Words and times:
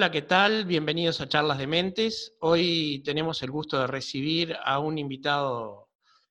Hola, 0.00 0.10
¿qué 0.10 0.22
tal? 0.22 0.64
Bienvenidos 0.64 1.20
a 1.20 1.28
Charlas 1.28 1.58
de 1.58 1.66
Mentes. 1.66 2.34
Hoy 2.40 3.02
tenemos 3.04 3.42
el 3.42 3.50
gusto 3.50 3.78
de 3.78 3.86
recibir 3.86 4.56
a 4.64 4.78
un 4.78 4.96
invitado 4.96 5.90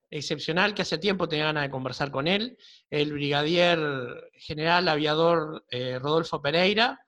excepcional 0.10 0.74
que 0.74 0.82
hace 0.82 0.98
tiempo 0.98 1.30
tenía 1.30 1.46
ganas 1.46 1.66
de 1.66 1.70
conversar 1.70 2.10
con 2.10 2.28
él, 2.28 2.58
el 2.90 3.14
brigadier 3.14 3.80
general 4.34 4.88
aviador 4.88 5.68
eh, 5.70 6.00
Rodolfo 6.00 6.42
Pereira, 6.42 7.00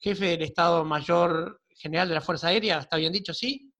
jefe 0.00 0.26
del 0.26 0.42
Estado 0.42 0.84
Mayor 0.84 1.62
General 1.70 2.06
de 2.06 2.14
la 2.16 2.20
Fuerza 2.20 2.48
Aérea. 2.48 2.80
¿Está 2.80 2.98
bien 2.98 3.14
dicho, 3.14 3.32
sí? 3.32 3.72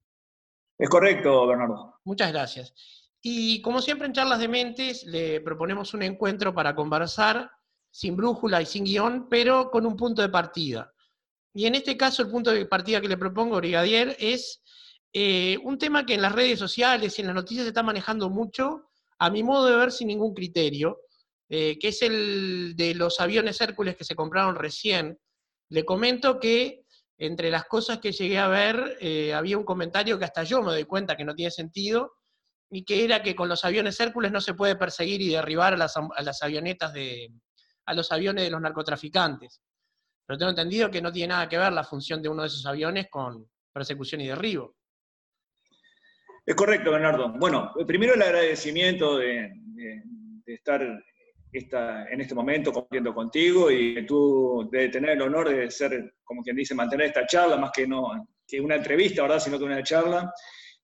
Es 0.79 0.89
correcto, 0.89 1.47
Bernardo. 1.47 2.01
Muchas 2.05 2.33
gracias. 2.33 2.73
Y 3.21 3.61
como 3.61 3.83
siempre 3.83 4.07
en 4.07 4.15
Charlas 4.15 4.39
de 4.39 4.49
Mentes, 4.49 5.05
le 5.05 5.43
proponemos 5.43 5.93
un 5.93 6.03
encuentro 6.03 6.55
para 6.55 6.75
conversar 6.75 7.51
sin 7.91 8.17
brújula 8.17 8.63
y 8.63 8.65
sin 8.65 8.85
guion, 8.85 9.29
pero 9.29 9.71
con 9.71 9.85
un 9.85 9.99
punto 9.99 10.23
de 10.23 10.31
partida. 10.31 10.95
Y 11.55 11.67
en 11.67 11.75
este 11.75 11.97
caso, 11.97 12.23
el 12.23 12.31
punto 12.31 12.51
de 12.51 12.67
partida 12.67 13.01
que 13.01 13.09
le 13.09 13.17
propongo, 13.17 13.57
Brigadier, 13.57 14.17
es 14.19 14.63
eh, 15.13 15.59
un 15.63 15.79
tema 15.79 16.07
que 16.07 16.15
en 16.15 16.23
las 16.23 16.33
redes 16.33 16.59
sociales 16.59 17.19
y 17.19 17.21
en 17.21 17.27
las 17.29 17.37
noticias 17.37 17.65
se 17.65 17.69
está 17.69 17.83
manejando 17.83 18.31
mucho, 18.31 18.89
a 19.19 19.31
mi 19.31 19.43
modo 19.43 19.67
de 19.67 19.77
ver, 19.77 19.93
sin 19.93 20.09
ningún 20.09 20.35
criterio, 20.35 21.01
eh, 21.49 21.79
que 21.79 21.89
es 21.89 22.01
el 22.03 22.75
de 22.77 22.95
los 22.95 23.21
aviones 23.21 23.61
Hércules 23.61 23.97
que 23.97 24.05
se 24.05 24.15
compraron 24.15 24.57
recién. 24.57 25.19
Le 25.69 25.85
comento 25.85 26.41
que 26.41 26.87
entre 27.19 27.51
las 27.51 27.67
cosas 27.67 27.99
que 27.99 28.13
llegué 28.13 28.39
a 28.39 28.49
ver, 28.49 28.97
eh, 29.01 29.35
había 29.35 29.59
un 29.59 29.65
comentario 29.65 30.19
que 30.19 30.25
hasta 30.25 30.43
yo 30.45 30.63
me 30.63 30.73
doy 30.73 30.85
cuenta 30.85 31.17
que 31.17 31.25
no 31.25 31.35
tiene 31.35 31.51
sentido, 31.51 32.15
y 32.75 32.85
que 32.85 33.05
era 33.05 33.23
que 33.23 33.37
con 33.37 33.51
los 33.51 33.67
aviones 33.67 34.01
Hércules 34.01 34.33
no 34.33 34.41
se 34.41 34.55
puede 34.55 34.77
perseguir 34.77 35.21
y 35.21 35.29
derribar 35.29 35.75
a 35.75 35.77
las, 35.77 35.95
a 35.97 36.23
las 36.23 36.43
avionetas 36.43 36.95
de, 36.95 37.31
a 37.85 37.93
los 37.93 38.11
aviones 38.11 38.45
de 38.45 38.51
los 38.51 38.63
narcotraficantes. 38.63 39.61
Pero 40.27 40.39
tengo 40.39 40.51
entendido 40.51 40.91
que 40.91 41.03
no 41.03 41.13
tiene 41.13 41.29
nada 41.29 41.49
que 41.49 41.59
ver 41.59 41.73
la 41.73 41.85
función 41.85 42.23
de 42.23 42.29
uno 42.29 42.43
de 42.43 42.49
esos 42.49 42.65
aviones 42.67 43.09
con 43.11 43.49
persecución 43.73 44.21
y 44.21 44.29
derribo. 44.29 44.77
Es 46.45 46.55
correcto, 46.55 46.91
Bernardo. 46.91 47.33
Bueno, 47.39 47.73
primero 47.87 48.15
el 48.15 48.23
agradecimiento 48.23 49.19
de, 49.19 49.53
estar 50.47 50.83
en 51.53 52.21
este 52.21 52.35
momento 52.35 52.73
compartiendo 52.73 53.15
contigo 53.15 53.71
y 53.71 54.05
tú 54.07 54.69
de 54.71 54.89
tener 54.89 55.11
el 55.11 55.23
honor 55.23 55.51
de 55.51 55.71
ser, 55.71 56.15
como 56.25 56.43
quien 56.43 56.57
dice, 56.57 56.75
mantener 56.75 57.07
esta 57.07 57.27
charla, 57.27 57.57
más 57.57 57.71
que, 57.71 57.87
no, 57.87 58.29
que 58.47 58.61
una 58.61 58.77
entrevista, 58.77 59.23
¿verdad? 59.23 59.39
Sino 59.39 59.59
que 59.59 59.65
una 59.65 59.83
charla. 59.83 60.33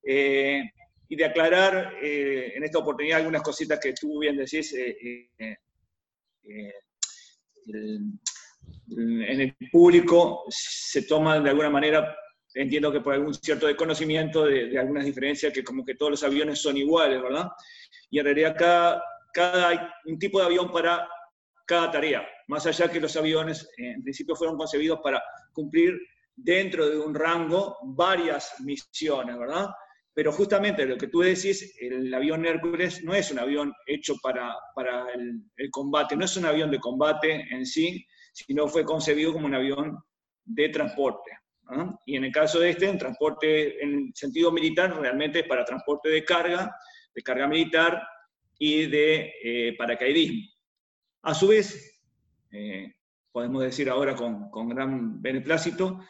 Eh, 0.03 0.63
y 1.09 1.17
de 1.17 1.25
aclarar 1.25 1.95
eh, 2.03 2.53
en 2.55 2.65
esta 2.65 2.79
oportunidad 2.79 3.19
algunas 3.19 3.43
cositas 3.43 3.81
que 3.81 3.95
tú 3.95 4.21
bien 4.21 4.37
decís. 4.37 4.75
Eh, 4.75 5.31
en 8.91 9.41
el 9.41 9.57
público 9.71 10.45
se 10.49 11.03
toman 11.03 11.45
de 11.45 11.51
alguna 11.51 11.71
manera, 11.71 12.17
entiendo 12.55 12.91
que 12.91 13.01
por 13.01 13.15
algún 13.15 13.35
cierto 13.35 13.67
desconocimiento 13.67 14.45
de, 14.45 14.79
algunas 14.79 15.05
diferencias, 15.05 15.53
que 15.53 15.65
como 15.65 15.85
que 15.85 15.95
todos 15.95 16.13
los 16.13 16.25
aviones 16.25 16.61
son 16.61 16.77
iguales, 16.77 17.23
¿verdad? 17.23 17.49
Y 18.11 18.19
en 18.19 18.25
realidad 18.25 18.57
cada, 18.59 19.03
cada 19.33 19.69
hay 19.69 19.79
un 20.07 20.19
tipo 20.19 20.39
de 20.39 20.47
avión 20.47 20.71
para 20.73 21.09
cada 21.67 21.91
tarea, 21.91 22.27
más 22.47 22.67
allá 22.67 22.91
que 22.91 23.01
los 23.01 23.15
aviones 23.17 23.69
en 23.77 24.03
principio 24.03 24.35
fueron 24.35 24.57
concebidos 24.57 25.01
para 25.03 25.23
cumplir 25.53 25.99
dentro 26.35 26.89
de 26.89 26.99
un 26.99 27.15
rango 27.15 27.77
varias 27.83 28.55
misiones, 28.61 29.37
¿verdad? 29.37 29.69
Pero 30.15 30.33
justamente 30.33 30.87
lo 30.87 30.97
que 30.97 31.09
tú 31.09 31.21
decís, 31.21 31.77
el 31.81 32.13
avión 32.13 32.47
Hércules 32.47 33.05
no 33.05 33.15
es 33.15 33.31
un 33.31 33.39
avión 33.39 33.73
hecho 33.87 34.17
para, 34.23 34.55
para 34.75 35.13
el, 35.13 35.43
el, 35.57 35.71
combate, 35.71 36.17
no 36.17 36.25
es 36.25 36.37
un 36.37 36.47
avión 36.47 36.71
de 36.71 36.81
combate 36.81 37.47
en 37.51 37.67
sí, 37.67 38.05
sino 38.47 38.69
fue 38.69 38.85
concebido 38.85 39.33
como 39.33 39.47
un 39.47 39.55
avión 39.55 39.99
de 40.45 40.69
transporte. 40.69 41.31
Y 42.07 42.17
en 42.17 42.25
el 42.25 42.33
caso 42.33 42.61
de 42.61 42.71
este, 42.71 42.89
en 42.89 42.97
transporte 42.97 43.83
en 43.83 44.11
sentido 44.15 44.51
militar, 44.51 44.99
realmente 44.99 45.41
es 45.41 45.47
para 45.47 45.67
transporte 45.67 46.09
de 46.09 46.25
carga, 46.25 46.75
de 47.15 47.23
carga 47.23 47.47
militar 47.47 48.03
y 48.59 48.87
de 48.87 49.33
eh, 49.45 49.77
paracaidismo. 49.77 50.49
A 51.23 51.35
su 51.35 51.49
vez, 51.49 52.01
eh, 52.51 52.95
podemos 53.31 53.63
decir 53.63 53.91
ahora 53.91 54.15
con, 54.15 54.49
con 54.51 54.71
gran 54.71 55.21
beneplácito 55.21 56.01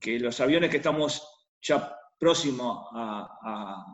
que 0.00 0.18
los 0.18 0.40
aviones 0.40 0.70
que 0.70 0.78
estamos 0.78 1.22
ya 1.60 1.94
próximo 2.18 2.88
a, 2.92 3.84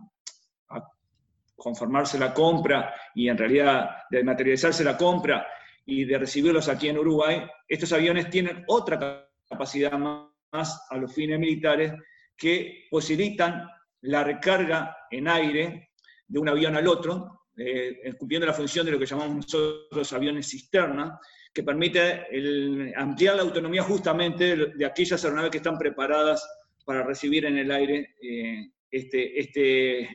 conformarse 1.57 2.21
la 2.21 2.33
compra 2.33 2.95
y 3.17 3.29
en 3.29 3.37
realidad 3.37 3.91
de 4.09 4.23
materializarse 4.23 4.85
la 4.85 4.97
compra 4.97 5.45
y 5.91 6.05
de 6.05 6.19
recibirlos 6.19 6.69
aquí 6.69 6.91
en 6.91 6.99
Uruguay, 6.99 7.47
estos 7.67 7.95
aviones 7.95 8.29
tienen 8.29 8.63
otra 8.67 9.27
capacidad 9.49 9.93
más 9.93 10.87
a 10.91 10.97
los 10.99 11.15
fines 11.15 11.39
militares 11.39 11.95
que 12.37 12.85
posibilitan 12.91 13.67
la 14.03 14.23
recarga 14.23 14.95
en 15.11 15.29
aire 15.29 15.93
de 16.27 16.39
un 16.39 16.47
avión 16.47 16.77
al 16.77 16.87
otro, 16.87 17.47
eh, 17.57 18.15
cumpliendo 18.19 18.47
la 18.47 18.53
función 18.53 18.85
de 18.85 18.93
lo 18.93 18.99
que 18.99 19.07
llamamos 19.07 19.37
nosotros 19.37 20.13
aviones 20.13 20.51
cisterna, 20.51 21.19
que 21.55 21.63
permite 21.63 22.93
ampliar 22.95 23.37
la 23.37 23.43
autonomía 23.43 23.83
justamente 23.83 24.57
de, 24.57 24.85
aquellas 24.85 25.25
aeronaves 25.25 25.51
que 25.51 25.57
están 25.57 25.79
preparadas 25.79 26.47
para 26.85 27.03
recibir 27.03 27.47
en 27.47 27.57
el 27.57 27.71
aire 27.71 28.15
eh, 28.21 28.73
este, 28.91 29.41
este 29.41 30.11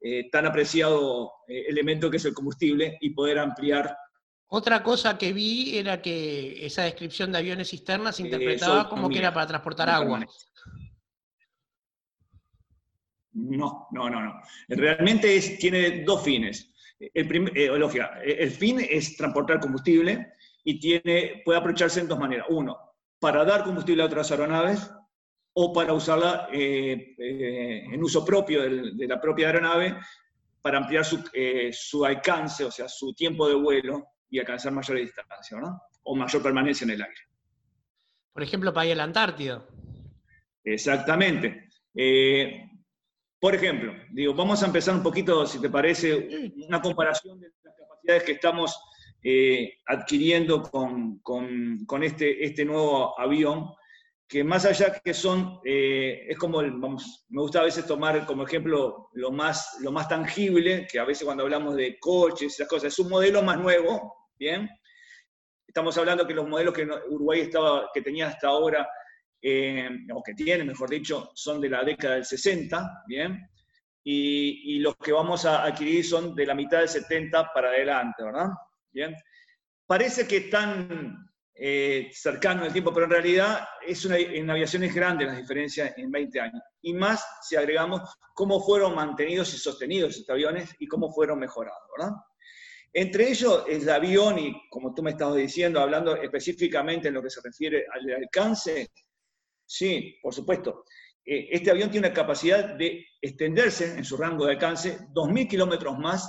eh, 0.00 0.30
tan 0.32 0.46
apreciado 0.46 1.30
elemento 1.46 2.10
que 2.10 2.16
es 2.16 2.24
el 2.24 2.32
combustible 2.32 2.96
y 3.02 3.10
poder 3.10 3.38
ampliar. 3.38 3.94
Otra 4.52 4.82
cosa 4.82 5.16
que 5.16 5.32
vi 5.32 5.78
era 5.78 6.02
que 6.02 6.66
esa 6.66 6.82
descripción 6.82 7.32
de 7.32 7.38
aviones 7.38 7.70
cisternas 7.70 8.16
se 8.16 8.22
interpretaba 8.22 8.88
como 8.88 9.08
que 9.08 9.18
era 9.18 9.32
para 9.32 9.46
transportar 9.46 9.88
agua. 9.88 10.26
No, 13.32 13.86
no, 13.92 14.10
no, 14.10 14.22
no. 14.22 14.40
Realmente 14.68 15.36
es, 15.36 15.58
tiene 15.58 16.04
dos 16.04 16.22
fines. 16.22 16.74
El, 16.98 17.52
el 17.56 18.50
fin 18.50 18.80
es 18.80 19.16
transportar 19.16 19.60
combustible 19.60 20.34
y 20.64 20.78
tiene, 20.80 21.42
puede 21.44 21.58
aprovecharse 21.58 22.00
en 22.00 22.08
dos 22.08 22.18
maneras. 22.18 22.46
Uno, 22.50 22.76
para 23.18 23.44
dar 23.44 23.64
combustible 23.64 24.02
a 24.02 24.06
otras 24.06 24.30
aeronaves, 24.32 24.90
o 25.52 25.72
para 25.72 25.92
usarla 25.92 26.48
eh, 26.52 27.14
eh, 27.18 27.84
en 27.92 28.02
uso 28.02 28.24
propio 28.24 28.62
de, 28.62 29.06
la 29.06 29.20
propia 29.20 29.48
aeronave 29.48 29.96
para 30.62 30.78
ampliar 30.78 31.04
eh, 31.32 31.70
su, 31.72 32.04
alcance, 32.04 32.64
o 32.64 32.70
sea, 32.70 32.88
su 32.88 33.12
tiempo 33.14 33.48
de 33.48 33.54
vuelo 33.54 34.06
y 34.30 34.38
alcanzar 34.38 34.72
mayor 34.72 34.98
distancia, 34.98 35.58
¿no? 35.58 35.82
O 36.04 36.16
mayor 36.16 36.42
permanencia 36.42 36.84
en 36.84 36.90
el 36.90 37.02
aire. 37.02 37.20
Por 38.32 38.42
ejemplo, 38.42 38.72
para 38.72 38.86
ir 38.86 38.92
a 38.92 38.96
la 38.96 39.04
Antártida. 39.04 39.66
Exactamente. 40.64 41.68
por 43.40 43.54
ejemplo, 43.54 43.94
digo, 44.10 44.34
vamos 44.34 44.62
a 44.62 44.66
empezar 44.66 44.94
un 44.94 45.02
poquito, 45.02 45.46
si 45.46 45.60
te 45.60 45.68
parece, 45.68 46.52
una 46.66 46.80
comparación 46.80 47.40
de 47.40 47.50
las 47.62 47.74
capacidades 47.76 48.22
que 48.24 48.32
estamos 48.32 48.78
adquiriendo 49.86 50.62
con, 50.62 51.18
con, 51.18 51.84
con 51.86 52.02
este, 52.02 52.44
este 52.44 52.64
nuevo 52.64 53.18
avión 53.18 53.70
que 54.30 54.44
más 54.44 54.64
allá 54.64 54.92
que 55.04 55.12
son, 55.12 55.58
eh, 55.64 56.26
es 56.28 56.38
como, 56.38 56.58
vamos, 56.58 57.26
me 57.30 57.42
gusta 57.42 57.58
a 57.58 57.64
veces 57.64 57.84
tomar 57.84 58.24
como 58.26 58.44
ejemplo 58.44 59.08
lo 59.12 59.32
más, 59.32 59.78
lo 59.80 59.90
más 59.90 60.08
tangible, 60.08 60.86
que 60.88 61.00
a 61.00 61.04
veces 61.04 61.24
cuando 61.24 61.42
hablamos 61.42 61.74
de 61.74 61.98
coches, 61.98 62.54
esas 62.54 62.68
cosas, 62.68 62.92
es 62.92 62.98
un 63.00 63.08
modelo 63.08 63.42
más 63.42 63.58
nuevo, 63.58 64.19
¿bien? 64.40 64.70
Estamos 65.68 65.96
hablando 65.98 66.26
que 66.26 66.34
los 66.34 66.48
modelos 66.48 66.74
que 66.74 66.88
Uruguay 67.08 67.42
estaba, 67.42 67.90
que 67.92 68.00
tenía 68.00 68.28
hasta 68.28 68.48
ahora, 68.48 68.88
eh, 69.40 69.88
o 70.12 70.22
que 70.22 70.34
tiene, 70.34 70.64
mejor 70.64 70.90
dicho, 70.90 71.30
son 71.34 71.60
de 71.60 71.68
la 71.68 71.84
década 71.84 72.14
del 72.14 72.24
60, 72.24 73.04
¿bien? 73.06 73.46
Y, 74.02 74.78
los 74.80 74.96
que 74.96 75.12
vamos 75.12 75.44
a 75.44 75.62
adquirir 75.64 76.04
son 76.04 76.34
de 76.34 76.46
la 76.46 76.54
mitad 76.54 76.78
del 76.78 76.88
70 76.88 77.52
para 77.52 77.68
adelante, 77.68 78.24
¿verdad? 78.24 78.48
Bien. 78.90 79.14
Parece 79.86 80.26
que 80.26 80.38
están 80.38 81.30
eh, 81.54 82.10
cercano 82.12 82.62
en 82.62 82.68
el 82.68 82.72
tiempo, 82.72 82.92
pero 82.94 83.04
en 83.04 83.12
realidad 83.12 83.68
es 83.86 84.04
una, 84.06 84.16
en 84.16 84.48
aviación 84.48 84.84
es 84.84 84.94
grande 84.94 85.26
la 85.26 85.36
diferencia 85.36 85.92
en 85.96 86.10
20 86.10 86.40
años. 86.40 86.62
Y 86.80 86.94
más 86.94 87.24
si 87.42 87.56
agregamos 87.56 88.00
cómo 88.34 88.64
fueron 88.64 88.94
mantenidos 88.94 89.52
y 89.52 89.58
sostenidos 89.58 90.16
estos 90.16 90.32
aviones 90.32 90.74
y 90.78 90.88
cómo 90.88 91.12
fueron 91.12 91.38
mejorados, 91.38 91.82
¿verdad? 91.96 92.14
Entre 92.92 93.30
ellos, 93.30 93.64
el 93.68 93.88
avión, 93.88 94.38
y 94.38 94.68
como 94.68 94.92
tú 94.94 95.02
me 95.02 95.10
estabas 95.10 95.36
diciendo, 95.36 95.80
hablando 95.80 96.16
específicamente 96.16 97.08
en 97.08 97.14
lo 97.14 97.22
que 97.22 97.30
se 97.30 97.40
refiere 97.40 97.86
al 97.92 98.10
alcance, 98.12 98.90
sí, 99.64 100.18
por 100.20 100.34
supuesto. 100.34 100.84
Eh, 101.24 101.48
este 101.52 101.70
avión 101.70 101.90
tiene 101.90 102.08
la 102.08 102.14
capacidad 102.14 102.74
de 102.74 103.06
extenderse 103.20 103.96
en 103.96 104.04
su 104.04 104.16
rango 104.16 104.46
de 104.46 104.52
alcance 104.52 104.98
2.000 105.12 105.48
kilómetros 105.48 105.98
más 105.98 106.28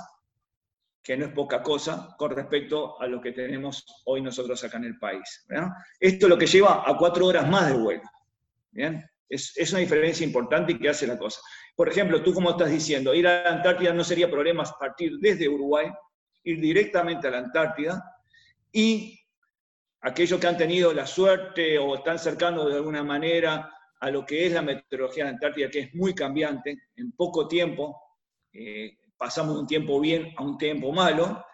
que 1.02 1.16
no 1.16 1.26
es 1.26 1.32
poca 1.32 1.62
cosa 1.62 2.14
con 2.16 2.30
respecto 2.30 3.00
a 3.00 3.08
lo 3.08 3.20
que 3.20 3.32
tenemos 3.32 3.84
hoy 4.04 4.22
nosotros 4.22 4.62
acá 4.62 4.76
en 4.76 4.84
el 4.84 4.98
país. 4.98 5.44
Esto 5.98 6.26
es 6.26 6.30
lo 6.30 6.38
que 6.38 6.46
lleva 6.46 6.88
a 6.88 6.96
cuatro 6.96 7.26
horas 7.26 7.48
más 7.48 7.68
de 7.68 7.76
vuelo. 7.76 8.02
Es, 9.28 9.52
es, 9.56 9.72
una 9.72 9.80
diferencia 9.80 10.24
importante 10.24 10.78
que 10.78 10.88
hace 10.88 11.06
la 11.06 11.18
cosa. 11.18 11.40
Por 11.74 11.88
ejemplo, 11.88 12.22
tú 12.22 12.32
como 12.32 12.50
estás 12.50 12.70
diciendo, 12.70 13.14
ir 13.14 13.26
a 13.26 13.42
la 13.42 13.50
Antártida 13.50 13.92
no 13.92 14.04
sería 14.04 14.30
problema 14.30 14.62
partir 14.78 15.18
desde 15.18 15.48
Uruguay, 15.48 15.90
ir 16.44 16.60
directamente 16.60 17.28
a 17.28 17.30
la 17.30 17.38
Antártida 17.38 18.16
y 18.70 19.18
aquellos 20.00 20.40
que 20.40 20.46
han 20.46 20.56
tenido 20.56 20.92
la 20.92 21.06
suerte 21.06 21.78
o 21.78 21.94
están 21.94 22.18
cercanos 22.18 22.68
de 22.68 22.76
alguna 22.76 23.02
manera 23.02 23.70
a 24.00 24.10
lo 24.10 24.26
que 24.26 24.46
es 24.46 24.52
la 24.52 24.62
meteorología 24.62 25.24
de 25.24 25.30
Antártida, 25.30 25.70
que 25.70 25.80
es 25.80 25.94
muy 25.94 26.14
cambiante, 26.14 26.76
en 26.96 27.12
poco 27.12 27.46
tiempo, 27.46 28.00
eh, 28.52 28.98
pasamos 29.16 29.54
de 29.54 29.60
un 29.60 29.66
tiempo 29.66 30.00
bien 30.00 30.34
a 30.36 30.42
un 30.42 30.58
tiempo 30.58 30.90
malo, 30.90 31.44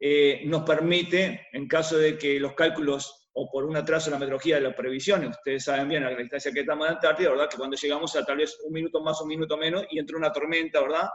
eh, 0.00 0.42
nos 0.44 0.64
permite, 0.64 1.46
en 1.52 1.68
caso 1.68 1.96
de 1.96 2.18
que 2.18 2.40
los 2.40 2.54
cálculos 2.54 3.30
o 3.34 3.48
por 3.50 3.64
un 3.64 3.76
atraso 3.76 4.08
en 4.08 4.12
la 4.12 4.18
meteorología 4.18 4.56
de 4.56 4.62
las 4.62 4.74
previsiones, 4.74 5.30
ustedes 5.30 5.64
saben 5.64 5.88
bien 5.88 6.04
a 6.04 6.10
la 6.10 6.16
distancia 6.16 6.52
que 6.52 6.60
estamos 6.60 6.86
en 6.86 6.94
Antártida, 6.94 7.30
¿verdad? 7.30 7.48
Que 7.48 7.56
cuando 7.56 7.76
llegamos 7.76 8.14
a 8.16 8.24
tal 8.24 8.38
vez 8.38 8.58
un 8.64 8.72
minuto 8.72 9.00
más 9.00 9.20
un 9.20 9.28
minuto 9.28 9.56
menos 9.56 9.84
y 9.90 9.98
entró 9.98 10.18
una 10.18 10.32
tormenta, 10.32 10.80
¿verdad? 10.80 11.08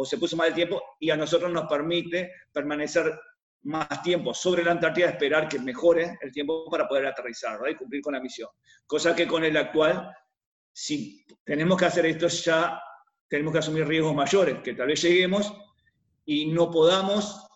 O 0.00 0.04
se 0.04 0.16
puso 0.16 0.36
mal 0.36 0.48
el 0.48 0.54
tiempo 0.54 0.80
y 1.00 1.10
a 1.10 1.16
nosotros 1.16 1.50
nos 1.50 1.66
permite 1.66 2.32
permanecer 2.52 3.18
más 3.62 4.00
tiempo 4.00 4.32
sobre 4.32 4.62
la 4.62 4.70
Antártida, 4.70 5.08
esperar 5.08 5.48
que 5.48 5.58
mejore 5.58 6.18
el 6.22 6.30
tiempo 6.30 6.70
para 6.70 6.86
poder 6.86 7.06
aterrizar 7.06 7.58
¿verdad? 7.58 7.72
y 7.72 7.76
cumplir 7.76 8.02
con 8.02 8.14
la 8.14 8.20
misión. 8.20 8.48
Cosa 8.86 9.16
que 9.16 9.26
con 9.26 9.44
el 9.44 9.56
actual, 9.56 10.14
si 10.72 11.26
tenemos 11.44 11.76
que 11.76 11.86
hacer 11.86 12.06
esto 12.06 12.28
ya, 12.28 12.80
tenemos 13.26 13.52
que 13.52 13.58
asumir 13.58 13.88
riesgos 13.88 14.14
mayores, 14.14 14.58
que 14.62 14.74
tal 14.74 14.86
vez 14.86 15.02
lleguemos 15.02 15.52
y 16.24 16.46
no 16.46 16.70
podamos, 16.70 17.48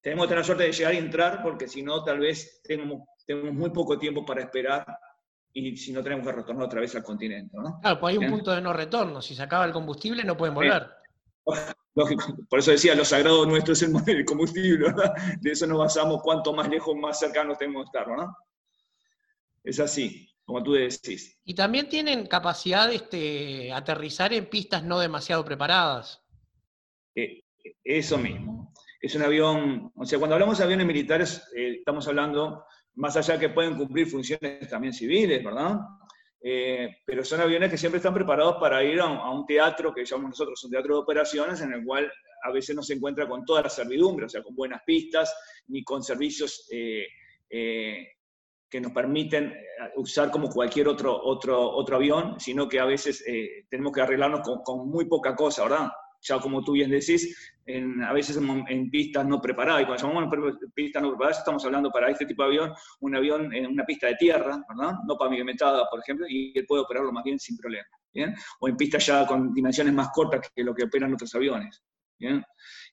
tenemos 0.00 0.24
que 0.24 0.28
tener 0.28 0.40
la 0.40 0.46
suerte 0.46 0.64
de 0.64 0.72
llegar 0.72 0.94
y 0.94 0.98
entrar, 0.98 1.42
porque 1.42 1.68
si 1.68 1.82
no, 1.82 2.02
tal 2.02 2.20
vez 2.20 2.62
tenemos, 2.64 3.02
tenemos 3.26 3.52
muy 3.52 3.68
poco 3.68 3.98
tiempo 3.98 4.24
para 4.24 4.40
esperar 4.40 4.86
y 5.52 5.76
si 5.76 5.92
no 5.92 6.02
tenemos 6.02 6.26
que 6.26 6.32
retornar 6.32 6.64
otra 6.64 6.80
vez 6.80 6.96
al 6.96 7.02
continente. 7.02 7.54
¿no? 7.54 7.78
Claro, 7.82 8.00
pues 8.00 8.12
hay 8.12 8.24
un 8.24 8.30
punto 8.30 8.50
de 8.50 8.62
no 8.62 8.72
retorno. 8.72 9.20
Si 9.20 9.34
se 9.34 9.42
acaba 9.42 9.66
el 9.66 9.72
combustible, 9.72 10.24
no 10.24 10.38
pueden 10.38 10.54
volver. 10.54 10.88
Lógico, 11.94 12.36
por 12.48 12.58
eso 12.58 12.70
decía, 12.70 12.94
lo 12.94 13.04
sagrado 13.04 13.44
nuestro 13.44 13.74
es 13.74 13.82
el 13.82 14.24
combustible, 14.24 14.88
¿verdad? 14.88 15.14
De 15.40 15.52
eso 15.52 15.66
nos 15.66 15.78
basamos, 15.78 16.22
cuanto 16.22 16.52
más 16.52 16.68
lejos, 16.68 16.96
más 16.96 17.18
cercanos 17.18 17.58
tenemos 17.58 17.84
que 17.84 17.98
estar, 17.98 18.08
¿no? 18.08 18.34
Es 19.62 19.78
así, 19.78 20.28
como 20.44 20.62
tú 20.62 20.72
decís. 20.72 21.38
Y 21.44 21.54
también 21.54 21.88
tienen 21.88 22.26
capacidad 22.26 22.88
de 22.88 22.96
este, 22.96 23.72
aterrizar 23.72 24.32
en 24.32 24.48
pistas 24.48 24.82
no 24.82 24.98
demasiado 24.98 25.44
preparadas. 25.44 26.22
Eh, 27.14 27.44
eso 27.84 28.16
mismo. 28.16 28.72
Es 29.00 29.14
un 29.14 29.22
avión, 29.22 29.92
o 29.94 30.06
sea, 30.06 30.18
cuando 30.18 30.34
hablamos 30.34 30.58
de 30.58 30.64
aviones 30.64 30.86
militares, 30.86 31.42
eh, 31.54 31.76
estamos 31.78 32.06
hablando, 32.08 32.64
más 32.94 33.16
allá 33.16 33.38
que 33.38 33.50
pueden 33.50 33.76
cumplir 33.76 34.06
funciones 34.06 34.68
también 34.68 34.94
civiles, 34.94 35.44
¿verdad? 35.44 35.78
Eh, 36.44 36.96
pero 37.06 37.24
son 37.24 37.40
aviones 37.40 37.70
que 37.70 37.78
siempre 37.78 37.98
están 37.98 38.14
preparados 38.14 38.56
para 38.58 38.82
ir 38.82 39.00
a 39.00 39.30
un, 39.30 39.46
teatro 39.46 39.94
que 39.94 40.04
llamamos 40.04 40.30
nosotros 40.30 40.64
un 40.64 40.70
teatro 40.72 40.96
de 40.96 41.00
operaciones, 41.02 41.60
en 41.60 41.72
el 41.72 41.84
cual 41.84 42.10
a 42.44 42.50
veces 42.50 42.74
no 42.74 42.82
se 42.82 42.94
encuentra 42.94 43.28
con 43.28 43.44
toda 43.44 43.62
la 43.62 43.68
servidumbre, 43.68 44.26
o 44.26 44.28
sea, 44.28 44.42
con 44.42 44.54
buenas 44.56 44.82
pistas, 44.84 45.32
ni 45.68 45.84
con 45.84 46.02
servicios 46.02 46.66
eh, 46.72 47.06
eh, 47.48 48.08
que 48.68 48.80
nos 48.80 48.90
permiten 48.90 49.54
usar 49.96 50.30
como 50.30 50.48
cualquier 50.48 50.88
otro, 50.88 51.16
otro, 51.22 51.70
otro 51.70 51.96
avión, 51.96 52.40
sino 52.40 52.68
que 52.68 52.80
a 52.80 52.86
veces 52.86 53.22
tenemos 53.68 53.92
que 53.92 54.00
arreglarnos 54.00 54.40
con 54.64 54.88
muy 54.88 55.04
poca 55.04 55.36
cosa, 55.36 55.64
¿verdad? 55.64 55.90
Ya 56.22 56.38
como 56.38 56.62
tú 56.62 56.72
bien 56.72 56.90
decís, 56.90 57.52
a 58.06 58.12
veces 58.12 58.36
en, 58.36 58.90
pistas 58.90 59.26
no 59.26 59.40
preparadas. 59.40 59.82
Y 59.82 59.86
cuando 59.86 60.08
llamamos 60.08 60.56
pistas 60.74 61.02
no 61.02 61.10
preparadas, 61.10 61.38
estamos 61.38 61.64
hablando 61.64 61.90
para 61.90 62.10
este 62.10 62.26
tipo 62.26 62.42
de 62.42 62.48
avión, 62.48 62.72
un 63.00 63.16
avión 63.16 63.52
en 63.54 63.66
una 63.66 63.84
pista 63.84 64.06
de 64.08 64.16
tierra, 64.16 64.62
¿verdad? 64.68 64.94
No 65.06 65.16
pavimentada, 65.16 65.88
por 65.90 66.00
ejemplo, 66.00 66.26
y 66.28 66.52
él 66.56 66.64
puede 66.66 66.82
operarlo 66.82 67.12
más 67.12 67.24
bien 67.24 67.38
sin 67.38 67.56
problema. 67.56 67.86
O 68.60 68.68
en 68.68 68.76
pistas 68.76 69.06
ya 69.06 69.26
con 69.26 69.52
dimensiones 69.52 69.94
más 69.94 70.10
cortas 70.12 70.50
que 70.54 70.64
lo 70.64 70.74
que 70.74 70.84
operan 70.84 71.14
otros 71.14 71.34
aviones. 71.34 71.82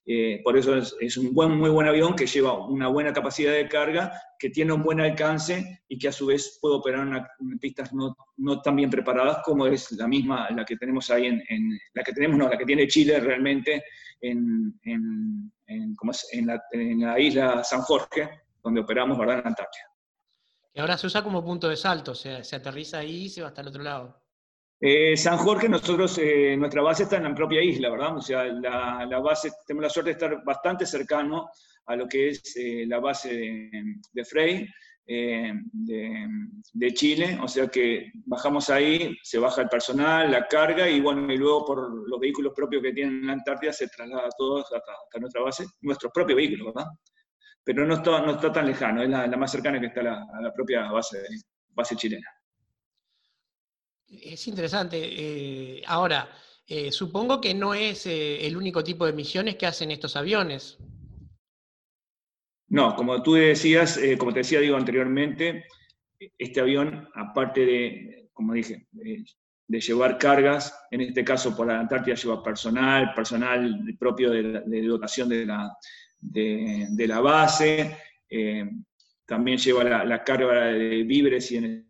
Eh, 0.06 0.40
por 0.42 0.56
eso 0.56 0.76
es, 0.76 1.16
un 1.16 1.32
buen, 1.32 1.52
muy 1.52 1.70
buen 1.70 1.86
avión 1.86 2.16
que 2.16 2.26
lleva 2.26 2.66
una 2.66 2.88
buena 2.88 3.12
capacidad 3.12 3.52
de 3.52 3.68
carga, 3.68 4.12
que 4.38 4.50
tiene 4.50 4.72
un 4.72 4.82
buen 4.82 5.00
alcance 5.00 5.82
y 5.88 5.98
que 5.98 6.08
a 6.08 6.12
su 6.12 6.26
vez 6.26 6.58
puede 6.60 6.76
operar 6.76 7.06
en, 7.40 7.58
pistas 7.58 7.92
no, 7.92 8.16
no, 8.38 8.60
tan 8.60 8.76
bien 8.76 8.90
preparadas 8.90 9.42
como 9.44 9.66
es 9.66 9.92
la 9.92 10.08
misma, 10.08 10.50
la 10.50 10.64
que 10.64 10.76
tenemos 10.76 11.10
ahí 11.10 11.26
en, 11.26 11.78
la 11.94 12.02
que 12.02 12.12
tenemos, 12.12 12.38
no, 12.38 12.48
la 12.48 12.58
que 12.58 12.64
tiene 12.64 12.88
Chile 12.88 13.20
realmente 13.20 13.84
en, 14.20 14.78
en, 14.82 15.52
en 15.66 16.46
la, 16.46 16.62
la, 16.72 17.20
isla 17.20 17.62
San 17.62 17.82
Jorge, 17.82 18.28
donde 18.62 18.80
operamos, 18.80 19.18
¿verdad? 19.18 19.40
En 19.40 19.48
Antártida. 19.48 19.84
Y 20.72 20.80
ahora 20.80 20.96
se 20.96 21.06
usa 21.06 21.22
como 21.22 21.44
punto 21.44 21.68
de 21.68 21.76
salto, 21.76 22.12
o 22.12 22.14
sea, 22.14 22.42
se 22.44 22.56
aterriza 22.56 22.98
ahí 22.98 23.24
y 23.24 23.28
se 23.28 23.42
va 23.42 23.48
hasta 23.48 23.60
el 23.60 23.68
otro 23.68 23.82
lado. 23.82 24.20
Eh, 24.82 25.14
San 25.14 25.36
Jorge, 25.36 25.68
nosotros, 25.68 26.16
eh, 26.18 26.56
nuestra 26.56 26.80
base 26.80 27.02
está 27.02 27.18
en 27.18 27.24
la 27.24 27.34
propia 27.34 27.62
isla, 27.62 27.90
¿verdad? 27.90 28.16
O 28.16 28.22
sea, 28.22 28.44
la, 28.44 29.18
base, 29.18 29.52
tenemos 29.66 29.82
la 29.82 29.90
suerte 29.90 30.08
de 30.08 30.12
estar 30.12 30.42
bastante 30.42 30.86
cercano 30.86 31.50
a 31.84 31.96
lo 31.96 32.08
que 32.08 32.30
es 32.30 32.56
eh, 32.56 32.86
la 32.86 32.98
base 32.98 33.60
de, 34.10 34.24
Frey, 34.24 34.66
de, 35.06 36.94
Chile, 36.94 37.38
o 37.42 37.48
sea 37.48 37.68
que 37.68 38.10
bajamos 38.24 38.70
ahí, 38.70 39.14
se 39.22 39.38
baja 39.38 39.60
el 39.62 39.68
personal, 39.68 40.30
la 40.30 40.46
carga, 40.46 40.88
y 40.88 41.00
bueno, 41.00 41.30
y 41.30 41.36
luego 41.36 41.66
por 41.66 42.08
los 42.08 42.18
vehículos 42.18 42.54
propios 42.56 42.82
que 42.82 42.92
tienen 42.92 43.20
en 43.20 43.26
la 43.26 43.32
Antártida 43.34 43.74
se 43.74 43.88
traslada 43.88 44.22
a 44.22 44.28
hasta, 44.28 45.18
nuestra 45.20 45.42
base, 45.42 45.66
nuestros 45.82 46.10
propios 46.10 46.36
vehículos, 46.36 46.72
¿verdad? 46.72 46.90
Pero 47.62 47.86
no 47.86 47.96
está, 47.96 48.22
no 48.22 48.30
está 48.32 48.50
tan 48.50 48.66
lejano, 48.66 49.02
es 49.02 49.10
la, 49.10 49.26
más 49.36 49.52
cercana 49.52 49.78
que 49.78 49.86
está 49.88 50.00
a 50.00 50.04
la, 50.04 50.26
la 50.40 50.52
propia 50.54 50.90
base, 50.90 51.18
base 51.74 51.96
chilena. 51.96 52.39
Es 54.10 54.48
interesante. 54.48 54.98
Eh, 55.02 55.82
ahora, 55.86 56.28
eh, 56.66 56.90
supongo 56.90 57.40
que 57.40 57.54
no 57.54 57.74
es 57.74 58.06
eh, 58.06 58.44
el 58.46 58.56
único 58.56 58.82
tipo 58.82 59.06
de 59.06 59.12
misiones 59.12 59.56
que 59.56 59.66
hacen 59.66 59.90
estos 59.90 60.16
aviones. 60.16 60.78
No, 62.68 62.94
como 62.94 63.22
tú 63.22 63.34
decías, 63.34 63.98
como 64.18 64.32
te 64.32 64.40
decía 64.40 64.60
digo 64.60 64.76
anteriormente, 64.76 65.64
este 66.38 66.60
avión, 66.60 67.08
aparte 67.14 67.66
de, 67.66 68.30
como 68.32 68.52
dije, 68.52 68.86
de 68.92 69.80
llevar 69.80 70.18
cargas, 70.18 70.86
en 70.92 71.00
este 71.00 71.24
caso 71.24 71.56
por 71.56 71.66
la 71.66 71.80
Antártida 71.80 72.14
lleva 72.14 72.44
personal, 72.44 73.12
personal 73.12 73.96
propio 73.98 74.30
de, 74.30 74.82
dotación 74.82 75.28
de 75.28 75.46
la, 75.46 75.76
de, 76.20 77.06
la 77.08 77.20
base, 77.20 77.96
también 79.26 79.58
lleva 79.58 79.82
la, 79.82 80.04
la, 80.04 80.22
carga 80.22 80.66
de 80.66 81.02
víveres 81.02 81.50
y 81.50 81.56
en 81.56 81.89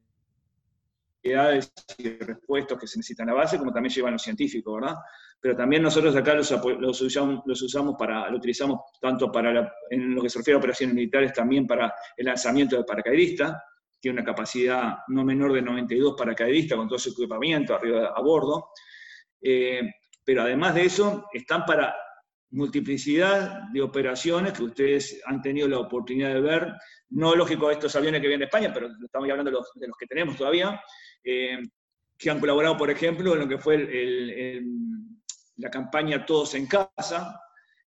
y 1.23 2.09
repuestos 2.19 2.79
que 2.79 2.87
se 2.87 2.99
necesitan 2.99 3.29
a 3.29 3.33
la 3.33 3.39
base, 3.39 3.59
como 3.59 3.73
también 3.73 3.95
llevan 3.95 4.13
los 4.15 4.23
científicos, 4.23 4.81
¿verdad? 4.81 4.97
Pero 5.41 5.57
también 5.57 5.83
nosotros 5.83 6.15
acá 6.17 6.35
los, 6.35 6.51
los, 6.51 7.01
usamos, 7.01 7.43
los 7.47 7.63
usamos 7.63 7.95
para, 7.99 8.29
lo 8.31 8.37
utilizamos 8.37 8.81
tanto 9.01 9.31
para, 9.31 9.73
en 9.91 10.15
lo 10.15 10.23
que 10.23 10.31
se 10.31 10.39
refiere 10.39 10.57
a 10.57 10.59
operaciones 10.59 10.95
militares, 10.95 11.33
también 11.33 11.67
para 11.67 11.95
el 12.17 12.27
lanzamiento 12.27 12.77
de 12.77 12.85
paracaidistas, 12.85 13.57
tiene 14.01 14.21
una 14.21 14.25
capacidad 14.25 14.99
no 15.09 15.25
menor 15.25 15.53
de 15.53 15.63
92 15.63 16.15
paracaidistas 16.17 16.77
con 16.77 16.89
todo 16.89 16.99
su 16.99 17.11
equipamiento 17.11 17.75
arriba 17.75 18.13
a 18.15 18.21
bordo. 18.23 18.71
Eh, 19.43 19.83
pero 20.25 20.43
además 20.43 20.75
de 20.75 20.85
eso, 20.85 21.27
están 21.33 21.65
para 21.65 21.95
multiplicidad 22.51 23.63
de 23.73 23.83
operaciones 23.83 24.53
que 24.53 24.65
ustedes 24.65 25.21
han 25.27 25.41
tenido 25.41 25.69
la 25.69 25.79
oportunidad 25.79 26.35
de 26.35 26.41
ver, 26.41 26.73
no 27.11 27.35
lógico 27.35 27.71
estos 27.71 27.95
aviones 27.97 28.21
que 28.21 28.27
vienen 28.27 28.41
de 28.41 28.47
España, 28.47 28.73
pero 28.73 28.89
estamos 29.05 29.31
hablando 29.31 29.51
de 29.51 29.57
los, 29.57 29.71
de 29.75 29.87
los 29.87 29.97
que 29.97 30.07
tenemos 30.07 30.37
todavía, 30.37 30.81
eh, 31.25 31.59
que 32.17 32.31
han 32.31 32.41
colaborado, 32.41 32.77
por 32.77 32.91
ejemplo, 32.91 33.33
en 33.33 33.41
lo 33.41 33.49
que 33.49 33.59
fue 33.59 33.79
la 35.57 35.71
campaña 35.71 36.25
Todos 36.25 36.55
en 36.55 36.67
Casa, 36.67 37.41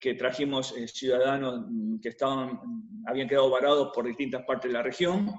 que 0.03 0.15
trajimos 0.15 0.77
eh, 0.77 0.89
ciudadanos 0.89 1.65
que 2.03 2.09
estaban, 2.09 2.59
habían 3.07 3.29
quedado 3.29 3.49
varados 3.51 3.93
por 3.95 4.05
distintas 4.05 4.43
partes 4.45 4.69
de 4.69 4.77
la 4.77 4.83
región 4.83 5.33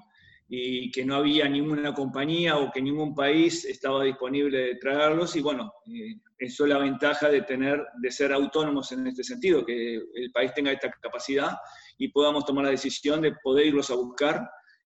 y 0.47 0.89
que 0.89 1.03
no 1.03 1.15
había 1.15 1.49
ninguna 1.49 1.93
compañía 1.93 2.57
o 2.57 2.71
que 2.71 2.81
ningún 2.81 3.13
país 3.13 3.65
estaba 3.65 4.03
disponible 4.05 4.57
de 4.57 4.75
traerlos. 4.75 5.35
Y 5.35 5.41
bueno, 5.41 5.73
eh, 5.85 6.15
eso 6.37 6.63
es 6.63 6.69
la 6.69 6.77
ventaja 6.77 7.27
de 7.27 7.41
tener, 7.41 7.85
de 8.01 8.09
ser 8.09 8.31
autónomos 8.31 8.89
en 8.93 9.07
este 9.07 9.23
sentido, 9.23 9.65
que 9.65 9.95
el 9.95 10.31
país 10.31 10.53
tenga 10.53 10.71
esta 10.71 10.89
capacidad 10.91 11.57
y 11.97 12.07
podamos 12.07 12.45
tomar 12.45 12.63
la 12.63 12.71
decisión 12.71 13.21
de 13.21 13.33
poder 13.43 13.67
irlos 13.67 13.91
a 13.91 13.95
buscar 13.95 14.49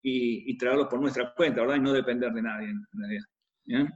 y, 0.09 0.57
traerlos 0.57 0.87
por 0.87 1.01
nuestra 1.01 1.33
cuenta, 1.35 1.63
¿verdad? 1.63 1.77
Y 1.77 1.81
no 1.81 1.93
depender 1.93 2.33
de 2.33 2.43
nadie, 2.43 2.69
en 2.69 2.87
realidad. 2.93 3.89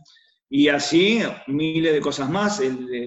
Y 0.49 0.69
así 0.69 1.21
miles 1.47 1.93
de 1.93 2.00
cosas 2.00 2.29
más, 2.29 2.61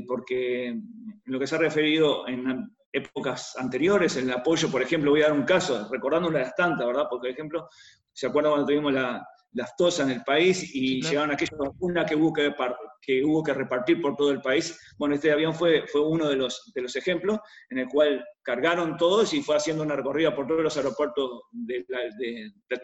porque 0.07 0.79
lo 1.25 1.39
que 1.39 1.47
se 1.47 1.55
ha 1.55 1.59
referido 1.59 2.25
en 2.27 2.73
épocas 2.93 3.55
anteriores, 3.57 4.15
el 4.15 4.31
apoyo, 4.31 4.71
por 4.71 4.81
ejemplo, 4.81 5.11
voy 5.11 5.21
a 5.21 5.27
dar 5.27 5.37
un 5.37 5.43
caso, 5.43 5.89
recordando 5.91 6.29
las 6.29 6.55
tantas, 6.55 6.87
¿verdad? 6.87 7.07
Porque, 7.09 7.27
por 7.27 7.33
ejemplo, 7.33 7.67
¿se 8.13 8.27
acuerdan 8.27 8.53
cuando 8.53 8.67
tuvimos 8.67 8.93
la, 8.93 9.27
las 9.53 9.75
tosas 9.75 10.07
en 10.07 10.15
el 10.15 10.23
país 10.23 10.73
y 10.73 11.01
llegaron 11.01 11.31
aquellas 11.31 11.57
vacunas 11.57 12.09
que 12.09 12.15
hubo 12.15 12.33
que, 12.33 12.53
que 13.01 13.23
hubo 13.23 13.43
que 13.43 13.53
repartir 13.53 14.01
por 14.01 14.15
todo 14.15 14.31
el 14.31 14.41
país. 14.41 14.77
Bueno, 14.97 15.15
este 15.15 15.31
avión 15.31 15.53
fue, 15.53 15.85
fue 15.87 16.01
uno 16.01 16.27
de 16.27 16.35
los, 16.35 16.71
de 16.73 16.81
los 16.81 16.95
ejemplos 16.95 17.39
en 17.69 17.79
el 17.79 17.87
cual 17.87 18.23
cargaron 18.41 18.97
todos 18.97 19.33
y 19.33 19.41
fue 19.41 19.55
haciendo 19.55 19.83
una 19.83 19.95
recorrida 19.95 20.35
por 20.35 20.47
todos 20.47 20.63
los 20.63 20.75
aeropuertos 20.77 21.43
del 21.51 21.85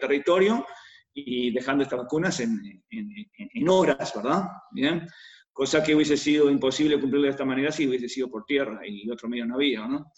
territorio 0.00 0.64
y 1.12 1.50
dejando 1.52 1.82
estas 1.82 1.98
vacunas 1.98 2.38
en, 2.40 2.60
en, 2.90 3.68
horas, 3.68 4.12
¿verdad? 4.14 4.44
Bien. 4.70 5.06
Cosa 5.52 5.82
que 5.82 5.94
hubiese 5.94 6.16
sido 6.16 6.48
imposible 6.48 7.00
cumplir 7.00 7.22
de 7.22 7.30
esta 7.30 7.44
manera 7.44 7.72
si 7.72 7.88
hubiese 7.88 8.08
sido 8.08 8.30
por 8.30 8.44
tierra 8.44 8.80
y 8.86 9.10
otro 9.10 9.28
medio 9.28 9.44
no 9.46 9.56
había, 9.56 9.86
¿no? 9.86 10.12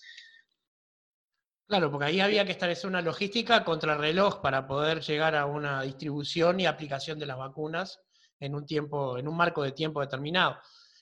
Claro, 1.73 1.91
porque 1.91 2.05
ahí 2.05 2.21
había 2.21 2.45
que 2.45 2.53
establecer 2.53 2.87
una 2.87 3.01
logística 3.01 3.65
contra 3.65 3.97
reloj 3.97 4.43
para 4.43 4.67
poder 4.67 5.01
llegar 5.01 5.35
a 5.35 5.47
una 5.47 5.81
distribución 5.81 6.61
y 6.61 6.67
aplicación 6.67 7.19
de 7.19 7.25
las 7.25 7.39
vacunas 7.39 7.99
en 8.39 8.55
un 8.55 8.67
tiempo, 8.67 9.17
en 9.17 9.27
un 9.27 9.35
marco 9.35 9.63
de 9.63 9.73
tiempo 9.73 10.03
determinado. 10.03 10.59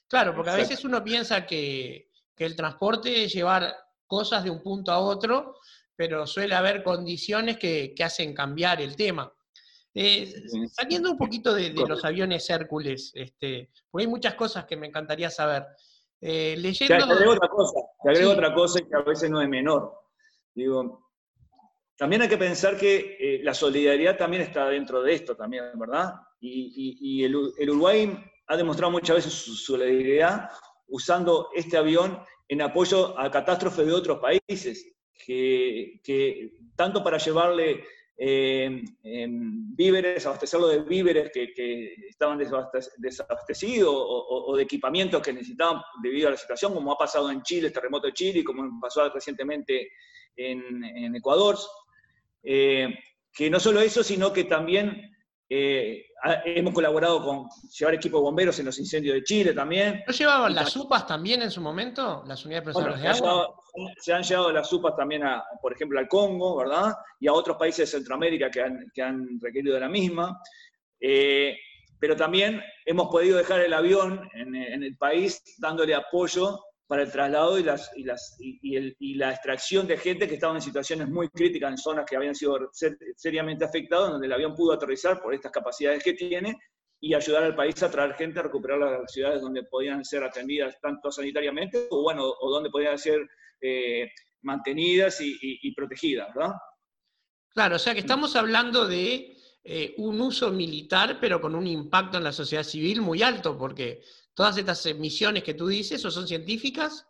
Claro, 0.06 0.32
porque 0.32 0.50
a 0.50 0.54
veces 0.54 0.84
uno 0.84 1.02
piensa 1.02 1.44
que, 1.44 2.08
el 2.36 2.54
transporte 2.54 3.24
es 3.24 3.32
llevar 3.32 3.74
cosas 4.06 4.44
de 4.44 4.50
un 4.50 4.62
punto 4.62 4.92
a 4.92 5.00
otro, 5.00 5.56
pero 5.96 6.24
suele 6.24 6.54
haber 6.54 6.84
condiciones 6.84 7.58
que, 7.58 7.92
hacen 8.04 8.32
cambiar 8.32 8.80
el 8.80 8.94
tema. 8.94 9.28
Eh, 9.92 10.32
saliendo 10.70 11.10
un 11.10 11.18
poquito 11.18 11.52
de, 11.52 11.70
los 11.72 12.04
aviones 12.04 12.48
Hércules, 12.48 13.10
este, 13.16 13.70
porque 13.90 14.04
hay 14.04 14.08
muchas 14.08 14.34
cosas 14.34 14.66
que 14.66 14.76
me 14.76 14.86
encantaría 14.86 15.30
saber. 15.30 15.66
Eh, 16.20 16.54
leyendo... 16.56 16.96
Te 16.96 17.12
agrego 17.12 17.32
otra 17.32 17.48
cosa, 17.48 17.80
te 18.04 18.10
agrego 18.10 18.30
otra 18.30 18.54
cosa 18.54 18.78
que 18.88 18.96
a 18.96 19.02
veces 19.02 19.28
no 19.28 19.42
es 19.42 19.48
menor. 19.48 19.99
Digo, 20.60 21.10
también 21.96 22.20
hay 22.22 22.28
que 22.28 22.36
pensar 22.36 22.76
que 22.76 23.16
eh, 23.18 23.40
la 23.42 23.54
solidaridad 23.54 24.18
también 24.18 24.42
está 24.42 24.68
dentro 24.68 25.02
de 25.02 25.14
esto 25.14 25.34
también, 25.34 25.64
¿verdad? 25.78 26.14
Y, 26.38 27.24
el, 27.24 27.34
Uruguay 27.34 28.14
ha 28.46 28.56
demostrado 28.56 28.90
muchas 28.90 29.16
veces 29.16 29.32
su 29.32 29.54
solidaridad 29.54 30.50
usando 30.88 31.48
este 31.54 31.76
avión 31.76 32.18
en 32.48 32.62
apoyo 32.62 33.18
a 33.18 33.30
catástrofes 33.30 33.86
de 33.86 33.92
otros 33.92 34.18
países, 34.18 34.86
que, 35.26 36.52
tanto 36.76 37.02
para 37.04 37.18
llevarle 37.18 37.84
eh, 38.16 38.82
víveres, 39.02 40.26
abastecerlo 40.26 40.68
de 40.68 40.80
víveres 40.80 41.30
que, 41.32 41.94
estaban 42.08 42.38
desabastecidos 42.38 43.94
o, 43.94 44.56
de 44.56 44.62
equipamientos 44.62 45.22
que 45.22 45.32
necesitaban 45.32 45.82
debido 46.02 46.28
a 46.28 46.32
la 46.32 46.36
situación, 46.36 46.74
como 46.74 46.92
ha 46.92 46.98
pasado 46.98 47.30
en 47.30 47.42
Chile, 47.42 47.68
el 47.68 47.72
terremoto 47.72 48.08
de 48.08 48.14
Chile, 48.14 48.44
como 48.44 48.80
pasó 48.80 49.08
recientemente 49.10 49.90
en, 50.36 51.14
Ecuador. 51.14 51.58
Eh, 52.42 52.88
que 53.32 53.50
no 53.50 53.60
solo 53.60 53.80
eso, 53.80 54.02
sino 54.02 54.32
que 54.32 54.44
también 54.44 55.10
eh, 55.48 56.06
hemos 56.44 56.72
colaborado 56.72 57.24
con 57.24 57.48
llevar 57.76 57.94
equipo 57.94 58.18
de 58.18 58.22
bomberos 58.22 58.58
en 58.60 58.66
los 58.66 58.78
incendios 58.78 59.14
de 59.14 59.24
Chile 59.24 59.52
también. 59.52 60.02
¿No 60.06 60.12
llevaban 60.12 60.54
las 60.54 60.76
UPAs 60.76 61.06
también 61.06 61.42
en 61.42 61.50
su 61.50 61.60
momento? 61.60 62.22
¿Las 62.26 62.44
unidades 62.44 62.74
de 62.74 63.08
agua? 63.08 63.56
se 63.98 64.12
han 64.12 64.22
llevado 64.22 64.52
las 64.52 64.72
UPAs 64.72 64.96
también, 64.96 65.24
a, 65.24 65.44
por 65.60 65.72
ejemplo, 65.72 65.98
al 65.98 66.08
Congo, 66.08 66.56
¿verdad? 66.56 66.92
Y 67.18 67.28
a 67.28 67.32
otros 67.32 67.56
países 67.56 67.90
de 67.90 67.98
Centroamérica 67.98 68.50
que 68.50 69.02
han, 69.02 69.40
requerido 69.40 69.74
de 69.74 69.80
la 69.80 69.88
misma. 69.88 70.40
Eh, 71.00 71.56
pero 71.98 72.16
también 72.16 72.62
hemos 72.84 73.08
podido 73.08 73.36
dejar 73.36 73.60
el 73.60 73.72
avión 73.72 74.28
en, 74.34 74.54
en 74.54 74.82
el 74.82 74.96
país 74.96 75.42
dándole 75.58 75.94
apoyo 75.94 76.60
para 76.90 77.04
el 77.04 77.12
traslado 77.12 77.56
y, 77.56 77.62
las, 77.62 77.88
y, 77.94 78.02
las, 78.02 78.36
y, 78.40 79.14
la 79.14 79.30
extracción 79.30 79.86
de 79.86 79.96
gente 79.96 80.26
que 80.26 80.34
estaba 80.34 80.56
en 80.56 80.60
situaciones 80.60 81.08
muy 81.08 81.28
críticas 81.28 81.70
en 81.70 81.78
zonas 81.78 82.04
que 82.04 82.16
habían 82.16 82.34
sido 82.34 82.68
seriamente 83.14 83.64
afectadas, 83.64 84.10
donde 84.10 84.26
el 84.26 84.32
avión 84.32 84.56
pudo 84.56 84.72
aterrizar 84.72 85.22
por 85.22 85.32
estas 85.32 85.52
capacidades 85.52 86.02
que 86.02 86.14
tiene 86.14 86.58
y 86.98 87.14
ayudar 87.14 87.44
al 87.44 87.54
país 87.54 87.80
a 87.84 87.92
traer 87.92 88.14
gente 88.14 88.40
a 88.40 88.42
recuperar 88.42 88.80
las 88.80 89.12
ciudades 89.12 89.40
donde 89.40 89.62
podían 89.62 90.04
ser 90.04 90.24
atendidas 90.24 90.80
tanto 90.80 91.12
sanitariamente 91.12 91.86
o, 91.90 92.02
bueno, 92.02 92.24
o 92.24 92.50
donde 92.50 92.70
podían 92.70 92.98
ser 92.98 93.20
eh, 93.60 94.10
mantenidas 94.42 95.20
y, 95.20 95.72
protegidas, 95.76 96.34
¿verdad? 96.34 96.54
Claro, 97.50 97.76
o 97.76 97.78
sea 97.78 97.94
que 97.94 98.00
estamos 98.00 98.34
hablando 98.34 98.88
de 98.88 99.36
eh, 99.62 99.94
un 99.98 100.20
uso 100.20 100.50
militar, 100.50 101.18
pero 101.20 101.40
con 101.40 101.54
un 101.54 101.68
impacto 101.68 102.18
en 102.18 102.24
la 102.24 102.32
sociedad 102.32 102.64
civil 102.64 103.00
muy 103.00 103.22
alto, 103.22 103.56
porque 103.56 104.02
todas 104.40 104.56
estas 104.56 104.94
misiones 104.94 105.44
que 105.44 105.52
tú 105.52 105.66
dices, 105.66 106.02
o 106.02 106.10
son 106.10 106.26
científicas, 106.26 107.06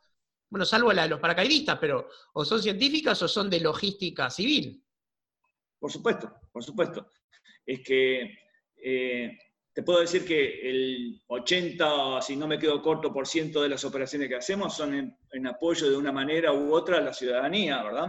bueno, 0.48 0.64
salvo 0.64 0.92
la 0.92 1.04
de 1.04 1.10
los 1.10 1.20
paracaidistas, 1.20 1.78
pero 1.78 2.08
o 2.32 2.44
son 2.44 2.60
científicas 2.60 3.22
o 3.22 3.28
son 3.28 3.48
de 3.48 3.60
logística 3.60 4.28
civil. 4.28 4.84
Por 5.78 5.92
supuesto, 5.92 6.34
por 6.50 6.64
supuesto. 6.64 7.08
Es 7.64 7.82
que 7.84 8.36
eh, 8.82 9.38
te 9.72 9.82
puedo 9.84 10.00
decir 10.00 10.24
que 10.24 10.68
el 10.68 11.22
80, 11.28 12.20
si 12.20 12.34
no 12.34 12.48
me 12.48 12.58
quedo 12.58 12.82
corto, 12.82 13.12
por 13.12 13.28
ciento 13.28 13.62
de 13.62 13.68
las 13.68 13.84
operaciones 13.84 14.28
que 14.28 14.34
hacemos 14.34 14.76
son 14.76 15.16
en, 15.30 15.46
apoyo 15.46 15.88
de 15.88 15.96
una 15.96 16.10
manera 16.10 16.52
u 16.52 16.74
otra 16.74 16.98
a 16.98 17.00
la 17.00 17.12
ciudadanía, 17.12 17.80
¿verdad? 17.84 18.08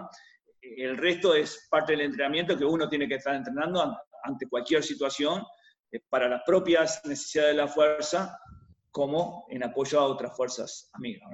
El 0.63 0.97
resto 0.97 1.35
es 1.35 1.67
parte 1.69 1.91
del 1.91 2.01
entrenamiento 2.01 2.57
que 2.57 2.65
uno 2.65 2.89
tiene 2.89 3.07
que 3.07 3.15
estar 3.17 3.35
entrenando 3.35 3.99
ante 4.23 4.49
cualquier 4.49 4.81
situación 4.81 5.43
eh, 5.91 5.99
para 6.09 6.27
las 6.27 6.41
propias 6.43 7.05
necesidades 7.05 7.55
de 7.55 7.61
la 7.61 7.67
fuerza 7.67 8.35
como 8.91 9.45
en 9.49 9.63
apoyo 9.63 9.99
a 9.99 10.05
otras 10.05 10.35
fuerzas 10.35 10.89
amigas. 10.93 11.29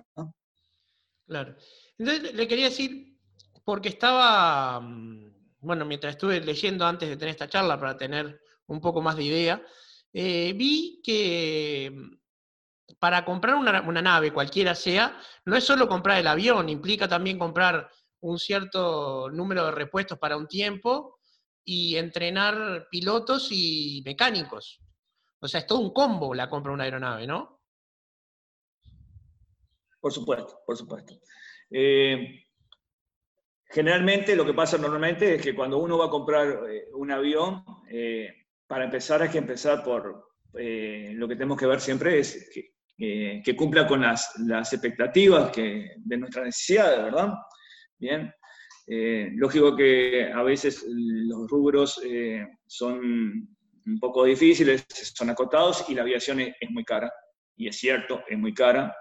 Claro. 1.26 1.56
Entonces, 1.98 2.34
le 2.34 2.48
quería 2.48 2.66
decir, 2.66 3.18
porque 3.66 3.90
estaba, 3.90 4.80
mm, 4.80 5.58
bueno, 5.60 5.86
mientras 5.86 6.14
estuve 6.14 6.40
leyendo 6.40 6.86
antes 6.86 7.10
de 7.10 7.18
tener 7.18 7.32
esta 7.32 7.50
charla 7.50 7.80
para 7.80 7.98
tener 7.98 8.40
un 8.68 8.80
poco 8.80 9.02
más 9.02 9.16
de 9.18 9.24
idea, 9.24 9.62
eh, 10.14 10.54
vi 10.56 11.02
que 11.04 11.92
mm, 11.94 12.96
para 13.00 13.26
comprar 13.26 13.56
una, 13.56 14.02
nave, 14.02 14.32
cualquiera 14.32 14.74
sea, 14.74 15.20
no 15.46 15.56
es 15.56 15.64
solo 15.64 15.88
comprar 15.88 16.20
el 16.20 16.28
avión, 16.28 16.70
implica 16.70 17.08
también 17.08 17.38
comprar 17.38 17.90
un 18.22 18.40
cierto 18.40 19.30
número 19.30 19.66
de 19.66 19.72
repuestos 19.72 20.18
para 20.18 20.38
un 20.38 20.48
tiempo 20.48 21.20
y 21.64 21.98
entrenar 21.98 22.88
pilotos 22.90 23.50
y 23.52 24.02
mecánicos. 24.06 24.80
O 25.40 25.48
sea, 25.48 25.60
es 25.60 25.68
todo 25.68 25.80
un 25.80 25.94
combo 25.94 26.34
la 26.34 26.50
compra 26.50 26.72
de 26.72 26.76
una 26.76 26.84
aeronave, 26.86 27.28
¿no? 27.28 27.58
Por 30.00 30.12
supuesto, 30.12 30.62
por 30.66 30.78
supuesto. 30.78 31.20
Eh, 31.70 32.46
generalmente 33.66 34.36
lo 34.36 34.46
que 34.46 34.54
pasa 34.54 34.78
normalmente 34.78 35.36
es 35.36 35.42
que 35.42 35.56
cuando 35.56 35.78
uno 35.80 35.98
va 35.98 36.06
a 36.06 36.10
comprar 36.10 36.48
eh, 36.70 36.86
un 36.94 37.12
avión, 37.12 37.64
eh, 37.90 38.46
para 38.66 38.86
empezar 38.86 39.22
hay 39.22 39.30
que 39.30 39.38
empezar 39.38 39.84
por 39.84 40.26
lo 40.54 41.28
que 41.28 41.36
tenemos 41.36 41.60
que 41.60 41.68
ver 41.68 41.80
siempre 41.80 42.18
es 42.20 42.50
que, 42.98 43.56
cumpla 43.56 43.86
con 43.86 44.02
las, 44.02 44.34
expectativas 44.74 45.56
de 45.56 46.18
nuestras 46.18 46.46
necesidades, 46.46 47.04
¿verdad? 47.04 47.34
Bien. 48.00 48.34
lógico 49.36 49.76
que 49.76 50.32
a 50.34 50.42
veces 50.42 50.84
los 50.88 51.48
rubros 51.48 52.02
son 52.66 53.57
un 53.88 54.00
poco 54.00 54.26
difíciles, 54.26 54.86
son 55.14 55.30
acotados 55.30 55.86
y 55.90 55.96
la 55.96 56.02
aviación 56.02 56.42
es, 56.42 56.70
muy 56.70 56.84
cara. 56.84 57.12
Y 57.56 57.68
es 57.68 57.78
cierto, 57.78 58.24
es 58.28 58.38
muy 58.38 58.54
cara. 58.54 58.96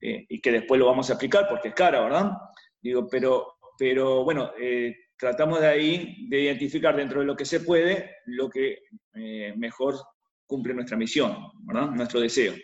Eh, 0.00 0.26
y 0.28 0.40
que 0.40 0.52
después 0.52 0.78
lo 0.78 0.86
vamos 0.86 1.10
a 1.10 1.14
aplicar 1.14 1.48
porque 1.48 1.68
es 1.68 1.74
cara, 1.74 2.02
¿verdad? 2.02 2.32
Digo, 2.80 3.08
pero, 3.08 3.58
pero 3.78 4.24
bueno, 4.24 4.52
eh, 4.60 4.94
tratamos 5.16 5.60
de 5.60 5.68
ahí 5.68 6.26
de 6.28 6.40
identificar 6.40 6.94
dentro 6.94 7.20
de 7.20 7.26
lo 7.26 7.36
que 7.36 7.44
se 7.44 7.60
puede 7.60 8.16
lo 8.26 8.50
que 8.50 8.80
eh, 9.14 9.54
mejor 9.56 9.96
cumple 10.46 10.74
nuestra 10.74 10.96
misión, 10.96 11.36
¿verdad? 11.60 11.90
Nuestro 11.90 12.20
deseo. 12.20 12.54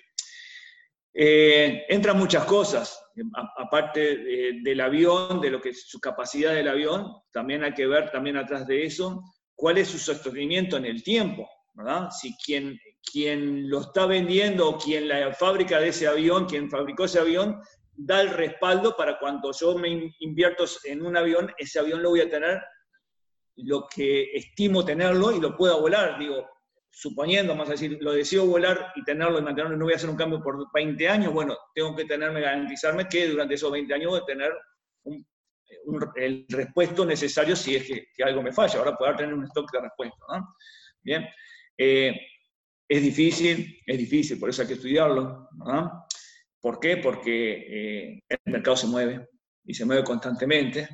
entran 1.15 2.19
muchas 2.19 2.45
cosas, 2.45 3.03
aparte 3.57 4.53
del 4.63 4.81
avión, 4.81 5.41
de 5.41 5.51
lo 5.51 5.61
que 5.61 5.73
su 5.73 5.99
capacidad 5.99 6.53
del 6.53 6.69
avión, 6.69 7.13
también 7.33 7.65
hay 7.65 7.73
que 7.73 7.87
ver 7.87 8.11
también 8.11 8.37
atrás 8.37 8.67
de 8.67 8.85
eso 8.85 9.23
cuál 9.59 9.77
es 9.79 9.89
su 9.89 9.99
sostenimiento 9.99 10.77
en 10.77 10.85
el 10.85 11.03
tiempo, 11.03 11.51
¿verdad? 11.75 12.11
Si 12.13 12.33
quien, 12.37 12.79
quien 13.03 13.69
lo 13.69 13.81
está 13.81 14.07
vendiendo 14.07 14.69
o 14.69 14.79
quien 14.79 15.09
la 15.09 15.35
fábrica 15.35 15.81
de 15.81 15.89
ese 15.89 16.07
avión, 16.07 16.47
quien 16.47 16.71
fabricó 16.71 17.07
ese 17.07 17.19
avión, 17.19 17.61
da 17.93 18.21
el 18.21 18.31
respaldo 18.31 18.97
para 18.97 19.19
cuando 19.19 19.51
yo 19.51 19.77
me 19.77 20.15
invierto 20.21 20.65
en 20.85 21.05
un 21.05 21.17
avión, 21.17 21.53
ese 21.59 21.81
avión 21.81 22.05
lo 22.05 22.11
voy 22.11 22.21
a 22.21 22.31
tener 22.31 22.63
lo 23.57 23.89
que 23.93 24.31
estimo 24.33 24.85
tenerlo 24.85 25.33
y 25.33 25.41
lo 25.41 25.57
pueda 25.57 25.75
volar. 25.75 26.21
Digo, 26.21 26.49
suponiendo, 26.89 27.53
vamos 27.53 27.67
a 27.69 27.73
decir, 27.73 27.99
lo 28.01 28.13
deseo 28.13 28.47
volar 28.47 28.93
y 28.95 29.03
tenerlo 29.03 29.41
y 29.41 29.43
mantenerlo, 29.43 29.77
no 29.77 29.87
voy 29.87 29.95
a 29.95 29.97
hacer 29.97 30.09
un 30.09 30.17
cambio 30.17 30.41
por 30.41 30.71
20 30.73 31.09
años, 31.09 31.33
bueno, 31.33 31.57
tengo 31.75 31.97
que 31.97 32.05
tenerme, 32.05 32.43
garantizarme 32.43 33.09
que 33.09 33.27
durante 33.27 33.55
esos 33.55 33.73
20 33.73 33.93
años 33.93 34.11
voy 34.13 34.21
a 34.21 34.25
tener 34.25 34.53
un 35.03 35.27
el 36.17 36.47
repuesto 36.49 37.05
necesario 37.05 37.57
si 37.57 37.77
es 37.77 37.87
que, 37.87 38.25
algo 38.25 38.43
me 38.43 38.53
falla, 38.53 38.79
ahora 38.79 38.97
poder 38.97 39.17
tener 39.17 39.35
un 39.35 39.45
stock 39.45 39.71
de 39.73 39.81
repuesto. 39.81 40.27
Bien, 41.03 41.27
eh, 41.77 42.15
es 42.89 43.03
difícil, 43.03 43.81
es 43.87 43.99
difícil, 43.99 44.39
por 44.39 44.51
eso 44.51 44.63
hay 44.63 44.69
que 44.69 44.75
estudiarlo. 44.75 45.49
¿Por 46.61 46.81
qué? 46.81 46.97
Porque 46.97 47.53
eh, 47.53 48.23
el 48.29 48.53
mercado 48.53 48.77
se 48.77 48.87
mueve 48.87 49.29
y 49.65 49.75
se 49.75 49.85
mueve 49.85 50.05
constantemente. 50.05 50.89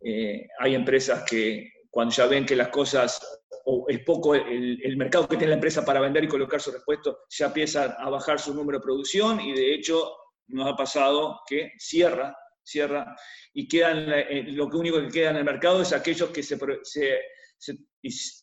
Eh, 0.00 0.46
hay 0.58 0.74
empresas 0.74 1.24
que 1.28 1.70
cuando 1.90 2.14
ya 2.14 2.26
ven 2.26 2.44
que 2.44 2.56
las 2.56 2.68
cosas, 2.68 3.20
o 3.66 3.86
es 3.88 4.00
poco 4.00 4.34
el, 4.34 4.80
el, 4.82 4.96
mercado 4.96 5.28
que 5.28 5.36
tiene 5.36 5.50
la 5.50 5.54
empresa 5.54 5.84
para 5.84 6.00
vender 6.00 6.24
y 6.24 6.28
colocar 6.28 6.60
su 6.60 6.72
repuesto, 6.72 7.20
ya 7.30 7.46
empieza 7.46 7.96
a 7.98 8.10
bajar 8.10 8.40
su 8.40 8.52
número 8.52 8.78
de 8.78 8.84
producción 8.84 9.40
y 9.40 9.52
de 9.52 9.74
hecho 9.74 10.12
nos 10.48 10.72
ha 10.72 10.76
pasado 10.76 11.40
que 11.46 11.72
cierra 11.78 12.36
cierra, 12.64 13.14
y 13.52 13.68
quedan, 13.68 14.10
eh, 14.12 14.44
lo 14.48 14.66
único 14.66 15.00
que 15.00 15.08
queda 15.08 15.30
en 15.30 15.36
el 15.36 15.44
mercado 15.44 15.82
es 15.82 15.92
aquellos 15.92 16.30
que 16.30 16.42
se, 16.42 16.58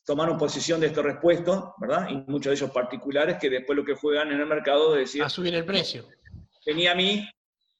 tomaron 0.05 0.37
posesión 0.37 0.79
de 0.79 0.87
estos 0.87 1.03
repuestos, 1.03 1.71
¿verdad? 1.79 2.07
Y 2.09 2.15
muchos 2.31 2.51
de 2.51 2.55
ellos 2.55 2.71
particulares 2.71 3.37
que 3.39 3.49
después 3.49 3.75
lo 3.75 3.83
que 3.83 3.95
juegan 3.95 4.31
en 4.31 4.39
el 4.39 4.45
mercado 4.45 4.95
es 4.95 5.01
decir... 5.01 5.23
A 5.23 5.29
subir 5.29 5.53
el 5.55 5.65
precio. 5.65 6.07
Tenía 6.63 6.93
a 6.93 6.95
mí, 6.95 7.27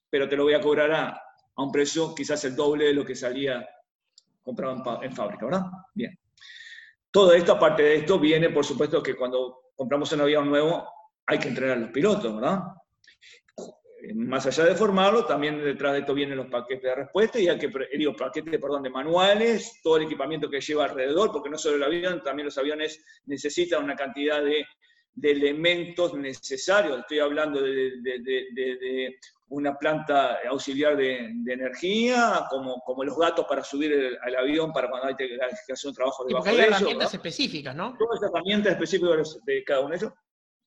pero 0.10 0.27
te 0.27 0.36
lo 0.36 0.43
voy 0.43 0.53
a 0.53 0.62
cobrar 0.62 0.91
a, 0.91 1.21
un 1.57 1.71
precio 1.71 2.15
quizás 2.15 2.43
el 2.45 2.55
doble 2.55 2.86
de 2.86 2.93
lo 2.93 3.05
que 3.05 3.15
salía 3.15 3.67
comprado 4.41 5.00
en, 5.00 5.03
en 5.03 5.15
fábrica, 5.15 5.45
¿verdad? 5.45 5.65
Bien. 5.93 6.17
Todo 7.12 7.33
esto, 7.33 7.51
aparte 7.51 7.83
de 7.83 7.95
esto, 7.98 8.17
viene, 8.17 8.50
por 8.50 8.65
supuesto, 8.65 9.03
que 9.03 9.15
cuando 9.15 9.71
compramos 9.75 10.12
un 10.13 10.21
avión 10.21 10.50
nuevo, 10.50 10.88
hay 11.27 11.38
que 11.38 11.50
entrenar 11.50 11.77
a 11.77 11.81
los 11.81 11.91
pilotos, 11.91 12.33
¿verdad? 12.36 12.62
Más 14.15 14.46
allá 14.48 14.65
de 14.65 14.75
formarlo, 14.75 15.25
también 15.25 15.63
detrás 15.63 15.93
de 15.93 16.00
esto 16.00 16.13
vienen 16.13 16.38
los 16.38 16.48
paquetes 16.48 16.84
de 16.84 16.96
respuesta 16.96 17.39
y 17.39 17.48
hay 17.48 17.60
que, 17.60 17.72
digo, 17.98 18.15
paquetes, 18.15 18.60
perdón, 18.60 18.84
de 18.84 18.89
manuales, 18.89 19.79
todo 19.84 19.98
el 19.98 20.03
equipamiento 20.03 20.50
que 20.50 20.60
lleva 20.60 20.86
alrededor, 20.86 21.31
porque 21.31 21.50
no 21.50 21.58
solo 21.58 21.75
el 21.75 21.84
avión, 21.84 22.24
también 22.24 22.46
los 22.46 22.58
aviones 22.58 23.03
necesitan 23.25 23.84
una 23.84 23.96
cantidad 23.96 24.43
de, 24.43 24.65
elementos 25.22 26.15
necesarios. 26.15 27.00
Estoy 27.00 27.20
hablando 27.20 27.62
de, 27.62 29.15
una 29.50 29.77
planta 29.77 30.39
auxiliar 30.50 30.98
de, 30.98 31.31
energía, 31.46 32.46
como, 32.50 32.81
como 32.86 33.03
los 33.03 33.17
gatos 33.17 33.46
para 33.48 33.63
subir 33.63 34.17
al 34.22 34.36
avión 34.36 34.72
para 34.74 34.89
cuando 34.89 35.10
hay 35.10 35.15
que, 35.15 35.38
hacer 35.72 35.89
un 35.89 35.96
trabajo 35.96 36.25
de 36.25 36.36
hay 36.43 36.60
herramientas 36.60 37.13
específicas, 37.13 37.75
¿no? 37.75 37.96
Todas 38.00 38.20
las 38.22 38.31
herramientas 38.31 38.74
específicas 38.74 39.38
de 39.46 39.63
cada 39.63 39.81
uno 39.81 39.89
de 39.91 39.98
ellos. 39.98 40.13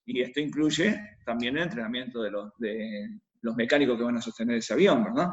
Y 0.06 0.20
esto 0.20 0.38
incluye 0.38 1.00
también 1.24 1.56
el 1.56 1.64
entrenamiento 1.64 2.22
de 2.22 2.30
los, 2.30 2.52
de 2.58 3.08
los 3.44 3.54
mecánicos 3.56 3.96
que 3.96 4.04
van 4.04 4.16
a 4.16 4.22
sostener 4.22 4.56
ese 4.56 4.72
avión, 4.72 5.04
¿verdad? 5.04 5.28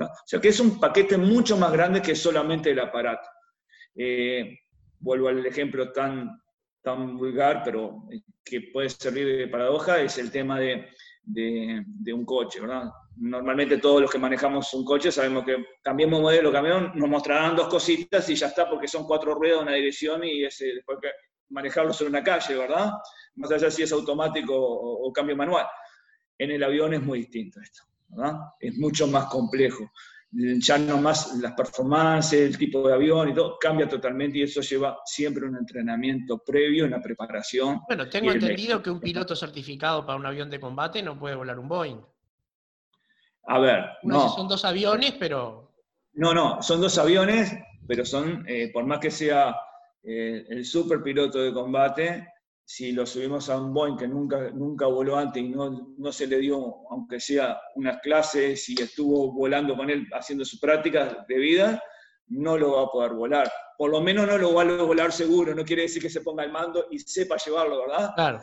O 0.00 0.26
sea 0.26 0.40
que 0.40 0.48
es 0.48 0.60
un 0.60 0.78
paquete 0.78 1.16
mucho 1.16 1.56
más 1.56 1.72
grande 1.72 2.00
que 2.00 2.14
solamente 2.14 2.70
el 2.70 2.80
aparato. 2.80 3.28
Eh, 3.96 4.60
vuelvo 5.00 5.28
al 5.28 5.44
ejemplo 5.44 5.92
tan, 5.92 6.40
tan 6.82 7.16
vulgar, 7.16 7.62
pero 7.64 8.04
que 8.44 8.70
puede 8.72 8.88
servir 8.88 9.26
de 9.26 9.48
paradoja, 9.48 10.00
es 10.00 10.18
el 10.18 10.30
tema 10.30 10.58
de 10.58 10.88
de, 11.28 12.12
un 12.12 12.24
coche, 12.24 12.60
¿verdad? 12.60 12.90
Normalmente 13.16 13.78
todos 13.78 14.00
los 14.00 14.10
que 14.10 14.18
manejamos 14.18 14.72
un 14.74 14.84
coche 14.84 15.12
sabemos 15.12 15.44
que 15.44 15.56
cambiemos 15.82 16.20
modelo 16.20 16.50
camión, 16.50 16.92
nos 16.94 17.08
mostrarán 17.08 17.56
dos 17.56 17.68
cositas 17.68 18.28
y 18.30 18.34
ya 18.34 18.46
está, 18.46 18.68
porque 18.68 18.88
son 18.88 19.04
cuatro 19.04 19.34
ruedas, 19.34 19.62
una 19.62 19.74
dirección 19.74 20.24
y 20.24 20.44
ese, 20.44 20.66
después 20.74 20.98
que 21.00 21.10
manejarlo 21.50 21.92
sobre 21.92 22.10
una 22.10 22.22
calle, 22.22 22.56
¿verdad? 22.56 22.92
Más 23.36 23.50
allá 23.50 23.70
si 23.70 23.82
es 23.82 23.92
automático 23.92 24.54
o, 24.56 25.12
cambio 25.12 25.36
manual. 25.36 25.66
En 26.38 26.50
el 26.50 26.62
avión 26.62 26.94
es 26.94 27.02
muy 27.02 27.18
distinto 27.18 27.60
esto, 27.60 27.82
¿verdad? 28.08 28.36
Es 28.60 28.76
mucho 28.78 29.06
más 29.06 29.26
complejo 29.26 29.90
ya 30.30 30.76
no 30.76 30.98
más 30.98 31.34
las 31.38 31.52
performances, 31.52 32.40
el 32.40 32.58
tipo 32.58 32.86
de 32.86 32.94
avión 32.94 33.30
y 33.30 33.34
todo, 33.34 33.58
cambia 33.58 33.88
totalmente 33.88 34.38
y 34.38 34.42
eso 34.42 34.60
lleva 34.60 35.00
siempre 35.04 35.46
un 35.46 35.56
entrenamiento 35.56 36.38
previo, 36.38 36.84
una 36.84 37.00
preparación. 37.00 37.80
Bueno, 37.86 38.08
tengo 38.08 38.32
entendido 38.32 38.82
que 38.82 38.90
un 38.90 39.00
piloto 39.00 39.34
certificado 39.34 40.04
para 40.04 40.18
un 40.18 40.26
avión 40.26 40.50
de 40.50 40.60
combate 40.60 41.02
no 41.02 41.18
puede 41.18 41.34
volar 41.34 41.58
un 41.58 41.68
Boeing. 41.68 42.00
A 43.46 43.58
ver, 43.58 43.84
no. 44.02 44.28
Son 44.28 44.46
dos 44.46 44.64
aviones, 44.66 45.14
pero... 45.18 45.72
No, 46.12 46.34
no, 46.34 46.62
son 46.62 46.80
dos 46.80 46.98
aviones, 46.98 47.56
pero 47.86 48.04
son, 48.04 48.44
eh, 48.46 48.70
por 48.70 48.84
más 48.84 48.98
que 48.98 49.10
sea 49.10 49.56
eh, 50.02 50.44
el 50.50 50.66
super 50.66 51.02
piloto 51.02 51.38
de 51.38 51.54
combate, 51.54 52.28
si 52.70 52.92
lo 52.92 53.06
subimos 53.06 53.48
a 53.48 53.58
un 53.58 53.72
Boeing 53.72 53.96
que 53.96 54.06
nunca, 54.06 54.50
nunca 54.50 54.84
voló 54.84 55.16
antes 55.16 55.42
y 55.42 55.48
no, 55.48 55.94
no, 55.96 56.12
se 56.12 56.26
le 56.26 56.38
dio, 56.38 56.86
aunque 56.90 57.18
sea 57.18 57.58
unas 57.76 57.98
clases 58.02 58.68
y 58.68 58.74
estuvo 58.78 59.32
volando 59.32 59.74
con 59.74 59.88
él 59.88 60.06
haciendo 60.12 60.44
sus 60.44 60.60
prácticas 60.60 61.26
de 61.26 61.38
vida, 61.38 61.82
no 62.26 62.58
lo 62.58 62.72
va 62.72 62.82
a 62.82 62.88
poder 62.88 63.12
volar. 63.12 63.50
Por 63.78 63.90
lo 63.90 64.02
menos 64.02 64.26
no 64.26 64.36
lo 64.36 64.52
va 64.52 64.64
a 64.64 64.82
volar 64.82 65.12
seguro, 65.12 65.54
no 65.54 65.64
quiere 65.64 65.82
decir 65.82 66.02
que 66.02 66.10
se 66.10 66.20
ponga 66.20 66.44
el 66.44 66.52
mando 66.52 66.84
y 66.90 66.98
sepa 66.98 67.38
llevarlo, 67.38 67.86
¿verdad? 67.86 68.10
Claro. 68.14 68.42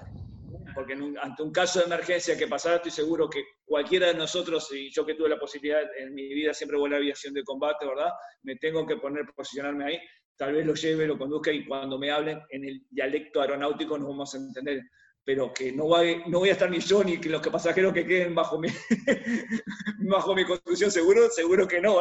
Porque 0.73 0.93
ante 1.21 1.43
un 1.43 1.51
caso 1.51 1.77
de 1.77 1.85
emergencia 1.85 2.35
que 2.35 2.47
pasara, 2.47 2.77
estoy 2.77 2.91
seguro 2.91 3.29
que 3.29 3.43
cualquiera 3.63 4.07
de 4.07 4.15
nosotros, 4.15 4.67
y 4.73 4.91
yo 4.91 5.05
que 5.05 5.13
tuve 5.13 5.29
la 5.29 5.39
posibilidad 5.39 5.83
en 5.99 6.15
mi 6.15 6.33
vida 6.33 6.51
siempre 6.51 6.79
volar 6.79 6.97
aviación 6.97 7.35
de 7.35 7.43
combate, 7.43 7.85
¿verdad? 7.85 8.09
Me 8.41 8.55
tengo 8.55 8.87
que 8.87 8.97
poner, 8.97 9.23
posicionarme 9.35 9.85
ahí, 9.85 9.99
tal 10.37 10.53
vez 10.53 10.65
lo 10.65 10.73
lleve, 10.73 11.07
lo 11.07 11.17
conduzca 11.17 11.51
y 11.51 11.65
cuando 11.65 11.97
me 11.97 12.11
hablen 12.11 12.41
en 12.49 12.65
el 12.65 12.85
dialecto 12.89 13.41
aeronáutico 13.41 13.97
nos 13.97 14.09
vamos 14.09 14.33
a 14.33 14.37
entender. 14.37 14.81
Pero 15.23 15.51
que 15.51 15.71
no, 15.71 15.85
no 16.27 16.39
voy 16.39 16.49
a 16.49 16.51
estar 16.51 16.69
ni 16.69 16.79
yo 16.79 17.03
ni 17.03 17.19
que 17.19 17.29
los 17.29 17.41
pasajeros 17.47 17.93
que 17.93 18.05
queden 18.05 18.35
bajo 18.35 18.59
mi, 18.59 18.67
bajo 20.09 20.35
mi 20.35 20.45
conducción, 20.45 20.91
seguro, 20.91 21.29
seguro 21.31 21.67
que 21.67 21.81
no. 21.81 21.97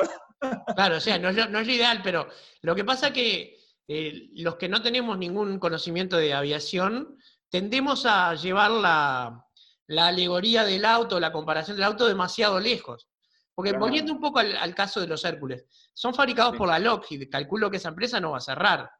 Claro, 0.74 0.96
o 0.96 1.00
sea, 1.00 1.18
no, 1.18 1.30
es 1.30 1.68
ideal, 1.68 2.00
pero 2.04 2.28
lo 2.60 2.74
que 2.74 2.84
pasa 2.84 3.14
que 3.14 3.56
eh, 3.88 4.28
los 4.34 4.56
que 4.56 4.68
no 4.68 4.82
tenemos 4.82 5.16
ningún 5.16 5.58
conocimiento 5.58 6.18
de 6.18 6.34
aviación, 6.34 7.16
tendemos 7.48 8.04
a 8.04 8.34
llevar 8.34 8.70
la, 8.72 9.46
la 9.86 10.08
alegoría 10.08 10.64
del 10.64 10.84
auto, 10.84 11.20
la 11.20 11.32
comparación 11.32 11.76
del 11.76 11.84
auto 11.84 12.06
demasiado 12.06 12.60
lejos. 12.60 13.08
Porque 13.54 13.72
volviendo 13.72 14.12
un 14.12 14.20
poco 14.20 14.40
al, 14.40 14.74
caso 14.74 15.00
de 15.00 15.06
los 15.06 15.24
Hércules, 15.24 15.66
son 15.92 16.12
fabricados 16.12 16.56
por 16.56 16.68
la 16.68 16.78
Lockheed, 16.78 17.28
calculo 17.30 17.70
que 17.70 17.76
esa 17.76 17.90
empresa 17.90 18.20
no 18.20 18.32
va 18.32 18.38
a 18.38 18.40
cerrar. 18.40 18.90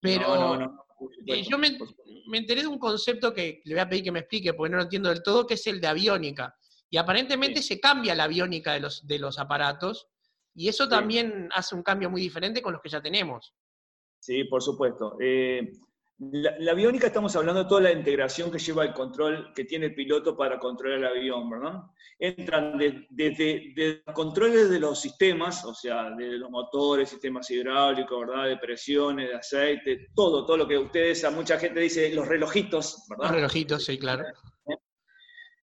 Pero 0.00 0.60
eh, 1.26 1.44
yo 1.48 1.58
me, 1.58 1.78
enteré 2.32 2.62
de 2.62 2.66
un 2.66 2.78
concepto 2.78 3.32
que 3.32 3.62
le 3.64 3.74
voy 3.74 3.80
a 3.80 3.88
pedir 3.88 4.04
que 4.04 4.12
me 4.12 4.20
explique, 4.20 4.52
porque 4.54 4.70
no 4.70 4.78
lo 4.78 4.82
entiendo 4.84 5.08
del 5.10 5.22
todo, 5.22 5.46
que 5.46 5.54
es 5.54 5.66
el 5.68 5.80
de 5.80 5.86
aviónica. 5.86 6.56
Y 6.90 6.96
aparentemente 6.96 7.62
se 7.62 7.78
cambia 7.78 8.14
la 8.16 8.24
aviónica 8.24 8.72
de 8.72 8.80
los, 8.80 9.06
de 9.06 9.18
los 9.18 9.38
aparatos, 9.38 10.08
y 10.54 10.68
eso 10.68 10.88
también 10.88 11.48
hace 11.52 11.76
un 11.76 11.84
cambio 11.84 12.10
muy 12.10 12.20
diferente 12.20 12.60
con 12.60 12.72
los 12.72 12.82
que 12.82 12.88
ya 12.88 13.00
tenemos. 13.00 13.54
Sí, 14.18 14.42
por 14.44 14.60
supuesto. 14.60 15.16
Eh, 15.20 15.70
la, 16.18 16.72
aviónica 16.72 17.06
estamos 17.06 17.34
hablando 17.36 17.62
de 17.62 17.68
toda 17.68 17.82
la 17.82 17.92
integración 17.92 18.50
que 18.50 18.58
lleva 18.58 18.84
el 18.84 18.92
control 18.92 19.52
que 19.54 19.64
tiene 19.64 19.86
el 19.86 19.94
piloto 19.94 20.36
para 20.36 20.58
controlar 20.58 20.98
el 20.98 21.06
avión, 21.06 21.48
¿verdad? 21.48 21.82
Entran 22.18 22.76
desde 22.76 24.02
los 24.04 24.14
controles 24.14 24.68
de 24.68 24.80
los 24.80 25.00
sistemas, 25.00 25.64
o 25.64 25.72
sea, 25.72 26.10
de 26.10 26.38
los 26.38 26.50
motores, 26.50 27.08
sistemas 27.08 27.48
hidráulicos, 27.50 28.26
¿verdad? 28.26 28.48
De 28.48 28.56
presiones, 28.56 29.28
de 29.28 29.36
aceite, 29.36 30.08
todo, 30.14 30.44
todo 30.44 30.56
lo 30.56 30.66
que 30.66 30.76
ustedes, 30.76 31.22
a 31.22 31.30
mucha 31.30 31.56
gente 31.58 31.80
dice 31.80 32.12
los 32.12 32.26
relojitos, 32.26 33.04
¿verdad? 33.08 33.24
Los 33.24 33.34
relojitos, 33.36 33.84
sí, 33.84 33.96
claro. 33.96 34.24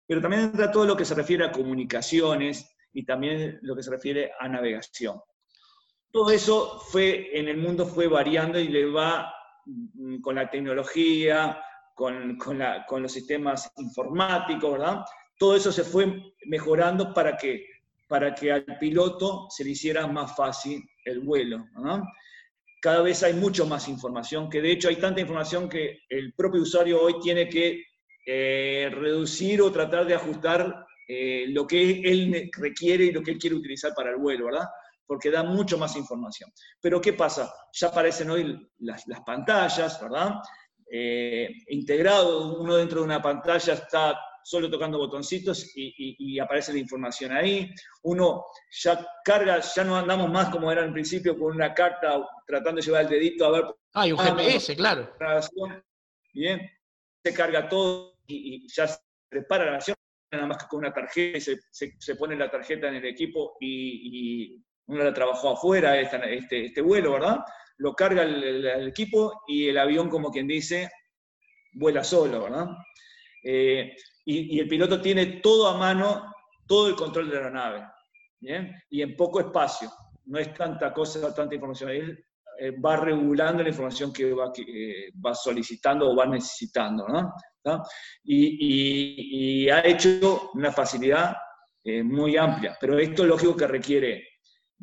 Pero 0.07 0.21
también 0.21 0.43
entra 0.43 0.71
todo 0.71 0.85
lo 0.85 0.97
que 0.97 1.07
se 1.07 1.15
refiere 1.15 1.47
a 1.47 1.53
comunicaciones 1.53 2.77
y 2.93 3.07
también 3.07 3.59
lo 3.63 3.75
que 3.75 3.83
se 3.83 3.91
refiere 3.91 4.33
a 4.39 4.49
navegación. 4.49 5.19
Todo 6.11 6.31
eso 6.31 6.79
fue, 6.79 7.31
en 7.33 7.49
el 7.49 7.57
mundo 7.57 7.87
fue 7.87 8.07
variando 8.07 8.59
y 8.59 8.69
le 8.69 8.85
va 8.85 9.33
con 10.21 10.35
la 10.35 10.51
tecnología, 10.51 11.63
con, 11.95 12.39
los 13.03 13.13
sistemas 13.13 13.71
informáticos, 13.77 14.73
¿verdad? 14.73 15.05
Todo 15.39 15.57
eso 15.57 15.73
se 15.73 15.85
fue 15.85 16.35
mejorando 16.47 17.13
para 17.13 17.37
que, 17.37 17.67
para 18.09 18.35
que 18.35 18.53
al 18.53 18.65
piloto 18.79 19.47
se 19.51 19.65
le 19.65 19.71
hiciera 19.71 20.07
más 20.07 20.35
fácil 20.37 20.83
el 21.05 21.21
vuelo. 21.21 21.65
Cada 22.81 23.03
vez 23.03 23.23
hay 23.23 23.35
mucho 23.35 23.67
más 23.67 23.89
información, 23.89 24.51
que 24.51 24.61
de 24.61 24.73
hecho 24.73 24.89
hay 24.89 24.97
tanta 24.97 25.21
información 25.21 25.69
que 25.69 26.01
el 26.09 26.33
propio 26.35 26.63
usuario 26.63 27.01
hoy 27.01 27.15
tiene 27.21 27.49
que 27.49 27.85
eh, 28.27 28.91
reducir 28.93 29.63
o 29.63 29.71
tratar 29.71 30.07
de 30.07 30.15
ajustar 30.15 30.87
eh, 31.09 31.47
lo 31.49 31.67
que 31.67 32.01
él 32.01 32.51
requiere 32.57 33.05
y 33.05 33.13
lo 33.13 33.23
que 33.23 33.33
él 33.33 33.39
quiere 33.39 33.57
utilizar 33.57 33.93
para 33.95 34.11
el 34.11 34.17
vuelo, 34.17 34.47
¿verdad? 34.47 34.67
Porque 35.07 35.31
da 35.31 35.43
mucho 35.43 35.79
más 35.79 35.97
información. 35.97 36.51
Pero 36.81 37.01
¿qué 37.01 37.13
pasa? 37.13 37.53
Ya 37.73 37.89
aparecen 37.89 38.31
hoy 38.31 38.71
las, 38.79 39.05
pantallas, 39.25 40.01
¿verdad? 40.01 40.35
Eh, 40.91 41.49
integrado, 41.69 42.61
uno 42.61 42.77
dentro 42.77 43.01
de 43.01 43.07
una 43.07 43.23
pantalla 43.23 43.75
está 43.75 44.19
solo 44.45 44.71
tocando 44.71 44.99
botoncitos 44.99 45.73
y, 45.75 46.39
aparece 46.39 46.73
la 46.73 46.79
información 46.79 47.33
ahí. 47.33 47.71
Uno 48.03 48.45
ya 48.71 49.07
carga, 49.25 49.61
ya 49.61 49.85
no 49.85 49.97
andamos 49.97 50.31
más 50.31 50.51
como 50.51 50.71
era 50.71 50.83
al 50.83 50.93
principio 50.93 51.39
con 51.39 51.55
una 51.55 51.73
carta 51.73 52.21
tratando 52.47 52.81
de 52.81 52.87
llevar 52.87 53.05
el 53.05 53.11
dedito 53.11 53.47
a 53.47 53.51
ver. 53.51 53.65
Ah, 53.95 54.07
y 54.07 54.13
un 54.13 54.19
GPS, 54.19 54.75
claro. 54.77 55.13
Bien, 56.35 56.71
se 57.23 57.35
carga 57.35 57.69
todo 57.69 58.17
y, 58.27 58.67
ya 58.69 58.89
se 58.89 58.99
prepara 59.29 59.67
la 59.67 59.73
nación 59.73 59.97
nada 60.33 60.47
más 60.47 60.59
que 60.59 60.67
con 60.67 60.79
una 60.79 60.93
tarjeta 60.93 61.37
y 61.37 61.41
se, 61.41 62.17
pone 62.17 62.37
la 62.37 62.51
tarjeta 62.51 62.89
en 62.89 62.95
el 62.95 63.05
equipo 63.05 63.57
y, 63.61 64.63
uno 64.87 65.05
la 65.05 65.15
trabajó 65.15 65.51
afuera, 65.51 65.99
este, 65.99 66.67
este 66.67 66.81
vuelo, 66.81 67.13
¿verdad? 67.13 67.39
Lo 67.79 67.95
carga 67.95 68.23
el, 68.23 68.89
equipo 68.89 69.43
y 69.47 69.69
el 69.69 69.79
avión, 69.79 70.09
como 70.09 70.31
quien 70.31 70.47
dice, 70.47 70.91
vuela 71.73 72.05
solo, 72.05 72.45
¿verdad? 72.45 72.69
Eh, 73.43 73.95
y, 74.25 74.61
el 74.61 74.69
piloto 74.69 75.01
tiene 75.01 75.41
todo 75.43 75.69
a 75.69 75.77
mano, 75.77 76.33
todo 76.67 76.89
el 76.89 76.95
control 76.95 77.29
de 77.29 77.35
la 77.35 77.41
aeronave, 77.41 77.87
¿bien? 78.41 78.75
Y 78.91 79.03
en 79.03 79.17
poco 79.17 79.41
espacio, 79.41 79.91
no 80.27 80.39
es 80.39 80.53
tanta 80.55 80.93
cosa, 80.93 81.35
tanta 81.35 81.55
información. 81.55 81.91
Él 81.91 82.25
eh, 82.61 82.71
va 82.79 82.97
regulando 82.97 83.63
la 83.63 83.71
información 83.71 84.13
que 84.13 84.33
va, 84.33 84.53
eh, 84.57 85.11
va 85.25 85.35
solicitando 85.35 86.11
o 86.11 86.17
va 86.17 86.27
necesitando, 86.27 87.07
¿no? 87.09 87.33
Y, 88.25 89.69
ha 89.71 89.81
hecho 89.87 90.51
una 90.55 90.73
facilidad 90.73 91.37
muy 92.05 92.37
amplia, 92.37 92.77
pero 92.81 92.99
esto 92.99 93.23
es 93.23 93.29
lógico 93.29 93.57
que 93.57 93.67
requiere 93.67 94.32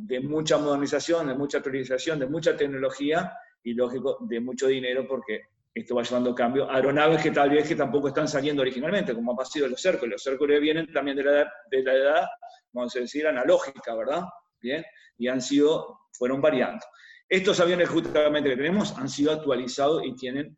de 0.01 0.19
mucha 0.21 0.57
modernización, 0.57 1.27
de 1.27 1.35
mucha 1.35 1.57
actualización, 1.57 2.19
de 2.19 2.27
mucha 2.27 2.55
tecnología 2.55 3.33
y, 3.63 3.73
lógico, 3.73 4.17
de 4.21 4.39
mucho 4.39 4.67
dinero 4.67 5.05
porque 5.07 5.41
esto 5.73 5.95
va 5.95 6.03
llevando 6.03 6.33
cambio. 6.33 6.69
Aeronaves 6.69 7.21
que 7.21 7.31
tal 7.31 7.49
vez 7.49 7.67
que 7.67 7.75
tampoco 7.75 8.07
están 8.07 8.27
saliendo 8.27 8.61
originalmente, 8.61 9.13
como 9.13 9.33
ha 9.33 9.35
pasado 9.35 9.67
los 9.67 9.85
Hércules. 9.85 10.13
Los 10.13 10.27
Hércules 10.27 10.61
vienen 10.61 10.91
también 10.91 11.17
de 11.17 11.23
la 11.23 11.31
edad, 11.31 11.47
de 11.69 11.83
la 11.83 11.93
edad 11.93 12.27
vamos 12.71 12.95
a 12.95 12.99
decir, 12.99 13.27
analógica, 13.27 13.95
¿verdad? 13.95 14.23
Bien, 14.61 14.83
y 15.17 15.27
han 15.27 15.41
sido, 15.41 16.01
fueron 16.13 16.41
variando. 16.41 16.85
Estos 17.27 17.59
aviones 17.59 17.89
justamente 17.89 18.49
que 18.49 18.55
tenemos 18.55 18.97
han 18.97 19.09
sido 19.09 19.31
actualizados 19.31 20.03
y 20.05 20.15
tienen 20.15 20.57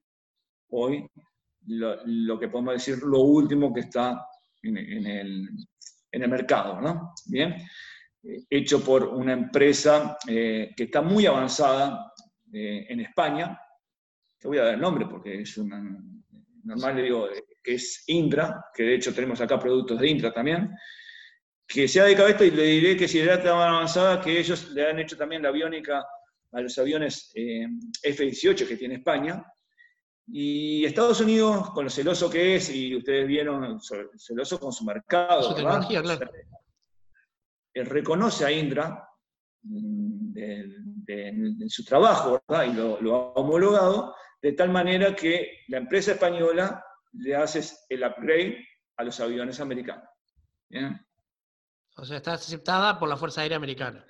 hoy 0.69 1.05
lo, 1.67 2.39
que 2.39 2.47
podemos 2.47 2.73
decir 2.73 2.99
lo 3.03 3.19
último 3.19 3.73
que 3.73 3.81
está 3.81 4.25
en, 4.63 4.77
el, 4.77 5.49
en 6.11 6.23
el, 6.23 6.29
mercado, 6.29 6.79
¿no? 6.81 7.13
Bien, 7.27 7.55
hecho 8.23 8.83
por 8.83 9.05
una 9.05 9.33
empresa 9.33 10.17
que 10.25 10.73
está 10.77 11.01
muy 11.01 11.25
avanzada 11.25 12.13
en 12.51 12.99
España, 12.99 13.59
te 14.39 14.47
voy 14.47 14.57
a 14.57 14.63
dar 14.63 14.73
el 14.75 14.81
nombre 14.81 15.05
porque 15.09 15.41
es 15.41 15.57
una, 15.57 15.81
normal 16.63 16.95
le 16.95 17.03
digo 17.03 17.27
que 17.63 17.75
es 17.75 18.03
Indra, 18.07 18.65
que 18.73 18.83
de 18.83 18.95
hecho 18.95 19.13
tenemos 19.13 19.39
acá 19.41 19.59
productos 19.59 19.99
de 19.99 20.09
Indra 20.09 20.33
también, 20.33 20.71
que 21.67 21.87
se 21.87 22.01
ha 22.01 22.05
dedicado 22.05 22.27
a 22.27 22.31
esto 22.31 22.43
y 22.43 22.51
le 22.51 22.63
diré 22.63 22.97
que 22.97 23.07
si 23.07 23.19
era 23.19 23.41
tan 23.41 23.53
avanzada 23.53 24.21
que 24.21 24.39
ellos 24.39 24.71
le 24.71 24.89
han 24.89 24.99
hecho 24.99 25.15
también 25.15 25.41
la 25.41 25.49
aviónica 25.49 26.05
a 26.51 26.61
los 26.61 26.77
aviones 26.77 27.31
eh, 27.35 27.65
F-18 28.03 28.67
que 28.67 28.77
tiene 28.77 28.95
España. 28.95 29.43
Y 30.27 30.85
Estados 30.85 31.19
Unidos, 31.19 31.71
con 31.71 31.85
lo 31.85 31.89
celoso 31.89 32.29
que 32.29 32.55
es, 32.55 32.73
y 32.73 32.95
ustedes 32.95 33.27
vieron, 33.27 33.79
celoso 34.17 34.59
con 34.59 34.71
su 34.71 34.85
mercado, 34.85 35.43
su 35.43 35.55
tecnología, 35.55 36.01
claro. 36.01 36.29
Reconoce 37.73 38.45
a 38.45 38.51
Indra 38.51 39.07
mm, 39.63 40.37
en 41.07 41.69
su 41.69 41.83
trabajo 41.83 42.41
¿verdad? 42.47 42.65
y 42.65 42.73
lo, 42.73 43.01
lo 43.01 43.15
ha 43.15 43.33
homologado, 43.33 44.15
de 44.41 44.53
tal 44.53 44.69
manera 44.69 45.15
que 45.15 45.59
la 45.67 45.77
empresa 45.77 46.13
española 46.13 46.83
le 47.13 47.35
hace 47.35 47.61
el 47.89 48.03
upgrade 48.03 48.65
a 48.97 49.03
los 49.03 49.19
aviones 49.19 49.59
americanos. 49.59 50.07
O 51.97 52.05
sea, 52.05 52.17
está 52.17 52.33
aceptada 52.33 52.97
por 52.97 53.09
la 53.09 53.17
Fuerza 53.17 53.41
Aérea 53.41 53.57
Americana. 53.57 54.05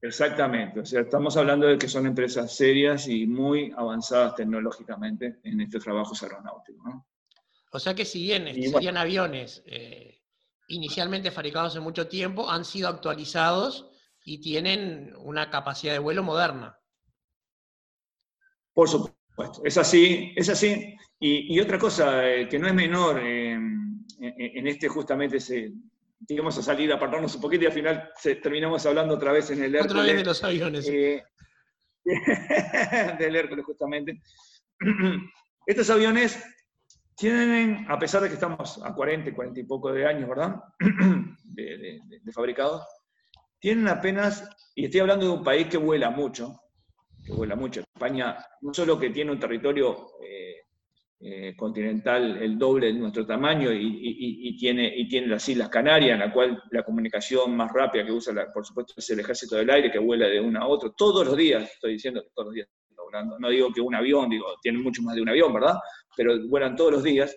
Exactamente, 0.00 0.80
o 0.80 0.84
sea, 0.84 1.02
estamos 1.02 1.36
hablando 1.36 1.68
de 1.68 1.78
que 1.78 1.86
son 1.86 2.06
empresas 2.06 2.56
serias 2.56 3.06
y 3.06 3.24
muy 3.24 3.72
avanzadas 3.76 4.34
tecnológicamente 4.34 5.38
en 5.44 5.60
estos 5.60 5.84
trabajos 5.84 6.20
aeronáuticos. 6.24 6.94
O 7.70 7.78
sea 7.78 7.94
que 7.94 8.04
si 8.04 8.22
bien 8.22 8.46
serían 8.46 8.96
aviones 8.96 9.62
eh, 9.64 10.21
inicialmente 10.72 11.30
fabricados 11.30 11.76
en 11.76 11.82
mucho 11.82 12.08
tiempo, 12.08 12.50
han 12.50 12.64
sido 12.64 12.88
actualizados 12.88 13.90
y 14.24 14.40
tienen 14.40 15.12
una 15.18 15.50
capacidad 15.50 15.92
de 15.92 15.98
vuelo 15.98 16.22
moderna. 16.22 16.78
Por 18.72 18.88
supuesto, 18.88 19.62
es 19.64 19.76
así, 19.76 20.32
es 20.34 20.48
así. 20.48 20.96
Y, 21.20 21.60
otra 21.60 21.78
cosa 21.78 22.28
eh, 22.28 22.48
que 22.48 22.58
no 22.58 22.66
es 22.66 22.74
menor 22.74 23.20
eh, 23.22 23.52
en 23.52 24.66
este 24.66 24.88
justamente 24.88 25.36
ese, 25.36 25.72
digamos, 26.18 26.56
a 26.58 26.62
salir, 26.62 26.90
a 26.90 26.96
apartarnos 26.96 27.34
un 27.34 27.40
poquito 27.40 27.64
y 27.64 27.66
al 27.66 27.72
final 27.72 28.10
terminamos 28.42 28.84
hablando 28.86 29.14
otra 29.14 29.32
vez 29.32 29.50
en 29.50 29.62
el 29.62 29.74
Hércules. 29.74 29.92
Otra 29.92 30.02
vez 30.02 30.16
de 30.16 30.24
los 30.24 30.44
aviones. 30.44 30.88
Eh, 30.88 31.22
del 33.18 33.36
Hércules, 33.36 33.64
justamente. 33.64 34.20
Estos 35.66 35.90
aviones 35.90 36.42
tienen, 37.22 37.86
a 37.88 38.00
pesar 38.00 38.20
de 38.20 38.26
que 38.26 38.34
estamos 38.34 38.80
a 38.84 38.92
40, 38.92 39.32
40 39.32 39.60
y 39.60 39.62
poco 39.62 39.92
de 39.92 40.04
años, 40.04 40.28
¿verdad? 40.28 40.56
de, 41.44 42.00
fabricados, 42.34 42.82
tienen 43.60 43.86
apenas, 43.86 44.50
y 44.74 44.86
estoy 44.86 45.02
hablando 45.02 45.26
de 45.26 45.32
un 45.32 45.44
país 45.44 45.68
que 45.68 45.76
vuela 45.76 46.10
mucho, 46.10 46.60
que 47.24 47.32
vuela 47.32 47.54
mucho. 47.54 47.82
España 47.94 48.36
no 48.62 48.74
solo 48.74 48.98
que 48.98 49.10
tiene 49.10 49.30
un 49.30 49.38
territorio 49.38 50.08
eh, 50.20 50.62
eh, 51.20 51.54
continental 51.54 52.42
el 52.42 52.58
doble 52.58 52.88
de 52.88 52.94
nuestro 52.94 53.24
tamaño 53.24 53.70
y, 53.72 54.56
tiene, 54.56 54.92
las 55.28 55.48
Islas 55.48 55.68
Canarias, 55.68 56.14
en 56.14 56.26
la 56.26 56.32
cual 56.32 56.60
la 56.72 56.82
comunicación 56.82 57.54
más 57.54 57.72
rápida 57.72 58.04
que 58.04 58.10
usa, 58.10 58.34
por 58.52 58.66
supuesto, 58.66 58.94
es 58.96 59.10
el 59.10 59.20
ejército 59.20 59.54
del 59.54 59.70
aire, 59.70 59.92
que 59.92 60.00
vuela 60.00 60.26
de 60.26 60.40
uno 60.40 60.60
a 60.60 60.66
otro 60.66 60.92
todos 60.92 61.24
los 61.24 61.36
días, 61.36 61.70
estoy 61.70 61.92
diciendo 61.92 62.24
todos 62.34 62.46
los 62.46 62.54
días 62.56 62.68
No 63.38 63.48
digo 63.48 63.72
que 63.72 63.80
un 63.80 63.94
avión, 63.94 64.30
digo, 64.30 64.46
tiene 64.60 64.78
mucho 64.78 65.02
más 65.02 65.14
de 65.14 65.22
un 65.22 65.28
avión, 65.28 65.52
¿verdad? 65.52 65.76
Pero 66.16 66.48
vuelan 66.48 66.76
todos 66.76 66.92
los 66.92 67.02
días. 67.02 67.36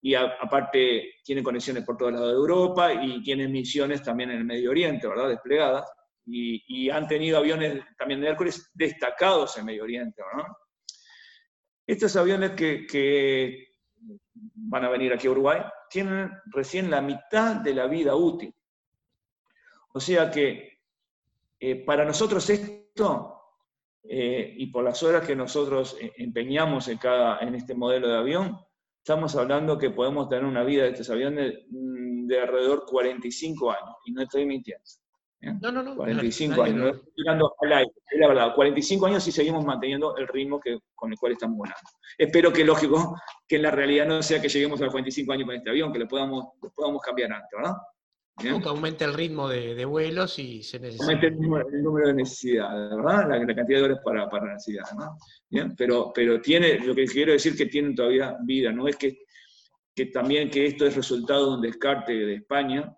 Y 0.00 0.14
aparte 0.14 1.14
tiene 1.22 1.42
conexiones 1.42 1.84
por 1.84 1.96
todos 1.96 2.12
lados 2.12 2.28
de 2.28 2.34
Europa 2.34 2.92
y 2.92 3.22
tiene 3.22 3.46
misiones 3.46 4.02
también 4.02 4.30
en 4.30 4.38
el 4.38 4.44
Medio 4.44 4.70
Oriente, 4.70 5.06
¿verdad? 5.06 5.28
Desplegadas 5.28 5.86
y, 6.26 6.90
han 6.90 7.08
tenido 7.08 7.38
aviones 7.38 7.82
también 7.98 8.20
de 8.20 8.28
Hércules 8.28 8.70
destacados 8.74 9.56
en 9.58 9.64
Medio 9.64 9.84
Oriente. 9.84 10.22
¿no? 10.36 10.44
Estos 11.86 12.14
aviones 12.16 12.52
que, 12.52 13.68
van 14.34 14.84
a 14.84 14.88
venir 14.88 15.12
aquí 15.12 15.26
a 15.26 15.30
Uruguay 15.30 15.60
tienen 15.90 16.30
recién 16.46 16.90
la 16.90 17.00
mitad 17.00 17.56
de 17.56 17.74
la 17.74 17.86
vida 17.86 18.14
útil. 18.14 18.54
O 19.94 20.00
sea 20.00 20.30
que 20.30 20.80
eh, 21.60 21.76
para 21.84 22.04
nosotros 22.04 22.48
esto, 22.48 23.41
eh, 24.04 24.54
y 24.56 24.66
por 24.66 24.84
las 24.84 25.02
horas 25.02 25.26
que 25.26 25.36
nosotros 25.36 25.96
eh, 26.00 26.12
empeñamos 26.18 26.88
en, 26.88 26.98
cada, 26.98 27.38
en 27.40 27.54
este 27.54 27.74
modelo 27.74 28.08
de 28.08 28.16
avión, 28.16 28.58
estamos 28.98 29.36
hablando 29.36 29.78
que 29.78 29.90
podemos 29.90 30.28
tener 30.28 30.44
una 30.44 30.64
vida 30.64 30.84
de 30.84 30.90
estos 30.90 31.10
aviones 31.10 31.54
mm, 31.70 32.26
de, 32.26 32.40
alrededor 32.40 32.80
de 32.80 32.86
45 32.86 33.70
años, 33.70 33.96
y 34.04 34.12
no 34.12 34.22
estoy 34.22 34.46
mintiendo. 34.46 34.84
No, 35.60 35.72
no, 35.72 35.82
no. 35.82 35.96
45 35.96 36.62
años, 36.62 36.76
no 36.76 36.88
estoy 36.88 37.12
tirando 37.16 37.52
al 37.60 37.72
aire, 37.72 37.90
es 38.12 38.20
la 38.20 38.28
verdad. 38.28 38.54
45 38.54 39.06
años 39.06 39.26
y 39.26 39.32
seguimos 39.32 39.64
manteniendo 39.64 40.16
el 40.16 40.28
ritmo 40.28 40.60
que, 40.60 40.78
con 40.94 41.10
el 41.10 41.18
cual 41.18 41.32
estamos 41.32 41.56
volando. 41.56 41.80
Espero 42.16 42.52
que, 42.52 42.64
lógico, 42.64 43.16
que 43.48 43.56
en 43.56 43.62
la 43.62 43.72
realidad 43.72 44.06
no 44.06 44.22
sea 44.22 44.40
que 44.40 44.48
lleguemos 44.48 44.80
a 44.80 44.84
los 44.84 44.92
45 44.92 45.32
años 45.32 45.46
con 45.46 45.56
este 45.56 45.70
avión, 45.70 45.92
que 45.92 45.98
lo 45.98 46.06
podamos, 46.06 46.46
podamos 46.76 47.02
cambiar 47.02 47.32
antes, 47.32 47.50
¿verdad? 47.56 47.74
Que 48.38 48.48
aumente 48.48 49.04
el 49.04 49.12
ritmo 49.12 49.48
de, 49.48 49.84
vuelos 49.84 50.38
y 50.38 50.62
se 50.62 50.78
necesita. 50.80 51.04
Aumente 51.04 51.26
el 51.28 51.38
número, 51.38 52.06
de 52.08 52.14
necesidades, 52.14 52.96
¿verdad? 52.96 53.28
La, 53.28 53.54
cantidad 53.54 53.78
de 53.78 53.84
horas 53.84 54.00
para, 54.04 54.28
para 54.28 54.54
necesidad, 54.54 54.84
¿no? 54.98 55.16
¿Bien? 55.50 55.74
Pero, 55.76 56.12
pero 56.14 56.40
tiene, 56.40 56.78
lo 56.78 56.94
que 56.94 57.04
quiero 57.04 57.32
decir 57.32 57.52
es 57.52 57.58
que 57.58 57.66
tienen 57.66 57.94
todavía 57.94 58.36
vida, 58.42 58.72
no 58.72 58.88
es 58.88 58.96
que, 58.96 59.24
que 59.94 60.06
también 60.06 60.50
que 60.50 60.66
esto 60.66 60.86
es 60.86 60.96
resultado 60.96 61.50
de 61.50 61.56
un 61.56 61.60
descarte 61.60 62.12
de 62.12 62.34
España, 62.36 62.96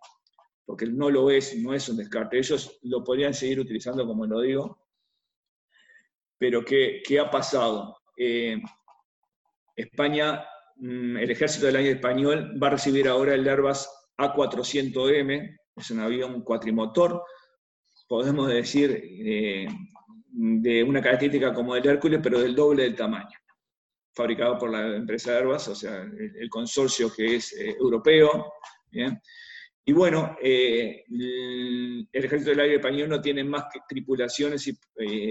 porque 0.65 0.87
no 0.87 1.11
lo 1.11 1.31
es, 1.31 1.57
no 1.59 1.75
es 1.75 1.89
un 1.89 1.97
descarte. 1.97 2.39
Ellos 2.39 2.79
lo 2.83 3.03
podrían 3.03 3.35
seguir 3.35 3.61
utilizando, 3.61 4.07
como 4.07 4.27
lo 4.27 4.41
digo, 4.41 4.85
pero 6.39 6.65
¿qué, 6.65 7.03
ha 7.21 7.31
pasado? 7.31 7.97
Eh, 8.17 8.61
España, 9.75 10.45
mm, 10.77 11.17
el 11.17 11.31
ejército 11.31 11.67
del 11.67 11.77
año 11.77 11.91
español 11.91 12.55
va 12.63 12.69
a 12.69 12.71
recibir 12.71 13.09
ahora 13.09 13.35
el 13.35 13.49
Airbus 13.49 13.89
A400M, 14.19 15.59
es 15.77 15.91
un 15.91 16.01
avión 16.01 16.43
cuatrimotor, 16.43 17.23
podemos 18.09 18.49
decir, 18.49 19.03
eh, 19.03 19.67
de 20.31 20.83
una 20.83 21.01
característica 21.01 21.53
como 21.53 21.77
el 21.77 21.87
Hércules, 21.87 22.21
pero 22.23 22.41
del 22.41 22.55
doble 22.55 22.85
del 22.85 22.95
tamaño, 22.95 23.39
fabricado 24.15 24.59
por 24.59 24.71
la 24.71 24.97
empresa 24.97 25.37
Airbus, 25.37 25.69
o 25.69 25.75
sea, 25.75 26.03
el, 26.03 26.49
consorcio 26.49 27.13
que 27.13 27.37
es 27.37 27.53
eh, 27.55 27.77
europeo. 27.79 28.53
Y 29.87 29.93
bueno, 29.93 30.37
eh, 30.41 31.05
el 31.11 32.09
Ejército 32.13 32.51
del 32.51 32.61
Aire 32.61 32.77
Español 32.77 33.09
no 33.09 33.21
tiene 33.21 33.45
más 33.45 33.65
que 33.73 33.81
tripulaciones, 33.87 34.67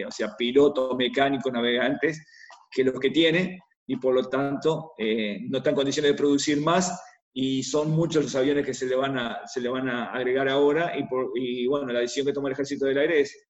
o 0.05 0.11
sea, 0.11 0.35
pilotos, 0.37 0.95
mecánicos, 0.95 1.51
navegantes, 1.51 2.23
que 2.69 2.83
los 2.83 2.99
que 2.99 3.09
tiene, 3.09 3.59
y 3.87 3.95
por 3.95 4.13
lo 4.13 4.29
tanto 4.29 4.93
no 4.97 5.57
está 5.57 5.69
en 5.69 5.75
condiciones 5.75 6.11
de 6.11 6.17
producir 6.17 6.61
más, 6.61 6.91
y 7.33 7.63
son 7.63 7.91
muchos 7.91 8.23
los 8.23 8.35
aviones 8.35 8.65
que 8.65 8.73
se 8.73 8.85
le 8.85 8.95
van 8.95 9.17
a, 9.17 9.47
se 9.47 9.59
le 9.59 9.69
van 9.69 9.89
a 9.89 10.11
agregar 10.11 10.47
ahora, 10.47 10.97
y, 10.97 11.03
por, 11.07 11.31
y 11.35 11.65
bueno, 11.67 11.91
la 11.91 11.99
decisión 11.99 12.27
que 12.27 12.33
toma 12.33 12.49
el 12.49 12.53
Ejército 12.53 12.85
del 12.85 12.97
Aire 12.97 13.21
es 13.21 13.49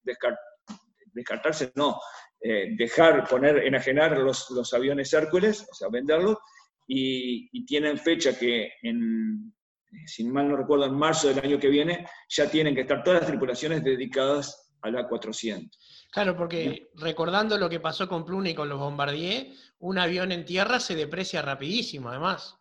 descartarse, 1.13 1.71
no, 1.75 1.99
dejar, 2.41 3.27
poner, 3.27 3.57
enajenar 3.59 4.17
los, 4.17 4.49
los 4.51 4.73
aviones 4.73 5.13
Hércules, 5.13 5.67
o 5.69 5.75
sea, 5.75 5.89
venderlos, 5.89 6.37
y, 6.87 7.49
y 7.51 7.65
tienen 7.65 7.97
fecha 7.97 8.37
que 8.37 8.71
en 8.81 9.53
eh, 9.93 10.07
si 10.07 10.23
mal 10.23 10.49
no 10.49 10.57
recuerdo, 10.57 10.85
en 10.85 10.95
marzo 10.95 11.27
del 11.27 11.39
año 11.39 11.59
que 11.59 11.69
viene, 11.69 12.07
ya 12.29 12.49
tienen 12.49 12.75
que 12.75 12.81
estar 12.81 13.03
todas 13.03 13.21
las 13.21 13.29
tripulaciones 13.29 13.83
dedicadas 13.83 14.71
a 14.81 14.89
la 14.89 15.07
400. 15.07 16.09
Claro, 16.11 16.35
porque 16.35 16.89
recordando 16.95 17.57
lo 17.57 17.69
que 17.69 17.79
pasó 17.79 18.07
con 18.07 18.25
Pluna 18.25 18.49
y 18.49 18.55
con 18.55 18.69
los 18.69 18.79
Bombardier, 18.79 19.47
un 19.79 19.97
avión 19.97 20.31
en 20.31 20.45
tierra 20.45 20.79
se 20.79 20.95
deprecia 20.95 21.41
rapidísimo, 21.41 22.09
además. 22.09 22.57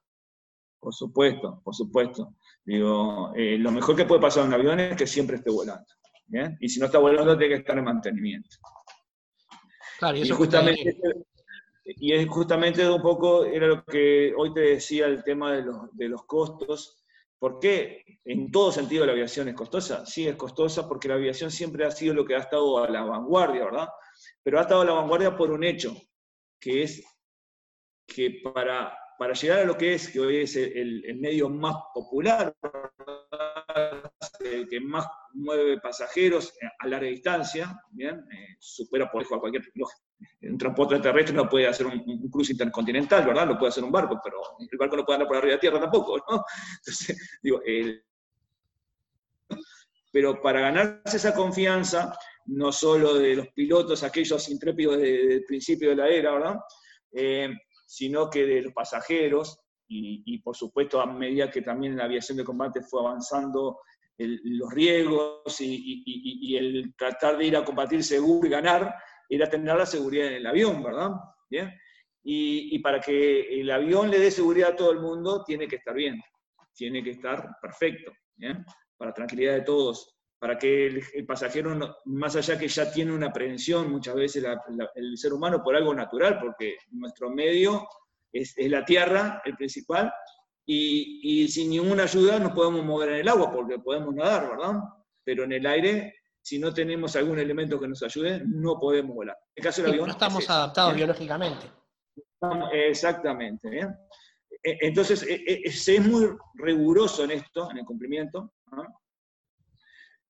Por 0.83 0.93
supuesto, 0.93 1.63
por 1.63 1.75
supuesto. 1.75 2.35
Digo, 2.65 3.33
eh, 3.37 3.57
lo 3.57 3.71
mejor 3.71 3.95
que 3.95 4.05
puede 4.05 4.21
pasar 4.21 4.43
a 4.43 4.47
un 4.47 4.55
avión 4.55 4.81
es 4.81 4.97
que 4.97 5.07
siempre 5.07 5.37
esté 5.37 5.51
volando. 5.51 5.87
Y 6.61 6.69
si 6.69 6.81
no 6.81 6.87
está 6.87 6.99
volando, 6.99 7.39
tiene 7.39 7.55
que 7.55 7.61
estar 7.61 7.79
en 7.79 7.85
mantenimiento. 7.85 8.57
Claro, 9.99 10.17
y 10.17 10.23
eso 10.23 10.35
justamente, 10.35 10.97
y 11.85 12.13
es 12.13 12.29
justamente 12.29 12.89
un 12.89 13.01
poco, 13.01 13.45
era 13.45 13.67
lo 13.67 13.85
que 13.85 14.35
hoy 14.37 14.53
te 14.53 14.61
decía 14.61 15.07
el 15.07 15.23
tema 15.23 15.53
de 15.53 15.63
los, 15.63 15.97
de 15.97 16.09
los 16.09 16.25
costos 16.25 17.03
¿Por 17.43 17.59
qué 17.59 18.05
en 18.25 18.53
todo 18.53 18.71
sentido 18.71 19.05
la 19.05 19.11
aviación 19.11 19.49
es 19.49 19.57
costosa? 19.57 20.07
Sí, 20.07 20.29
es 20.29 20.37
costosa 20.37 20.87
porque 20.87 21.09
la 21.09 21.15
aviación 21.15 21.51
siempre 21.51 21.85
ha 21.85 21.91
sido 21.91 22.15
lo 22.15 22.25
que 22.25 22.37
ha 22.37 22.39
estado 22.39 22.79
a 22.79 22.89
la 22.89 23.03
vanguardia, 23.03 23.65
¿verdad? 23.65 23.89
Pero 24.45 24.61
ha 24.61 24.63
estado 24.63 24.83
a 24.83 24.85
la 24.85 24.93
vanguardia 24.93 25.37
por 25.37 25.51
un 25.51 25.65
hecho, 25.65 25.93
que 26.61 26.85
es 26.85 27.05
que 28.07 28.43
para, 28.45 28.97
para 29.23 29.35
llegar 29.35 29.61
a 29.61 29.65
lo 29.65 29.79
que 29.79 29.95
es, 29.95 30.09
que 30.09 30.19
hoy 30.19 30.39
es 30.39 30.57
el, 30.57 31.17
medio 31.21 31.49
más 31.49 31.77
popular, 31.95 32.53
el 34.41 34.69
que 34.69 34.81
más 34.81 35.07
mueve 35.35 35.79
pasajeros 35.81 36.53
a 36.81 36.89
larga 36.89 37.07
distancia. 37.07 37.81
Eh, 37.97 38.17
supera 38.59 39.09
por 39.09 39.23
eso 39.23 39.37
a 39.37 39.41
cualquier 39.41 39.63
un 40.43 40.59
transporte 40.59 40.99
terrestre 40.99 41.37
no 41.37 41.49
puede 41.49 41.69
hacer 41.69 41.87
un, 41.87 42.29
cruce 42.33 42.51
intercontinental, 42.51 43.25
¿verdad? 43.25 43.47
Lo 43.47 43.57
puede 43.57 43.69
hacer 43.71 43.85
un 43.85 43.93
barco, 43.93 44.21
pero 44.25 44.39
el 44.59 44.77
barco 44.77 44.97
no 44.97 45.05
puede 45.05 45.19
andar 45.19 45.29
por 45.29 45.37
arriba 45.37 45.53
de 45.53 45.61
tierra 45.61 45.79
tampoco, 45.79 46.19
¿no? 46.29 46.45
Entonces, 46.79 47.39
digo, 47.45 47.61
pero 50.11 50.43
para 50.43 50.63
ganarse 50.63 51.17
esa 51.17 51.33
confianza, 51.33 52.13
no 52.47 52.73
solo 52.73 53.15
de 53.15 53.37
los 53.37 53.47
pilotos, 53.51 54.03
aquellos 54.03 54.49
intrépidos 54.49 54.99
desde 54.99 55.35
el 55.35 55.45
principio 55.45 55.91
de 55.91 55.97
la 55.97 56.09
era, 56.09 56.33
¿verdad? 56.33 56.57
Eh, 57.13 57.55
sino 57.93 58.31
que 58.31 58.47
de 58.47 58.63
los 58.63 58.73
pasajeros, 58.73 59.61
y, 59.87 60.39
por 60.39 60.57
supuesto 60.57 61.03
a 61.03 61.05
medida 61.05 61.51
que 61.51 61.61
también 61.61 61.95
la 61.95 62.05
aviación 62.05 62.39
de 62.39 62.45
combate 62.45 62.81
fue 62.81 63.01
avanzando 63.01 63.81
los 64.17 64.73
riesgos 64.73 65.61
y, 65.61 66.57
el 66.57 66.95
tratar 66.97 67.37
de 67.37 67.45
ir 67.45 67.57
a 67.57 67.65
combatir 67.65 68.03
seguro 68.03 68.47
y 68.47 68.51
ganar, 68.51 68.95
era 69.29 69.47
tener 69.47 69.77
la 69.77 69.85
seguridad 69.85 70.29
en 70.29 70.35
el 70.35 70.47
avión, 70.47 70.83
¿verdad? 70.83 71.11
¿Bien? 71.51 71.71
Y, 72.25 72.79
para 72.79 72.99
que 72.99 73.61
el 73.61 73.71
avión 73.71 74.11
le 74.11 74.19
dé 74.19 74.31
seguridad 74.31 74.71
a 74.71 74.77
todo 74.77 74.93
el 74.93 75.01
mundo, 75.01 75.45
tiene 75.45 75.69
que 75.69 75.77
estar 75.77 75.95
bien, 75.95 76.19
tiene 76.75 77.05
que 77.05 77.11
estar 77.11 77.47
perfecto, 77.61 78.11
¿bien? 78.37 78.65
Para 78.97 79.13
tranquilidad 79.13 79.53
de 79.53 79.63
todos, 79.63 80.17
para 80.43 80.59
que 80.59 80.87
el, 80.89 81.25
pasajero, 81.25 82.01
más 82.07 82.35
allá 82.35 82.59
que 82.59 82.67
ya 82.67 82.91
tiene 82.91 83.13
una 83.13 83.33
prevención 83.33 83.89
muchas 83.89 84.17
veces 84.17 84.45
el 84.97 85.17
ser 85.17 85.33
humano 85.33 85.63
por 85.63 85.77
algo 85.77 85.95
natural, 85.95 86.41
porque 86.41 86.79
nuestro 86.91 87.31
medio 87.31 87.87
es, 88.33 88.53
la 88.57 88.85
tierra 88.85 89.41
el 89.45 89.55
principal, 89.55 90.13
y, 90.67 91.47
sin 91.47 91.71
ninguna 91.71 92.03
ayuda 92.03 92.41
nos 92.41 92.51
podemos 92.55 92.85
mover 92.85 93.11
en 93.11 93.15
el 93.21 93.29
agua, 93.29 93.53
porque 93.53 93.79
podemos 93.79 94.13
nadar, 94.17 94.51
¿verdad? 94.51 94.81
Pero 95.23 95.45
en 95.45 95.53
el 95.53 95.65
aire, 95.65 96.13
si 96.41 96.59
no 96.59 96.75
tenemos 96.75 97.15
algún 97.15 97.39
elemento 97.39 97.79
que 97.79 97.87
nos 97.87 98.03
ayude, 98.03 98.43
no 98.45 98.81
podemos 98.81 99.15
volar. 99.15 99.39
En 99.55 99.63
caso 99.63 99.81
del 99.81 99.93
avión, 99.93 100.09
no 100.09 100.13
estamos 100.15 100.51
adaptados 100.51 100.97
biológicamente. 100.97 101.67
Exactamente. 102.73 103.79
E, 104.61 104.79
entonces, 104.81 105.23
e, 105.23 105.63
e, 105.65 105.71
se 105.71 105.95
es 105.95 106.05
muy 106.05 106.37
riguroso 106.55 107.23
en 107.23 107.31
esto, 107.31 107.71
en 107.71 107.79
el 107.79 107.85
cumplimiento, 107.85 108.55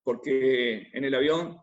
porque 0.03 0.89
en 0.93 1.05
el 1.05 1.15
avión, 1.15 1.59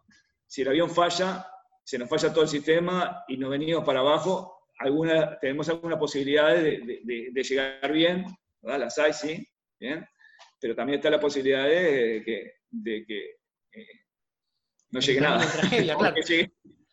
si 0.46 0.62
el 0.62 0.70
avión 0.70 0.90
falla, 0.90 1.48
se 1.84 1.98
nos 1.98 2.10
falla 2.10 2.32
todo 2.32 2.44
el 2.44 2.50
sistema 2.50 3.24
y 3.28 3.38
nos 3.38 3.50
venimos 3.50 3.84
para 3.84 4.00
abajo, 4.00 4.60
alguna, 4.80 5.38
tenemos 5.40 5.68
alguna 5.70 6.00
posibilidad 6.00 6.56
de, 6.56 7.32
llegar 7.36 7.92
bien, 7.92 8.26
¿verdad? 8.62 8.80
Las 8.80 8.98
hay, 8.98 9.14
sí, 9.14 9.48
bien, 9.80 10.08
pero 10.60 10.76
también 10.76 11.00
está 11.00 11.10
la 11.10 11.20
posibilidad 11.20 11.66
de 11.66 12.24
que, 12.26 13.40
eh, 13.74 13.88
no 14.92 15.00
llegue 15.00 15.22
nada. 15.22 15.44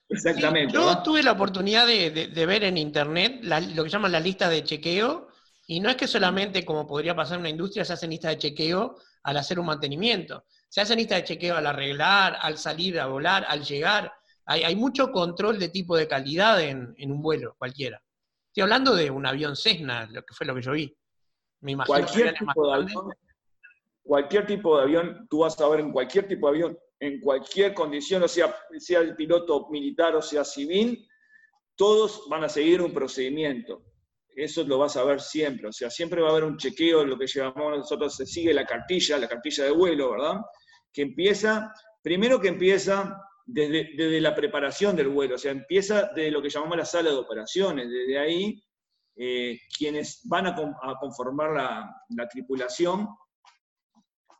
exactamente. 0.08 0.74
yo 0.74 1.02
tuve 1.02 1.22
la 1.22 1.32
oportunidad 1.32 1.86
de, 1.86 2.46
ver 2.46 2.64
en 2.64 2.76
internet 2.76 3.40
lo 3.42 3.84
que 3.84 3.90
llaman 3.90 4.12
la 4.12 4.20
lista 4.20 4.48
de 4.48 4.64
chequeo, 4.64 5.25
y 5.66 5.80
no 5.80 5.90
es 5.90 5.96
que 5.96 6.06
solamente, 6.06 6.64
como 6.64 6.86
podría 6.86 7.16
pasar 7.16 7.34
en 7.34 7.40
una 7.40 7.50
industria, 7.50 7.84
se 7.84 7.92
hacen 7.92 8.10
listas 8.10 8.32
de 8.32 8.38
chequeo 8.38 8.96
al 9.24 9.36
hacer 9.36 9.58
un 9.58 9.66
mantenimiento. 9.66 10.44
Se 10.68 10.80
hacen 10.80 10.98
listas 10.98 11.18
de 11.18 11.24
chequeo 11.24 11.56
al 11.56 11.66
arreglar, 11.66 12.38
al 12.40 12.56
salir 12.56 13.00
a 13.00 13.06
volar, 13.06 13.44
al 13.48 13.64
llegar. 13.64 14.12
Hay, 14.44 14.76
mucho 14.76 15.10
control 15.10 15.58
de 15.58 15.70
tipo 15.70 15.96
de 15.96 16.06
calidad 16.06 16.60
en, 16.60 16.94
un 17.10 17.20
vuelo, 17.20 17.56
cualquiera. 17.58 18.00
Estoy 18.46 18.62
hablando 18.62 18.94
de 18.94 19.10
un 19.10 19.26
avión 19.26 19.56
Cessna, 19.56 20.06
lo 20.06 20.22
que 20.22 20.34
fue 20.34 20.46
lo 20.46 20.54
que 20.54 20.62
yo 20.62 20.70
vi. 20.70 20.96
Me 21.62 21.72
imagino 21.72 21.96
cualquier 21.96 22.34
tipo 22.34 22.66
de 22.68 22.74
avión, 22.74 23.14
cualquier 24.04 24.46
tipo 24.46 24.76
de 24.76 24.82
avión, 24.84 25.26
tú 25.28 25.38
vas 25.40 25.60
a 25.60 25.68
ver 25.68 25.80
en 25.80 25.90
cualquier 25.90 26.28
tipo 26.28 26.46
de 26.46 26.56
avión, 26.56 26.78
en 27.00 27.20
cualquier 27.20 27.74
condición, 27.74 28.22
o 28.22 28.28
sea, 28.28 28.54
sea 28.78 29.00
el 29.00 29.16
piloto 29.16 29.66
militar 29.68 30.14
o 30.14 30.22
sea 30.22 30.44
civil, 30.44 31.08
todos 31.74 32.28
van 32.28 32.44
a 32.44 32.48
seguir 32.48 32.80
un 32.82 32.94
procedimiento. 32.94 33.82
Eso 34.36 34.64
lo 34.64 34.76
vas 34.76 34.98
a 34.98 35.04
ver 35.04 35.18
siempre, 35.18 35.66
o 35.66 35.72
sea, 35.72 35.88
siempre 35.88 36.20
va 36.20 36.28
a 36.28 36.32
haber 36.32 36.44
un 36.44 36.58
chequeo, 36.58 37.06
lo 37.06 37.16
que 37.16 37.26
llamamos 37.26 37.78
nosotros, 37.78 38.14
se 38.14 38.26
sigue 38.26 38.52
la 38.52 38.66
cartilla, 38.66 39.16
la 39.16 39.28
cartilla 39.28 39.64
de 39.64 39.70
vuelo, 39.70 40.10
¿verdad? 40.10 40.42
Que 40.92 41.00
empieza, 41.00 41.72
primero 42.02 42.38
que 42.38 42.48
empieza 42.48 43.18
desde, 43.46 44.20
la 44.20 44.34
preparación 44.34 44.94
del 44.94 45.08
vuelo, 45.08 45.36
o 45.36 45.38
sea, 45.38 45.52
empieza 45.52 46.10
de 46.14 46.30
lo 46.30 46.42
que 46.42 46.50
llamamos 46.50 46.76
la 46.76 46.84
sala 46.84 47.08
de 47.08 47.16
operaciones, 47.16 47.88
desde 47.88 48.18
ahí 48.18 48.62
eh, 49.16 49.58
quienes 49.78 50.20
van 50.24 50.48
a, 50.48 50.54
conformar 51.00 51.52
la, 52.10 52.28
tripulación, 52.28 53.08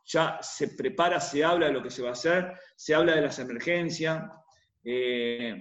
ya 0.05 0.37
se 0.43 0.75
prepara, 0.75 1.19
se 1.19 1.43
habla 1.43 1.67
de 1.67 1.73
lo 1.73 1.81
que 1.81 1.89
se 1.89 2.03
va 2.03 2.09
a 2.09 2.11
hacer, 2.11 2.53
se 2.75 2.93
habla 2.93 3.15
de 3.15 3.21
las 3.21 3.39
emergencias, 3.39 4.23
eh, 4.83 5.55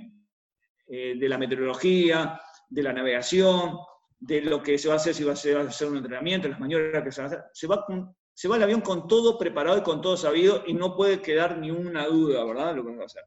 eh, 0.88 1.14
de 1.18 1.28
la 1.28 1.38
meteorología, 1.38 2.38
de 2.68 2.82
la 2.82 2.92
navegación, 2.92 3.78
de 4.18 4.40
lo 4.40 4.62
que 4.62 4.78
se 4.78 4.88
va 4.88 4.94
a 4.94 4.96
hacer, 4.96 5.14
si 5.14 5.24
va 5.24 5.32
a 5.32 5.36
ser 5.36 5.88
un 5.88 5.96
entrenamiento, 5.96 6.48
las 6.48 6.60
maniobras 6.60 7.02
que 7.02 7.12
se 7.12 7.22
van 7.22 7.30
a 7.30 7.34
hacer. 7.34 7.44
Se 7.52 7.66
va, 7.66 7.86
se 8.32 8.48
va 8.48 8.56
el 8.56 8.62
avión 8.62 8.80
con 8.80 9.06
todo 9.06 9.38
preparado 9.38 9.78
y 9.78 9.82
con 9.82 10.00
todo 10.00 10.16
sabido 10.16 10.64
y 10.66 10.74
no 10.74 10.96
puede 10.96 11.20
quedar 11.20 11.58
ni 11.58 11.70
una 11.70 12.06
duda, 12.06 12.44
¿verdad? 12.44 12.74
Lo 12.74 12.84
que 12.84 12.96
va 12.96 13.02
a 13.02 13.06
hacer. 13.06 13.24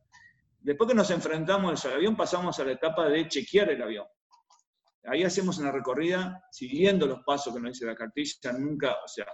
Después 0.59 0.89
que 0.89 0.95
nos 0.95 1.09
enfrentamos 1.11 1.85
al 1.85 1.93
avión, 1.93 2.15
pasamos 2.15 2.59
a 2.59 2.65
la 2.65 2.73
etapa 2.73 3.07
de 3.07 3.27
chequear 3.27 3.69
el 3.69 3.81
avión. 3.81 4.05
Ahí 5.05 5.23
hacemos 5.23 5.57
una 5.57 5.71
recorrida 5.71 6.43
siguiendo 6.51 7.07
los 7.07 7.23
pasos 7.23 7.53
que 7.53 7.59
nos 7.59 7.73
dice 7.73 7.85
la 7.85 7.95
cartilla, 7.95 8.51
nunca, 8.53 8.97
o 9.03 9.07
sea, 9.07 9.25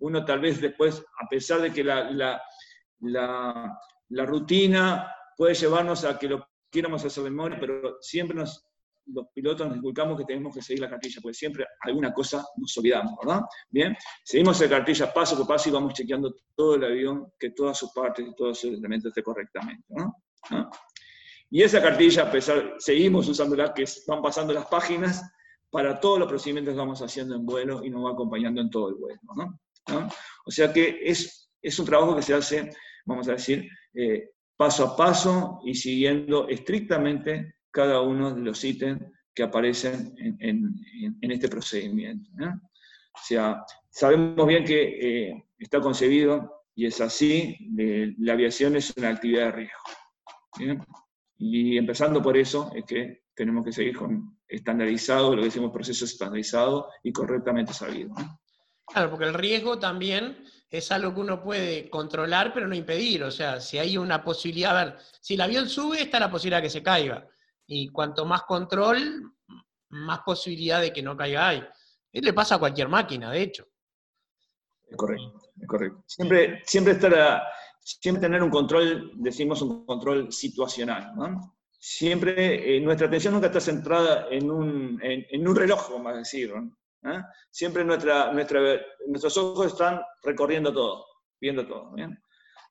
uno 0.00 0.24
tal 0.24 0.40
vez 0.40 0.60
después, 0.60 1.02
a 1.18 1.28
pesar 1.28 1.62
de 1.62 1.72
que 1.72 1.82
la, 1.82 2.10
la, 3.00 4.26
rutina 4.26 5.10
puede 5.36 5.54
llevarnos 5.54 6.04
a 6.04 6.18
que 6.18 6.28
lo 6.28 6.46
quieramos 6.70 7.04
hacer 7.04 7.24
de 7.24 7.30
memoria, 7.30 7.58
pero 7.58 7.98
siempre 8.00 8.36
nos, 8.36 8.66
los 9.06 9.26
pilotos 9.34 9.68
nos 9.68 9.76
inculcamos 9.76 10.18
que 10.18 10.24
tenemos 10.24 10.54
que 10.54 10.62
seguir 10.62 10.82
la 10.82 10.90
cartilla, 10.90 11.20
porque 11.20 11.34
siempre 11.34 11.66
alguna 11.80 12.12
cosa 12.12 12.44
nos 12.56 12.76
olvidamos, 12.76 13.14
¿verdad? 13.22 13.42
Bien, 13.70 13.96
seguimos 14.24 14.60
la 14.60 14.68
cartilla 14.68 15.12
paso 15.12 15.36
por 15.36 15.46
paso 15.46 15.68
y 15.68 15.72
vamos 15.72 15.94
chequeando 15.94 16.34
todo 16.54 16.76
el 16.76 16.84
avión, 16.84 17.32
que 17.38 17.50
todas 17.50 17.78
sus 17.78 17.90
partes 17.92 18.26
y 18.26 18.34
todos 18.34 18.58
sus 18.58 18.72
elementos 18.72 19.10
estén 19.10 19.24
correctamente, 19.24 19.84
¿no? 19.88 20.16
Y 21.50 21.62
esa 21.62 21.80
cartilla, 21.80 22.24
a 22.24 22.30
pesar, 22.32 22.74
seguimos 22.78 23.28
usándola, 23.28 23.72
que 23.72 23.84
van 24.06 24.22
pasando 24.22 24.52
las 24.52 24.66
páginas 24.66 25.22
para 25.70 26.00
todos 26.00 26.18
los 26.18 26.28
procedimientos 26.28 26.72
que 26.72 26.78
vamos 26.78 27.00
haciendo 27.02 27.34
en 27.34 27.44
vuelo 27.44 27.84
y 27.84 27.90
nos 27.90 28.04
va 28.04 28.12
acompañando 28.12 28.60
en 28.60 28.70
todo 28.70 28.88
el 28.88 28.94
vuelo. 28.94 29.20
O 30.46 30.50
sea 30.50 30.72
que 30.72 31.00
es, 31.02 31.50
es 31.60 31.78
un 31.78 31.86
trabajo 31.86 32.16
que 32.16 32.22
se 32.22 32.34
hace, 32.34 32.70
vamos 33.04 33.28
a 33.28 33.32
decir, 33.32 33.68
eh, 33.94 34.30
paso 34.56 34.84
a 34.84 34.96
paso 34.96 35.60
y 35.64 35.74
siguiendo 35.74 36.48
estrictamente 36.48 37.53
cada 37.74 38.00
uno 38.00 38.32
de 38.32 38.40
los 38.40 38.62
ítems 38.64 39.02
que 39.34 39.42
aparecen 39.42 40.14
en, 40.38 40.72
este 41.20 41.48
procedimiento. 41.48 42.30
O 42.40 43.24
sea, 43.24 43.64
sabemos 43.90 44.46
bien 44.46 44.64
que 44.64 44.82
eh, 45.28 45.44
está 45.58 45.80
concebido 45.80 46.66
y 46.76 46.86
es 46.86 47.00
así, 47.00 47.56
la 48.18 48.32
aviación 48.34 48.76
es 48.76 48.92
una 48.96 49.08
actividad 49.08 49.46
de 49.46 49.52
riesgo. 49.52 50.78
Y 51.36 51.76
empezando 51.76 52.22
por 52.22 52.36
eso 52.36 52.70
es 52.76 52.84
que 52.84 53.24
tenemos 53.34 53.64
que 53.64 53.72
seguir 53.72 53.96
con 53.96 54.38
estandarizado, 54.46 55.34
lo 55.34 55.40
que 55.40 55.48
decimos 55.48 55.72
proceso 55.72 56.04
estandarizado 56.04 56.88
y 57.02 57.12
correctamente 57.12 57.72
sabido. 57.72 58.14
Claro, 58.86 59.10
porque 59.10 59.24
el 59.24 59.34
riesgo 59.34 59.80
también 59.80 60.44
es 60.70 60.92
algo 60.92 61.12
que 61.12 61.20
uno 61.20 61.42
puede 61.42 61.90
controlar, 61.90 62.52
pero 62.54 62.68
no 62.68 62.76
impedir. 62.76 63.24
O 63.24 63.32
sea, 63.32 63.60
si 63.60 63.78
hay 63.78 63.96
una 63.96 64.22
posibilidad, 64.22 64.78
a 64.78 64.84
ver, 64.84 64.96
si 65.20 65.34
el 65.34 65.40
avión 65.40 65.68
sube, 65.68 66.02
está 66.02 66.20
la 66.20 66.30
posibilidad 66.30 66.58
de 66.58 66.64
que 66.64 66.70
se 66.70 66.82
caiga. 66.82 67.28
Y 67.66 67.88
cuanto 67.88 68.24
más 68.24 68.42
control, 68.42 69.32
más 69.88 70.20
posibilidad 70.20 70.80
de 70.80 70.92
que 70.92 71.02
no 71.02 71.16
caiga 71.16 71.48
hay. 71.48 71.64
Esto 72.12 72.26
le 72.26 72.32
pasa 72.32 72.56
a 72.56 72.58
cualquier 72.58 72.88
máquina, 72.88 73.30
de 73.30 73.42
hecho. 73.42 73.66
Es 74.86 74.96
correcto, 74.96 75.40
es 75.60 75.66
correcto. 75.66 76.04
Siempre, 76.06 76.62
siempre 76.66 76.92
estar 76.92 77.42
siempre 77.84 78.22
tener 78.22 78.42
un 78.42 78.50
control, 78.50 79.12
decimos 79.16 79.60
un 79.62 79.84
control 79.84 80.32
situacional. 80.32 81.14
¿no? 81.14 81.56
Siempre, 81.78 82.76
eh, 82.76 82.80
nuestra 82.80 83.06
atención 83.06 83.34
nunca 83.34 83.48
está 83.48 83.60
centrada 83.60 84.26
en 84.30 84.50
un, 84.50 84.98
en, 85.02 85.46
un 85.46 85.54
reloj, 85.56 85.90
vamos 85.90 86.12
a 86.12 86.16
decir. 86.16 86.52
¿no? 86.54 87.24
Siempre 87.50 87.84
nuestra, 87.84 88.32
nuestra, 88.32 88.60
nuestros 89.06 89.36
ojos 89.36 89.66
están 89.66 90.00
recorriendo 90.22 90.72
todo, 90.72 91.06
viendo 91.40 91.66
todo. 91.66 91.92
¿bien? 91.92 92.18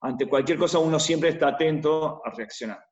Ante 0.01 0.27
cualquier 0.27 0.58
cosa 0.58 0.79
uno 0.79 0.99
siempre 0.99 1.29
está 1.29 1.49
atento 1.49 2.21
a 2.25 2.32
reaccionar. 2.32 2.84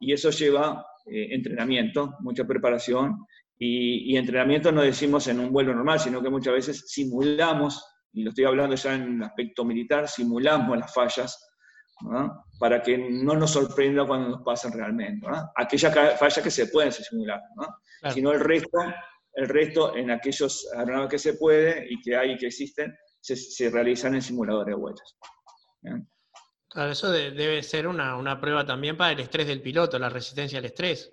Y 0.00 0.12
eso 0.12 0.30
lleva 0.30 0.86
eh, 1.10 1.34
entrenamiento, 1.34 2.14
mucha 2.20 2.44
preparación. 2.44 3.26
Y, 3.58 4.12
y 4.12 4.16
entrenamiento 4.16 4.70
no 4.70 4.82
decimos 4.82 5.26
en 5.28 5.40
un 5.40 5.52
vuelo 5.52 5.74
normal, 5.74 5.98
sino 5.98 6.22
que 6.22 6.30
muchas 6.30 6.54
veces 6.54 6.84
simulamos, 6.88 7.84
y 8.12 8.22
lo 8.22 8.30
estoy 8.30 8.44
hablando 8.44 8.76
ya 8.76 8.94
en 8.94 9.16
el 9.16 9.22
aspecto 9.22 9.64
militar, 9.64 10.08
simulamos 10.08 10.78
las 10.78 10.92
fallas 10.94 11.48
para 12.58 12.82
que 12.82 12.96
no 12.96 13.34
nos 13.34 13.50
sorprenda 13.50 14.06
cuando 14.06 14.28
nos 14.28 14.42
pasen 14.42 14.72
realmente. 14.72 15.26
Aquellas 15.56 16.18
fallas 16.18 16.42
que 16.42 16.50
se 16.50 16.66
pueden 16.68 16.92
simular, 16.92 17.40
sino 18.12 18.32
el 18.32 18.40
resto, 18.40 18.78
el 19.34 19.48
resto 19.48 19.96
en 19.96 20.10
aquellos 20.10 20.68
aeronaves 20.76 21.10
que 21.10 21.18
se 21.18 21.34
puede 21.34 21.86
y 21.90 22.00
que 22.00 22.16
hay 22.16 22.32
y 22.32 22.36
que 22.36 22.46
existen, 22.46 22.94
se, 23.20 23.70
realizan 23.70 24.14
en 24.14 24.22
simuladores 24.22 24.74
de 24.74 24.80
vuelos. 24.80 25.18
Claro, 26.68 26.92
eso 26.92 27.10
debe 27.10 27.62
ser 27.62 27.86
una, 27.86 28.40
prueba 28.40 28.64
también 28.64 28.96
para 28.96 29.12
el 29.12 29.20
estrés 29.20 29.46
del 29.46 29.62
piloto, 29.62 29.98
la 29.98 30.10
resistencia 30.10 30.58
al 30.58 30.66
estrés. 30.66 31.12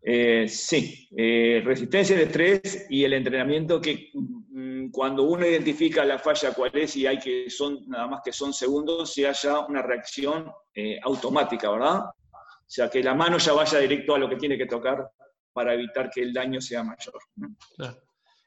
Eh, 0.00 0.46
sí, 0.48 1.08
eh, 1.16 1.60
resistencia 1.64 2.14
al 2.14 2.22
estrés 2.22 2.86
y 2.88 3.02
el 3.02 3.14
entrenamiento 3.14 3.80
que 3.80 4.10
mm, 4.14 4.90
cuando 4.90 5.24
uno 5.24 5.44
identifica 5.44 6.04
la 6.04 6.20
falla 6.20 6.52
cuál 6.52 6.70
es 6.74 6.94
y 6.96 7.08
hay 7.08 7.18
que 7.18 7.50
son 7.50 7.88
nada 7.88 8.06
más 8.06 8.20
que 8.24 8.32
son 8.32 8.52
segundos, 8.52 9.12
se 9.12 9.26
haya 9.26 9.58
una 9.60 9.82
reacción 9.82 10.52
eh, 10.72 11.00
automática, 11.02 11.68
¿verdad? 11.70 12.02
O 12.04 12.68
sea, 12.68 12.88
que 12.88 13.02
la 13.02 13.14
mano 13.14 13.38
ya 13.38 13.52
vaya 13.52 13.80
directo 13.80 14.14
a 14.14 14.18
lo 14.18 14.28
que 14.28 14.36
tiene 14.36 14.56
que 14.56 14.66
tocar 14.66 15.10
para 15.52 15.74
evitar 15.74 16.10
que 16.10 16.22
el 16.22 16.32
daño 16.32 16.60
sea 16.60 16.84
mayor. 16.84 17.18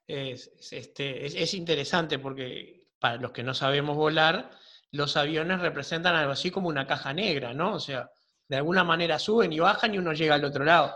Es, 0.08 0.52
este, 0.72 1.26
es, 1.26 1.54
interesante 1.54 2.20
porque 2.20 2.88
para 3.00 3.18
los 3.18 3.32
que 3.32 3.44
no 3.44 3.54
sabemos 3.54 3.96
volar, 3.96 4.52
los 4.92 5.16
aviones 5.18 5.60
representan 5.60 6.16
algo 6.16 6.32
así 6.32 6.52
como 6.52 6.70
una 6.70 6.88
caja 6.88 7.14
negra, 7.14 7.54
¿no? 7.54 7.76
O 7.76 7.80
sea, 7.80 8.10
de 8.48 8.58
alguna 8.58 8.84
manera 8.84 9.20
suben 9.20 9.54
y 9.54 9.60
bajan 9.60 9.94
y 9.94 10.00
uno 10.00 10.14
llega 10.14 10.36
al 10.36 10.46
otro 10.46 10.64
lado. 10.64 10.96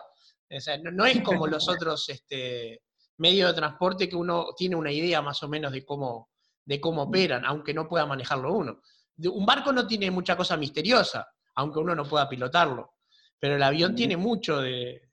O 0.49 0.59
sea, 0.59 0.77
no, 0.77 1.05
es 1.05 1.21
como 1.21 1.47
los 1.47 1.67
otros 1.69 2.09
este, 2.09 2.81
medios 3.17 3.49
de 3.51 3.55
transporte 3.55 4.09
que 4.09 4.15
uno 4.15 4.47
tiene 4.57 4.75
una 4.75 4.91
idea 4.91 5.21
más 5.21 5.41
o 5.43 5.47
menos 5.47 5.71
de 5.71 5.85
cómo, 5.85 6.29
de 6.65 6.79
cómo 6.79 7.03
operan, 7.03 7.45
aunque 7.45 7.73
no 7.73 7.87
pueda 7.87 8.05
manejarlo 8.05 8.53
uno. 8.53 8.81
Un 9.17 9.45
barco 9.45 9.71
no 9.71 9.85
tiene 9.85 10.09
mucha 10.09 10.35
cosa 10.35 10.57
misteriosa, 10.57 11.27
aunque 11.55 11.79
uno 11.79 11.93
no 11.93 12.05
pueda 12.05 12.27
pilotarlo, 12.27 12.95
pero 13.39 13.55
el 13.55 13.63
avión 13.63 13.93
tiene 13.93 14.17
mucho 14.17 14.59
de, 14.59 15.09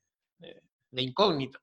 incógnito. 0.93 1.59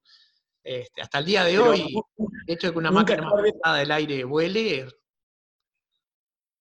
Este, 0.63 1.03
hasta 1.03 1.19
el 1.19 1.25
día 1.25 1.45
de 1.45 1.59
hoy, 1.59 1.81
el 2.17 2.55
hecho 2.55 2.69
de 2.69 2.73
que 2.73 2.79
una 2.79 2.91
máquina 2.91 3.29
del 3.77 3.91
aire 3.91 4.23
vuele 4.25 4.89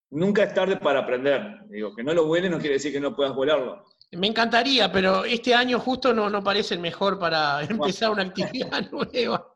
Nunca 0.10 0.43
es 0.43 0.54
tarde 0.54 0.78
para 0.78 1.00
aprender. 1.00 1.62
Digo, 1.70 1.93
que 1.93 2.04
no 2.04 2.13
lo 2.13 2.26
vuele 2.26 2.50
no 2.50 2.60
quiere 2.60 2.76
decir 2.76 2.93
que 2.93 3.00
no 3.00 3.15
puedas 3.15 3.36
volarlo. 3.36 3.84
Me 4.12 4.28
encantaría, 4.28 4.89
pero 4.91 5.26
este 5.26 5.54
año 5.54 5.80
justo 5.80 6.13
no, 6.13 6.30
no 6.30 6.41
parece 6.41 6.76
el 6.76 6.80
mejor 6.80 7.20
para 7.20 7.62
empezar 7.70 8.12
una 8.12 8.24
actividad 8.24 8.89
nueva. 8.91 9.54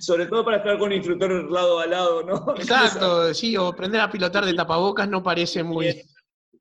Sobre 0.00 0.26
todo 0.26 0.44
para 0.44 0.58
estar 0.58 0.78
con 0.78 0.88
un 0.88 0.92
instructor 0.92 1.50
lado 1.50 1.80
a 1.80 1.86
lado, 1.86 2.22
¿no? 2.22 2.54
Exacto, 2.56 3.32
sí, 3.34 3.56
o 3.56 3.68
aprender 3.68 4.00
a 4.00 4.10
pilotar 4.10 4.44
de 4.44 4.54
tapabocas 4.54 5.08
no 5.08 5.22
parece 5.22 5.62
muy... 5.62 6.04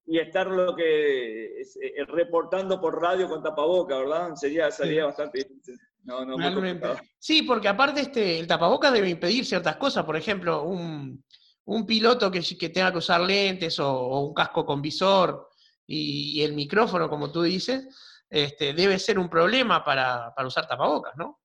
Y, 0.10 0.20
estar 0.20 0.48
lo 0.48 0.74
que 0.74 1.60
eh, 1.60 2.06
reportando 2.08 2.80
por 2.80 3.02
radio 3.02 3.28
con 3.28 3.44
tapabocas, 3.44 4.00
¿verdad? 4.00 4.36
Sería, 4.36 4.72
sería 4.72 5.06
bastante 5.06 5.46
No, 6.06 6.24
no, 6.24 6.38
sí, 7.20 7.42
porque 7.42 7.68
aparte 7.68 8.00
este, 8.00 8.40
el 8.40 8.48
tapabocas 8.48 8.94
debe 8.94 9.10
impedir 9.10 9.46
ciertas 9.46 9.76
cosas, 9.76 10.06
por 10.06 10.16
ejemplo, 10.16 10.64
un, 10.64 11.22
un 11.68 11.86
piloto 11.86 12.32
que, 12.32 12.42
tenga 12.70 12.92
que 12.92 12.98
usar 12.98 13.22
lentes 13.22 13.80
o, 13.80 14.22
un 14.22 14.34
casco 14.34 14.66
con 14.66 14.82
visor 14.82 15.50
y, 15.86 16.42
el 16.42 16.54
micrófono, 16.54 17.10
como 17.10 17.32
tú 17.32 17.42
dices, 17.42 17.88
este, 18.30 18.74
debe 18.74 19.00
ser 19.00 19.20
un 19.20 19.30
problema 19.30 19.84
para, 19.84 20.34
usar 20.46 20.68
tapabocas, 20.68 21.16
¿no? 21.18 21.40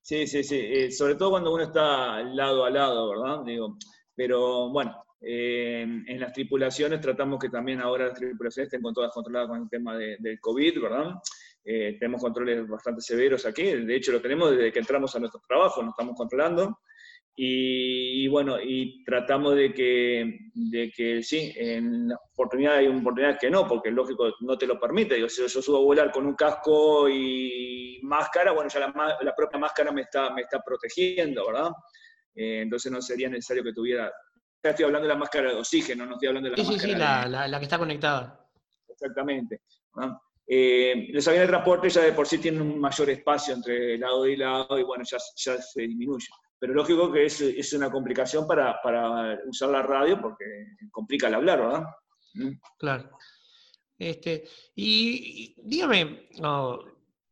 Sí, 0.00 0.26
sí, 0.26 0.44
sí. 0.44 0.58
Eh, 0.60 0.90
sobre 0.90 1.14
todo 1.14 1.30
cuando 1.30 1.52
uno 1.52 1.64
está 1.64 2.22
lado 2.22 2.64
a 2.64 2.70
lado, 2.70 3.10
¿verdad? 3.10 3.44
Digo, 3.44 3.78
pero 4.14 4.70
bueno, 4.70 5.04
eh, 5.20 5.82
en 5.82 6.20
las 6.20 6.32
tripulaciones 6.32 7.00
tratamos 7.00 7.38
que 7.38 7.48
también 7.48 7.80
ahora 7.80 8.08
las 8.08 8.18
tripulaciones 8.18 8.66
estén 8.66 8.82
con 8.82 8.92
todas 8.92 9.12
controladas 9.12 9.48
con 9.48 9.62
el 9.62 9.68
tema 9.70 9.96
del 9.96 10.40
COVID, 10.40 10.82
¿verdad? 10.82 11.14
Eh, 11.64 11.96
tenemos 11.98 12.20
controles 12.20 12.68
bastante 12.68 13.00
severos 13.00 13.46
aquí, 13.46 13.62
de 13.62 13.96
hecho 13.96 14.12
lo 14.12 14.20
tenemos 14.20 14.50
desde 14.50 14.70
que 14.70 14.80
entramos 14.80 15.14
a 15.14 15.20
nuestro 15.20 15.40
trabajo, 15.48 15.82
nos 15.82 15.92
estamos 15.92 16.14
controlando. 16.16 16.80
Y, 17.36 18.28
bueno, 18.28 18.60
y 18.60 19.02
tratamos 19.02 19.56
de 19.56 19.74
que, 19.74 20.38
de 20.54 20.92
que 20.92 21.20
sí, 21.20 21.52
en 21.56 22.12
oportunidades 22.12 22.80
hay 22.80 22.86
oportunidades 22.86 23.38
que 23.40 23.50
no, 23.50 23.66
porque 23.66 23.90
lógico 23.90 24.32
no 24.40 24.56
te 24.56 24.68
lo 24.68 24.78
permite. 24.78 25.16
Digo, 25.16 25.28
si 25.28 25.42
yo 25.42 25.48
subo 25.48 25.78
a 25.78 25.80
volar 25.80 26.12
con 26.12 26.26
un 26.26 26.36
casco 26.36 27.08
y 27.08 27.98
máscara, 28.02 28.52
bueno, 28.52 28.70
ya 28.70 28.80
la, 28.80 29.18
la 29.20 29.34
propia 29.34 29.58
máscara 29.58 29.90
me 29.90 30.02
está, 30.02 30.30
me 30.30 30.42
está 30.42 30.62
protegiendo, 30.62 31.44
¿verdad? 31.46 31.72
Eh, 32.36 32.60
entonces 32.62 32.92
no 32.92 33.02
sería 33.02 33.28
necesario 33.28 33.64
que 33.64 33.72
tuviera. 33.72 34.12
Ya 34.62 34.70
estoy 34.70 34.84
hablando 34.84 35.08
de 35.08 35.14
la 35.14 35.18
máscara 35.18 35.50
de 35.50 35.56
oxígeno, 35.56 36.06
no 36.06 36.12
estoy 36.12 36.28
hablando 36.28 36.50
de 36.50 36.56
la 36.56 36.62
máscara. 36.62 36.80
Sí, 36.80 36.88
sí, 36.92 36.96
la, 36.96 37.26
la, 37.26 37.48
la, 37.48 37.58
que 37.58 37.64
está 37.64 37.78
conectada. 37.78 38.48
Exactamente. 38.88 39.62
Eh, 40.46 41.08
los 41.10 41.26
aviones 41.26 41.48
de 41.48 41.52
transporte 41.52 41.90
ya 41.90 42.02
de 42.02 42.12
por 42.12 42.28
sí 42.28 42.38
tienen 42.38 42.62
un 42.62 42.78
mayor 42.78 43.10
espacio 43.10 43.54
entre 43.54 43.98
lado 43.98 44.24
y 44.26 44.36
lado 44.36 44.78
y 44.78 44.84
bueno, 44.84 45.02
ya, 45.04 45.18
ya 45.36 45.60
se 45.60 45.82
disminuye 45.82 46.28
pero 46.64 46.72
lógico 46.72 47.12
que 47.12 47.26
es, 47.26 47.42
es 47.42 47.74
una 47.74 47.90
complicación 47.90 48.46
para, 48.46 48.80
para, 48.80 49.38
usar 49.44 49.68
la 49.68 49.82
radio 49.82 50.18
porque 50.18 50.46
complica 50.90 51.28
el 51.28 51.34
hablar, 51.34 51.60
¿verdad? 51.60 51.84
¿Mm? 52.32 52.52
Claro. 52.78 53.10
Este, 53.98 54.44
y, 54.74 55.54
dígame, 55.62 56.30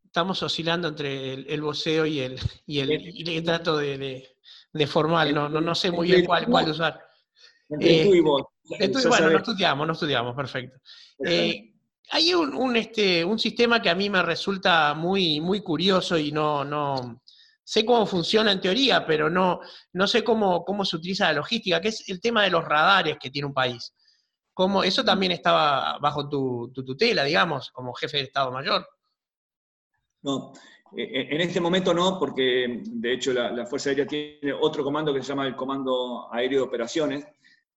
estamos 0.04 0.42
oscilando 0.42 0.88
entre 0.88 1.32
el, 1.32 1.46
el 1.48 1.62
voceo 1.62 2.04
y 2.04 2.20
el, 2.20 2.38
y 2.66 2.80
el, 2.80 2.90
y 2.92 3.34
el 3.34 3.42
trato 3.42 3.78
de, 3.78 4.28
de, 4.70 4.86
formal, 4.86 5.34
no, 5.34 5.48
no, 5.48 5.62
no, 5.62 5.74
sé 5.74 5.90
muy 5.90 6.08
bien 6.08 6.26
cuál, 6.26 6.44
cuál 6.44 6.68
usar. 6.68 7.00
Entre 7.70 8.04
tú 8.04 8.14
y 8.14 8.20
vos. 8.20 8.42
Eh, 8.78 8.92
bueno, 9.08 9.30
no 9.30 9.38
estudiamos, 9.38 9.86
no 9.86 9.94
estudiamos, 9.94 10.36
perfecto. 10.36 10.78
Eh, 11.24 11.72
hay 12.10 12.34
un, 12.34 12.54
un, 12.54 12.76
este, 12.76 13.24
un 13.24 13.38
sistema 13.38 13.80
que 13.80 13.88
a 13.88 13.94
mí 13.94 14.10
me 14.10 14.22
resulta 14.22 14.92
muy, 14.92 15.40
muy 15.40 15.62
curioso 15.62 16.18
y 16.18 16.32
no, 16.32 16.66
no, 16.66 17.21
sé 17.72 17.86
cómo 17.86 18.04
funciona 18.04 18.52
en 18.52 18.60
teoría, 18.60 19.06
pero 19.06 19.30
no, 19.30 19.60
no 19.94 20.06
sé 20.06 20.22
cómo, 20.22 20.62
cómo 20.62 20.84
se 20.84 20.96
utiliza 20.96 21.28
la 21.28 21.38
logística, 21.38 21.80
que 21.80 21.88
es 21.88 22.06
el 22.10 22.20
tema 22.20 22.42
de 22.42 22.50
los 22.50 22.62
radares 22.62 23.16
que 23.18 23.30
tiene 23.30 23.46
un 23.46 23.54
país. 23.54 23.94
¿Cómo, 24.52 24.84
eso 24.84 25.02
también 25.02 25.32
estaba 25.32 25.96
bajo 25.98 26.28
tu, 26.28 26.70
tutela, 26.70 27.24
digamos, 27.24 27.70
como 27.70 27.94
jefe 27.94 28.18
de 28.18 28.24
Estado 28.24 28.52
Mayor. 28.52 28.86
No, 30.20 30.52
e, 30.94 31.02
e, 31.02 31.34
en 31.34 31.40
este 31.40 31.62
momento 31.62 31.94
no, 31.94 32.18
porque 32.18 32.82
de 32.84 33.14
hecho 33.14 33.32
la, 33.32 33.50
la, 33.50 33.64
Fuerza 33.64 33.88
Aérea 33.88 34.06
tiene 34.06 34.52
otro 34.52 34.84
comando 34.84 35.14
que 35.14 35.22
se 35.22 35.28
llama 35.28 35.46
el 35.46 35.56
Comando 35.56 36.30
Aéreo 36.30 36.58
de 36.58 36.68
Operaciones, 36.68 37.26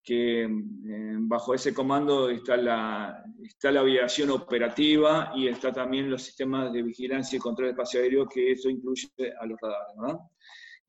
que 0.06 0.44
eh, 0.44 1.16
bajo 1.18 1.56
ese 1.56 1.74
comando 1.74 2.30
está 2.30 2.56
la, 2.56 3.26
está 3.44 3.72
la 3.72 3.80
aviación 3.80 4.30
operativa 4.30 5.32
y 5.36 5.48
está 5.48 5.74
también 5.74 6.12
los 6.12 6.22
sistemas 6.22 6.72
de 6.72 6.84
vigilancia 6.84 7.38
y 7.38 7.40
control 7.40 7.68
de 7.68 7.72
espacio 7.72 8.02
aéreo, 8.02 8.30
que 8.30 8.52
eso 8.52 8.70
incluye 8.70 9.10
a 9.42 9.46
los 9.48 9.60
radares. 9.60 10.22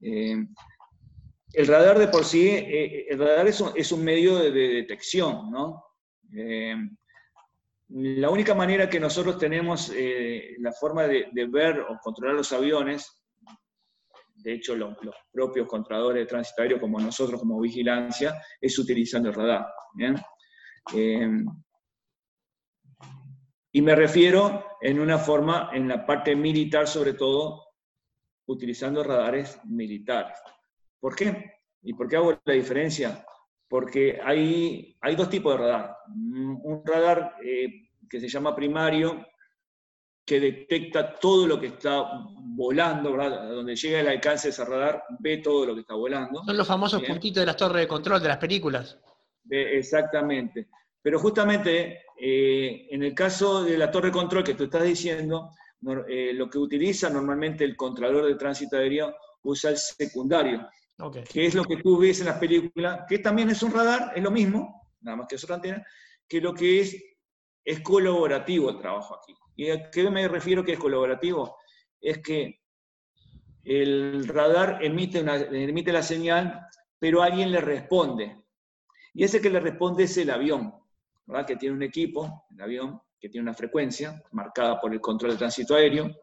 Eh, 0.03 0.37
el 1.55 1.67
radar 1.67 1.99
de 1.99 2.09
por 2.09 2.27
sí, 2.27 2.47
eh, 2.51 3.07
el 3.09 3.19
radar 3.19 3.49
es 3.49 3.93
un, 3.93 4.05
medio 4.05 4.37
de, 4.37 4.51
detección, 4.51 5.51
¿no? 5.51 5.83
la 7.89 8.31
única 8.31 8.55
manera 8.55 8.91
que 8.91 9.01
nosotros 9.01 9.39
tenemos 9.39 9.91
la 10.59 10.73
forma 10.73 11.05
de, 11.05 11.31
ver 11.49 11.81
o 11.81 11.99
controlar 12.03 12.35
los 12.35 12.53
aviones 12.53 13.23
de 14.47 14.55
hecho 14.55 14.77
los, 14.77 14.95
propios 15.33 15.67
controladores 15.67 16.23
de 16.23 16.27
tránsito 16.27 16.63
aéreo, 16.63 16.81
como 16.81 17.01
nosotros 17.01 17.41
como 17.41 17.61
vigilancia, 17.61 18.41
es 18.61 18.79
utilizando 18.79 19.29
el 19.29 19.35
radar. 19.35 19.67
Eh, 20.95 21.29
y 23.73 23.83
me 23.83 23.97
refiero 23.97 24.65
en 24.81 25.01
una 25.01 25.19
forma, 25.19 25.71
en 25.73 25.89
la 25.89 26.07
parte 26.07 26.37
militar 26.37 26.87
sobre 26.87 27.15
todo, 27.15 27.65
utilizando 28.47 29.03
radares 29.03 29.59
militares. 29.65 30.39
¿Por 31.01 31.17
qué? 31.17 31.55
¿Y 31.83 31.95
por 31.95 32.09
qué 32.09 32.15
hago 32.15 32.39
la 32.45 32.55
diferencia? 32.55 33.27
Porque 33.69 34.21
hay, 34.23 34.97
hay 35.01 35.17
dos 35.17 35.29
tipos 35.29 35.55
de 35.55 35.59
radar. 35.59 35.97
Un 36.15 36.83
radar 36.85 37.35
eh, 37.45 37.89
que 38.09 38.21
se 38.21 38.29
llama 38.29 38.55
primario, 38.55 39.27
que 40.27 40.41
detecta 40.41 41.15
todo 41.15 41.47
lo 41.47 41.61
que 41.61 41.69
está 41.69 42.05
volando, 42.35 43.13
¿verdad? 43.13 43.49
Donde 43.49 43.77
llega 43.77 44.01
el 44.01 44.09
alcance 44.09 44.49
de 44.49 44.53
ese 44.53 44.65
radar, 44.65 45.05
ve 45.21 45.39
todo 45.39 45.67
lo 45.67 45.75
que 45.75 45.83
está 45.83 45.95
volando. 45.95 46.43
Son 46.45 46.57
los 46.57 46.67
famosos 46.67 47.03
puntitos 47.05 47.41
de 47.41 47.47
las 47.47 47.57
torres 47.57 47.83
de 47.83 47.89
control 47.89 48.21
de 48.21 48.29
las 48.29 48.39
películas. 48.39 48.99
exactamente. 49.49 50.67
Pero 51.01 51.21
justamente 51.21 52.07
eh, 52.19 52.89
en 52.91 53.05
el 53.05 53.15
caso 53.15 53.63
de 53.63 53.79
la 53.79 53.89
torre 53.89 54.09
de 54.09 54.15
control 54.15 54.43
que 54.43 54.55
tú 54.55 54.65
estás 54.65 54.83
diciendo, 54.83 55.51
eh, 56.09 56.33
lo 56.35 56.51
que 56.51 56.59
utiliza 56.59 57.09
normalmente 57.09 57.63
el 57.63 57.77
controlador 57.77 58.27
de 58.27 58.35
tránsito 58.35 58.77
aéreo 58.77 59.15
usa 59.43 59.71
el 59.71 59.77
secundario, 59.77 60.69
que 61.31 61.47
es 61.47 61.55
lo 61.55 61.63
que 61.65 61.77
tú 61.77 61.99
ves 61.99 62.19
en 62.19 62.27
las 62.27 62.39
películas, 62.39 63.03
que 63.09 63.21
también 63.21 63.51
es 63.51 63.63
un 63.63 63.73
radar, 63.73 64.13
es 64.17 64.23
lo 64.23 64.33
mismo, 64.33 64.91
nada 65.03 65.19
más 65.19 65.29
que 65.29 65.37
es 65.37 65.45
otra 65.45 65.57
antena, 65.57 65.87
que 66.27 66.41
lo 66.41 66.53
que 66.53 66.81
es 66.81 66.97
es 67.67 67.81
colaborativo 67.81 68.71
el 68.71 68.79
trabajo 68.79 69.17
aquí. 69.17 69.35
¿Y 69.57 69.71
a 69.71 69.91
qué 69.91 70.09
me 70.09 70.29
refiero 70.29 70.65
que 70.65 70.75
es 70.75 70.79
colaborativo? 70.79 71.57
Es 72.01 72.19
que 72.19 72.61
el 73.65 74.29
radar 74.29 74.79
emite, 74.83 75.19
emite 75.19 75.93
la 75.93 76.03
señal, 76.03 76.61
pero 76.99 77.23
alguien 77.23 77.51
le 77.51 77.61
responde. 77.61 78.41
Y 79.13 79.25
ese 79.25 79.41
que 79.41 79.51
le 79.51 79.59
responde 79.59 80.05
es 80.05 80.17
el 80.17 80.31
avión, 80.31 80.73
¿verdad? 81.27 81.45
que 81.45 81.57
tiene 81.57 81.75
un 81.75 81.83
equipo, 81.83 82.47
el 82.51 82.63
avión, 82.63 83.01
que 83.19 83.29
tiene 83.29 83.43
una 83.43 83.55
frecuencia 83.55 84.23
marcada 84.31 84.81
por 84.81 84.93
el 84.93 85.01
control 85.01 85.33
de 85.33 85.39
tránsito 85.39 85.75
aéreo, 85.75 86.15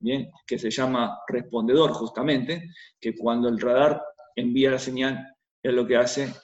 ¿bien? 0.00 0.28
que 0.44 0.58
se 0.58 0.70
llama 0.70 1.20
respondedor 1.28 1.92
justamente, 1.92 2.70
que 3.00 3.14
cuando 3.14 3.48
el 3.48 3.60
radar 3.60 4.02
envía 4.34 4.72
la 4.72 4.78
señal, 4.80 5.36
es 5.62 5.72
lo 5.72 5.86
que 5.86 5.96
hace, 5.96 6.34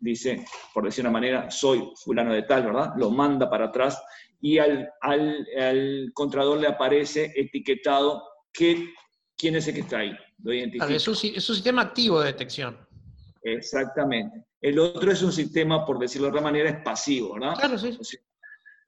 dice, 0.00 0.44
por 0.74 0.84
decir 0.84 1.04
una 1.04 1.12
manera, 1.12 1.50
soy 1.50 1.92
fulano 1.96 2.32
de 2.32 2.42
tal, 2.42 2.64
¿verdad? 2.64 2.92
Lo 2.96 3.10
manda 3.10 3.48
para 3.48 3.66
atrás 3.66 4.02
y 4.40 4.58
al, 4.58 4.90
al, 5.02 6.10
contrador 6.14 6.58
le 6.58 6.68
aparece 6.68 7.32
etiquetado 7.36 8.22
que, 8.52 8.92
quién 9.36 9.56
es 9.56 9.68
el 9.68 9.74
que 9.74 9.80
está 9.80 9.98
ahí. 9.98 10.16
Lo 10.42 10.52
es, 10.52 11.08
un, 11.08 11.16
sistema 11.16 11.82
activo 11.82 12.20
de 12.20 12.28
detección. 12.28 12.78
Exactamente. 13.42 14.46
El 14.60 14.78
otro 14.78 15.12
es 15.12 15.22
un 15.22 15.32
sistema, 15.32 15.84
por 15.84 15.98
decirlo 15.98 16.28
de 16.28 16.30
otra 16.30 16.42
manera, 16.42 16.70
es 16.70 16.82
pasivo, 16.82 17.38
¿no? 17.38 17.54
Claro, 17.54 17.78
sí. 17.78 17.98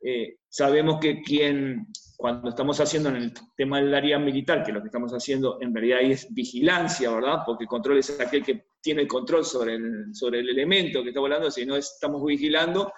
Eh, 0.05 0.39
sabemos 0.49 0.99
que 1.01 1.23
quien, 1.23 1.87
cuando 2.17 2.49
estamos 2.49 2.81
haciendo 2.81 3.11
en 3.11 3.17
el 3.17 3.35
tema 3.57 3.81
del 3.81 3.95
área 3.95 4.19
militar, 4.19 4.65
que 4.65 4.73
lo 4.73 4.81
que 4.81 4.89
estamos 4.89 5.13
haciendo 5.13 5.59
en 5.61 5.75
realidad 5.75 6.01
es 6.01 6.33
vigilancia, 6.33 7.11
¿verdad? 7.11 7.41
Porque 7.47 7.67
control 7.67 7.99
es 7.99 8.19
aquel 8.19 8.43
que 8.43 8.72
tiene 8.83 9.03
el 9.03 9.09
control 9.09 9.45
sobre 9.45 9.75
el, 9.75 10.15
sobre 10.15 10.41
el 10.41 10.49
elemento 10.51 11.03
que 11.03 11.09
está 11.09 11.21
volando, 11.21 11.51
si 11.51 11.65
no 11.65 11.77
estamos 11.77 12.23
vigilando, 12.25 12.93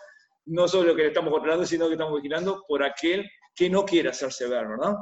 no 0.46 0.66
solo 0.66 0.88
lo 0.88 0.96
que 0.96 1.02
le 1.02 1.08
estamos 1.08 1.32
controlando, 1.32 1.66
sino 1.66 1.86
que 1.86 1.92
estamos 1.92 2.20
vigilando 2.20 2.64
por 2.66 2.82
aquel 2.82 3.30
que 3.54 3.70
no 3.70 3.84
quiere 3.84 4.08
hacerse 4.08 4.48
ver, 4.48 4.66
¿verdad? 4.66 4.94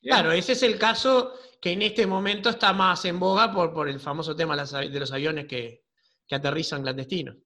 Claro, 0.00 0.30
ese 0.30 0.52
es 0.52 0.62
el 0.62 0.78
caso 0.78 1.32
que 1.60 1.72
en 1.72 1.82
este 1.82 2.06
momento 2.06 2.50
está 2.50 2.72
más 2.72 3.04
en 3.04 3.18
boga 3.18 3.52
por, 3.52 3.72
por 3.72 3.88
el 3.88 3.98
famoso 3.98 4.36
tema 4.36 4.54
de 4.56 5.00
los 5.00 5.12
aviones 5.12 5.46
que, 5.46 5.82
que 6.26 6.34
aterrizan 6.34 6.82
clandestinos. 6.82 7.36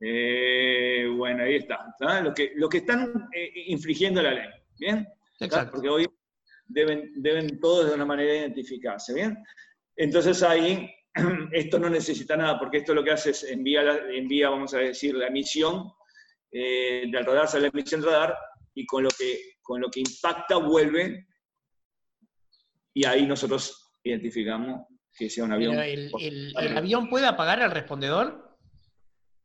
Eh, 0.00 1.06
bueno, 1.14 1.44
ahí 1.44 1.56
está. 1.56 1.94
Lo, 2.22 2.32
que, 2.32 2.52
lo 2.56 2.68
que 2.68 2.78
están 2.78 3.28
eh, 3.32 3.52
infringiendo 3.66 4.22
la 4.22 4.32
ley. 4.32 4.48
¿Bien? 4.78 5.06
Exacto. 5.38 5.72
Porque 5.72 5.88
hoy 5.88 6.06
deben, 6.66 7.12
deben 7.16 7.60
todos 7.60 7.88
de 7.88 7.94
una 7.94 8.06
manera 8.06 8.34
identificarse. 8.34 9.14
¿Bien? 9.14 9.36
Entonces 9.94 10.42
ahí 10.42 10.90
esto 11.52 11.78
no 11.78 11.90
necesita 11.90 12.36
nada, 12.36 12.58
porque 12.58 12.78
esto 12.78 12.94
lo 12.94 13.04
que 13.04 13.12
hace 13.12 13.30
es 13.30 13.44
envía, 13.44 13.82
envía 14.10 14.50
vamos 14.50 14.74
a 14.74 14.78
decir, 14.78 15.14
la 15.14 15.28
emisión 15.28 15.92
eh, 16.50 17.04
del 17.10 17.24
radar, 17.24 17.48
sale 17.48 17.64
la 17.64 17.68
emisión 17.68 18.02
radar, 18.02 18.36
y 18.74 18.86
con 18.86 19.02
lo, 19.02 19.10
que, 19.10 19.56
con 19.60 19.80
lo 19.80 19.90
que 19.90 20.00
impacta 20.00 20.56
vuelve, 20.56 21.26
y 22.94 23.04
ahí 23.04 23.26
nosotros 23.26 23.92
identificamos 24.02 24.86
que 25.14 25.28
sea 25.28 25.44
un 25.44 25.52
avión. 25.52 25.78
el, 25.78 26.10
el, 26.18 26.76
avión 26.76 27.08
puede 27.08 27.26
apagar 27.26 27.60
al 27.60 27.70
respondedor? 27.70 28.56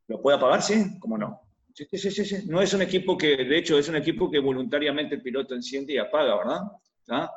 ¿Lo 0.06 0.22
puede 0.22 0.38
apagar? 0.38 0.62
Sí, 0.62 0.98
¿cómo 0.98 1.18
no? 1.18 1.40
Sí, 1.74 1.86
sí, 1.92 2.10
sí, 2.10 2.24
sí. 2.24 2.36
No 2.46 2.60
es 2.60 2.72
un 2.74 2.82
equipo 2.82 3.16
que, 3.16 3.36
de 3.36 3.58
hecho, 3.58 3.78
es 3.78 3.88
un 3.88 3.96
equipo 3.96 4.30
que 4.30 4.38
voluntariamente 4.38 5.16
el 5.16 5.22
piloto 5.22 5.54
enciende 5.54 5.92
y 5.92 5.98
apaga, 5.98 6.36
¿verdad? 6.36 7.28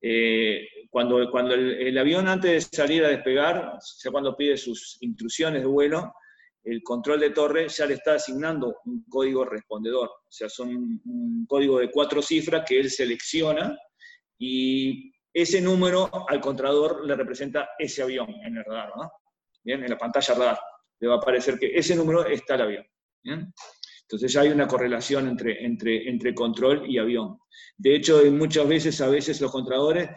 Eh, 0.00 0.66
cuando 0.90 1.30
cuando 1.30 1.54
el, 1.54 1.96
avión 1.96 2.28
antes 2.28 2.70
de 2.70 2.76
salir 2.76 3.04
a 3.04 3.08
despegar, 3.08 3.78
sea, 3.80 4.10
cuando 4.10 4.36
pide 4.36 4.56
sus 4.56 4.98
instrucciones 5.00 5.62
de 5.62 5.68
vuelo, 5.68 6.12
el 6.64 6.82
control 6.82 7.20
de 7.20 7.30
torre 7.30 7.68
ya 7.68 7.86
le 7.86 7.94
está 7.94 8.14
asignando 8.14 8.80
un 8.84 9.04
código 9.08 9.44
respondedor. 9.44 10.08
O 10.08 10.30
sea, 10.30 10.48
son 10.48 11.00
un 11.04 11.46
código 11.48 11.78
de 11.78 11.90
cuatro 11.90 12.20
cifras 12.20 12.64
que 12.68 12.78
él 12.78 12.90
selecciona 12.90 13.78
y 14.38 15.12
ese 15.32 15.60
número 15.60 16.10
al 16.28 16.40
contrador 16.40 17.06
le 17.06 17.14
representa 17.14 17.70
ese 17.78 18.02
avión 18.02 18.28
en 18.44 18.56
el 18.56 18.64
radar, 18.64 18.90
¿no? 18.96 19.10
Bien, 19.62 19.82
en 19.82 19.90
la 19.90 19.98
pantalla 19.98 20.34
radar 20.34 20.58
le 20.98 21.08
va 21.08 21.14
a 21.14 21.18
aparecer 21.18 21.58
que 21.58 21.74
ese 21.74 21.96
número 21.96 22.26
está 22.26 22.56
el 22.56 22.62
avión. 22.62 22.86
Entonces 23.22 24.32
ya 24.32 24.42
hay 24.42 24.48
una 24.48 24.66
correlación 24.66 25.28
entre, 25.28 25.64
entre, 25.64 26.08
entre 26.08 26.34
control 26.34 26.84
y 26.90 26.98
avión. 26.98 27.38
De 27.76 27.94
hecho, 27.94 28.20
muchas 28.30 28.68
veces, 28.68 29.00
a 29.00 29.08
veces 29.08 29.40
los 29.40 29.50
contradores, 29.50 30.10
eh, 30.10 30.14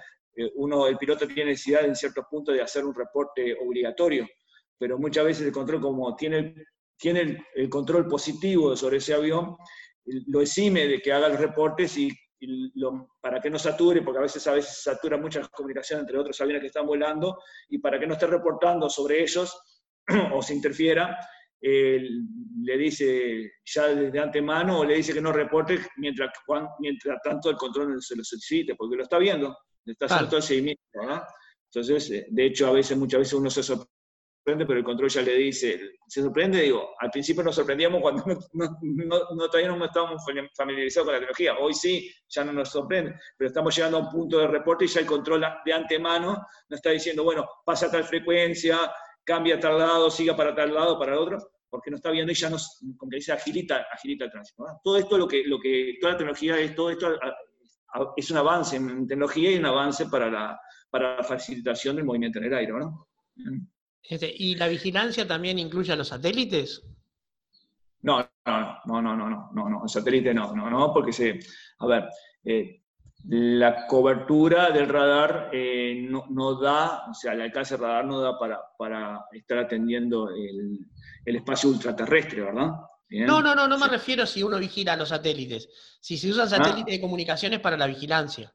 uno, 0.56 0.88
el 0.88 0.98
piloto 0.98 1.28
tiene 1.28 1.52
necesidad 1.52 1.86
en 1.86 1.96
ciertos 1.96 2.26
puntos 2.30 2.56
de 2.56 2.62
hacer 2.62 2.86
un 2.86 2.96
reporte 2.96 3.56
obligatorio, 3.62 4.28
pero 4.78 4.98
muchas 4.98 5.26
veces 5.26 5.46
el 5.46 5.52
control, 5.52 5.82
como 5.82 6.16
tiene, 6.16 6.56
tiene 6.98 7.46
el, 7.56 7.70
control 7.70 8.08
positivo 8.08 8.76
sobre 8.76 8.98
ese 8.98 9.14
avión, 9.14 9.56
lo 10.28 10.42
exime 10.42 10.88
de 10.88 11.00
que 11.00 11.14
haga 11.14 11.30
los 11.30 11.40
reportes 11.40 11.98
y 11.98 12.10
para 13.22 13.40
que 13.40 13.50
no 13.50 13.58
sature, 13.58 14.02
porque 14.02 14.20
a 14.20 14.24
veces 14.24 14.46
a 14.48 14.54
veces 14.54 14.84
satura 14.84 15.18
muchas 15.18 15.48
comunicaciones 15.50 16.04
entre 16.04 16.20
otros 16.20 16.40
aviones 16.42 16.62
que 16.62 16.68
están 16.68 16.86
volando, 16.86 17.38
y 17.70 17.78
para 17.80 18.00
que 18.00 18.08
no 18.08 18.14
esté 18.14 18.28
reportando 18.28 18.90
sobre 18.90 19.22
ellos 19.22 19.58
o 20.34 20.42
se 20.42 20.54
interfiera, 20.54 21.18
le 21.62 22.78
dice 22.78 23.54
ya 23.64 23.88
desde 23.88 24.20
antemano 24.20 24.80
o 24.80 24.86
le 24.86 24.96
dice 24.96 25.14
que 25.14 25.22
no 25.22 25.32
reporte 25.32 25.80
mientras, 25.98 26.30
mientras 26.80 27.22
tanto 27.24 27.50
el 27.50 27.56
control 27.56 28.02
se 28.02 28.18
lo 28.18 28.24
solicite, 28.24 28.76
porque 28.76 28.98
lo 28.98 29.04
está 29.04 29.18
viendo, 29.18 29.56
todo 29.98 30.38
el 30.38 30.44
seguimiento. 30.44 30.82
Entonces, 31.74 32.12
eh, 32.12 32.28
de 32.30 32.46
hecho, 32.46 32.68
a 32.68 32.72
veces, 32.72 32.98
muchas 32.98 33.20
veces 33.20 33.34
uno 33.34 33.50
se 33.50 33.64
sorprende 33.64 33.94
pero 34.46 34.78
el 34.80 34.84
control 34.84 35.10
ya 35.10 35.22
le 35.22 35.36
dice, 35.36 35.80
se 36.06 36.22
sorprende, 36.22 36.62
digo, 36.62 36.90
al 37.00 37.10
principio 37.10 37.44
nos 37.44 37.56
sorprendíamos 37.56 38.02
cuando 38.02 38.24
no, 38.54 39.48
todavía 39.48 39.70
no 39.72 39.86
estábamos 39.86 40.22
familiarizados 40.54 41.06
con 41.06 41.14
la 41.14 41.20
tecnología, 41.20 41.58
hoy 41.60 41.74
sí, 41.74 42.14
ya 42.28 42.44
no 42.44 42.52
nos 42.52 42.70
sorprende, 42.70 43.16
pero 43.38 43.48
estamos 43.48 43.74
llegando 43.76 43.98
a 43.98 44.02
un 44.02 44.10
punto 44.10 44.40
de 44.40 44.48
reporte 44.48 44.84
y 44.84 44.88
ya 44.90 45.00
el 45.00 45.06
control 45.06 45.46
de 45.66 45.74
antemano 45.74 46.46
nos 46.68 46.78
está 46.78 46.90
diciendo, 46.90 47.24
bueno, 47.24 47.48
pasa 47.64 47.86
a 47.86 47.92
tal 47.92 48.04
frecuencia, 48.04 48.92
cambia 49.24 49.56
a 49.56 49.60
tal 49.60 49.78
lado, 49.78 50.12
siga 50.12 50.36
para 50.36 50.54
tal 50.54 50.74
lado, 50.74 51.00
para 51.00 51.14
el 51.14 51.20
otro, 51.20 51.38
porque 51.70 51.90
no 51.90 51.96
está 51.96 52.12
viendo 52.12 52.32
y 52.32 52.36
ya 52.36 52.50
nos, 52.50 52.84
como 52.98 53.10
que 53.10 53.18
dice, 53.18 53.32
agilita, 53.32 53.88
agilita 53.94 54.26
el 54.26 54.32
tránsito. 54.32 54.66
Todo 54.84 54.98
esto, 54.98 55.18
lo 55.18 55.28
que, 55.28 55.44
lo 55.46 55.58
que, 55.58 55.98
toda 56.02 56.14
la 56.14 56.18
tecnología 56.18 56.60
es, 56.60 56.76
todo 56.76 56.90
esto 56.90 57.18
es 58.16 58.32
un 58.32 58.38
avance 58.38 58.76
en 58.76 59.08
tecnología 59.08 59.52
y 59.52 59.58
un 59.58 59.66
avance 59.66 60.08
para 60.08 60.30
la, 60.30 60.60
para 60.90 61.18
la 61.18 61.24
facilitación 61.24 61.96
del 61.96 62.06
movimiento 62.06 62.40
en 62.40 62.46
el 62.46 62.54
aire, 62.54 62.74
¿no? 62.74 63.08
Este, 64.02 64.34
¿Y 64.36 64.56
la 64.56 64.68
vigilancia 64.68 65.28
también 65.28 65.60
incluye 65.60 65.94
a 65.94 65.96
los 65.96 66.10
satélites? 66.10 66.84
No, 68.02 68.20
no, 68.46 68.82
no, 68.86 69.02
no, 69.02 69.16
no, 69.16 69.30
no, 69.30 69.50
no, 69.54 69.70
no, 69.70 69.88
satélite 69.88 70.34
no, 70.34 70.54
no, 70.54 70.70
no, 70.70 70.94
porque 70.94 71.14
se, 71.14 71.40
a 71.80 71.88
ver, 71.88 72.10
eh, 72.44 72.84
la 73.26 73.88
cobertura 73.88 74.72
del 74.72 74.90
radar 74.90 75.50
eh, 75.54 76.06
no, 76.10 76.56
da, 76.56 77.10
o 77.10 77.14
sea, 77.14 77.32
el 77.32 77.42
alcance 77.42 77.76
del 77.76 77.84
radar 77.84 78.06
no 78.06 78.20
da 78.20 78.38
para, 78.38 78.60
para 78.78 79.26
estar 79.32 79.58
atendiendo 79.60 80.30
el, 80.30 80.86
espacio 81.26 81.70
ultraterrestre, 81.70 82.42
¿verdad? 82.42 82.72
No, 83.22 83.42
no, 83.42 83.54
no, 83.54 83.68
no 83.68 83.78
me 83.78 83.88
refiero 83.88 84.26
si 84.26 84.42
uno 84.42 84.58
vigila 84.58 84.96
los 84.96 85.10
satélites, 85.10 85.70
si 86.02 86.18
se 86.18 86.30
usan 86.30 86.50
satélites 86.50 86.96
de 86.96 87.02
comunicaciones 87.02 87.60
para 87.60 87.78
la 87.78 87.86
vigilancia. 87.86 88.52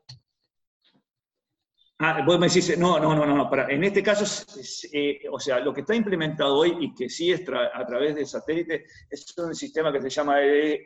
Ah, 2.01 2.23
vos 2.25 2.39
me 2.39 2.47
decís, 2.47 2.79
no, 2.79 3.01
no, 3.01 3.15
no, 3.15 3.27
no, 3.27 3.51
para, 3.51 3.69
en 3.69 3.83
este 3.83 4.05
caso, 4.05 4.25
eh, 4.93 5.21
o 5.31 5.41
sea, 5.41 5.59
lo 5.59 5.75
que 5.75 5.81
está 5.81 5.97
implementado 5.97 6.57
hoy 6.57 6.77
y 6.81 6.95
que 6.95 7.09
sí 7.09 7.33
es 7.33 7.43
a 7.49 7.85
través 7.87 8.15
de 8.15 8.25
satélite 8.25 8.85
es 9.11 9.37
un 9.37 9.53
sistema 9.53 9.93
que 9.93 10.01
se 10.03 10.11
llama 10.11 10.37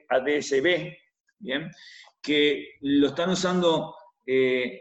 ADSB, 0.08 0.90
¿bien? 1.38 1.70
Que 2.22 2.76
lo 2.80 3.08
están 3.08 3.28
usando, 3.28 3.94
eh, 4.26 4.80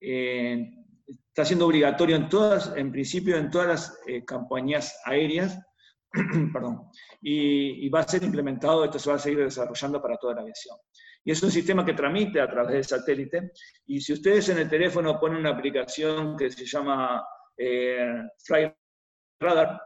está 0.00 1.44
siendo 1.44 1.66
obligatorio 1.66 2.16
en 2.16 2.30
todas, 2.30 2.72
en 2.74 2.90
principio 2.90 3.36
en 3.36 3.50
todas 3.50 3.68
las 3.68 4.00
eh, 4.06 4.24
campañas 4.24 4.98
aéreas, 5.04 5.60
perdón, 6.54 6.88
y, 7.28 7.84
y 7.84 7.88
va 7.88 8.00
a 8.00 8.08
ser 8.08 8.22
implementado, 8.22 8.84
esto 8.84 9.00
se 9.00 9.10
va 9.10 9.16
a 9.16 9.18
seguir 9.18 9.40
desarrollando 9.40 10.00
para 10.00 10.16
toda 10.16 10.34
la 10.36 10.42
aviación. 10.42 10.76
Y 11.24 11.32
es 11.32 11.42
un 11.42 11.50
sistema 11.50 11.84
que 11.84 11.92
tramite 11.92 12.40
a 12.40 12.48
través 12.48 12.72
del 12.72 12.84
satélite. 12.84 13.50
Y 13.86 14.00
si 14.00 14.12
ustedes 14.12 14.48
en 14.50 14.58
el 14.58 14.70
teléfono 14.70 15.18
ponen 15.18 15.38
una 15.38 15.50
aplicación 15.50 16.36
que 16.36 16.52
se 16.52 16.64
llama 16.64 17.26
eh, 17.58 18.22
Fly 18.44 18.72
Radar, 19.40 19.82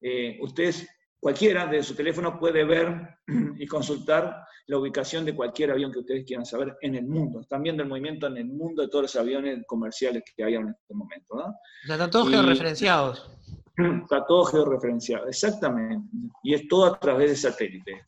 eh, 0.00 0.38
ustedes, 0.40 0.88
cualquiera 1.20 1.66
de 1.66 1.82
su 1.82 1.94
teléfono 1.94 2.38
puede 2.38 2.64
ver 2.64 3.18
y 3.58 3.66
consultar 3.66 4.42
la 4.68 4.78
ubicación 4.78 5.26
de 5.26 5.36
cualquier 5.36 5.72
avión 5.72 5.92
que 5.92 5.98
ustedes 5.98 6.24
quieran 6.24 6.46
saber 6.46 6.74
en 6.80 6.94
el 6.94 7.04
mundo. 7.04 7.42
Están 7.42 7.62
viendo 7.62 7.82
el 7.82 7.88
movimiento 7.90 8.28
en 8.28 8.38
el 8.38 8.46
mundo 8.46 8.80
de 8.80 8.88
todos 8.88 9.02
los 9.02 9.16
aviones 9.16 9.62
comerciales 9.66 10.22
que 10.34 10.42
hay 10.42 10.54
en 10.54 10.70
este 10.70 10.94
momento. 10.94 11.34
¿no? 11.34 11.54
están 11.82 12.10
todos 12.10 12.30
georreferenciados. 12.30 13.30
Está 13.76 14.24
todo 14.26 14.44
georreferenciado, 14.44 15.28
exactamente. 15.28 16.08
Y 16.42 16.54
es 16.54 16.68
todo 16.68 16.86
a 16.86 16.98
través 16.98 17.30
de 17.30 17.36
satélite. 17.36 18.06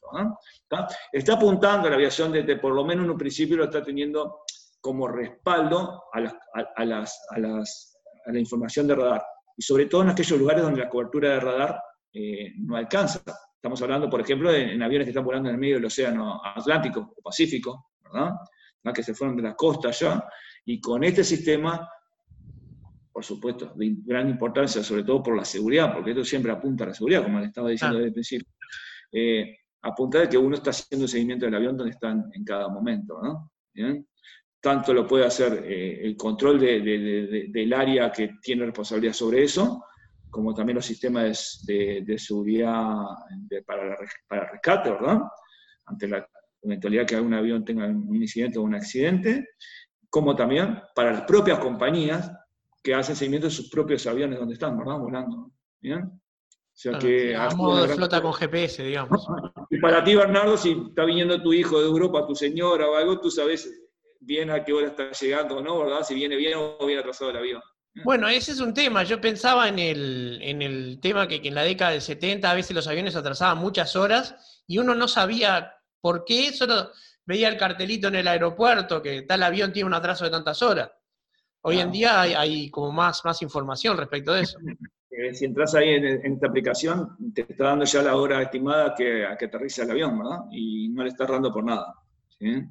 ¿Está? 1.13 1.35
apuntando 1.35 1.87
a 1.87 1.91
la 1.91 1.97
aviación 1.97 2.33
desde, 2.33 2.57
por 2.57 2.75
lo 2.75 2.85
menos 2.85 3.05
en 3.05 3.11
un 3.11 3.19
principio 3.19 3.57
lo 3.57 3.65
está 3.65 3.83
teniendo 3.83 4.41
como 4.81 5.09
respaldo 5.09 6.05
a, 6.13 6.21
las, 6.21 7.21
a, 7.31 7.39
la 7.39 8.39
información 8.39 8.87
de 8.87 8.95
radar. 8.95 9.25
Y 9.57 9.63
sobre 9.63 9.87
todo 9.87 10.03
en 10.03 10.11
aquellos 10.11 10.39
lugares 10.39 10.63
donde 10.63 10.81
la 10.81 10.91
cobertura 10.91 11.31
de 11.31 11.41
radar 11.41 11.81
eh, 12.13 12.53
no 12.59 12.77
alcanza. 12.77 13.21
Estamos 13.55 13.81
hablando, 13.81 14.11
por 14.11 14.21
ejemplo, 14.21 14.53
en 14.53 14.83
aviones 14.83 15.07
que 15.07 15.11
están 15.11 15.25
volando 15.25 15.49
en 15.49 15.55
el 15.55 15.61
medio 15.61 15.77
del 15.77 15.87
océano 15.87 16.41
Atlántico 16.45 17.15
o 17.17 17.23
Pacífico, 17.23 17.93
¿verdad? 18.03 18.35
que 18.95 19.03
se 19.03 19.15
fueron 19.15 19.37
de 19.37 19.43
la 19.43 19.55
costa 19.55 19.91
ya. 19.91 20.23
Y 20.67 20.81
con 20.81 21.03
este 21.03 21.25
sistema 21.25 21.89
por 23.15 23.25
supuesto, 23.25 23.73
de 23.77 23.95
gran 24.05 24.29
importancia, 24.29 24.83
sobre 24.83 25.05
todo 25.05 25.23
por 25.23 25.37
la 25.37 25.45
seguridad, 25.45 25.95
porque 25.95 26.11
esto 26.11 26.25
siempre 26.25 26.51
apunta 26.51 26.83
a 26.83 26.89
la 26.89 26.95
seguridad, 26.95 27.23
como 27.23 27.39
le 27.39 27.47
estaba 27.47 27.71
diciendo 27.71 27.99
desde 27.99 28.09
el 28.09 28.13
principio. 28.13 28.49
Eh, 29.13 29.57
apunta 29.83 30.19
de 30.19 30.29
que 30.29 30.37
uno 30.37 30.57
está 30.57 30.71
haciendo 30.71 31.07
seguimiento 31.07 31.45
del 31.45 31.55
avión 31.55 31.77
donde 31.77 31.93
están 31.93 32.29
en 32.35 32.43
cada 32.45 32.67
momento, 32.67 33.21
¿no? 33.23 33.53
Tanto 34.61 34.93
lo 34.93 35.07
puede 35.07 35.27
hacer 35.27 35.65
eh, 35.65 36.01
el 36.03 36.17
control 36.17 36.59
del 36.59 37.73
área 37.73 38.11
que 38.11 38.33
tiene 38.43 38.65
responsabilidad 38.65 39.13
sobre 39.13 39.45
eso, 39.45 39.85
como 40.29 40.53
también 40.53 40.75
los 40.75 40.87
sistemas 40.87 41.63
de, 41.65 42.17
seguridad 42.19 42.97
para, 43.65 43.97
para 44.27 44.51
rescate, 44.51 44.91
¿verdad? 44.91 45.21
Ante 45.87 46.09
la 46.09 46.29
eventualidad 46.63 47.07
que 47.07 47.15
algún 47.15 47.35
avión 47.35 47.65
tenga 47.65 47.87
un 47.87 48.17
incidente 48.17 48.59
o 48.59 48.63
un 48.63 48.75
accidente, 48.75 49.51
como 50.11 50.35
también 50.35 50.81
para 50.97 51.13
las 51.13 51.23
propias 51.23 51.61
compañías 51.61 52.29
que 52.85 52.95
hacen 52.95 53.17
seguimiento 53.17 53.47
de 53.47 53.55
sus 53.55 53.71
propios 53.71 54.07
aviones 54.07 54.39
donde 54.39 54.55
están, 54.55 54.77
¿verdad? 54.79 54.99
Volando. 54.99 55.51
¿Bien? 55.81 56.03
O 56.03 56.21
sea 56.77 56.99
que... 56.99 57.35
A 57.35 57.49
modo 57.51 57.87
de 57.87 57.95
flota 57.95 58.21
con 58.21 58.35
GPS, 58.35 58.85
digamos. 58.85 59.27
Y 59.71 59.81
para 59.81 60.05
ti, 60.05 60.15
Bernardo, 60.15 60.57
si 60.57 60.71
está 60.89 61.05
viniendo 61.05 61.43
tu 61.43 61.53
hijo 61.53 61.81
de 61.81 61.87
Europa, 61.87 62.25
tu 62.29 62.35
señora 62.37 62.87
o 62.87 62.95
algo, 62.95 63.19
tú 63.19 63.29
sabes 63.29 63.69
bien 64.21 64.51
a 64.51 64.63
qué 64.63 64.73
hora 64.73 64.89
está 64.89 65.11
llegando, 65.11 65.61
¿no? 65.61 65.81
¿Verdad? 65.81 66.05
Si 66.05 66.15
viene 66.15 66.37
bien 66.37 66.53
o 66.57 66.87
viene 66.87 67.01
atrasado 67.01 67.31
el 67.31 67.39
avión. 67.39 67.63
Bueno, 68.05 68.29
ese 68.29 68.53
es 68.53 68.61
un 68.61 68.73
tema. 68.73 69.03
Yo 69.03 69.21
pensaba 69.21 69.69
en 69.69 69.81
el, 69.81 70.39
en 70.43 70.63
el 70.63 71.01
tema 71.01 71.27
que, 71.27 71.43
que, 71.43 71.49
en 71.49 71.57
la 71.57 71.65
década 71.65 71.91
del 71.91 72.03
70 72.03 72.49
a 72.49 72.55
veces 72.55 72.77
los 72.77 72.87
aviones 72.87 73.17
atrasaban 73.17 73.59
muchas 73.59 73.97
horas 73.97 74.63
y 74.69 74.79
uno 74.79 74.95
no 74.95 75.09
sabía 75.09 75.73
por 76.01 76.25
qué, 76.25 76.53
solo 76.53 76.93
veía 77.25 77.49
el 77.49 77.57
cartelito 77.57 78.09
en 78.09 78.17
el 78.17 78.29
aeropuerto 78.29 79.03
que 79.03 79.23
tal 79.23 79.43
avión 79.43 79.73
tiene 79.73 79.89
un 79.89 79.95
atraso 79.95 80.25
de 80.25 80.31
tantas 80.31 80.63
horas. 80.63 80.91
Hoy 81.67 81.79
en 81.79 81.91
día 81.91 82.21
hay, 82.21 82.69
como 82.69 82.93
más, 82.93 83.25
más 83.25 83.41
información 83.41 83.97
respecto 83.97 84.33
de 84.33 84.43
eso. 84.43 84.59
Eh, 85.17 85.33
si 85.33 85.45
entras 85.45 85.73
ahí 85.77 85.91
en, 85.91 86.05
esta 86.33 86.49
aplicación, 86.49 87.17
te 87.33 87.43
está 87.43 87.67
dando 87.67 87.85
ya 87.85 88.03
la 88.03 88.17
hora 88.17 88.43
estimada 88.43 88.97
que, 88.97 89.25
a 89.25 89.37
que 89.37 89.45
aterriza 89.45 89.85
el 89.85 89.93
avión, 89.93 90.19
¿verdad? 90.19 90.41
Y 90.51 90.89
no 90.89 91.05
le 91.05 91.11
estás 91.11 91.29
dando 91.29 91.53
por 91.53 91.63
nada. 91.63 91.95
¿sí? 92.37 92.65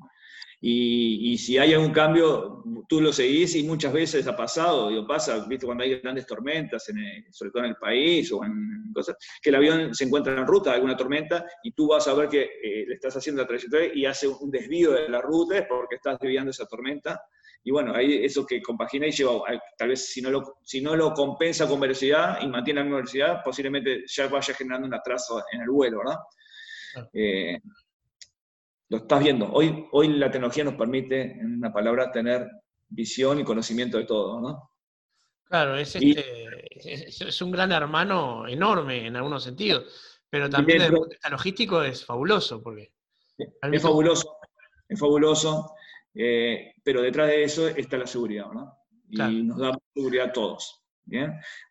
Y, 0.65 1.37
si 1.39 1.57
hay 1.57 1.73
algún 1.73 1.91
cambio, 1.91 2.63
tú 2.87 3.01
lo 3.01 3.11
seguís 3.11 3.53
y 3.55 3.63
muchas 3.63 3.91
veces 3.91 4.25
ha 4.27 4.35
pasado, 4.35 4.87
digo, 4.87 5.05
pasa, 5.05 5.45
viste, 5.45 5.65
cuando 5.65 5.83
hay 5.83 5.99
grandes 5.99 6.25
tormentas, 6.25 6.89
sobre 7.31 7.51
todo 7.51 7.63
en 7.65 7.71
el 7.71 7.75
país 7.75 8.31
o 8.31 8.45
en 8.45 8.89
cosas, 8.93 9.17
que 9.41 9.49
el 9.49 9.55
avión 9.57 9.93
se 9.93 10.05
encuentra 10.05 10.31
en 10.31 10.47
ruta 10.47 10.69
de 10.69 10.77
alguna 10.77 10.95
tormenta 10.95 11.45
y 11.63 11.73
tú 11.73 11.89
vas 11.89 12.07
a 12.07 12.13
ver 12.13 12.29
que 12.29 12.43
eh, 12.43 12.85
le 12.87 12.93
estás 12.93 13.13
haciendo 13.17 13.41
la 13.41 13.47
trayectoria 13.49 13.93
y 13.93 14.05
hace 14.05 14.25
un 14.25 14.49
desvío 14.49 14.91
de 14.91 15.09
la 15.09 15.19
ruta 15.19 15.67
porque 15.67 15.95
estás 15.95 16.17
desviando 16.17 16.51
esa 16.51 16.65
tormenta. 16.65 17.21
Y 17.61 17.71
bueno, 17.71 17.93
ahí 17.93 18.23
eso 18.23 18.45
que 18.45 18.61
compagina 18.61 19.05
y 19.05 19.11
lleva, 19.11 19.41
tal 19.77 19.89
vez 19.89 20.13
si 20.13 20.21
no, 20.21 20.29
lo, 20.29 20.59
si 20.63 20.79
no 20.79 20.95
lo 20.95 21.13
compensa 21.13 21.67
con 21.67 21.81
velocidad 21.81 22.39
y 22.41 22.47
mantiene 22.47 22.79
la 22.79 22.83
misma 22.85 22.97
velocidad, 22.99 23.41
posiblemente 23.43 24.05
ya 24.07 24.29
vaya 24.29 24.53
generando 24.53 24.87
un 24.87 24.93
atraso 24.93 25.43
en 25.51 25.59
el 25.59 25.69
vuelo, 25.69 25.97
¿verdad? 25.97 26.19
Eh, 27.11 27.59
lo 28.89 28.97
estás 28.97 29.23
viendo. 29.23 29.51
Hoy, 29.51 29.87
hoy 29.91 30.07
la 30.09 30.29
tecnología 30.31 30.63
nos 30.63 30.75
permite, 30.75 31.21
en 31.21 31.57
una 31.57 31.71
palabra, 31.71 32.11
tener 32.11 32.47
visión 32.89 33.39
y 33.39 33.43
conocimiento 33.43 33.97
de 33.97 34.05
todo, 34.05 34.39
¿no? 34.39 34.71
Claro, 35.45 35.75
es, 35.77 35.95
este, 35.95 36.25
es, 36.75 37.41
un 37.41 37.51
gran 37.51 37.71
hermano 37.71 38.47
enorme 38.47 39.07
en 39.07 39.15
algunos 39.15 39.43
sentidos, 39.43 40.21
pero 40.29 40.49
también 40.49 40.79
desde 40.79 40.89
el 40.89 40.93
punto 40.93 41.09
de 41.09 41.15
vista 41.15 41.29
logístico 41.29 41.83
es 41.83 42.05
fabuloso. 42.05 42.61
Porque 42.61 42.91
es 43.37 43.81
fabuloso, 43.81 44.37
es 44.87 44.99
fabuloso, 44.99 45.75
eh, 46.15 46.73
pero 46.83 47.01
detrás 47.01 47.27
de 47.27 47.43
eso 47.43 47.67
está 47.67 47.97
la 47.97 48.07
seguridad, 48.07 48.51
¿no? 48.51 48.77
Y 49.09 49.43
nos 49.43 49.59
da 49.59 49.77
seguridad 49.93 50.29
a 50.29 50.33
todos. 50.33 50.82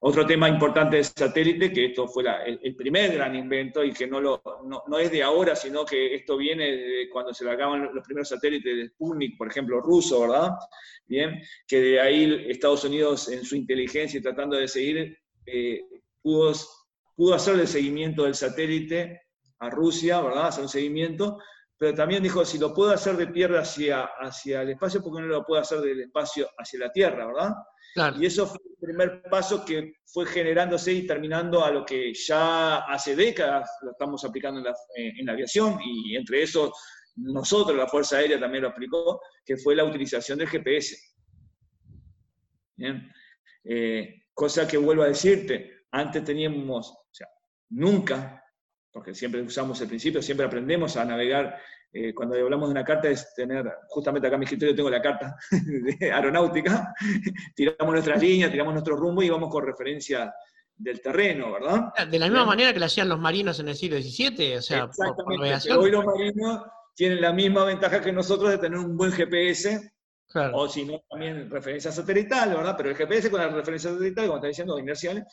Otro 0.00 0.26
tema 0.26 0.48
importante 0.48 0.96
del 0.96 1.04
satélite, 1.04 1.72
que 1.72 1.86
esto 1.86 2.06
fue 2.06 2.24
el, 2.46 2.76
primer 2.76 3.14
gran 3.14 3.34
invento 3.34 3.82
y 3.82 3.92
que 3.92 4.06
no, 4.06 4.20
lo, 4.20 4.42
no, 4.86 4.98
es 4.98 5.10
de 5.10 5.22
ahora, 5.22 5.56
sino 5.56 5.84
que 5.84 6.14
esto 6.14 6.36
viene 6.36 6.64
de 6.70 7.08
cuando 7.10 7.32
se 7.32 7.44
largaban 7.44 7.94
los 7.94 8.04
primeros 8.04 8.28
satélites 8.28 8.76
de 8.76 8.88
Sputnik, 8.88 9.36
por 9.36 9.48
ejemplo, 9.48 9.80
ruso, 9.80 10.20
¿verdad? 10.20 10.50
Bien, 11.06 11.40
que 11.66 11.80
de 11.80 12.00
ahí 12.00 12.46
Estados 12.48 12.84
Unidos 12.84 13.28
en 13.30 13.44
su 13.44 13.56
inteligencia 13.56 14.18
y 14.18 14.22
tratando 14.22 14.56
de 14.56 14.68
seguir, 14.68 15.18
eh, 15.46 15.80
pudo, 16.20 16.52
pudo 17.16 17.34
hacer 17.34 17.58
el 17.58 17.68
seguimiento 17.68 18.24
del 18.24 18.34
satélite 18.34 19.22
a 19.58 19.70
Rusia, 19.70 20.20
¿verdad? 20.20 20.48
Hacer 20.48 20.62
un 20.62 20.68
seguimiento, 20.68 21.38
pero 21.82 21.96
también 21.96 22.22
dijo, 22.22 22.44
si 22.44 22.58
lo 22.58 22.72
puedo 22.72 22.92
hacer 22.92 23.16
de 23.16 23.26
tierra 23.26 23.62
hacia, 23.62 24.04
hacia 24.04 24.62
el 24.62 24.70
espacio, 24.70 25.02
¿por 25.02 25.16
qué 25.16 25.22
no 25.22 25.26
lo 25.26 25.44
puedo 25.44 25.60
hacer 25.60 25.80
del 25.80 26.02
espacio 26.02 26.48
hacia 26.56 26.78
la 26.78 26.92
Tierra, 26.92 27.26
¿verdad? 27.26 27.54
Y 28.20 28.26
eso 28.26 28.46
fue 28.46 28.60
el 28.70 28.76
primer 28.80 29.22
paso 29.28 29.64
que 29.64 29.94
fue 30.06 30.24
generándose 30.26 30.92
y 30.92 31.08
terminando 31.08 31.64
a 31.64 31.72
lo 31.72 31.84
que 31.84 32.14
ya 32.14 32.84
hace 32.84 33.16
décadas 33.16 33.68
lo 33.82 33.90
estamos 33.90 34.24
aplicando 34.24 34.60
en 34.60 34.66
la, 34.66 34.74
en 34.94 35.26
la 35.26 35.32
aviación, 35.32 35.76
y 35.84 36.14
entre 36.14 36.44
eso 36.44 36.72
nosotros, 37.16 37.76
la 37.76 37.88
Fuerza 37.88 38.18
Aérea 38.18 38.38
también 38.38 38.62
lo 38.62 38.68
aplicó, 38.68 39.20
que 39.44 39.56
fue 39.56 39.74
la 39.74 39.82
utilización 39.82 40.38
del 40.38 40.50
GPS. 40.50 40.96
Eh, 43.64 44.22
cosa 44.32 44.68
que 44.68 44.76
vuelvo 44.76 45.02
a 45.02 45.08
decirte, 45.08 45.86
antes 45.90 46.22
teníamos, 46.22 46.92
o 46.92 47.08
sea, 47.10 47.26
nunca, 47.70 48.41
porque 48.92 49.14
siempre 49.14 49.40
usamos 49.40 49.80
el 49.80 49.88
principio, 49.88 50.20
siempre 50.20 50.46
aprendemos 50.46 50.96
a 50.96 51.04
navegar 51.04 51.58
eh, 51.94 52.14
cuando 52.14 52.36
hablamos 52.36 52.68
de 52.68 52.72
una 52.72 52.84
carta 52.84 53.08
es 53.08 53.34
tener, 53.34 53.70
justamente 53.88 54.26
acá 54.26 54.36
en 54.36 54.40
mi 54.40 54.44
escritorio 54.44 54.74
tengo 54.74 54.88
la 54.88 55.02
carta 55.02 55.36
de 55.50 56.12
aeronáutica, 56.12 56.94
tiramos 57.54 57.92
nuestras 57.92 58.20
líneas, 58.20 58.50
tiramos 58.50 58.72
nuestro 58.72 58.96
rumbo 58.96 59.22
y 59.22 59.28
vamos 59.28 59.50
con 59.50 59.66
referencia 59.66 60.32
del 60.74 61.00
terreno, 61.02 61.52
¿verdad? 61.52 61.92
De 62.10 62.18
la 62.18 62.26
misma 62.26 62.46
manera 62.46 62.72
que 62.72 62.78
lo 62.78 62.86
hacían 62.86 63.08
los 63.08 63.20
marinos 63.20 63.60
en 63.60 63.68
el 63.68 63.76
siglo 63.76 64.00
XVII, 64.00 64.56
o 64.56 64.62
sea, 64.62 64.84
Exactamente, 64.84 65.72
hoy 65.72 65.90
los 65.90 66.04
marinos 66.04 66.62
tienen 66.94 67.20
la 67.20 67.32
misma 67.32 67.64
ventaja 67.64 68.00
que 68.00 68.12
nosotros 68.12 68.50
de 68.50 68.58
tener 68.58 68.78
un 68.78 68.96
buen 68.96 69.12
GPS, 69.12 69.92
o 70.54 70.66
si 70.66 70.86
no, 70.86 71.02
también 71.10 71.50
referencia 71.50 71.92
satelital, 71.92 72.54
¿verdad? 72.54 72.74
Pero 72.74 72.88
el 72.88 72.96
GPS 72.96 73.30
con 73.30 73.40
la 73.40 73.48
referencia 73.48 73.90
satelital, 73.90 74.26
como 74.26 74.36
está 74.38 74.48
diciendo, 74.48 74.78
inerciales, 74.78 75.24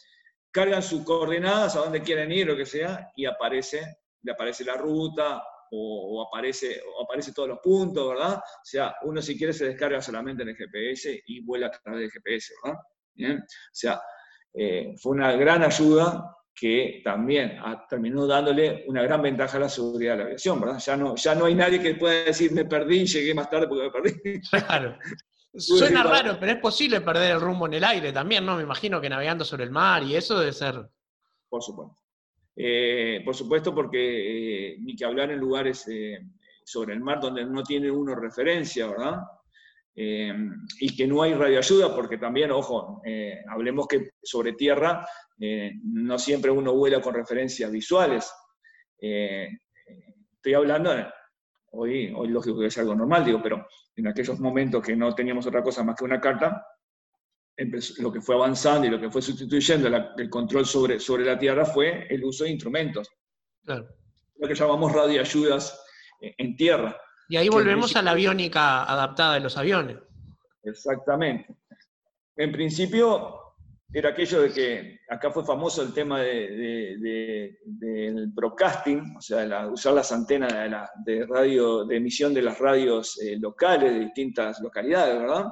cargan 0.52 0.82
sus 0.82 1.04
coordenadas 1.04 1.76
a 1.76 1.80
donde 1.80 2.02
quieren 2.02 2.32
ir, 2.32 2.47
lo 2.47 2.58
que 2.58 2.66
sea, 2.66 3.12
y 3.16 3.26
aparece, 3.26 4.00
le 4.22 4.32
aparece 4.32 4.64
la 4.64 4.76
ruta, 4.76 5.41
o, 5.72 6.26
aparece, 6.28 6.82
o 6.84 7.04
aparece 7.04 7.32
todos 7.34 7.50
los 7.50 7.60
puntos, 7.60 8.10
¿verdad? 8.10 8.38
O 8.38 8.64
sea, 8.64 8.95
uno 9.04 9.22
si 9.22 9.38
quiere 9.38 9.54
se 9.54 9.68
descarga 9.68 10.02
solamente 10.02 10.43
en 10.43 10.50
el 10.50 10.56
GPS 10.56 11.24
y 11.28 11.41
vuela 11.41 11.68
a 11.68 11.72
través 11.72 12.02
del 12.02 12.12
GPS, 12.12 12.54
¿verdad? 12.64 12.80
O 12.80 13.45
sea, 13.72 14.02
eh, 14.54 14.95
fue 14.97 15.12
una 15.12 15.34
gran 15.34 15.64
ayuda 15.64 16.36
que 16.60 17.02
también 17.04 17.58
terminó 17.89 18.28
dándole 18.28 18.84
una 18.88 19.02
gran 19.04 19.22
ventaja 19.22 19.58
a 19.58 19.62
la 19.62 19.70
seguridad 19.70 20.14
de 20.14 20.18
la 20.18 20.24
aviación, 20.26 20.60
¿verdad? 20.60 20.80
Ya 20.80 20.97
no, 20.97 21.16
ya 21.16 21.36
no 21.36 21.45
hay 21.45 21.56
nadie 21.56 21.82
que 21.82 21.95
pueda 21.95 22.26
decir 22.26 22.52
me 22.52 22.66
perdí, 22.66 23.06
llegué 23.06 23.34
más 23.34 23.50
tarde 23.50 23.68
porque 23.68 23.84
me 23.84 23.91
perdí. 23.91 24.41
Claro. 24.50 24.97
Suena 25.54 26.04
raro, 26.04 26.38
pero 26.39 26.52
es 26.52 26.60
posible 26.60 27.02
perder 27.02 27.32
el 27.32 27.41
rumbo 27.41 27.66
en 27.66 27.74
el 27.74 27.84
aire 27.84 28.14
también, 28.14 28.45
¿no? 28.45 28.56
Me 28.56 28.64
imagino 28.64 29.02
que 29.02 29.10
navegando 29.10 29.43
sobre 29.43 29.64
el 29.64 29.72
mar 29.72 30.04
y 30.04 30.16
eso 30.16 30.38
debe 30.38 30.54
ser. 30.54 30.88
Por 31.50 31.64
supuesto. 31.64 32.00
Eh, 32.62 33.22
por 33.24 33.34
supuesto, 33.34 33.74
porque 33.74 34.74
eh, 34.74 34.78
ni 34.82 34.93
que 34.93 35.06
hablar 35.06 35.32
en 35.32 35.39
lugares 35.39 35.88
eh, 35.88 36.20
sobre 36.66 36.93
el 36.93 37.00
mar 37.00 37.22
donde 37.22 37.45
no 37.45 37.64
tiene 37.64 37.89
uno 37.89 38.16
referencia, 38.16 38.88
¿verdad? 38.88 39.18
y 40.02 40.95
que 40.95 41.06
no 41.06 41.24
hay 41.24 41.34
radioayuda, 41.34 41.93
porque 41.93 42.18
también, 42.18 42.52
ojo, 42.52 43.02
hablemos 43.50 43.86
que 43.86 44.12
sobre 44.24 44.54
tierra 44.54 45.06
no 45.84 46.18
siempre 46.18 46.52
uno 46.52 46.74
vuela 46.74 47.02
con 47.02 47.14
referencias 47.16 47.70
visuales. 47.70 48.32
estoy 48.97 50.54
hablando, 50.54 50.93
hoy, 51.72 52.14
hoy 52.16 52.28
lógico 52.30 52.60
que 52.60 52.68
es 52.68 52.78
algo 52.78 52.96
normal, 52.96 53.26
digo, 53.26 53.42
pero 53.42 53.68
en 53.96 54.08
aquellos 54.08 54.40
momentos 54.40 54.84
que 54.84 54.96
no 54.96 55.14
teníamos 55.14 55.46
otra 55.48 55.64
cosa 55.64 55.84
más 55.84 55.96
que 55.96 56.06
una 56.06 56.20
carta, 56.20 56.66
lo 57.98 58.12
que 58.12 58.22
fue 58.22 58.36
avanzando 58.36 58.88
y 58.88 58.90
lo 58.90 59.00
que 59.00 59.12
fue 59.12 59.22
sustituyendo 59.22 59.90
el 60.18 60.30
control 60.30 60.66
sobre, 60.66 61.00
sobre 61.00 61.26
la 61.26 61.38
Tierra 61.38 61.66
fue 61.66 62.08
el 62.10 62.24
uso 62.24 62.46
de 62.46 62.52
instrumentos. 62.52 63.10
Lo 63.64 64.48
que 64.48 64.56
llamamos 64.56 64.94
radioayudas 64.94 65.82
en 66.22 66.56
tierra. 66.56 66.96
Y 67.28 67.38
ahí 67.38 67.50
volvemos 67.50 67.96
a 67.96 68.02
la 68.02 68.12
aviónica 68.12 68.84
adaptada 68.84 69.36
de 69.36 69.42
los 69.42 69.58
aviones. 69.58 69.98
Exactamente. 70.64 71.56
En 72.36 72.52
principio 72.52 73.49
era 73.92 74.10
aquello 74.10 74.42
de 74.42 74.54
que 74.54 75.00
acá 75.10 75.32
fue 75.32 75.44
famoso 75.44 75.82
el 75.82 75.94
tema 75.94 76.22
de, 76.22 77.58
del 77.66 78.28
broadcasting, 78.28 79.16
o 79.18 79.22
sea, 79.22 79.68
usar 79.68 79.94
las 79.94 80.12
antenas 80.12 80.54
de, 81.04 81.26
radio, 81.26 81.86
de 81.86 81.98
emisión 81.98 82.34
de 82.34 82.44
las 82.44 82.60
radios 82.60 83.20
eh, 83.20 83.38
locales 83.40 83.92
de 83.92 84.00
distintas 84.02 84.60
localidades, 84.60 85.20
¿verdad? 85.20 85.46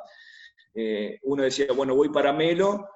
Eh, 0.75 1.19
uno 1.23 1.43
decía, 1.43 1.67
bueno, 1.75 1.95
voy 1.95 2.09
para 2.09 2.31
Melo, 2.31 2.88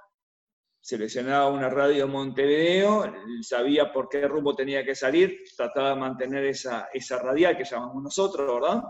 seleccionaba 0.80 1.50
una 1.50 1.70
radio 1.70 2.06
en 2.06 2.12
Montevideo, 2.12 3.12
sabía 3.42 3.92
por 3.92 4.10
qué 4.10 4.28
rumbo 4.28 4.56
tenía 4.56 4.86
que 4.86 4.94
salir, 4.94 5.40
trataba 5.58 5.90
de 5.90 5.96
mantener 5.96 6.46
esa, 6.46 6.90
esa 6.94 7.18
radial 7.18 7.58
que 7.58 7.66
llamamos 7.66 8.04
nosotros, 8.04 8.62
¿verdad? 8.62 8.84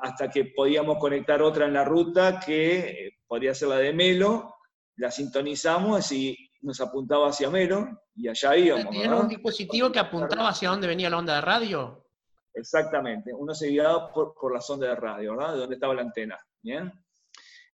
Hasta 0.00 0.28
que 0.28 0.46
podíamos 0.46 0.98
conectar 0.98 1.40
otra 1.40 1.66
en 1.66 1.74
la 1.74 1.84
ruta 1.84 2.40
que 2.44 2.78
eh, 2.78 3.18
podría 3.28 3.54
ser 3.54 3.68
la 3.68 3.78
de 3.78 3.92
Melo, 3.92 4.56
la 4.96 5.10
sintonizamos 5.10 6.10
y 6.12 6.36
nos 6.62 6.80
apuntaba 6.80 7.28
hacia 7.28 7.50
Melo 7.50 7.88
y 8.14 8.28
allá 8.28 8.56
íbamos. 8.56 8.90
¿Tenía 8.90 9.16
un 9.16 9.28
dispositivo 9.28 9.90
que 9.90 9.98
apuntaba 9.98 10.48
hacia 10.48 10.70
dónde 10.70 10.86
venía 10.86 11.10
la 11.10 11.18
onda 11.18 11.36
de 11.36 11.40
radio? 11.40 12.06
Exactamente, 12.54 13.32
uno 13.34 13.54
se 13.54 13.68
guiaba 13.68 14.12
por, 14.12 14.34
por 14.34 14.52
la 14.52 14.60
sonda 14.60 14.88
de 14.88 14.96
radio, 14.96 15.36
¿verdad? 15.36 15.54
De 15.54 15.60
dónde 15.60 15.74
estaba 15.74 15.94
la 15.94 16.02
antena. 16.02 16.38
¿Bien? 16.62 16.92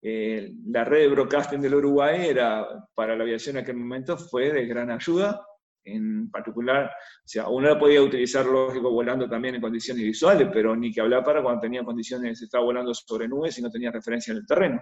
Eh, 0.00 0.52
la 0.66 0.84
red 0.84 1.00
de 1.00 1.08
broadcasting 1.08 1.60
del 1.60 1.74
Uruguay 1.74 2.28
era, 2.28 2.88
para 2.94 3.16
la 3.16 3.24
aviación 3.24 3.56
en 3.56 3.62
aquel 3.62 3.76
momento 3.76 4.16
fue 4.16 4.52
de 4.52 4.66
gran 4.66 4.90
ayuda, 4.90 5.44
en 5.84 6.30
particular, 6.30 6.86
o 6.86 7.26
sea, 7.28 7.48
uno 7.48 7.68
la 7.68 7.78
podía 7.78 8.02
utilizar, 8.02 8.44
lógico, 8.46 8.90
volando 8.90 9.28
también 9.28 9.56
en 9.56 9.60
condiciones 9.60 10.04
visuales, 10.04 10.48
pero 10.52 10.76
ni 10.76 10.92
que 10.92 11.00
hablar 11.00 11.24
para 11.24 11.42
cuando 11.42 11.62
tenía 11.62 11.82
condiciones, 11.82 12.40
estaba 12.40 12.64
volando 12.64 12.94
sobre 12.94 13.26
nubes 13.26 13.58
y 13.58 13.62
no 13.62 13.70
tenía 13.70 13.90
referencia 13.90 14.32
en 14.32 14.38
el 14.38 14.46
terreno. 14.46 14.80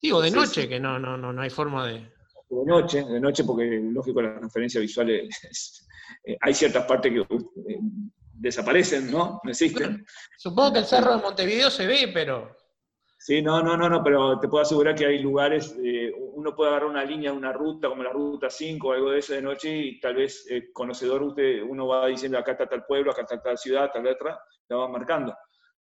Digo, 0.00 0.20
de 0.20 0.30
noche, 0.30 0.68
que 0.68 0.78
no, 0.78 0.98
no, 0.98 1.16
no, 1.16 1.32
no 1.32 1.42
hay 1.42 1.50
forma 1.50 1.86
de... 1.86 1.94
De 2.48 2.64
noche, 2.64 3.02
de 3.04 3.20
noche 3.20 3.42
porque, 3.44 3.80
lógico, 3.82 4.22
las 4.22 4.40
referencias 4.40 4.80
visuales, 4.80 5.86
eh, 6.24 6.36
hay 6.40 6.54
ciertas 6.54 6.84
partes 6.84 7.12
que 7.12 7.20
eh, 7.20 7.78
desaparecen, 8.32 9.10
¿no? 9.10 9.40
No 9.42 9.50
existen. 9.50 10.06
supongo 10.38 10.74
que 10.74 10.78
el 10.80 10.84
cerro 10.84 11.16
de 11.16 11.22
Montevideo 11.22 11.70
se 11.70 11.86
ve, 11.86 12.10
pero... 12.12 12.56
Sí, 13.18 13.42
no, 13.42 13.60
no, 13.60 13.76
no, 13.76 13.88
no, 13.88 14.04
pero 14.04 14.38
te 14.38 14.46
puedo 14.46 14.62
asegurar 14.62 14.94
que 14.94 15.06
hay 15.06 15.18
lugares, 15.18 15.76
eh, 15.82 16.12
uno 16.34 16.54
puede 16.54 16.70
agarrar 16.70 16.90
una 16.90 17.04
línea, 17.04 17.32
una 17.32 17.52
ruta, 17.52 17.88
como 17.88 18.04
la 18.04 18.12
ruta 18.12 18.48
5 18.48 18.86
o 18.86 18.92
algo 18.92 19.10
de 19.10 19.18
eso 19.18 19.32
de 19.32 19.42
noche, 19.42 19.76
y 19.76 20.00
tal 20.00 20.14
vez 20.14 20.46
eh, 20.48 20.70
conocedor 20.72 21.22
usted, 21.22 21.62
uno 21.62 21.88
va 21.88 22.06
diciendo 22.06 22.38
acá 22.38 22.52
está 22.52 22.68
tal 22.68 22.84
pueblo, 22.84 23.10
acá 23.10 23.22
está 23.22 23.42
tal 23.42 23.58
ciudad, 23.58 23.90
tal 23.92 24.04
letra, 24.04 24.38
la 24.68 24.76
va 24.76 24.88
marcando. 24.88 25.34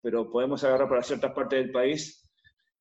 Pero 0.02 0.32
podemos 0.32 0.64
agarrar 0.64 0.90
para 0.90 1.04
ciertas 1.04 1.32
partes 1.34 1.60
del 1.60 1.72
país, 1.72 2.27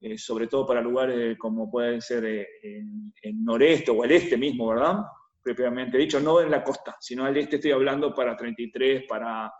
eh, 0.01 0.19
sobre 0.19 0.47
todo 0.47 0.67
para 0.67 0.81
lugares 0.81 1.39
como 1.39 1.71
pueden 1.71 2.01
ser 2.01 2.25
en, 2.25 3.13
en 3.23 3.45
noreste 3.45 3.91
o 3.91 4.05
el 4.05 4.13
este 4.13 4.37
mismo, 4.37 4.69
¿verdad? 4.69 4.99
Propiamente 5.43 5.97
dicho, 5.97 6.21
no 6.21 6.41
en 6.41 6.51
la 6.51 6.63
costa, 6.63 6.97
sino 7.01 7.25
al 7.25 7.37
este 7.37 7.57
estoy 7.57 7.71
hablando 7.71 8.13
para 8.15 8.37
33, 8.37 9.05
para, 9.09 9.53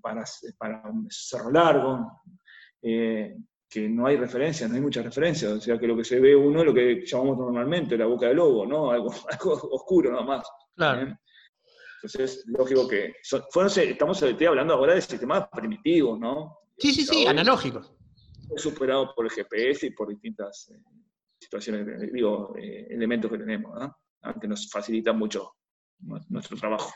para, 0.00 0.24
para 0.58 0.82
Cerro 1.08 1.50
Largo, 1.50 2.22
eh, 2.82 3.36
que 3.68 3.88
no 3.88 4.06
hay 4.06 4.16
referencia, 4.16 4.68
no 4.68 4.74
hay 4.74 4.80
muchas 4.80 5.04
referencias, 5.04 5.52
o 5.52 5.60
sea 5.60 5.78
que 5.78 5.86
lo 5.86 5.96
que 5.96 6.04
se 6.04 6.20
ve 6.20 6.36
uno 6.36 6.60
es 6.60 6.66
lo 6.66 6.74
que 6.74 7.04
llamamos 7.04 7.38
normalmente 7.38 7.96
la 7.96 8.06
boca 8.06 8.28
del 8.28 8.36
lobo, 8.36 8.66
¿no? 8.66 8.90
Algo, 8.90 9.10
oscuro 9.72 10.12
nada 10.12 10.24
más. 10.24 10.46
Claro. 10.76 11.16
Entonces, 11.96 12.44
lógico 12.46 12.86
que 12.86 13.14
estamos 13.22 14.22
hablando 14.22 14.74
ahora 14.74 14.94
de 14.94 15.00
sistemas 15.00 15.48
primitivos, 15.48 16.20
¿no? 16.20 16.58
Sí, 16.76 16.92
sí, 16.92 17.04
sí, 17.04 17.26
analógicos. 17.26 17.93
Superado 18.56 19.14
por 19.14 19.26
el 19.26 19.30
GPS 19.30 19.86
y 19.86 19.90
por 19.90 20.08
distintas 20.08 20.70
eh, 20.70 20.80
situaciones, 21.38 22.12
digo, 22.12 22.54
eh, 22.56 22.86
elementos 22.90 23.30
que 23.30 23.38
tenemos, 23.38 23.78
¿no? 23.78 23.96
que 24.40 24.48
nos 24.48 24.70
facilitan 24.70 25.18
mucho 25.18 25.54
nuestro 26.28 26.56
trabajo. 26.56 26.92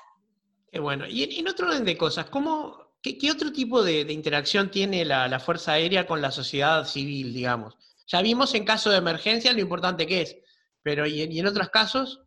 Qué 0.71 0.81
bueno. 0.81 1.07
Y 1.07 1.39
en 1.39 1.49
otro 1.49 1.69
orden 1.69 1.85
de 1.85 1.97
cosas, 1.97 2.27
¿cómo, 2.31 2.89
¿Qué, 3.01 3.31
otro 3.31 3.53
tipo 3.53 3.83
de, 3.83 4.01
interacción 4.13 4.71
tiene 4.71 5.05
la, 5.05 5.39
Fuerza 5.39 5.73
Aérea 5.73 6.07
con 6.07 6.21
la 6.21 6.31
sociedad 6.31 6.85
civil, 6.85 7.33
digamos? 7.33 7.77
Ya 8.07 8.23
vimos 8.23 8.55
en 8.55 8.65
caso 8.65 8.91
de 8.91 8.97
emergencia 8.97 9.53
lo 9.53 9.61
importante 9.61 10.07
que 10.07 10.23
es, 10.23 10.37
pero 10.83 11.07
¿y, 11.07 11.39
en 11.39 11.47
otros 11.47 11.69
casos? 11.69 12.25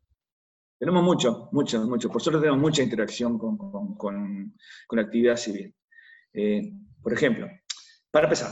Tenemos 0.79 1.03
mucho, 1.03 1.49
mucho, 1.51 1.81
mucho. 1.81 2.09
Por 2.09 2.21
suerte 2.21 2.39
tenemos 2.39 2.61
mucha 2.61 2.81
interacción 2.81 3.37
con, 3.37 4.55
la 4.91 5.01
actividad 5.01 5.35
civil. 5.35 5.75
Eh, 6.33 6.71
por 7.03 7.13
ejemplo, 7.13 7.47
para 8.09 8.25
empezar, 8.27 8.51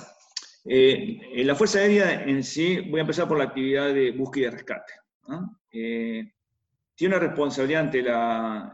eh, 0.66 1.20
en 1.34 1.48
la 1.48 1.56
Fuerza 1.56 1.80
Aérea 1.80 2.24
en 2.24 2.44
sí, 2.44 2.80
voy 2.90 3.00
a 3.00 3.02
empezar 3.02 3.28
por 3.28 3.38
la 3.38 3.46
actividad 3.46 3.94
de 3.94 4.12
búsqueda 4.12 4.48
y 4.48 4.52
rescate. 4.52 4.94
Eh, 5.72 6.34
tiene 6.96 7.16
una 7.16 7.26
responsabilidad 7.26 7.84
ante 7.84 8.02
la, 8.02 8.74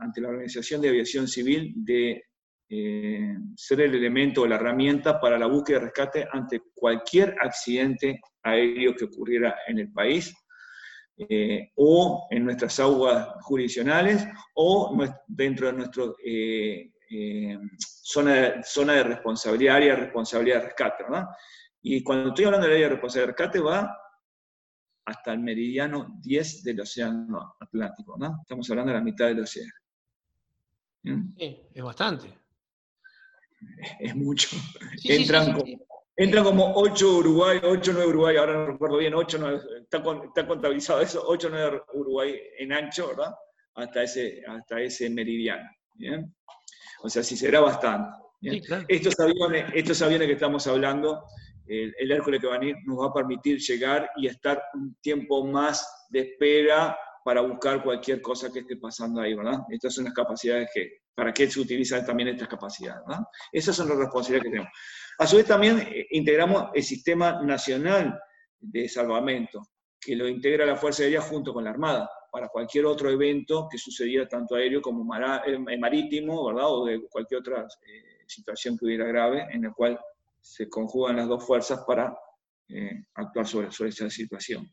ante 0.00 0.20
la 0.20 0.28
Organización 0.28 0.80
de 0.80 0.88
Aviación 0.88 1.28
Civil 1.28 1.72
de 1.76 2.24
eh, 2.70 3.34
ser 3.56 3.80
el 3.80 3.94
elemento 3.94 4.42
o 4.42 4.46
la 4.46 4.56
herramienta 4.56 5.18
para 5.18 5.38
la 5.38 5.46
búsqueda 5.46 5.78
y 5.78 5.80
rescate 5.84 6.28
ante 6.30 6.60
cualquier 6.74 7.34
accidente 7.40 8.20
aéreo 8.42 8.94
que 8.94 9.06
ocurriera 9.06 9.56
en 9.66 9.78
el 9.78 9.90
país, 9.90 10.34
eh, 11.16 11.70
o 11.76 12.28
en 12.30 12.44
nuestras 12.44 12.78
aguas 12.78 13.26
jurisdiccionales, 13.40 14.26
o 14.54 14.94
dentro 15.26 15.68
de 15.68 15.72
nuestra 15.72 16.04
eh, 16.22 16.90
zona, 18.08 18.62
zona 18.62 18.94
de 18.94 19.02
responsabilidad, 19.04 19.76
área 19.76 19.94
de 19.94 20.00
responsabilidad 20.02 20.60
de 20.60 20.66
rescate. 20.66 21.04
Y 21.82 22.02
cuando 22.02 22.28
estoy 22.28 22.44
hablando 22.46 22.66
del 22.66 22.76
área 22.76 22.86
de 22.86 22.94
responsabilidad 22.94 23.26
de 23.26 23.36
rescate, 23.36 23.60
va 23.60 23.98
hasta 25.04 25.32
el 25.32 25.40
meridiano 25.40 26.18
10 26.20 26.64
del 26.64 26.80
Océano 26.80 27.56
Atlántico. 27.60 28.16
¿no? 28.18 28.38
Estamos 28.42 28.68
hablando 28.70 28.92
de 28.92 28.98
la 28.98 29.04
mitad 29.04 29.26
del 29.26 29.40
océano. 29.40 29.72
Sí, 31.02 31.62
es 31.72 31.82
bastante 31.82 32.38
es 33.98 34.14
mucho. 34.14 34.48
entran, 35.04 35.52
como, 35.52 35.64
entran 36.16 36.44
como 36.44 36.72
8 36.74 37.16
Uruguay, 37.18 37.60
8 37.62 37.92
9 37.94 38.08
Uruguay, 38.08 38.36
ahora 38.36 38.54
no 38.54 38.66
recuerdo 38.66 38.98
bien, 38.98 39.14
8 39.14 39.38
9, 39.40 39.60
está, 39.82 40.02
está, 40.26 40.46
contabilizado 40.46 41.00
eso, 41.00 41.22
8 41.26 41.48
9 41.50 41.82
Uruguay 41.94 42.34
en 42.58 42.72
ancho, 42.72 43.08
¿verdad? 43.08 43.34
Hasta 43.74 44.02
ese, 44.02 44.42
hasta 44.46 44.80
ese 44.80 45.10
meridiano. 45.10 45.68
¿bien? 45.94 46.34
O 47.02 47.08
sea, 47.08 47.22
sí 47.22 47.36
será 47.36 47.60
bastante. 47.60 48.16
estos, 48.88 49.18
aviones, 49.20 49.66
estos 49.74 50.00
aviones 50.02 50.26
que 50.26 50.34
estamos 50.34 50.66
hablando, 50.66 51.24
el, 51.66 51.94
el 51.98 52.10
Hércules 52.10 52.40
que 52.40 52.46
va 52.46 52.56
a 52.56 52.58
venir, 52.58 52.76
nos 52.84 53.00
va 53.00 53.06
a 53.06 53.12
permitir 53.12 53.58
llegar 53.58 54.10
y 54.16 54.26
estar 54.26 54.62
un 54.74 54.96
tiempo 55.00 55.44
más 55.46 56.06
de 56.10 56.20
espera 56.20 56.96
para 57.24 57.42
buscar 57.42 57.82
cualquier 57.82 58.22
cosa 58.22 58.50
que 58.50 58.60
esté 58.60 58.76
pasando 58.76 59.20
ahí, 59.20 59.34
¿verdad? 59.34 59.60
Estas 59.68 59.94
son 59.94 60.04
las 60.04 60.14
capacidades 60.14 60.70
que, 60.72 61.02
para 61.14 61.32
qué 61.32 61.50
se 61.50 61.60
utilizan 61.60 62.06
también 62.06 62.28
estas 62.28 62.48
capacidades. 62.48 63.02
¿no? 63.06 63.26
Esas 63.52 63.74
son 63.74 63.88
las 63.88 63.98
responsabilidades 63.98 64.44
que 64.44 64.50
tenemos. 64.50 64.72
A 65.18 65.26
su 65.26 65.36
vez 65.36 65.46
también 65.46 65.80
eh, 65.80 66.06
integramos 66.12 66.70
el 66.72 66.82
Sistema 66.84 67.42
Nacional 67.42 68.18
de 68.60 68.88
Salvamento, 68.88 69.62
que 70.00 70.16
lo 70.16 70.28
integra 70.28 70.66
la 70.66 70.76
Fuerza 70.76 71.02
Aérea 71.02 71.20
junto 71.20 71.52
con 71.52 71.64
la 71.64 71.70
Armada, 71.70 72.10
para 72.30 72.48
cualquier 72.48 72.86
otro 72.86 73.10
evento 73.10 73.68
que 73.70 73.78
sucediera 73.78 74.28
tanto 74.28 74.54
aéreo 74.54 74.82
como 74.82 75.02
eh, 75.14 75.78
marítimo, 75.78 76.46
¿verdad? 76.46 76.66
O 76.68 76.84
de 76.84 77.08
cualquier 77.08 77.40
otra 77.40 77.66
eh, 77.86 78.24
situación 78.26 78.76
que 78.76 78.84
hubiera 78.84 79.06
grave, 79.06 79.46
en 79.50 79.64
el 79.64 79.72
cual 79.72 79.98
se 80.40 80.68
conjugan 80.68 81.16
las 81.16 81.28
dos 81.28 81.44
fuerzas 81.44 81.84
para 81.86 82.16
actuar 83.14 83.46
sobre, 83.46 83.70
sobre 83.70 83.90
esa 83.90 84.10
situación. 84.10 84.70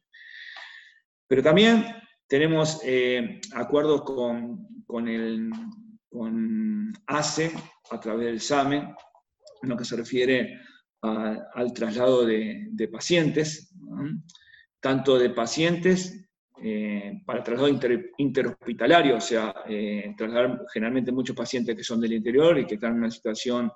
Pero 1.28 1.42
también 1.42 1.86
tenemos 2.28 2.82
acuerdos 3.54 4.04
con, 4.04 4.84
con 4.86 5.08
el 5.08 5.50
con 6.16 6.94
ACE 7.08 7.52
a 7.92 8.00
través 8.00 8.26
del 8.28 8.40
SAME, 8.40 8.96
en 9.62 9.70
lo 9.70 9.76
que 9.76 9.84
se 9.84 9.98
refiere 9.98 10.62
al 11.02 11.74
traslado 11.74 12.26
de, 12.26 12.90
pacientes, 12.92 13.76
tanto 14.86 15.18
de 15.18 15.32
pacientes 15.32 16.30
eh, 16.62 17.24
para 17.26 17.42
traslado 17.42 17.74
interhospitalario, 18.20 19.16
o 19.16 19.20
sea, 19.20 19.64
eh, 19.68 20.14
trasladar 20.16 20.62
generalmente 20.72 21.12
muchos 21.12 21.36
pacientes 21.36 21.76
que 21.76 21.84
son 21.84 22.00
del 22.00 22.14
interior 22.14 22.60
y 22.60 22.68
que 22.68 22.76
están 22.76 22.92
en 22.92 23.00
una 23.00 23.10
situación 23.10 23.72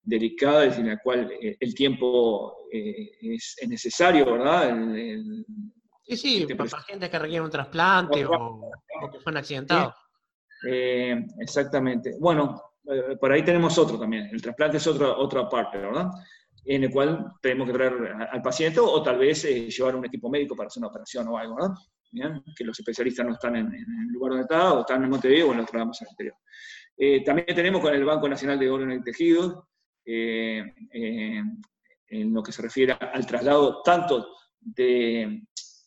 delicada, 0.00 0.64
en 0.64 0.88
la 0.88 0.96
cual 0.96 1.30
eh, 1.38 1.58
el 1.60 1.74
tiempo 1.74 2.66
es, 2.72 3.56
necesario, 3.68 4.24
¿verdad? 4.24 4.74
sí, 6.02 6.16
sí, 6.16 6.46
para 6.54 6.70
pacientes 6.70 7.10
que 7.10 7.18
requieren 7.18 7.44
un 7.44 7.50
trasplante 7.50 8.24
o, 8.24 8.70
que 9.12 9.20
fueron 9.20 9.36
accidentados. 9.36 9.94
Eh, 10.66 11.26
exactamente. 11.40 12.16
Bueno, 12.18 12.58
eh, 12.86 13.18
por 13.20 13.30
ahí 13.30 13.44
tenemos 13.44 13.76
otro 13.76 13.98
también. 13.98 14.30
El 14.32 14.40
trasplante 14.40 14.78
es 14.78 14.86
otra, 14.86 15.12
otra 15.12 15.46
parte, 15.46 15.76
¿verdad? 15.76 16.08
En 16.64 16.84
el 16.84 16.90
cual 16.90 17.32
tenemos 17.42 17.66
que 17.66 17.74
traer 17.74 17.92
al 18.30 18.42
paciente 18.42 18.80
o, 18.80 19.02
tal 19.02 19.18
vez 19.18 19.44
eh, 19.44 19.68
llevar 19.68 19.96
un 19.96 20.06
equipo 20.06 20.30
médico 20.30 20.56
para 20.56 20.68
hacer 20.68 20.80
una 20.80 20.88
operación 20.88 21.28
o 21.28 21.36
algo, 21.36 21.56
¿verdad? 21.56 21.74
Que 22.56 22.64
los 22.64 22.78
especialistas 22.78 23.26
no 23.26 23.32
están 23.32 23.56
en, 23.56 23.66
el 23.66 24.12
lugar 24.12 24.30
donde 24.30 24.44
está, 24.44 24.72
o 24.72 24.80
están 24.80 25.02
en 25.04 25.10
Montevideo 25.10 25.50
o 25.50 25.54
los 25.54 25.66
trasladamos 25.66 26.00
al 26.00 26.08
interior. 26.10 26.36
también 27.24 27.46
tenemos 27.54 27.80
con 27.82 27.92
el 27.92 28.04
Banco 28.04 28.28
Nacional 28.28 28.58
de 28.58 28.70
Órganos 28.70 28.98
y 28.98 29.02
Tejidos, 29.02 29.64
en 30.06 31.64
lo 32.08 32.42
que 32.42 32.52
se 32.52 32.62
refiere 32.62 32.92
al 32.92 33.26
traslado 33.26 33.82
tanto 33.82 34.28
de 34.60 35.42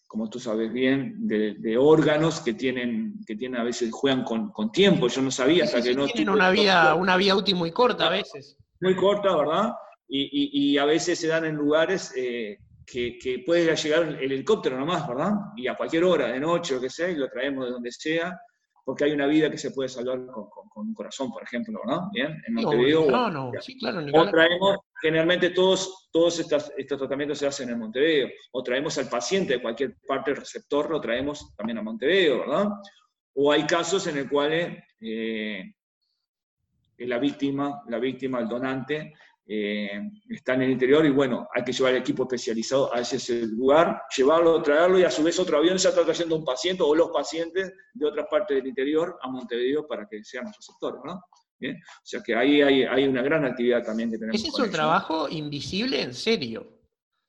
como 0.08 0.30
tú 0.30 0.40
sabes 0.40 0.72
bien, 0.72 1.28
de, 1.28 1.78
órganos 1.78 2.40
que 2.40 2.54
tienen, 2.54 3.20
que 3.28 3.36
tienen 3.36 3.60
a 3.60 3.64
veces 3.64 3.92
juegan 3.92 4.24
con, 4.24 4.72
tiempo. 4.72 5.10
Yo 5.10 5.22
no 5.22 5.30
sabía 5.30 5.66
hasta 5.66 5.82
que 5.82 5.94
no. 5.94 6.08
Tienen 6.08 6.30
una 6.30 6.50
vía, 6.50 6.96
una 6.96 7.18
vía 7.18 7.36
útil 7.36 7.56
muy 7.56 7.72
corta 7.72 8.08
a 8.08 8.10
veces. 8.10 8.58
Muy 8.80 8.96
corta, 8.96 9.36
¿verdad? 9.36 9.74
Y, 10.10 10.78
a 10.78 10.86
veces 10.86 11.20
se 11.20 11.28
dan 11.28 11.46
en 11.46 11.56
lugares 11.56 12.14
eh, 12.16 12.60
que, 12.86 13.18
que, 13.18 13.40
puede 13.46 13.76
llegar 13.76 14.04
el 14.04 14.32
helicóptero 14.32 14.78
nomás, 14.78 15.08
¿verdad? 15.08 15.34
Y 15.56 15.68
a 15.68 15.76
cualquier 15.76 16.04
hora, 16.06 16.28
de 16.28 16.40
noche 16.40 16.76
o 16.76 16.82
que 16.82 16.90
sea, 16.90 17.10
y 17.10 17.16
lo 17.16 17.30
traemos 17.30 17.66
de 17.66 17.72
donde 17.72 17.92
sea, 17.92 18.40
porque 18.88 19.04
hay 19.04 19.12
una 19.12 19.28
vida 19.28 19.52
que 19.52 19.58
se 19.58 19.72
puede 19.72 19.90
salvar 19.90 20.26
con, 20.28 20.48
un 20.76 20.94
corazón, 20.94 21.30
por 21.30 21.44
ejemplo, 21.44 21.82
¿no? 21.86 22.10
Bien, 22.14 22.42
en 22.48 22.54
Montevideo. 22.54 23.12
No, 23.12 23.30
no, 23.30 23.52
sí, 23.60 23.78
claro. 23.78 24.00
O 24.14 24.30
traemos, 24.30 24.78
generalmente 25.02 25.50
todos, 25.50 26.08
todos 26.10 26.40
estos, 26.40 26.72
tratamientos 26.88 27.38
se 27.38 27.48
hacen 27.48 27.70
en 27.70 27.80
Montevideo, 27.80 28.30
o 28.54 28.64
traemos 28.64 28.98
al 28.98 29.10
paciente 29.10 29.56
de 29.56 29.62
cualquier 29.62 29.98
parte 30.08 30.32
del 30.32 30.40
receptor, 30.40 30.90
lo 30.90 31.02
traemos 31.02 31.54
también 31.58 31.80
a 31.80 31.82
Montevideo, 31.82 32.40
¿verdad? 32.40 32.68
O 33.34 33.52
hay 33.52 33.66
casos 33.66 34.08
en 34.08 34.20
los 34.20 34.30
cuales 34.30 34.78
eh, 35.02 35.74
la 37.00 37.20
víctima, 37.20 37.82
la 37.90 38.00
víctima, 38.00 38.40
el 38.40 38.48
donante, 38.48 39.14
eh, 39.50 40.02
está 40.30 40.56
en 40.56 40.64
el 40.64 40.72
interior 40.72 41.06
y 41.06 41.10
bueno, 41.10 41.48
hay 41.56 41.64
que 41.64 41.72
llevar 41.72 41.94
el 41.94 42.02
equipo 42.02 42.24
especializado 42.24 42.94
a 42.94 43.00
ese 43.00 43.46
lugar, 43.48 44.02
llevarlo, 44.16 44.62
traerlo 44.62 45.00
y 45.00 45.04
a 45.04 45.12
su 45.12 45.24
vez 45.24 45.40
otro 45.40 45.58
avión 45.58 45.78
ya 45.78 45.90
está 45.90 46.04
trayendo 46.04 46.36
un 46.36 46.44
paciente 46.44 46.84
o 46.84 46.94
los 46.94 47.10
pacientes 47.12 47.72
de 47.94 48.06
otras 48.06 48.28
partes 48.30 48.58
del 48.58 48.68
interior 48.68 49.18
a 49.22 49.30
Montevideo 49.30 49.88
para 49.88 50.06
que 50.06 50.22
sean 50.24 50.46
los 50.46 50.58
receptores, 50.58 51.02
¿no? 51.06 51.14
O 51.14 52.06
sea 52.06 52.22
que 52.22 52.36
ahí 52.36 52.62
hay, 52.62 53.08
una 53.08 53.22
gran 53.22 53.46
actividad 53.46 53.84
también 53.84 54.12
que 54.12 54.18
tenemos. 54.18 54.40
¿Ese 54.40 54.50
es 54.50 54.60
un 54.60 54.70
trabajo 54.70 55.28
invisible 55.30 56.02
en 56.02 56.14
serio? 56.14 56.68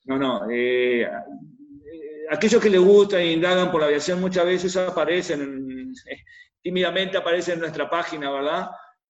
No, 0.04 0.18
no. 0.18 0.50
Eh, 0.50 1.02
eh, 1.02 1.08
aquellos 2.30 2.60
que 2.60 2.68
les 2.68 2.80
gusta 2.80 3.20
e 3.20 3.32
indagan 3.32 3.70
por 3.70 3.80
la 3.80 3.86
aviación 3.86 4.20
muchas 4.20 4.44
veces 4.44 4.76
aparecen, 4.76 5.92
tímidamente 6.62 7.16
aparecen 7.16 7.54
en 7.54 7.60
nuestra 7.60 7.88
página, 7.88 8.30
¿verdad? 8.30 8.68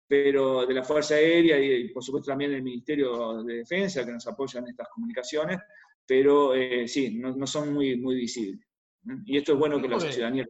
Pero 0.09 0.64
de 0.64 0.74
la 0.74 0.82
Fuerza 0.82 1.14
Aérea 1.14 1.61
y, 1.61 1.88
por 1.88 2.02
supuesto 2.02 2.30
también 2.30 2.50
del 2.50 2.62
Ministerio 2.62 3.42
de 3.42 3.56
Defensa 3.56 4.04
que 4.06 4.12
nos 4.12 4.26
apoyan 4.26 4.64
en 4.64 4.70
estas 4.70 4.88
comunicaciones, 4.88 5.59
pero 6.06 6.54
eh, 6.54 6.88
sí, 6.88 7.18
no, 7.18 7.46
son 7.46 7.74
muy, 7.74 7.96
muy 7.96 8.16
visibles. 8.16 8.66
Y 9.26 9.36
esto 9.36 9.52
es 9.52 9.59
bueno 9.59 9.80
que 9.80 9.88
la 9.88 10.00
ciudadanía... 10.00 10.46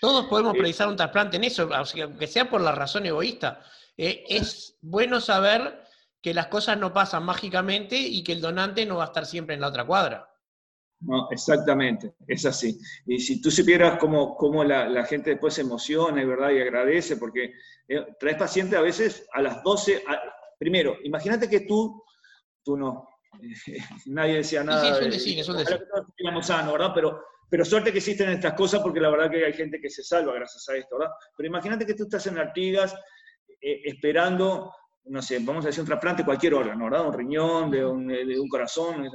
Todos 0.00 0.26
podemos 0.26 0.54
eh, 0.54 0.58
precisar 0.58 0.88
un 0.88 0.96
trasplante 0.96 1.36
en 1.36 1.44
eso, 1.44 1.68
aunque 1.74 2.26
sea 2.28 2.48
por 2.48 2.60
la 2.60 2.72
razón 2.72 3.04
egoísta. 3.04 3.64
Eh, 3.96 4.24
es 4.28 4.78
bueno 4.80 5.20
saber 5.20 5.82
que 6.22 6.32
las 6.32 6.46
cosas 6.46 6.78
no 6.78 6.92
pasan 6.92 7.24
mágicamente 7.24 7.96
y 7.96 8.22
que 8.22 8.32
el 8.32 8.40
donante 8.40 8.86
no 8.86 8.96
va 8.96 9.04
a 9.04 9.06
estar 9.06 9.26
siempre 9.26 9.54
en 9.54 9.60
la 9.60 9.68
otra 9.68 9.84
cuadra. 9.84 10.33
No, 11.00 11.28
exactamente, 11.30 12.14
es 12.26 12.46
así. 12.46 12.78
Y 13.06 13.18
si 13.18 13.40
tú 13.40 13.50
supieras 13.50 13.98
cómo, 13.98 14.36
cómo 14.36 14.64
la, 14.64 15.04
gente 15.04 15.30
después 15.30 15.54
se 15.54 15.60
emociona 15.60 16.24
¿verdad? 16.24 16.50
y 16.50 16.60
agradece, 16.60 17.16
porque 17.16 17.52
eh, 17.88 18.06
traes 18.18 18.38
pacientes 18.38 18.78
a 18.78 18.82
veces 18.82 19.26
a 19.32 19.42
las 19.42 19.62
12, 19.62 20.02
primero, 20.58 20.96
imagínate 21.04 21.48
que 21.48 21.60
tú, 21.60 22.02
tú 22.62 22.76
no, 22.76 23.06
nadie 24.06 24.36
decía 24.36 24.64
nada. 24.64 25.02
Sí, 25.10 25.18
sí, 25.18 25.40
es 25.40 25.48
un 25.48 25.58
decir, 25.58 25.86
es 26.16 26.46
Sano, 26.46 26.72
¿verdad? 26.72 26.92
Pero, 26.94 27.22
pero 27.50 27.64
suerte 27.64 27.92
que 27.92 27.98
existen 27.98 28.30
estas 28.30 28.54
cosas 28.54 28.80
porque 28.80 29.00
la 29.00 29.10
verdad 29.10 29.30
que 29.30 29.44
hay 29.44 29.52
gente 29.52 29.80
que 29.80 29.90
se 29.90 30.02
salva 30.02 30.32
gracias 30.34 30.66
a 30.68 30.76
esto, 30.76 30.98
¿verdad? 30.98 31.12
Pero 31.36 31.48
imagínate 31.48 31.84
que 31.86 31.94
tú 31.94 32.04
estás 32.04 32.26
en 32.26 32.38
Artigas 32.38 32.94
eh, 33.60 33.82
esperando, 33.84 34.72
no 35.04 35.22
sé, 35.22 35.38
vamos 35.40 35.64
a 35.64 35.68
decir 35.68 35.82
un 35.82 35.86
trasplante 35.86 36.24
cualquier 36.24 36.54
órgano, 36.54 36.84
¿verdad? 36.84 37.06
Un 37.08 37.12
riñón, 37.12 37.70
de 37.70 37.84
un, 37.84 38.08
de 38.08 38.40
un 38.40 38.48
corazón, 38.48 39.10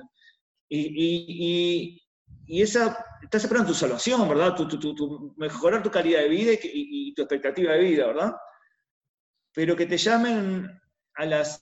y, 0.70 2.02
y, 2.48 2.62
esa, 2.62 3.06
estás 3.22 3.44
esperando 3.44 3.70
tu 3.70 3.76
salvación, 3.76 4.28
¿verdad? 4.30 4.56
Tu, 4.56 5.34
mejorar 5.38 5.84
tu 5.84 5.92
calidad 5.92 6.22
de 6.22 6.30
vida 6.30 6.52
y, 6.62 7.14
tu 7.14 7.24
expectativa 7.24 7.74
de 7.74 7.80
vida, 7.80 8.08
¿verdad? 8.08 8.36
Pero 9.54 9.76
que 9.76 9.86
te 9.86 9.98
llamen 9.98 10.70
a 11.16 11.26
las 11.26 11.62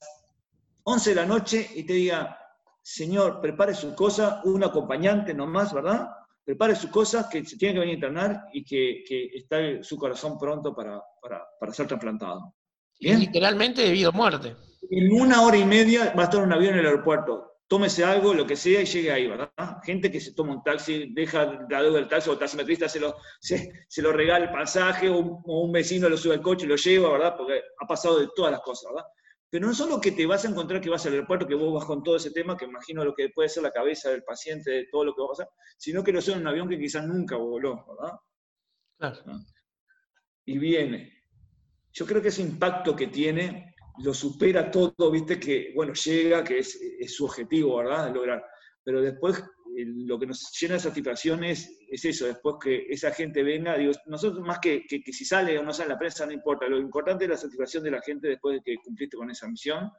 11 0.84 1.10
de 1.10 1.16
la 1.16 1.26
noche 1.26 1.70
y 1.76 1.84
te 1.84 1.93
diga, 1.93 2.38
señor, 2.82 3.41
prepare 3.41 3.74
su 3.74 3.95
cosa, 3.95 4.41
un 4.43 4.64
acompañante 4.64 5.34
nomás, 5.34 5.74
¿verdad? 5.74 6.08
Prepare 6.43 6.76
su 6.76 6.89
cosa, 6.89 7.28
que 7.30 7.43
se 7.45 7.58
tiene 7.58 7.74
que 7.74 7.80
venir 7.82 7.93
a 7.93 7.95
internar 7.95 8.43
y 8.53 8.64
que, 8.64 9.03
está 9.34 9.84
su 9.84 9.97
corazón 9.97 10.38
pronto 10.38 10.74
para, 10.74 11.01
ser 11.74 11.88
trasplantado. 11.88 12.53
literalmente 12.99 13.82
debido 13.82 14.10
a 14.10 14.14
muerte. 14.14 14.55
En 14.89 15.12
una 15.12 15.41
hora 15.41 15.58
y 15.58 15.66
media 15.66 16.14
va 16.18 16.22
a 16.22 16.26
estar 16.26 16.41
un 16.41 16.53
avión 16.53 16.76
en 16.76 16.80
el 16.80 16.86
aeropuerto 16.86 17.57
tómese 17.68 18.03
algo, 18.03 18.34
lo 18.34 18.47
que 18.47 18.55
sea, 18.55 18.82
y 18.82 18.86
llegue 18.86 19.11
ahí, 19.11 19.28
¿verdad? 19.28 19.51
Gente 19.84 20.09
que 20.09 20.22
se 20.22 20.34
toma 20.34 20.53
un 20.53 20.63
taxi, 20.63 21.11
deja 21.13 21.65
la 21.70 21.82
deuda 21.82 21.99
del 21.99 22.07
taxi, 22.07 22.30
o 22.30 22.34
el 22.34 22.39
taximetrista 22.39 22.88
se 22.88 22.99
lo, 22.99 23.15
se, 23.39 24.01
lo 24.01 24.13
regala 24.13 24.45
el 24.45 24.51
pasaje, 24.51 25.09
o 25.09 25.20
un, 25.20 25.72
vecino 25.72 26.07
lo 26.07 26.18
sube 26.18 26.36
al 26.36 26.41
coche 26.41 26.65
y 26.65 26.70
lo 26.70 26.78
lleva, 26.78 27.11
¿verdad? 27.11 27.36
Porque 27.38 27.61
ha 27.80 27.86
pasado 27.86 28.20
de 28.20 28.30
todas 28.36 28.51
las 28.51 28.61
cosas, 28.61 28.91
¿verdad? 28.93 29.09
Pero 29.49 29.68
no 29.68 29.74
solo 29.74 30.01
que 30.01 30.11
te 30.11 30.26
vas 30.26 30.43
a 30.45 30.49
encontrar 30.49 30.82
que 30.82 30.89
vas 30.89 31.05
al 31.05 31.13
aeropuerto, 31.13 31.47
que 31.47 31.55
vos 31.55 31.74
vas 31.74 31.86
con 31.86 32.03
todo 32.03 32.18
ese 32.18 32.32
tema, 32.32 32.57
que 32.57 32.65
imagino 32.65 33.03
lo 33.03 33.13
que 33.13 33.30
puede 33.30 33.49
ser 33.49 33.63
la 33.63 33.72
cabeza 33.72 34.09
del 34.09 34.24
paciente, 34.24 34.72
de 34.72 34.88
todo 34.91 35.05
lo 35.05 35.13
que 35.13 35.22
va 35.22 35.28
a 35.28 35.30
pasar, 35.30 35.49
sino 35.78 36.03
que 36.03 36.11
lo 36.11 36.22
sea 36.22 36.36
en 36.36 36.41
un 36.41 36.47
avión 36.47 36.70
que 36.70 36.80
quizás 36.80 37.05
nunca 37.05 37.38
voló, 37.38 37.86
¿verdad? 37.88 38.18
Claro. 38.97 39.39
Y 40.45 40.57
viene. 40.57 41.13
Yo 41.93 42.05
creo 42.05 42.22
que 42.22 42.28
ese 42.28 42.41
impacto 42.41 42.95
que 42.95 43.07
tiene 43.07 43.74
lo 44.00 44.14
supera 44.14 44.70
todo, 44.70 45.12
viste 45.12 45.39
que, 45.39 45.72
bueno, 45.76 45.93
llega, 45.93 46.43
que 46.43 46.60
es, 46.60 46.80
su 47.08 47.26
objetivo, 47.26 47.78
¿verdad? 47.78 48.14
Lograr. 48.14 48.43
Pero 48.84 49.02
después 49.02 49.43
lo 49.76 50.18
que 50.18 50.28
nos 50.28 50.52
llena 50.60 50.76
de 50.76 50.80
satisfacción 50.80 51.43
es, 51.43 51.70
eso, 51.89 52.26
después 52.26 52.56
que 52.62 52.86
esa 52.89 53.12
gente 53.12 53.43
venga, 53.43 53.78
digo, 53.78 53.91
nosotros 54.06 54.45
más 54.45 54.60
que, 54.60 54.86
que, 54.88 55.02
si 55.12 55.26
sale 55.26 55.58
o 55.58 55.64
no 55.64 55.74
sale 55.74 55.89
la 55.89 56.00
prensa, 56.00 56.26
no 56.26 56.32
importa, 56.32 56.68
lo 56.68 56.80
importante 56.80 57.26
es 57.26 57.30
la 57.30 57.38
satisfacción 57.38 57.84
de 57.84 57.91
la 57.91 58.02
gente 58.02 58.28
después 58.28 58.56
de 58.56 58.62
que 58.64 58.78
cumpliste 58.84 59.18
con 59.18 59.30
esa 59.30 59.48
misión, 59.48 59.91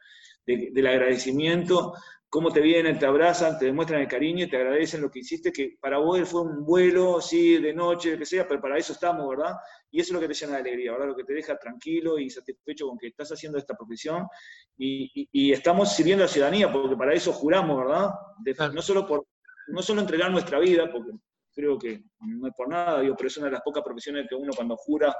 del 0.47 0.87
agradecimiento, 0.87 1.93
cómo 2.31 2.51
te 2.51 2.61
vienen, 2.61 2.99
te 2.99 3.07
abrazan, 3.07 3.59
te 3.59 3.67
demuestran 3.67 4.03
el 4.03 4.09
cariño 4.09 4.45
y 4.45 4.51
te 4.51 4.57
agradecen 4.57 5.01
lo 5.01 5.11
que 5.11 5.21
hiciste, 5.21 5.51
que 5.51 5.77
para 5.81 5.99
vos 5.99 6.29
fue 6.29 6.43
un 6.43 6.65
vuelo, 6.65 7.21
sí, 7.21 7.59
de 7.59 7.73
noche, 7.73 8.13
lo 8.13 8.19
que 8.19 8.27
sea, 8.27 8.47
pero 8.47 8.61
para 8.61 8.77
eso 8.77 8.93
estamos, 8.93 9.27
¿verdad? 9.29 9.55
Y 9.91 10.01
eso 10.01 10.11
es 10.11 10.15
lo 10.15 10.21
que 10.21 10.29
te 10.29 10.35
llena 10.35 10.55
de 10.55 10.61
alegría, 10.61 10.93
¿verdad? 10.93 11.09
Lo 11.09 11.17
que 11.17 11.25
te 11.25 11.33
deja 11.33 11.59
tranquilo 11.59 12.19
y 12.19 12.29
satisfecho 12.29 12.87
con 12.87 12.99
que 12.99 13.07
estás 13.09 13.31
haciendo 13.31 13.57
esta 13.57 13.75
profesión 13.75 14.27
y, 14.77 15.29
y, 15.33 15.53
estamos 15.53 15.95
sirviendo 15.95 16.25
a 16.25 16.27
la 16.27 16.33
ciudadanía, 16.33 16.71
porque 16.71 16.97
para 16.97 17.15
eso 17.15 17.33
juramos, 17.33 17.79
¿verdad? 17.79 18.11
no 18.73 18.83
solo 18.83 19.07
por 19.07 19.27
no 19.69 19.83
solo 19.83 20.01
entregar 20.01 20.31
nuestra 20.31 20.59
vida, 20.59 20.91
porque 20.91 21.13
creo 21.55 21.79
que 21.79 22.05
no 22.21 22.47
es 22.47 22.55
por 22.55 22.69
nada, 22.69 23.01
digo, 23.01 23.17
pero 23.17 23.27
es 23.27 23.37
una 23.37 23.47
de 23.47 23.53
las 23.53 23.63
pocas 23.63 23.83
profesiones 23.83 24.27
que 24.29 24.35
uno 24.35 24.53
cuando 24.55 24.77
jura, 24.77 25.15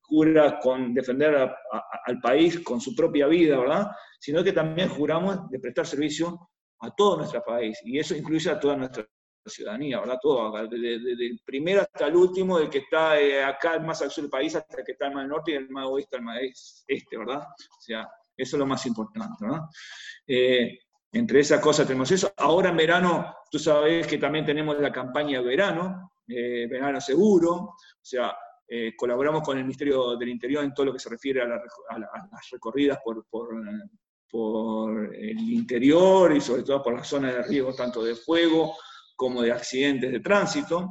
jura 0.00 0.58
con 0.60 0.94
defender 0.94 1.34
al 1.34 2.20
país 2.20 2.60
con 2.60 2.80
su 2.80 2.94
propia 2.94 3.26
vida, 3.26 3.58
¿verdad? 3.58 3.90
Sino 4.18 4.44
que 4.44 4.52
también 4.52 4.88
juramos 4.88 5.50
de 5.50 5.58
prestar 5.58 5.86
servicio 5.86 6.49
a 6.80 6.90
todo 6.94 7.18
nuestro 7.18 7.42
país, 7.44 7.78
y 7.84 7.98
eso 7.98 8.14
incluye 8.14 8.50
a 8.50 8.58
toda 8.58 8.76
nuestra 8.76 9.06
ciudadanía, 9.46 10.00
¿verdad? 10.00 10.18
Todo, 10.20 10.68
desde, 10.68 11.26
el 11.26 11.40
primero 11.44 11.82
hasta 11.82 12.06
el 12.06 12.16
último, 12.16 12.58
del 12.58 12.68
que 12.68 12.78
está 12.78 13.18
eh, 13.20 13.42
acá 13.42 13.78
más 13.78 14.02
al 14.02 14.10
sur 14.10 14.24
del 14.24 14.30
país 14.30 14.54
hasta 14.54 14.78
el 14.78 14.84
que 14.84 14.92
está 14.92 15.06
al 15.06 15.14
más 15.14 15.28
norte 15.28 15.52
y 15.52 15.54
el 15.54 15.68
más 15.70 15.86
oeste 15.86 16.16
al 16.16 16.22
más 16.22 16.84
este, 16.86 17.18
¿verdad? 17.18 17.40
O 17.40 17.80
sea, 17.80 18.08
eso 18.36 18.56
es 18.56 18.58
lo 18.58 18.66
más 18.66 18.84
importante, 18.86 19.36
¿verdad? 19.40 19.62
Eh, 20.26 20.78
entre 21.12 21.40
esas 21.40 21.60
cosas 21.60 21.86
tenemos 21.86 22.10
eso. 22.10 22.32
Ahora 22.36 22.70
en 22.70 22.76
verano, 22.76 23.34
tú 23.50 23.58
sabes 23.58 24.06
que 24.06 24.18
también 24.18 24.44
tenemos 24.44 24.78
la 24.78 24.92
campaña 24.92 25.40
de 25.40 25.44
verano, 25.44 26.12
eh, 26.28 26.66
verano 26.70 27.00
seguro, 27.00 27.52
o 27.54 27.76
sea, 28.00 28.36
colaboramos 28.96 29.42
con 29.42 29.58
el 29.58 29.64
Ministerio 29.64 30.16
del 30.16 30.28
Interior 30.28 30.62
en 30.62 30.72
todo 30.72 30.86
lo 30.86 30.92
que 30.92 31.00
se 31.00 31.08
refiere 31.08 31.42
a, 31.42 31.46
las 31.48 32.50
recorridas 32.52 33.00
por, 33.02 33.26
el 34.32 35.38
interior 35.38 36.34
y 36.34 36.40
sobre 36.40 36.62
todo 36.62 36.82
por 36.82 36.94
las 36.96 37.08
zonas 37.08 37.34
de 37.34 37.42
riesgo 37.42 37.74
tanto 37.74 38.02
de 38.02 38.14
fuego 38.14 38.76
como 39.16 39.42
de 39.42 39.52
accidentes 39.52 40.12
de 40.12 40.20
tránsito. 40.20 40.88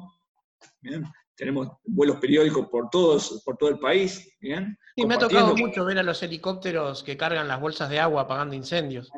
Tenemos 1.35 1.69
vuelos 1.85 2.17
periódicos 2.17 2.67
por, 2.67 2.89
todos, 2.89 3.41
por 3.45 3.55
todo 3.57 3.69
el 3.69 3.79
país. 3.79 4.35
¿bien? 4.41 4.77
Sí, 4.95 5.05
me 5.05 5.15
ha 5.15 5.19
tocado 5.19 5.55
mucho 5.55 5.85
ver 5.85 5.99
a 5.99 6.03
los 6.03 6.21
helicópteros 6.21 7.01
que 7.01 7.15
cargan 7.15 7.47
las 7.47 7.61
bolsas 7.61 7.89
de 7.89 7.99
agua 7.99 8.23
apagando 8.23 8.55
incendios. 8.55 9.09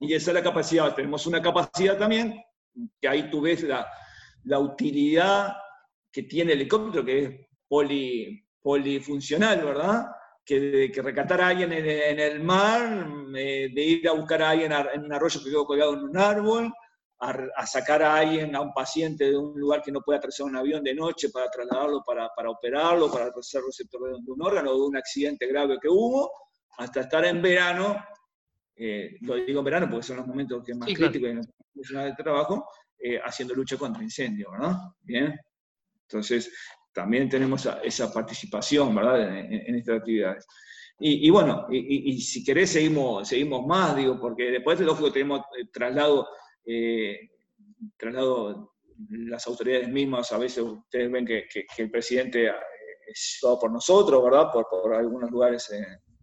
Y 0.00 0.14
esa 0.14 0.30
es 0.30 0.34
la 0.34 0.42
capacidad. 0.42 0.94
Tenemos 0.94 1.26
una 1.26 1.42
capacidad 1.42 1.98
también, 1.98 2.40
que 3.00 3.08
ahí 3.08 3.30
tú 3.30 3.40
ves 3.40 3.62
la, 3.62 3.86
la 4.44 4.58
utilidad 4.58 5.54
que 6.12 6.22
tiene 6.22 6.52
el 6.52 6.60
helicóptero, 6.60 7.04
que 7.04 7.24
es 7.24 7.48
poli, 7.66 8.46
polifuncional, 8.62 9.64
¿verdad? 9.64 10.06
Que, 10.44 10.92
que 10.92 11.00
rescatar 11.00 11.40
a 11.40 11.48
alguien 11.48 11.72
en, 11.72 12.20
el 12.20 12.40
mar, 12.40 13.06
eh, 13.34 13.70
de 13.72 13.82
ir 13.82 14.06
a 14.06 14.12
buscar 14.12 14.42
a 14.42 14.50
alguien 14.50 14.72
en 14.72 15.04
un 15.04 15.12
arroyo 15.12 15.40
que 15.42 15.48
quedó 15.48 15.64
colgado 15.64 15.94
en 15.94 16.00
un 16.00 16.18
árbol, 16.18 16.72
a, 17.18 17.66
sacar 17.66 18.02
a 18.02 18.16
alguien, 18.16 18.54
a 18.54 18.60
un 18.60 18.74
paciente 18.74 19.30
de 19.30 19.38
un 19.38 19.58
lugar 19.58 19.80
que 19.80 19.90
no 19.90 20.02
puede 20.02 20.18
aterrizar 20.18 20.46
un 20.46 20.56
avión 20.56 20.84
de 20.84 20.94
noche 20.94 21.30
para 21.30 21.50
trasladarlo, 21.50 22.02
para, 22.06 22.28
para 22.36 22.50
operarlo, 22.50 23.10
para 23.10 23.32
hacer 23.34 23.62
receptor 23.64 24.22
de 24.22 24.30
un 24.30 24.42
órgano, 24.42 24.72
o 24.72 24.74
de 24.74 24.86
un 24.88 24.96
accidente 24.98 25.46
grave 25.46 25.78
que 25.80 25.88
hubo, 25.88 26.30
hasta 26.76 27.00
estar 27.00 27.24
en 27.24 27.40
verano 27.40 27.96
eh, 28.76 29.16
lo 29.20 29.36
digo 29.36 29.60
en 29.60 29.64
verano 29.64 29.88
porque 29.88 30.06
son 30.06 30.16
los 30.16 30.26
momentos 30.26 30.64
que 30.64 30.74
más 30.74 30.92
críticos 30.92 31.30
en 31.30 31.42
la 31.90 32.04
de 32.04 32.14
trabajo, 32.14 32.68
eh, 32.98 33.20
haciendo 33.22 33.54
lucha 33.54 33.76
contra 33.76 34.02
incendios, 34.02 34.50
¿verdad? 34.50 34.76
Bien. 35.00 35.38
Entonces, 36.02 36.52
también 36.94 37.28
tenemos 37.28 37.68
esa 37.82 38.12
participación, 38.12 38.94
¿verdad?, 38.94 39.38
en, 39.38 39.74
estas 39.74 39.98
actividades. 39.98 40.46
Y, 40.98 41.28
bueno, 41.28 41.66
y, 41.70 42.20
si 42.20 42.44
querés 42.44 42.70
seguimos, 42.70 43.28
seguimos 43.28 43.66
más, 43.66 43.96
digo, 43.96 44.18
porque 44.20 44.44
después, 44.44 44.78
lógico, 44.80 45.12
tenemos 45.12 45.40
eh, 45.58 45.66
traslado, 45.72 46.28
traslado 47.96 48.74
las 49.10 49.46
autoridades 49.48 49.88
mismas, 49.88 50.30
a 50.30 50.38
veces 50.38 50.62
ustedes 50.62 51.10
ven 51.10 51.26
que, 51.26 51.46
el 51.78 51.90
presidente 51.90 52.52
es 53.08 53.38
todo 53.40 53.58
por 53.58 53.72
nosotros, 53.72 54.22
¿verdad?, 54.22 54.52
por, 54.52 54.68
por 54.70 54.94
algunos 54.94 55.30
lugares 55.30 55.68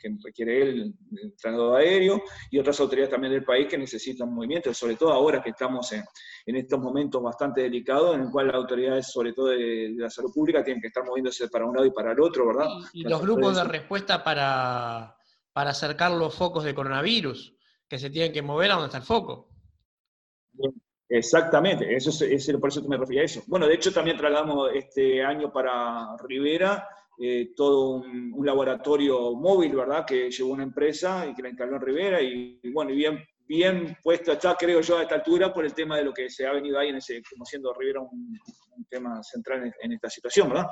que 0.02 0.10
requiere 0.24 0.62
él, 0.62 0.94
el 1.22 1.36
traslado 1.36 1.76
aéreo, 1.76 2.24
y 2.50 2.60
otras 2.60 2.80
autoridades 2.80 3.12
también 3.12 3.34
del 3.34 3.44
país 3.44 3.68
que 3.68 3.78
necesitan 3.78 4.34
movimiento, 4.34 4.74
sobre 4.74 4.96
todo 4.96 5.12
ahora 5.12 5.42
que 5.42 5.52
estamos 5.52 5.92
en, 5.92 6.04
en 6.46 6.56
estos 6.56 6.80
momentos 6.80 7.22
bastante 7.22 7.62
delicados, 7.62 8.16
en 8.16 8.22
el 8.22 8.32
cual 8.32 8.48
las 8.48 8.56
autoridades, 8.56 9.12
sobre 9.12 9.34
todo 9.34 9.48
de, 9.48 9.94
la 9.96 10.10
salud 10.10 10.32
pública, 10.34 10.64
tienen 10.64 10.82
que 10.82 10.88
estar 10.88 11.04
moviéndose 11.06 11.48
para 11.50 11.66
un 11.66 11.76
lado 11.76 11.86
y 11.86 11.92
para 11.92 12.14
el 12.14 12.20
otro, 12.20 12.48
¿verdad? 12.48 12.68
Y, 12.94 13.04
los 13.04 13.22
grupos 13.22 13.56
de 13.56 13.64
respuesta 13.64 14.24
para, 14.24 15.16
para 15.54 15.72
acercar 15.72 16.12
los 16.12 16.34
focos 16.34 16.64
de 16.64 16.74
coronavirus, 16.74 17.56
que 17.88 18.00
se 18.00 18.10
tienen 18.10 18.32
que 18.32 18.42
mover 18.42 18.72
a 18.72 18.76
donde 18.76 18.88
está 18.88 18.98
el 18.98 19.04
foco. 19.04 19.50
Exactamente, 21.14 21.94
eso 21.94 22.10
es, 22.24 22.52
por 22.58 22.70
eso 22.70 22.82
que 22.82 22.88
me 22.88 22.96
refería 22.96 23.22
a 23.22 23.26
eso. 23.26 23.44
Bueno, 23.48 23.68
de 23.68 23.74
hecho 23.74 23.92
también 23.92 24.16
trasladamos 24.16 24.70
este 24.74 25.22
año 25.22 25.52
para 25.52 26.16
Rivera 26.24 26.88
eh, 27.24 27.54
todo 27.56 27.98
un, 27.98 28.44
laboratorio 28.44 29.36
móvil, 29.36 29.76
¿verdad? 29.76 30.04
Que 30.04 30.32
llevó 30.32 30.54
una 30.54 30.64
empresa 30.64 31.28
y 31.28 31.36
que 31.36 31.44
la 31.44 31.50
instaló 31.50 31.76
en 31.76 31.82
Rivera 31.84 32.20
y, 32.20 32.60
bueno, 32.74 32.90
y 32.90 32.96
bien, 32.96 33.24
bien 33.46 33.96
puesto 34.02 34.32
está, 34.32 34.56
creo 34.56 34.82
yo, 34.82 34.98
a 34.98 35.04
esta 35.04 35.16
altura 35.16 35.54
por 35.54 35.64
el 35.64 35.72
tema 35.76 35.98
de 35.98 36.06
lo 36.06 36.14
que 36.14 36.32
se 36.32 36.48
ha 36.48 36.52
venido 36.52 36.80
ahí 36.80 36.90
en 36.90 36.96
ese, 36.96 37.22
como 37.30 37.46
siendo 37.46 37.76
Rivera 37.76 38.00
un, 38.02 38.40
tema 38.90 39.22
central 39.22 39.72
en, 39.80 39.94
esta 39.94 40.10
situación, 40.10 40.50
¿verdad? 40.50 40.66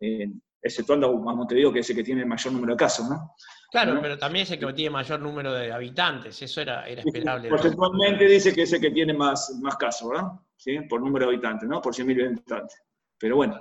Eh, 0.00 0.28
exceptuando 0.60 1.06
a 1.06 1.34
Montevideo, 1.34 1.72
que 1.72 1.78
es 1.78 1.90
el 1.90 1.96
que 1.96 2.02
tiene 2.02 2.22
el 2.22 2.26
mayor 2.26 2.52
número 2.52 2.72
de 2.72 2.76
casos, 2.76 3.08
¿no? 3.08 3.36
Claro, 3.70 3.96
pero 4.02 4.18
también 4.18 4.42
es 4.42 4.50
el 4.50 4.58
que 4.58 4.72
tiene 4.72 4.90
mayor 4.90 5.20
número 5.20 5.52
de 5.52 5.70
habitantes, 5.70 6.42
eso 6.42 6.60
era, 6.60 6.88
era 6.88 7.02
esperable. 7.02 7.48
Porcentualmente 7.48 8.24
dice 8.24 8.52
que 8.52 8.62
es 8.62 8.72
el 8.72 8.80
que 8.80 8.90
tiene 8.90 9.14
más, 9.14 9.56
más 9.62 9.76
casos, 9.76 10.10
¿verdad? 10.10 10.32
¿Sí? 10.56 10.80
Por 10.88 11.00
número 11.00 11.26
de 11.26 11.34
habitantes, 11.34 11.68
¿no? 11.68 11.80
Por 11.80 11.94
100.000 11.94 12.26
habitantes. 12.26 12.82
Pero 13.16 13.36
bueno, 13.36 13.60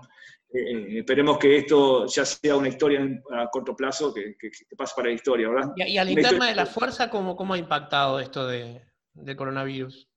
eh, 0.54 0.60
eh, 0.60 1.00
esperemos 1.00 1.38
que 1.38 1.58
esto 1.58 2.06
ya 2.08 2.26
sea 2.26 2.56
una 2.56 2.70
historia 2.70 3.02
a 3.32 3.50
corto 3.50 3.76
plazo, 3.76 4.14
que, 4.14 4.36
pase 4.78 4.94
para 4.96 5.10
la 5.10 5.16
historia, 5.16 5.50
¿verdad? 5.50 5.72
¿Y, 5.76 5.98
a 5.98 6.04
la 6.04 6.12
interna 6.12 6.48
de 6.48 6.56
la 6.56 6.66
fuerza, 6.66 7.10
cómo, 7.10 7.36
cómo 7.36 7.54
ha 7.54 7.58
impactado 7.58 8.20
esto 8.20 8.48
de, 8.48 8.82
del 9.14 9.36
coronavirus? 9.36 10.10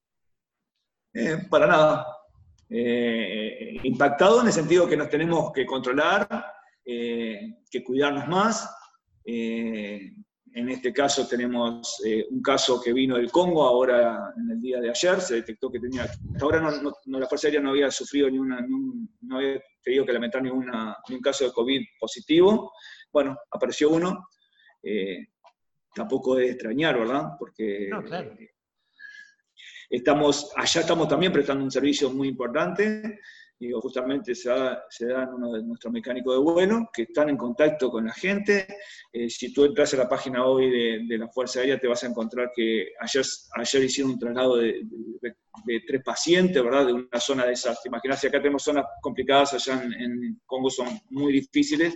Eh, 1.15 1.39
para 1.51 1.67
nada. 1.67 2.07
impactado 2.69 4.43
en 4.43 4.49
el 4.49 4.53
sentido 4.53 4.87
que 4.87 4.97
nos 4.97 5.09
tenemos 5.09 5.53
que 5.53 5.65
controlar, 5.65 6.29
que 6.85 7.85
cuidarnos 7.85 8.29
más, 8.29 8.77
eh, 9.27 10.13
en 10.57 10.71
este 10.71 10.91
caso 10.91 11.29
tenemos 11.29 12.01
eh, 12.03 12.27
un 12.31 12.41
caso 12.41 12.81
que 12.81 12.95
vino 12.95 13.17
del 13.17 13.31
Congo, 13.31 13.63
ahora 13.63 14.33
en 14.39 14.53
el 14.53 14.61
día 14.61 14.81
de 14.81 14.89
ayer 14.89 15.21
se 15.21 15.35
detectó 15.35 15.71
que 15.71 15.79
tenía, 15.79 16.05
hasta 16.05 16.19
ahora 16.41 16.61
no, 16.61 17.19
la 17.19 17.27
Fuerza 17.27 17.49
Aérea 17.49 17.61
no 17.61 17.71
había 17.71 17.91
sufrido 17.91 18.31
ni 18.31 18.39
una, 18.39 18.67
no 19.21 19.37
había 19.37 19.61
tenido 19.83 20.07
que 20.07 20.15
lamentar 20.15 20.43
ni, 20.43 20.49
una, 20.49 20.97
un 21.11 21.21
caso 21.21 21.45
de 21.45 21.53
COVID 21.53 21.83
positivo. 22.01 22.73
Bueno, 23.13 23.37
apareció 23.51 23.91
uno, 23.91 24.29
eh, 24.83 25.27
tampoco 25.95 26.37
de 26.37 26.53
extrañar, 26.53 26.99
¿verdad? 26.99 27.33
Porque 27.39 27.91
estamos, 29.91 30.55
allá 30.57 30.81
estamos 30.81 31.07
también 31.07 31.33
prestando 31.35 31.65
un 31.65 31.71
servicio 31.71 32.09
muy 32.09 32.29
importante 32.29 33.21
digo, 33.59 33.81
justamente 33.81 34.35
se 34.35 34.51
da, 34.51 34.83
en 35.01 35.35
uno 35.35 35.53
de 35.53 35.63
nuestros 35.63 35.93
mecánicos 35.93 36.35
de 36.35 36.41
vuelo, 36.41 36.91
que 36.93 37.03
están 37.03 37.31
en 37.31 37.37
contacto 37.37 37.91
con 37.91 38.07
la 38.07 38.13
gente. 38.13 38.67
Eh, 39.13 39.31
si 39.31 39.53
tú 39.53 39.65
entras 39.65 39.95
a 39.95 39.99
la 39.99 40.09
página 40.09 40.45
hoy 40.45 40.71
de, 40.71 41.19
la 41.19 41.29
Fuerza 41.29 41.61
Aérea, 41.61 41.79
te 41.79 41.89
vas 41.89 42.03
a 42.05 42.09
encontrar 42.09 42.51
que 42.55 42.89
ayer, 43.01 43.25
ayer 43.57 43.85
hicieron 43.85 44.13
un 44.13 44.19
traslado 44.19 44.57
de, 44.57 44.87
tres 45.87 46.03
pacientes, 46.05 46.63
¿verdad? 46.63 46.87
De 46.87 46.93
una 46.93 47.21
zona 47.21 47.47
de 47.47 47.53
esas. 47.53 47.83
Te 47.83 47.89
imaginas, 47.89 48.21
si 48.21 48.27
acá 48.27 48.39
tenemos 48.39 48.63
zonas 48.63 48.85
complicadas, 49.01 49.55
allá 49.55 49.83
en, 49.83 49.93
en 49.95 50.41
Congo 50.45 50.69
son 50.69 50.89
muy 51.11 51.33
difíciles, 51.33 51.95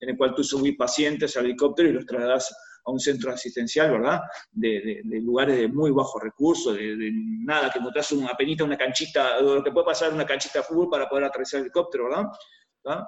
en 0.00 0.10
el 0.10 0.16
cual 0.16 0.34
tú 0.34 0.44
subís 0.44 0.76
pacientes 0.76 1.36
al 1.36 1.46
helicóptero 1.46 1.88
y 1.88 1.92
los 1.92 2.06
trasladas 2.06 2.54
un 2.90 3.00
centro 3.00 3.32
asistencial, 3.32 3.90
¿verdad? 3.90 4.20
De, 4.50 5.00
lugares 5.04 5.56
de 5.56 5.68
muy 5.68 5.90
bajos 5.90 6.22
recursos, 6.22 6.76
de, 6.76 7.10
nada, 7.44 7.70
que 7.70 7.78
encontrás 7.78 8.12
una 8.12 8.34
penita, 8.34 8.64
una 8.64 8.76
canchita, 8.76 9.40
lo 9.40 9.62
que 9.62 9.72
puede 9.72 9.86
pasar 9.86 10.12
una 10.12 10.26
canchita 10.26 10.60
de 10.60 10.64
fútbol 10.64 10.90
para 10.90 11.08
poder 11.08 11.24
atravesar 11.24 11.58
el 11.58 11.66
helicóptero, 11.66 12.08
¿verdad? 12.84 13.04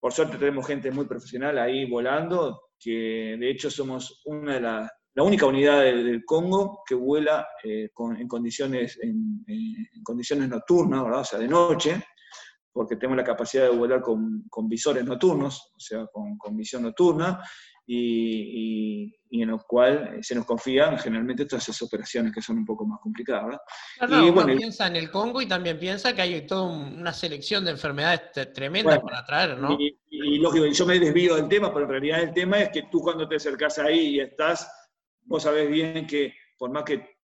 Por 0.00 0.12
suerte 0.12 0.38
tenemos 0.38 0.66
gente 0.66 0.90
muy 0.90 1.06
profesional 1.06 1.58
ahí 1.58 1.88
volando, 1.88 2.70
que 2.78 3.36
de 3.38 3.50
hecho 3.50 3.70
somos 3.70 4.22
una 4.24 4.54
de 4.54 4.60
las 4.60 4.90
la 5.16 5.22
única 5.22 5.46
unidad 5.46 5.80
del, 5.80 6.24
Congo 6.26 6.82
que 6.86 6.94
vuela 6.94 7.48
eh, 7.64 7.88
en, 8.18 8.28
condiciones, 8.28 8.98
en, 9.00 9.42
condiciones 10.04 10.46
nocturnas, 10.46 11.02
¿verdad? 11.02 11.20
o 11.20 11.24
sea, 11.24 11.38
de 11.38 11.48
noche, 11.48 12.04
porque 12.70 12.96
tenemos 12.96 13.16
la 13.16 13.24
capacidad 13.24 13.64
de 13.64 13.74
volar 13.74 14.02
con, 14.02 14.68
visores 14.68 15.06
nocturnos, 15.06 15.72
o 15.74 15.80
sea, 15.80 16.06
con, 16.12 16.36
con 16.36 16.54
visión 16.54 16.82
nocturna, 16.82 17.42
y, 17.86 19.14
en 19.30 19.50
los 19.50 19.64
cual 19.64 20.18
se 20.22 20.34
nos 20.34 20.46
confían 20.46 20.98
generalmente 20.98 21.44
todas 21.44 21.68
esas 21.68 21.82
operaciones 21.82 22.32
que 22.32 22.40
son 22.40 22.58
un 22.58 22.64
poco 22.64 22.86
más 22.86 22.98
complicadas. 23.00 23.58
y, 24.08 24.30
bueno, 24.30 24.56
piensa 24.56 24.86
en 24.86 24.96
el 24.96 25.10
Congo 25.10 25.42
y 25.42 25.46
también 25.46 25.78
piensa 25.78 26.14
que 26.14 26.22
hay 26.22 26.46
toda 26.46 26.62
una 26.62 27.12
selección 27.12 27.64
de 27.64 27.72
enfermedades 27.72 28.52
tremendas 28.52 28.98
para 29.00 29.24
traer, 29.24 29.58
¿no? 29.58 29.76
Y, 29.78 30.38
lógico, 30.38 30.66
yo 30.66 30.86
me 30.86 30.98
desvío 30.98 31.36
del 31.36 31.48
tema, 31.48 31.72
pero 31.72 31.84
en 31.84 31.90
realidad 31.90 32.22
el 32.22 32.32
tema 32.32 32.60
es 32.60 32.70
que 32.70 32.84
tú 32.90 33.00
cuando 33.00 33.28
te 33.28 33.36
acercas 33.36 33.78
ahí 33.78 34.16
y 34.16 34.20
estás, 34.20 34.70
vos 35.22 35.42
sabés 35.42 35.68
bien 35.68 36.06
que 36.06 36.34
por 36.58 36.70
más 36.70 36.84
que 36.84 37.16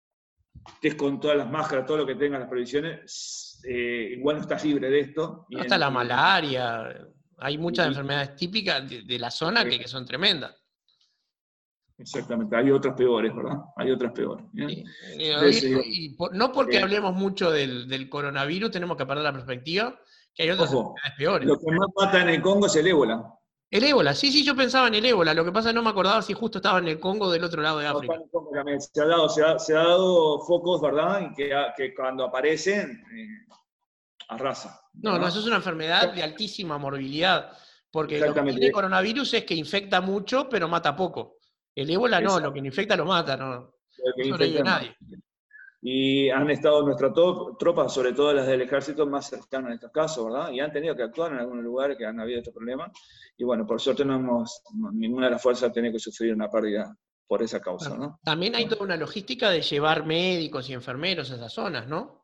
estés 0.75 0.95
con 0.95 1.19
todas 1.19 1.37
las 1.37 1.51
máscaras, 1.51 1.87
todo 1.87 1.99
lo 1.99 2.07
que 2.07 2.15
tengas, 2.15 2.41
las 2.41 2.49
previsiones, 2.49 3.61
eh, 3.67 4.15
igual 4.17 4.37
no 4.37 4.43
estás 4.43 4.65
libre 4.65 4.91
de 4.91 5.01
esto. 5.01 5.47
Está 5.51 5.79
la 5.79 5.91
malaria, 5.91 6.95
hay 7.43 7.59
muchas 7.59 7.89
enfermedades 7.89 8.37
típicas 8.37 8.89
de, 8.89 9.19
la 9.19 9.31
zona 9.31 9.65
que, 9.65 9.87
son 9.89 10.07
tremendas. 10.07 10.55
Exactamente, 11.99 12.57
hay 12.57 12.71
otras 12.71 12.95
peores, 12.95 13.35
¿verdad? 13.35 13.59
Hay 13.77 13.91
otras 13.91 14.13
peores. 14.13 14.45
Y, 14.55 16.17
no 16.33 16.53
porque 16.53 16.79
hablemos 16.79 17.15
mucho 17.15 17.51
del, 17.51 18.09
coronavirus 18.09 18.71
tenemos 18.71 18.97
que 18.97 19.07
perder 19.07 19.25
la 19.25 19.33
perspectiva, 19.33 19.99
que 20.35 20.45
hay 20.45 20.51
otras 20.51 20.73
enfermedades 20.73 21.13
peores. 21.17 21.49
Lo 21.49 21.59
que 21.59 21.71
más 21.73 21.89
mata 21.97 22.23
en 22.23 22.29
el 22.31 22.43
Congo 22.43 22.67
es 22.67 22.77
el 22.77 22.87
ébola. 22.87 23.39
El 23.73 23.85
ébola, 23.85 24.15
sí, 24.15 24.31
sí, 24.31 24.45
yo 24.45 24.55
pensaba 24.55 24.89
en 24.89 24.97
el 24.97 25.07
ébola. 25.07 25.33
Lo 25.33 25.47
que 25.47 25.51
pasa 25.51 25.71
es 25.71 25.73
que 25.73 25.77
no 25.77 25.83
me 25.83 25.89
acordaba 25.89 26.21
si 26.21 26.35
justo 26.35 26.59
estaba 26.59 26.79
en 26.79 26.89
el 26.89 27.01
Congo 27.01 27.31
del 27.31 27.43
otro 27.43 27.63
lado 27.63 27.79
de 27.79 27.87
África. 27.87 28.15
se, 28.79 29.01
ha 29.01 29.07
dado, 29.07 29.29
se, 29.31 29.43
ha, 29.43 29.83
dado 29.83 30.41
focos, 30.41 30.83
¿verdad? 30.83 31.23
Y 31.23 31.35
que, 31.35 31.95
cuando 31.95 32.25
aparecen, 32.25 33.03
eh, 33.17 33.55
arrasa. 34.29 34.81
No, 34.95 35.19
no, 35.19 35.29
eso 35.29 35.41
es 35.41 35.47
una 35.47 35.57
enfermedad 35.57 36.13
de 36.13 36.23
altísima 36.23 36.79
morbilidad, 36.79 37.53
porque 37.91 38.19
lo 38.19 38.35
que 38.35 38.43
tiene 38.43 38.73
coronavirus 38.73 39.35
es 39.35 39.45
que 39.45 39.55
infecta 39.55 40.01
mucho, 40.01 40.49
pero 40.49 40.69
mata 40.69 40.95
poco. 40.97 41.39
El 41.75 41.91
ébola 41.91 42.21
no, 42.21 42.39
lo 42.39 42.53
que 42.53 42.59
infecta 42.59 42.97
lo 42.97 43.05
mata, 43.05 43.37
no, 43.37 43.51
no 43.51 44.65
nadie. 44.65 44.97
Y 45.85 46.31
han 46.31 46.49
estado 46.49 46.83
nuestras 46.85 47.13
tropas, 47.59 47.93
sobre 47.93 48.13
todo 48.13 48.33
las 48.33 48.47
del 48.47 48.63
ejército, 48.63 49.05
más 49.05 49.29
cercanas 49.29 49.71
en 49.71 49.75
estos 49.75 49.91
casos, 49.91 50.27
¿verdad? 50.27 50.53
Y 50.53 50.61
han 50.61 50.71
tenido 50.71 50.95
que 50.95 51.03
actuar 51.03 51.33
en 51.33 51.39
algunos 51.39 51.65
lugares 51.65 51.97
que 51.99 52.07
han 52.07 52.21
habido 52.21 52.39
estos 52.39 52.55
problemas. 52.55 52.93
Y 53.37 53.43
bueno, 53.43 53.67
por 53.67 53.81
suerte 53.81 54.05
no 54.05 54.15
hemos, 54.15 54.63
ninguna 54.93 55.27
de 55.27 55.33
las 55.33 55.43
fuerzas 55.43 55.71
ha 55.71 55.73
tenido 55.73 55.93
que 55.93 55.99
sufrir 55.99 56.33
una 56.33 56.49
pérdida 56.49 56.97
por 57.27 57.43
esa 57.43 57.61
causa, 57.61 57.97
¿no? 57.97 58.21
También 58.23 58.55
hay 58.55 58.67
toda 58.67 58.85
una 58.85 58.97
logística 58.97 59.51
de 59.51 59.63
llevar 59.63 60.07
médicos 60.07 60.69
y 60.69 60.75
enfermeros 60.75 61.31
a 61.33 61.37
esas 61.37 61.53
zonas, 61.53 61.89
¿no? 61.89 62.22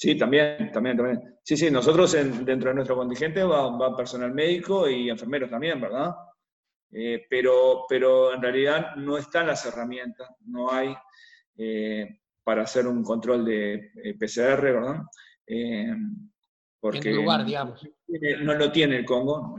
Sí, 0.00 0.16
también, 0.16 0.72
también, 0.72 0.96
también. 0.96 1.38
Sí, 1.44 1.58
sí, 1.58 1.70
nosotros 1.70 2.12
dentro 2.12 2.70
de 2.70 2.74
nuestro 2.74 2.96
contingente 2.96 3.44
va, 3.44 3.94
personal 3.94 4.32
médico 4.32 4.88
y 4.88 5.10
enfermeros 5.10 5.50
también, 5.50 5.78
¿verdad? 5.78 6.14
Eh, 6.90 7.26
pero, 7.28 7.84
pero 7.86 8.32
en 8.32 8.40
realidad 8.40 8.96
no 8.96 9.18
están 9.18 9.48
las 9.48 9.66
herramientas, 9.66 10.26
no 10.46 10.72
hay 10.72 10.96
eh, 11.58 12.20
para 12.42 12.62
hacer 12.62 12.86
un 12.86 13.04
control 13.04 13.44
de 13.44 13.90
eh, 14.02 14.14
PCR, 14.18 14.62
¿verdad? 14.62 15.02
porque 16.80 17.10
en 17.10 17.16
lugar, 17.16 17.44
digamos. 17.44 17.86
No 18.40 18.54
lo 18.54 18.72
tiene 18.72 18.96
el 18.96 19.04
Congo, 19.04 19.54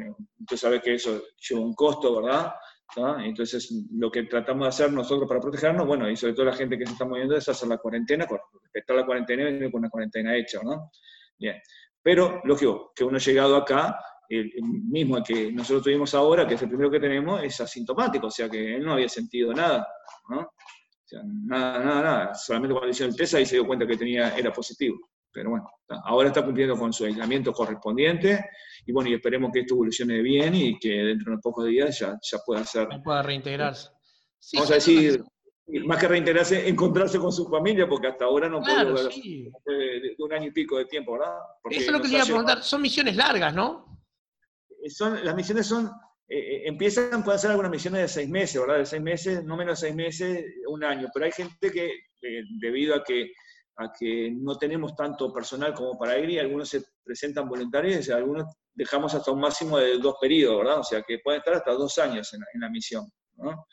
tú 0.47 0.57
sabes 0.57 0.81
que 0.81 0.95
eso 0.95 1.21
lleva 1.37 1.61
un 1.61 1.75
costo, 1.75 2.19
¿verdad? 2.19 2.51
Entonces, 2.95 3.71
lo 3.91 4.11
que 4.11 4.23
tratamos 4.23 4.65
de 4.65 4.69
hacer 4.69 4.91
nosotros 4.91 5.27
para 5.27 5.39
protegernos, 5.39 5.87
bueno, 5.87 6.09
y 6.09 6.15
sobre 6.15 6.33
todo 6.33 6.45
la 6.45 6.53
gente 6.53 6.77
que 6.77 6.85
se 6.85 6.93
está 6.93 7.05
moviendo, 7.05 7.35
es 7.35 7.47
hacer 7.47 7.69
la 7.69 7.77
cuarentena, 7.77 8.25
respetar 8.63 8.95
la 8.95 9.05
cuarentena 9.05 9.49
y 9.49 9.71
con 9.71 9.79
una 9.79 9.89
cuarentena 9.89 10.35
hecha, 10.35 10.59
¿no? 10.63 10.91
Bien. 11.37 11.61
Pero, 12.01 12.41
lógico, 12.43 12.91
que 12.95 13.03
uno 13.03 13.17
ha 13.17 13.19
llegado 13.19 13.55
acá, 13.55 13.97
el, 14.27 14.51
mismo 14.63 15.21
que 15.23 15.51
nosotros 15.51 15.83
tuvimos 15.83 16.13
ahora, 16.13 16.47
que 16.47 16.55
es 16.55 16.61
el 16.61 16.69
primero 16.69 16.89
que 16.89 16.99
tenemos, 16.99 17.43
es 17.43 17.59
asintomático, 17.61 18.27
o 18.27 18.31
sea 18.31 18.49
que 18.49 18.75
él 18.75 18.83
no 18.83 18.93
había 18.93 19.09
sentido 19.09 19.53
nada, 19.53 19.87
¿no? 20.29 20.39
O 20.39 21.05
sea, 21.05 21.21
nada, 21.25 21.83
nada, 21.83 22.01
nada. 22.01 22.33
Solamente 22.33 22.73
cuando 22.73 22.89
hicieron 22.89 23.11
el 23.11 23.17
test 23.17 23.33
ahí 23.35 23.45
se 23.45 23.55
dio 23.55 23.67
cuenta 23.67 23.85
que 23.85 23.97
tenía, 23.97 24.35
era 24.37 24.51
positivo. 24.51 25.10
Pero 25.33 25.51
bueno, 25.51 25.69
ahora 26.05 26.27
está 26.27 26.43
cumpliendo 26.43 26.77
con 26.77 26.91
su 26.91 27.05
aislamiento 27.05 27.53
correspondiente 27.53 28.43
y 28.85 28.91
bueno, 28.91 29.09
y 29.09 29.13
esperemos 29.13 29.51
que 29.53 29.61
esto 29.61 29.75
evolucione 29.75 30.21
bien 30.21 30.55
y 30.55 30.77
que 30.77 30.89
dentro 30.89 31.25
de 31.25 31.31
unos 31.31 31.41
pocos 31.41 31.65
días 31.65 31.97
ya, 31.99 32.17
ya 32.21 32.39
pueda 32.45 32.65
ser. 32.65 32.87
Pueda 33.03 33.21
reintegrarse. 33.21 33.89
vamos 34.53 34.71
a 34.71 34.75
decir, 34.75 35.23
más 35.85 35.99
que 35.99 36.07
reintegrarse, 36.07 36.67
encontrarse 36.67 37.19
con 37.19 37.31
su 37.31 37.47
familia, 37.47 37.87
porque 37.87 38.07
hasta 38.07 38.25
ahora 38.25 38.49
no 38.49 38.61
puede 38.61 38.85
ver 38.85 39.09
de, 39.65 40.15
un 40.17 40.33
año 40.33 40.47
y 40.47 40.51
pico 40.51 40.77
de 40.77 40.85
tiempo, 40.85 41.13
¿verdad? 41.13 41.35
Eso 41.69 41.81
es 41.81 41.91
lo 41.91 42.01
que 42.01 42.09
quería 42.09 42.25
preguntar, 42.25 42.63
son 42.63 42.81
misiones 42.81 43.15
largas, 43.15 43.53
¿no? 43.53 43.85
Son, 44.87 45.23
las 45.23 45.35
misiones 45.35 45.67
son, 45.67 45.85
eh, 46.27 46.37
eh, 46.37 46.61
empiezan, 46.65 47.23
pueden 47.23 47.39
ser 47.39 47.51
algunas 47.51 47.71
misiones 47.71 48.01
de 48.01 48.07
seis 48.07 48.29
meses, 48.29 48.59
¿verdad? 48.59 48.79
De 48.79 48.85
seis 48.85 49.01
meses, 49.01 49.43
no 49.43 49.55
menos 49.55 49.79
de 49.79 49.87
seis 49.87 49.95
meses, 49.95 50.43
un 50.67 50.83
año, 50.83 51.07
pero 51.13 51.25
hay 51.25 51.31
gente 51.31 51.71
que, 51.71 51.85
eh, 51.85 52.43
debido 52.59 52.95
a 52.95 53.03
que 53.03 53.31
a 53.81 53.91
que 53.91 54.31
no 54.31 54.57
tenemos 54.57 54.95
tanto 54.95 55.33
personal 55.33 55.73
como 55.73 55.97
para 55.97 56.17
ir 56.17 56.29
y 56.29 56.39
algunos 56.39 56.69
se 56.69 56.83
presentan 57.03 57.47
voluntarios 57.47 58.07
y 58.07 58.11
algunos 58.11 58.45
dejamos 58.73 59.13
hasta 59.13 59.31
un 59.31 59.39
máximo 59.39 59.77
de 59.77 59.97
dos 59.97 60.15
periodos, 60.19 60.59
¿verdad? 60.59 60.79
O 60.79 60.83
sea, 60.83 61.01
que 61.01 61.19
pueden 61.19 61.39
estar 61.39 61.55
hasta 61.55 61.71
dos 61.73 61.97
años 61.97 62.33
en, 62.33 62.61
la 62.61 62.69
misión, 62.69 63.05
¿no? 63.37 63.65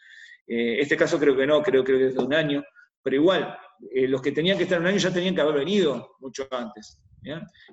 Eh, 0.47 0.81
este 0.81 0.97
caso 0.97 1.19
creo 1.19 1.37
que 1.37 1.47
no, 1.47 1.63
creo, 1.63 1.85
creo 1.85 1.99
que 1.99 2.07
es 2.07 2.15
de 2.15 2.25
un 2.25 2.35
año, 2.35 2.65
pero 3.03 3.17
igual, 3.17 3.57
eh, 3.95 4.09
los 4.09 4.21
que 4.21 4.33
tenían 4.33 4.57
que 4.57 4.65
estar 4.65 4.81
un 4.81 4.87
año 4.87 4.99
ya 4.99 5.13
tenían 5.13 5.35
que 5.35 5.41
haber 5.41 5.57
venido 5.57 6.17
mucho 6.21 6.49
antes. 6.51 7.01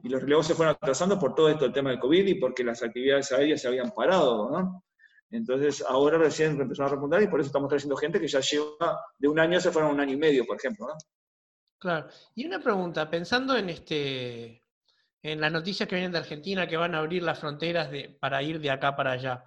Y 0.04 0.10
los 0.10 0.22
relevos 0.22 0.48
se 0.48 0.56
fueron 0.56 0.76
atrasando 0.76 1.20
por 1.20 1.34
todo 1.36 1.50
esto, 1.50 1.66
el 1.66 1.74
tema 1.74 1.92
del 1.92 2.00
COVID 2.00 2.26
y 2.28 2.36
porque 2.36 2.64
las 2.64 2.84
actividades 2.84 3.32
aéreas 3.32 3.62
se 3.62 3.68
habían 3.68 3.92
parado. 3.92 4.50
¿no? 4.50 4.84
Entonces, 5.32 5.84
ahora 5.88 6.18
recién 6.18 6.60
empezaron 6.60 6.92
a 6.92 6.96
repuntar 6.96 7.22
y 7.22 7.28
por 7.28 7.40
eso 7.40 7.48
estamos 7.48 7.70
trayendo 7.70 7.96
gente 7.96 8.20
que 8.20 8.28
ya 8.28 8.40
lleva 8.40 9.00
de 9.18 9.28
un 9.28 9.40
año, 9.40 9.60
se 9.60 9.72
fueron 9.72 9.92
un 9.92 10.00
año 10.00 10.14
y 10.14 10.18
medio, 10.18 10.46
por 10.46 10.58
ejemplo. 10.58 10.88
¿no? 10.88 10.94
Claro. 11.86 12.08
Y 12.34 12.48
una 12.48 12.58
pregunta, 12.58 13.08
pensando 13.08 13.56
en 13.56 13.70
este 13.70 14.64
en 15.22 15.40
las 15.40 15.52
noticias 15.52 15.88
que 15.88 15.94
vienen 15.94 16.12
de 16.12 16.18
Argentina 16.18 16.66
que 16.66 16.78
van 16.78 16.96
a 16.96 16.98
abrir 16.98 17.22
las 17.22 17.38
fronteras 17.38 17.92
para 18.20 18.42
ir 18.42 18.60
de 18.60 18.72
acá 18.72 18.96
para 18.96 19.12
allá. 19.12 19.46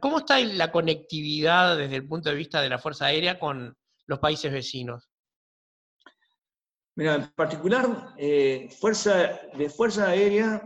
¿Cómo 0.00 0.20
está 0.20 0.40
la 0.40 0.72
conectividad 0.72 1.76
desde 1.76 1.96
el 1.96 2.08
punto 2.08 2.30
de 2.30 2.34
vista 2.34 2.62
de 2.62 2.70
la 2.70 2.78
Fuerza 2.78 3.04
Aérea 3.04 3.38
con 3.38 3.76
los 4.06 4.18
países 4.18 4.50
vecinos? 4.50 5.10
Mira, 6.94 7.16
en 7.16 7.28
particular, 7.32 8.14
eh, 8.16 8.70
fuerza, 8.80 9.38
de 9.54 9.68
Fuerza 9.68 10.08
Aérea, 10.08 10.62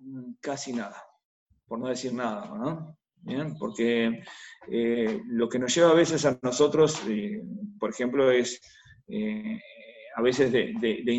mm, 0.00 0.36
casi 0.40 0.72
nada, 0.72 1.04
por 1.66 1.78
no 1.78 1.88
decir 1.88 2.14
nada, 2.14 2.46
¿no? 2.46 2.96
Porque 3.58 4.24
eh, 4.70 5.20
lo 5.26 5.46
que 5.46 5.58
nos 5.58 5.74
lleva 5.74 5.90
a 5.90 5.94
veces 5.94 6.24
a 6.24 6.38
nosotros, 6.40 7.02
eh, 7.06 7.42
por 7.78 7.90
ejemplo, 7.90 8.30
es 8.30 8.62
a 10.14 10.22
veces 10.22 10.52
de, 10.52 10.74
de, 10.80 11.02
de 11.04 11.12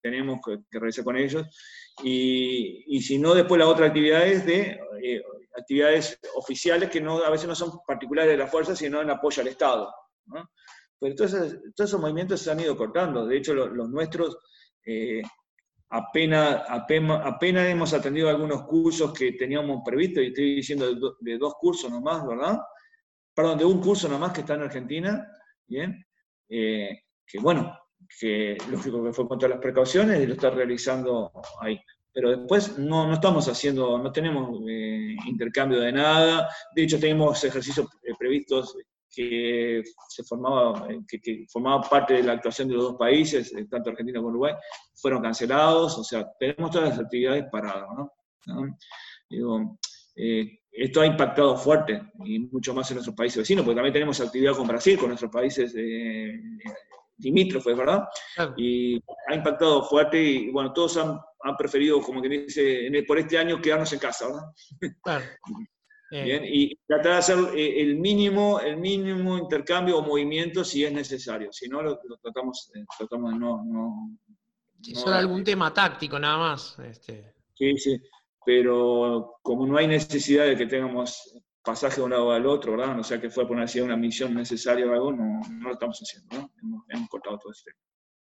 tenemos 0.00 0.40
que, 0.44 0.58
realizar 0.78 1.04
con 1.04 1.16
ellos. 1.16 1.46
Y, 2.02 3.00
si 3.00 3.18
no, 3.18 3.34
después 3.34 3.58
la 3.58 3.68
otra 3.68 3.86
actividad 3.86 4.26
es 4.26 4.46
de 4.46 4.80
eh, 5.02 5.22
actividades 5.56 6.18
oficiales 6.36 6.88
que 6.90 7.00
no, 7.00 7.22
a 7.22 7.30
veces 7.30 7.48
no 7.48 7.54
son 7.54 7.80
particulares 7.86 8.32
de 8.32 8.38
la 8.38 8.46
fuerza, 8.46 8.76
sino 8.76 9.00
en 9.00 9.10
apoyo 9.10 9.42
al 9.42 9.48
Estado. 9.48 9.92
Pero 11.00 11.14
todos 11.14 11.34
esos, 11.76 12.00
movimientos 12.00 12.40
se 12.40 12.50
han 12.50 12.60
ido 12.60 12.76
cortando. 12.76 13.26
De 13.26 13.36
hecho, 13.36 13.54
los, 13.54 13.88
nuestros 13.88 14.38
eh, 14.84 15.22
apenas, 15.90 16.62
apenas, 16.68 17.66
hemos 17.66 17.92
atendido 17.92 18.28
algunos 18.28 18.64
cursos 18.64 19.12
que 19.12 19.32
teníamos 19.32 19.82
previstos, 19.84 20.22
y 20.22 20.28
estoy 20.28 20.56
diciendo 20.56 21.16
de, 21.20 21.38
dos 21.38 21.54
cursos 21.60 21.90
nomás, 21.90 22.26
¿verdad? 22.26 22.58
Perdón, 23.34 23.58
de 23.58 23.64
un 23.64 23.80
curso 23.80 24.08
nomás 24.08 24.32
que 24.32 24.40
está 24.40 24.54
en 24.54 24.62
Argentina, 24.62 25.26
¿bien? 25.68 26.04
Eh, 26.48 27.02
que 27.26 27.38
bueno, 27.38 27.78
que 28.18 28.56
lógico 28.70 29.04
que 29.04 29.12
fue 29.12 29.28
con 29.28 29.38
las 29.38 29.58
precauciones 29.58 30.20
y 30.20 30.26
lo 30.26 30.34
está 30.34 30.50
realizando 30.50 31.32
ahí. 31.60 31.78
Pero 32.12 32.30
después 32.30 32.78
no, 32.78 33.06
no 33.06 33.14
estamos 33.14 33.46
haciendo, 33.48 33.98
no 33.98 34.10
tenemos 34.10 34.60
eh, 34.68 35.14
intercambio 35.26 35.80
de 35.80 35.92
nada. 35.92 36.48
De 36.74 36.82
hecho, 36.82 36.98
tenemos 36.98 37.42
ejercicios 37.44 37.86
eh, 38.02 38.12
previstos 38.18 38.76
que 39.08 39.82
se 40.08 40.24
formaba, 40.24 40.88
eh, 40.90 41.00
que, 41.06 41.46
formaba 41.48 41.82
parte 41.82 42.14
de 42.14 42.22
la 42.22 42.32
actuación 42.32 42.68
de 42.68 42.74
los 42.74 42.84
dos 42.84 42.96
países, 42.96 43.52
tanto 43.70 43.90
Argentina 43.90 44.18
como 44.18 44.30
Uruguay, 44.30 44.54
fueron 44.94 45.22
cancelados. 45.22 45.98
O 45.98 46.04
sea, 46.04 46.26
tenemos 46.38 46.70
todas 46.70 46.90
las 46.90 46.98
actividades 46.98 47.44
paradas. 47.52 47.88
¿no? 47.96 48.76
Digo, 49.28 49.78
esto 50.84 51.00
ha 51.00 51.06
impactado 51.06 51.56
fuerte 51.56 52.00
y 52.24 52.38
mucho 52.38 52.74
más 52.74 52.90
en 52.90 52.96
nuestros 52.96 53.16
países 53.16 53.38
vecinos, 53.38 53.64
porque 53.64 53.76
también 53.76 53.92
tenemos 53.92 54.20
actividad 54.20 54.54
con 54.54 54.66
Brasil, 54.66 54.98
con 54.98 55.08
nuestros 55.08 55.30
países 55.30 55.74
limítrofes, 57.18 57.76
¿verdad? 57.76 58.04
Y 58.56 59.02
ha 59.28 59.34
impactado 59.34 59.82
fuerte 59.82 60.22
y 60.22 60.50
bueno, 60.50 60.72
todos 60.72 60.96
han, 60.96 61.18
han 61.42 61.56
preferido, 61.56 62.00
como 62.00 62.22
que 62.22 62.28
dice, 62.28 62.90
por 63.06 63.18
este 63.18 63.38
año 63.38 63.60
quedarnos 63.60 63.92
en 63.92 63.98
casa, 63.98 64.26
¿verdad? 64.26 64.94
Claro. 65.02 65.24
Bien, 66.10 66.42
y 66.42 66.74
tratar 66.86 67.12
de 67.12 67.18
hacer 67.18 67.38
eh, 67.54 67.82
el 67.82 67.96
mínimo, 67.96 68.60
el 68.60 68.78
mínimo 68.78 69.36
intercambio 69.36 69.98
o 69.98 70.02
movimiento 70.02 70.64
si 70.64 70.82
es 70.82 70.90
necesario, 70.90 71.52
si 71.52 71.68
no 71.68 71.82
lo, 71.82 72.00
tratamos, 72.22 72.70
eh, 72.74 72.82
tratamos 72.96 73.34
de 73.34 73.38
no... 73.38 73.62
no, 73.62 74.18
solo 74.94 75.16
algún 75.16 75.44
tema 75.44 75.72
táctico 75.74 76.18
nada 76.18 76.38
más. 76.38 76.78
Este. 76.78 77.34
Sí, 77.52 77.76
sí, 77.76 78.00
pero 78.48 79.40
como 79.42 79.66
no 79.66 79.76
hay 79.76 79.86
necesidad 79.86 80.46
de 80.46 80.56
que 80.56 80.64
tengamos 80.64 81.38
pasaje 81.62 81.96
de 81.96 82.02
un 82.02 82.12
lado 82.12 82.32
al 82.32 82.46
otro, 82.46 82.78
¿verdad? 82.78 82.98
O 82.98 83.04
sea 83.04 83.20
que 83.20 83.28
fue 83.28 83.46
por 83.46 83.54
una 83.54 83.94
misión 83.94 84.32
necesaria 84.32 84.86
o 84.86 84.92
algo, 84.94 85.12
no, 85.12 85.42
no 85.50 85.68
lo 85.68 85.74
estamos 85.74 85.98
haciendo, 85.98 86.34
¿no? 86.62 86.82
Hemos, 86.88 87.10
cortado 87.10 87.38
todo 87.38 87.52
este 87.52 87.72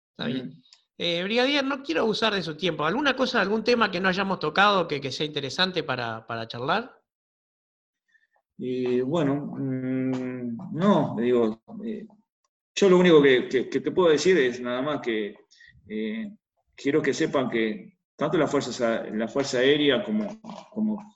Está 0.10 0.26
bien. 0.26 0.60
Eh, 0.98 1.22
Brigadier, 1.24 1.64
no 1.64 1.84
quiero 1.84 2.02
abusar 2.02 2.34
de 2.34 2.42
su 2.42 2.58
tiempo. 2.58 2.84
¿Alguna 2.84 3.16
cosa, 3.16 3.40
algún 3.40 3.64
tema 3.64 3.92
que 3.92 4.00
no 4.00 4.10
hayamos 4.10 4.40
tocado 4.40 4.88
que, 4.88 5.00
que 5.00 5.12
sea 5.12 5.28
interesante 5.28 5.84
para, 5.84 6.26
para 6.26 6.48
charlar? 6.48 7.00
Y 8.58 9.02
bueno, 9.02 9.36
mm, 9.56 10.74
no, 10.74 11.16
digo, 11.20 11.62
eh, 11.86 12.08
yo 12.74 12.90
lo 12.90 12.98
único 12.98 13.22
que, 13.22 13.48
que, 13.48 13.82
te 13.82 13.92
puedo 13.92 14.10
decir 14.10 14.36
es 14.40 14.60
nada 14.60 14.82
más 14.82 15.00
que 15.00 15.36
eh, 15.88 16.32
quiero 16.76 17.04
que 17.04 17.14
sepan 17.14 17.52
que 17.52 17.97
tanto 18.18 18.38
la 18.38 18.48
Fuerza, 18.48 19.60
Aérea 19.60 20.04
como, 20.04 20.42
como 20.72 21.16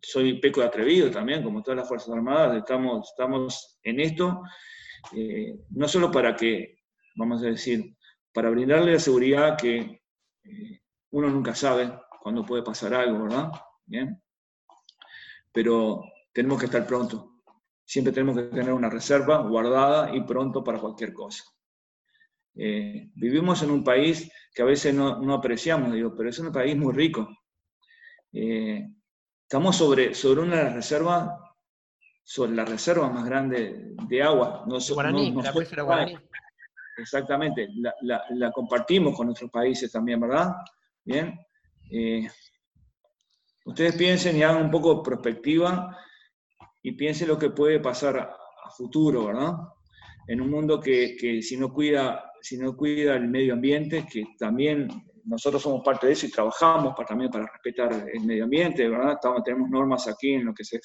soy 0.00 0.40
peco 0.40 0.60
de 0.60 0.68
atrevido 0.68 1.10
también, 1.10 1.42
como 1.42 1.62
todas 1.62 1.78
las 1.78 1.88
Fuerzas 1.88 2.14
Armadas, 2.14 2.56
estamos, 2.56 3.10
estamos 3.10 3.78
en 3.82 4.00
esto, 4.00 4.42
eh, 5.12 5.58
no 5.70 5.88
solo 5.88 6.10
para 6.10 6.36
que, 6.36 6.78
vamos 7.16 7.42
a 7.42 7.46
decir, 7.46 7.96
para 8.32 8.50
brindarle 8.50 8.92
la 8.92 8.98
seguridad 9.00 9.58
que 9.58 10.00
eh, 10.44 10.80
uno 11.10 11.28
nunca 11.28 11.56
sabe 11.56 11.92
cuándo 12.22 12.46
puede 12.46 12.62
pasar 12.62 12.94
algo, 12.94 13.24
¿verdad? 13.24 13.50
Bien. 13.84 14.22
Pero 15.52 16.04
tenemos 16.32 16.60
que 16.60 16.66
estar 16.66 16.86
pronto. 16.86 17.40
Siempre 17.84 18.12
tenemos 18.12 18.36
que 18.36 18.44
tener 18.44 18.72
una 18.72 18.90
reserva 18.90 19.38
guardada 19.38 20.14
y 20.14 20.20
pronto 20.20 20.62
para 20.62 20.78
cualquier 20.78 21.12
cosa. 21.12 21.42
Eh, 22.58 23.10
vivimos 23.14 23.62
en 23.62 23.70
un 23.70 23.84
país 23.84 24.30
que 24.52 24.62
a 24.62 24.66
veces 24.66 24.92
no, 24.92 25.20
no, 25.20 25.34
apreciamos, 25.34 25.92
digo, 25.92 26.14
pero 26.16 26.28
es 26.28 26.38
un 26.40 26.52
país 26.52 26.76
muy 26.76 26.92
rico. 26.92 27.28
Estamos 28.30 29.76
sobre, 29.76 30.14
sobre 30.14 30.42
una 30.42 30.68
reserva, 30.68 31.38
sobre 32.22 32.52
la 32.52 32.66
reserva 32.66 33.08
más 33.08 33.24
grande 33.24 33.94
de 34.06 34.22
agua. 34.22 34.64
No, 34.66 34.78
guaraní, 34.92 35.32
la 35.32 35.82
guaraní. 35.82 36.18
Exactamente, 36.98 37.68
la, 38.02 38.24
la, 38.30 38.52
compartimos 38.52 39.16
con 39.16 39.30
otros 39.30 39.50
países 39.50 39.90
también, 39.90 40.20
¿verdad? 40.20 40.52
Bien. 41.02 41.38
Eh, 41.90 42.28
ustedes 43.64 43.94
piensen 43.96 44.36
y 44.36 44.42
hagan 44.42 44.64
un 44.64 44.70
poco 44.70 44.96
de 44.96 45.10
perspectiva 45.10 45.96
y 46.82 46.92
piensen 46.92 47.28
lo 47.28 47.38
que 47.38 47.50
puede 47.50 47.80
pasar 47.80 48.18
a, 48.18 48.36
futuro, 48.76 49.28
¿verdad? 49.28 49.54
En 50.26 50.42
un 50.42 50.50
mundo 50.50 50.78
que, 50.78 51.16
que, 51.18 51.40
si, 51.40 51.56
no 51.56 51.72
cuida, 51.72 52.27
si 52.40 52.58
no 52.58 52.76
cuida 52.76 53.16
el 53.16 53.28
medio 53.28 53.54
ambiente, 53.54 54.06
que 54.10 54.24
también 54.38 54.88
nosotros 55.24 55.62
somos 55.62 55.82
parte 55.84 56.06
de 56.06 56.14
eso 56.14 56.26
y 56.26 56.30
trabajamos 56.30 56.94
para, 56.94 57.08
también 57.08 57.30
para 57.30 57.46
respetar 57.46 58.08
el 58.12 58.24
medio 58.24 58.44
ambiente, 58.44 58.88
¿verdad? 58.88 59.12
Estamos, 59.12 59.42
tenemos 59.44 59.68
normas 59.68 60.08
aquí 60.08 60.32
en 60.32 60.46
lo 60.46 60.54
que 60.54 60.64
se 60.64 60.80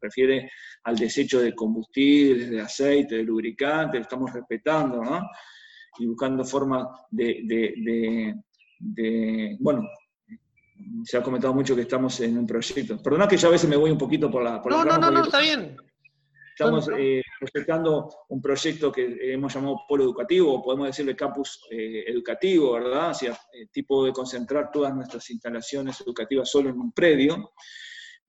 refiere 0.00 0.50
al 0.84 0.96
desecho 0.96 1.40
de 1.40 1.54
combustibles, 1.54 2.50
de 2.50 2.60
aceite, 2.60 3.16
de 3.16 3.24
lubricantes, 3.24 4.00
estamos 4.00 4.32
respetando, 4.32 5.02
¿no? 5.02 5.28
Y 5.98 6.06
buscando 6.06 6.44
formas 6.44 6.86
de, 7.10 7.40
de, 7.44 8.34
de, 8.78 9.56
bueno, 9.58 9.82
se 11.02 11.16
ha 11.16 11.22
comentado 11.22 11.52
mucho 11.52 11.74
que 11.74 11.82
estamos 11.82 12.20
en 12.20 12.38
un 12.38 12.46
proyecto. 12.46 13.02
Perdona 13.02 13.26
que 13.26 13.36
ya 13.36 13.48
a 13.48 13.50
veces 13.50 13.68
me 13.68 13.76
voy 13.76 13.90
un 13.90 13.98
poquito 13.98 14.30
por 14.30 14.44
la... 14.44 14.62
Por 14.62 14.70
no, 14.70 14.84
no, 14.84 14.96
no, 14.96 15.10
no, 15.10 15.24
está 15.24 15.40
bien. 15.40 15.76
Estamos 16.56 16.88
eh, 16.96 17.22
respetando 17.40 18.08
un 18.28 18.40
proyecto 18.40 18.90
que 18.90 19.32
hemos 19.32 19.52
llamado 19.52 19.80
Polo 19.88 20.04
Educativo, 20.04 20.54
o 20.54 20.62
podemos 20.62 20.88
decirle 20.88 21.14
campus 21.14 21.66
eh, 21.70 22.04
educativo, 22.06 22.72
¿verdad? 22.72 23.10
O 23.10 23.14
sea, 23.14 23.38
eh, 23.52 23.66
tipo 23.70 24.04
de 24.04 24.12
concentrar 24.12 24.70
todas 24.70 24.94
nuestras 24.94 25.28
instalaciones 25.30 26.00
educativas 26.00 26.50
solo 26.50 26.70
en 26.70 26.78
un 26.78 26.92
predio. 26.92 27.52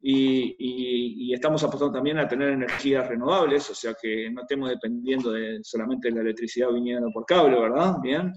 Y, 0.01 1.33
estamos 1.33 1.63
apostando 1.63 1.93
también 1.93 2.17
a 2.17 2.27
tener 2.27 2.49
energías 2.49 3.07
renovables, 3.07 3.69
o 3.69 3.75
sea 3.75 3.93
que 3.93 4.29
no 4.29 4.41
estemos 4.41 4.69
dependiendo 4.69 5.31
de 5.31 5.59
solamente 5.61 6.09
de 6.09 6.15
la 6.15 6.21
electricidad 6.21 6.69
viniendo 6.69 7.09
por 7.13 7.25
cable, 7.25 7.59
¿verdad? 7.59 7.95
Bien. 8.01 8.33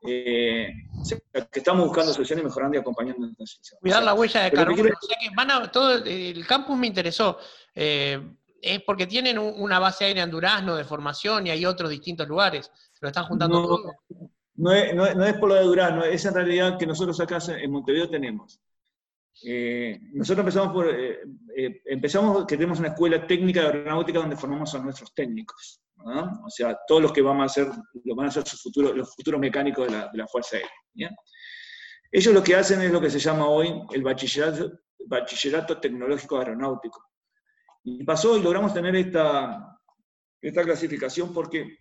que 0.00 0.72
estamos 1.52 1.86
buscando 1.86 2.12
soluciones 2.12 2.44
mejorando 2.44 2.76
y 2.76 2.80
acompañando 2.80 3.26
situación. 3.44 3.80
Cuidar 3.80 4.02
la 4.02 4.14
huella 4.14 4.44
de 4.44 4.52
carbono. 4.52 4.82
O 4.82 5.06
sea 5.06 5.18
que 5.20 5.34
van 5.34 5.50
a, 5.50 5.70
todo 5.70 6.04
el 6.04 6.46
campus 6.46 6.78
me 6.78 6.86
interesó 6.86 7.38
es 8.60 8.82
porque 8.82 9.06
tienen 9.06 9.38
una 9.38 9.78
base 9.78 10.04
aérea 10.04 10.24
en 10.24 10.30
Durazno 10.30 10.76
de 10.76 10.84
formación 10.84 11.46
y 11.46 11.50
hay 11.50 11.64
otros 11.64 11.90
distintos 11.90 12.26
lugares. 12.28 12.70
Lo 13.00 13.08
están 13.08 13.24
juntando 13.24 13.62
todo. 13.62 13.94
No 14.56 14.72
es, 14.72 14.94
no, 14.94 15.24
es, 15.24 15.34
por 15.34 15.50
lo 15.50 15.54
de 15.54 15.62
Durazno, 15.62 16.04
es 16.04 16.24
en 16.24 16.34
realidad 16.34 16.78
que 16.78 16.86
nosotros 16.86 17.20
acá 17.20 17.38
en 17.48 17.70
Montevideo 17.70 18.10
tenemos. 18.10 18.60
Eh, 19.44 20.00
nosotros 20.14 20.40
empezamos 20.40 20.72
por, 20.72 20.88
eh, 20.92 21.20
eh, 21.56 21.82
empezamos 21.84 22.44
que 22.44 22.56
tenemos 22.56 22.80
una 22.80 22.88
escuela 22.88 23.24
técnica 23.24 23.60
de 23.60 23.66
aeronáutica 23.68 24.18
donde 24.18 24.36
formamos 24.36 24.74
a 24.74 24.80
nuestros 24.80 25.14
técnicos. 25.14 25.80
O 26.04 26.50
sea, 26.50 26.78
todos 26.86 27.02
los 27.02 27.12
que 27.12 27.22
van 27.22 27.40
a 27.40 27.44
hacer, 27.44 27.68
lo 28.04 28.14
van 28.14 28.26
a 28.26 28.28
hacer 28.30 28.44
futuro, 28.44 28.92
los 28.92 29.14
futuros 29.14 29.40
mecánicos 29.40 29.86
de 29.86 29.92
la, 29.92 30.08
de 30.08 30.18
la 30.18 30.26
Fuerza 30.26 30.56
Aérea. 30.56 31.14
Ellos 32.10 32.32
lo 32.32 32.42
que 32.42 32.56
hacen 32.56 32.80
es 32.82 32.90
lo 32.90 33.00
que 33.00 33.10
se 33.10 33.18
llama 33.18 33.48
hoy 33.48 33.82
el 33.92 34.02
bachillerato, 34.02 34.72
bachillerato 35.06 35.78
tecnológico 35.78 36.38
aeronáutico 36.38 37.08
Y 37.96 38.04
pasó 38.04 38.36
y 38.36 38.42
logramos 38.42 38.74
tener 38.74 38.94
esta, 38.96 39.80
esta 40.42 40.62
clasificación 40.62 41.32
porque 41.32 41.78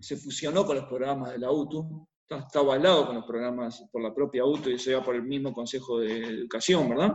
se 0.00 0.16
fusionó 0.16 0.64
con 0.64 0.76
los 0.76 0.86
programas 0.86 1.32
de 1.32 1.38
la 1.38 1.50
UTU, 1.50 2.08
está 2.28 2.58
avalado 2.58 3.06
con 3.06 3.16
los 3.16 3.26
programas 3.26 3.84
por 3.92 4.02
la 4.02 4.14
propia 4.14 4.44
UTU 4.44 4.70
y 4.70 4.74
eso 4.74 4.90
ya 4.90 5.02
por 5.02 5.14
el 5.14 5.22
mismo 5.22 5.52
Consejo 5.52 6.00
de 6.00 6.24
Educación, 6.24 6.88
¿verdad? 6.88 7.12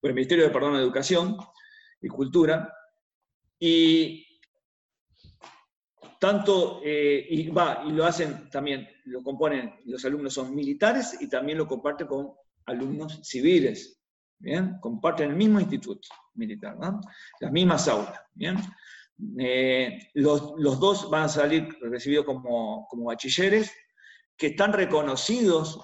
Por 0.00 0.10
el 0.10 0.14
Ministerio 0.14 0.44
de 0.44 0.50
Perdón 0.50 0.74
de 0.74 0.80
Educación 0.80 1.36
y 2.00 2.08
Cultura. 2.08 2.72
Y 3.58 4.24
tanto, 6.20 6.80
eh, 6.84 7.26
y 7.28 7.48
va, 7.48 7.82
y 7.86 7.90
lo 7.90 8.04
hacen 8.04 8.48
también, 8.50 8.88
lo 9.06 9.22
componen, 9.22 9.80
los 9.86 10.04
alumnos 10.04 10.34
son 10.34 10.54
militares 10.54 11.16
y 11.20 11.28
también 11.28 11.58
lo 11.58 11.66
comparten 11.66 12.06
con 12.06 12.32
alumnos 12.66 13.20
civiles, 13.24 13.97
¿bien? 14.38 14.78
Comparten 14.80 15.30
el 15.30 15.36
mismo 15.36 15.60
instituto 15.60 16.08
militar, 16.34 16.76
¿no? 16.78 17.00
Las 17.40 17.52
mismas 17.52 17.88
aulas, 17.88 18.20
¿bien? 18.34 18.58
Eh, 19.38 20.10
los, 20.14 20.56
dos 20.78 21.10
van 21.10 21.24
a 21.24 21.28
salir 21.28 21.68
recibidos 21.80 22.24
como, 22.24 22.88
bachilleres, 23.04 23.72
que 24.36 24.48
están 24.48 24.72
reconocidos 24.72 25.80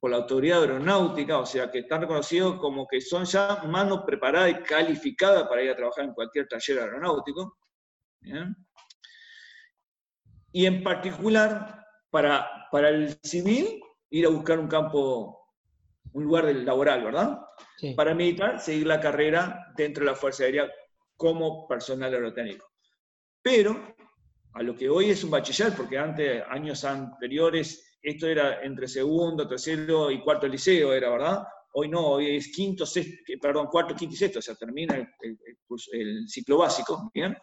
por 0.00 0.12
la 0.12 0.18
autoridad 0.18 0.60
aeronáutica, 0.60 1.38
o 1.38 1.46
sea, 1.46 1.72
que 1.72 1.80
están 1.80 2.02
reconocidos 2.02 2.60
como 2.60 2.86
que 2.86 3.00
son 3.00 3.24
ya 3.24 3.64
mano 3.64 4.06
preparada 4.06 4.48
y 4.48 4.62
calificada 4.62 5.48
para 5.48 5.62
ir 5.62 5.70
a 5.70 5.76
trabajar 5.76 6.04
en 6.04 6.14
cualquier 6.14 6.46
taller 6.46 6.78
aeronáutico. 6.78 7.58
Y 10.52 10.66
en 10.66 10.84
particular, 10.84 11.84
para 12.10 12.88
el 12.88 13.18
civil, 13.24 13.80
ir 14.10 14.26
a 14.26 14.30
buscar 14.30 14.58
un 14.58 14.68
campo, 14.68 15.47
un 16.12 16.24
lugar 16.24 16.44
laboral, 16.44 17.04
¿verdad? 17.04 17.38
Para 17.96 18.14
militar, 18.14 18.60
seguir 18.60 18.86
la 18.86 19.00
carrera 19.00 19.72
dentro 19.76 20.04
de 20.04 20.10
la 20.10 20.16
Fuerza 20.16 20.44
Aérea 20.44 20.70
como 21.16 21.66
personal 21.66 22.12
aerotécnico. 22.12 22.66
Pero 23.42 23.94
a 24.54 24.62
lo 24.62 24.74
que 24.74 24.88
hoy 24.88 25.10
es 25.10 25.22
un 25.24 25.30
bachiller, 25.30 25.72
porque 25.76 25.98
antes, 25.98 26.42
años 26.48 26.84
anteriores, 26.84 27.98
esto 28.02 28.26
era 28.26 28.62
entre 28.62 28.88
segundo, 28.88 29.46
tercero 29.46 30.10
y 30.10 30.20
cuarto 30.20 30.48
liceo, 30.48 30.92
era, 30.92 31.10
¿verdad? 31.10 31.42
Hoy 31.74 31.88
no, 31.88 32.06
hoy 32.06 32.36
es 32.36 32.50
quinto, 32.52 32.86
sexto, 32.86 33.32
perdón, 33.40 33.66
cuarto, 33.66 33.94
quinto 33.94 34.14
y 34.14 34.18
sexto, 34.18 34.38
o 34.38 34.42
sea, 34.42 34.54
termina 34.54 34.96
el, 34.96 36.28
ciclo 36.28 36.58
básico, 36.58 37.10
¿bien? 37.14 37.36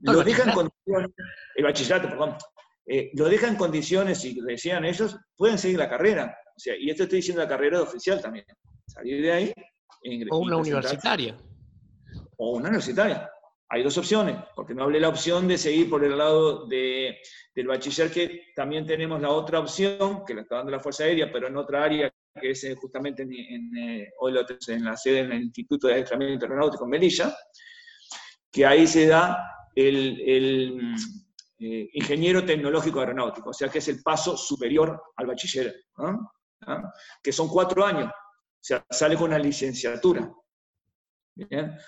Lo 0.00 0.22
dejan 0.22 0.52
condiciones, 0.52 1.10
el 1.56 1.64
bachillerato, 1.64 2.08
perdón, 2.08 2.36
eh, 2.86 3.10
lo 3.14 3.28
dejan 3.28 3.50
en 3.50 3.56
condiciones, 3.56 4.24
y 4.24 4.40
decían 4.40 4.84
ellos, 4.84 5.16
pueden 5.36 5.58
seguir 5.58 5.78
la 5.78 5.90
carrera. 5.90 6.36
O 6.58 6.60
sea, 6.60 6.74
y 6.76 6.90
esto 6.90 7.04
estoy 7.04 7.18
diciendo 7.18 7.42
la 7.42 7.48
carrera 7.48 7.78
de 7.78 7.84
oficial 7.84 8.20
también. 8.20 8.44
Salir 8.86 9.22
de 9.22 9.32
ahí. 9.32 9.52
o 10.30 10.38
una 10.38 10.56
universitaria. 10.56 11.36
O 12.36 12.56
una 12.56 12.68
universitaria 12.68 13.30
hay 13.70 13.82
dos 13.82 13.98
opciones, 13.98 14.36
porque 14.54 14.74
no 14.74 14.84
hablé 14.84 14.98
la 14.98 15.10
opción 15.10 15.46
de 15.46 15.58
seguir 15.58 15.90
por 15.90 16.02
el 16.02 16.16
lado 16.16 16.66
de, 16.66 17.18
del 17.54 17.66
bachiller, 17.66 18.10
que 18.10 18.46
también 18.56 18.86
tenemos 18.86 19.20
la 19.20 19.30
otra 19.30 19.60
opción, 19.60 20.24
que 20.24 20.34
la 20.34 20.42
está 20.42 20.56
dando 20.56 20.72
la 20.72 20.80
Fuerza 20.80 21.04
Aérea, 21.04 21.30
pero 21.30 21.48
en 21.48 21.56
otra 21.56 21.84
área, 21.84 22.10
que 22.40 22.50
es 22.52 22.64
eh, 22.64 22.74
justamente 22.76 23.22
en, 23.24 23.76
eh, 23.76 24.10
hoy 24.20 24.34
en 24.68 24.84
la 24.84 24.96
sede 24.96 25.26
del 25.26 25.42
Instituto 25.42 25.86
de 25.86 25.94
Adiestramiento 25.94 26.46
Aeronáutico 26.46 26.84
en 26.84 26.90
Melilla, 26.90 27.36
que 28.50 28.64
ahí 28.64 28.86
se 28.86 29.06
da 29.06 29.38
el, 29.74 30.18
el 30.22 30.94
eh, 31.58 31.90
ingeniero 31.92 32.44
tecnológico 32.46 33.00
aeronáutico, 33.00 33.50
o 33.50 33.54
sea 33.54 33.68
que 33.68 33.78
es 33.78 33.88
el 33.88 34.02
paso 34.02 34.34
superior 34.34 34.98
al 35.16 35.26
bachiller, 35.26 35.84
¿Ah? 36.66 36.92
que 37.22 37.32
son 37.32 37.48
cuatro 37.48 37.84
años, 37.84 38.10
o 38.10 38.60
sea, 38.60 38.84
sale 38.90 39.16
con 39.16 39.26
una 39.26 39.38
licenciatura. 39.38 40.30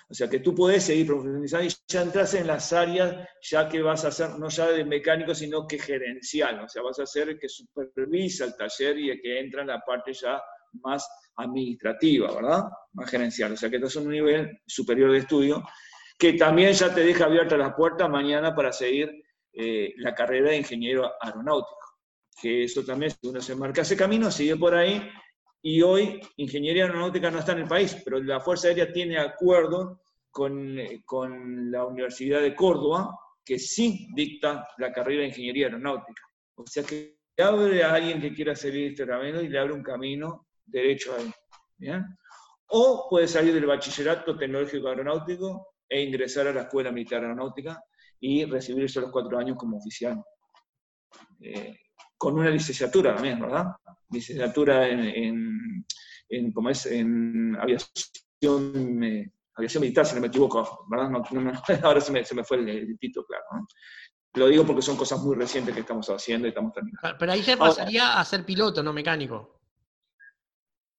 O 0.08 0.14
sea 0.14 0.30
que 0.30 0.38
tú 0.38 0.54
puedes 0.54 0.84
seguir 0.84 1.06
profesionalizando 1.08 1.66
y 1.66 1.72
ya 1.88 2.02
entras 2.02 2.34
en 2.34 2.46
las 2.46 2.72
áreas 2.72 3.28
ya 3.42 3.68
que 3.68 3.82
vas 3.82 4.04
a 4.04 4.12
ser 4.12 4.38
no 4.38 4.48
ya 4.48 4.68
de 4.68 4.84
mecánico, 4.84 5.34
sino 5.34 5.66
que 5.66 5.78
gerencial. 5.78 6.60
O 6.60 6.68
sea, 6.68 6.82
vas 6.82 7.00
a 7.00 7.06
ser 7.06 7.30
el 7.30 7.38
que 7.38 7.48
supervisa 7.48 8.44
el 8.44 8.56
taller 8.56 8.98
y 8.98 9.10
el 9.10 9.20
que 9.20 9.40
entra 9.40 9.62
en 9.62 9.68
la 9.68 9.80
parte 9.80 10.12
ya 10.12 10.40
más 10.74 11.08
administrativa, 11.36 12.32
¿verdad? 12.32 12.64
Más 12.92 13.10
gerencial. 13.10 13.52
O 13.52 13.56
sea 13.56 13.68
que 13.68 13.76
esto 13.76 13.88
es 13.88 13.96
un 13.96 14.10
nivel 14.10 14.60
superior 14.66 15.10
de 15.10 15.18
estudio 15.18 15.64
que 16.16 16.34
también 16.34 16.72
ya 16.72 16.94
te 16.94 17.02
deja 17.02 17.24
abierta 17.24 17.56
las 17.56 17.74
puertas 17.74 18.08
mañana 18.08 18.54
para 18.54 18.72
seguir 18.72 19.10
eh, 19.52 19.94
la 19.96 20.14
carrera 20.14 20.50
de 20.50 20.58
ingeniero 20.58 21.10
aeronáutico. 21.20 21.79
Que 22.40 22.64
eso 22.64 22.84
también, 22.84 23.10
si 23.10 23.28
uno 23.28 23.40
se 23.40 23.54
marca 23.54 23.82
ese 23.82 23.96
camino, 23.96 24.30
sigue 24.30 24.56
por 24.56 24.74
ahí 24.74 25.02
y 25.62 25.82
hoy 25.82 26.20
ingeniería 26.36 26.84
aeronáutica 26.84 27.30
no 27.30 27.40
está 27.40 27.52
en 27.52 27.60
el 27.60 27.68
país, 27.68 27.96
pero 28.04 28.22
la 28.22 28.40
Fuerza 28.40 28.68
Aérea 28.68 28.92
tiene 28.92 29.18
acuerdo 29.18 30.00
con, 30.30 30.78
con 31.04 31.70
la 31.70 31.84
Universidad 31.84 32.40
de 32.40 32.54
Córdoba, 32.54 33.14
que 33.44 33.58
sí 33.58 34.08
dicta 34.14 34.66
la 34.78 34.92
carrera 34.92 35.22
de 35.22 35.28
ingeniería 35.28 35.66
aeronáutica. 35.66 36.22
O 36.54 36.66
sea 36.66 36.82
que 36.82 37.18
abre 37.38 37.82
a 37.82 37.94
alguien 37.94 38.20
que 38.20 38.32
quiera 38.32 38.54
seguir 38.54 38.92
este 38.92 39.06
camino 39.06 39.40
y 39.40 39.48
le 39.48 39.58
abre 39.58 39.74
un 39.74 39.82
camino 39.82 40.46
derecho 40.64 41.14
ahí. 41.14 41.30
¿bien? 41.76 42.04
O 42.68 43.08
puede 43.10 43.26
salir 43.26 43.52
del 43.52 43.66
bachillerato 43.66 44.36
tecnológico 44.38 44.88
aeronáutico 44.88 45.74
e 45.88 46.02
ingresar 46.02 46.46
a 46.46 46.52
la 46.52 46.62
Escuela 46.62 46.92
Militar 46.92 47.22
Aeronáutica 47.22 47.82
y 48.20 48.44
recibirse 48.44 49.00
los 49.00 49.10
cuatro 49.10 49.38
años 49.38 49.56
como 49.56 49.78
oficial. 49.78 50.22
Eh, 51.40 51.76
con 52.20 52.38
una 52.38 52.50
licenciatura 52.50 53.14
también, 53.14 53.40
¿verdad? 53.40 53.68
licenciatura 54.10 54.86
en, 54.86 55.86
en, 56.28 56.52
¿cómo 56.52 56.68
es? 56.68 56.84
en 56.84 57.56
aviación, 57.56 59.02
eh, 59.02 59.32
aviación 59.54 59.80
militar, 59.80 60.04
si 60.04 60.14
no 60.14 60.20
me 60.20 60.26
equivoco, 60.26 60.86
¿verdad? 60.90 61.10
ahora 61.82 62.00
se 62.02 62.12
me, 62.12 62.22
se 62.22 62.34
me, 62.34 62.44
fue 62.44 62.58
el, 62.58 62.98
título, 62.98 63.24
claro. 63.26 63.44
Lo 64.34 64.48
digo 64.48 64.66
porque 64.66 64.82
son 64.82 64.98
cosas 64.98 65.18
muy 65.20 65.34
recientes 65.34 65.72
que 65.74 65.80
estamos 65.80 66.10
haciendo 66.10 66.46
y 66.46 66.50
estamos 66.50 66.74
terminando. 66.74 67.16
Pero 67.18 67.32
ahí 67.32 67.40
ya 67.40 67.56
pasaría 67.56 68.20
a 68.20 68.24
ser 68.26 68.44
piloto, 68.44 68.82
no 68.82 68.92
mecánico. 68.92 69.59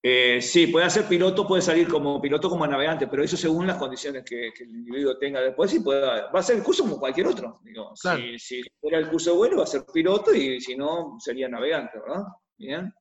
Eh, 0.03 0.41
sí, 0.41 0.67
puede 0.67 0.89
ser 0.89 1.05
piloto, 1.05 1.47
puede 1.47 1.61
salir 1.61 1.87
como 1.87 2.19
piloto 2.19 2.49
como 2.49 2.65
navegante, 2.65 3.07
pero 3.07 3.23
eso 3.23 3.37
según 3.37 3.67
las 3.67 3.77
condiciones 3.77 4.23
que, 4.23 4.47
el 4.47 4.69
individuo 4.69 5.17
tenga 5.17 5.41
después, 5.41 5.69
sí 5.69 5.79
puede, 5.79 6.01
va 6.01 6.39
a 6.39 6.43
ser 6.43 6.57
el 6.57 6.63
curso 6.63 6.83
como 6.83 6.99
cualquier 6.99 7.27
otro. 7.27 7.59
Digo, 7.63 7.93
si, 7.95 8.39
si, 8.39 8.63
fuera 8.79 8.97
el 8.97 9.09
curso 9.09 9.35
bueno, 9.35 9.57
va 9.57 9.63
a 9.63 9.67
ser 9.67 9.83
piloto 9.93 10.33
y 10.33 10.59
si 10.59 10.75
no, 10.75 11.17
sería 11.19 11.47
navegante, 11.47 11.99
¿verdad? 11.99 12.23
Bien 12.57 12.91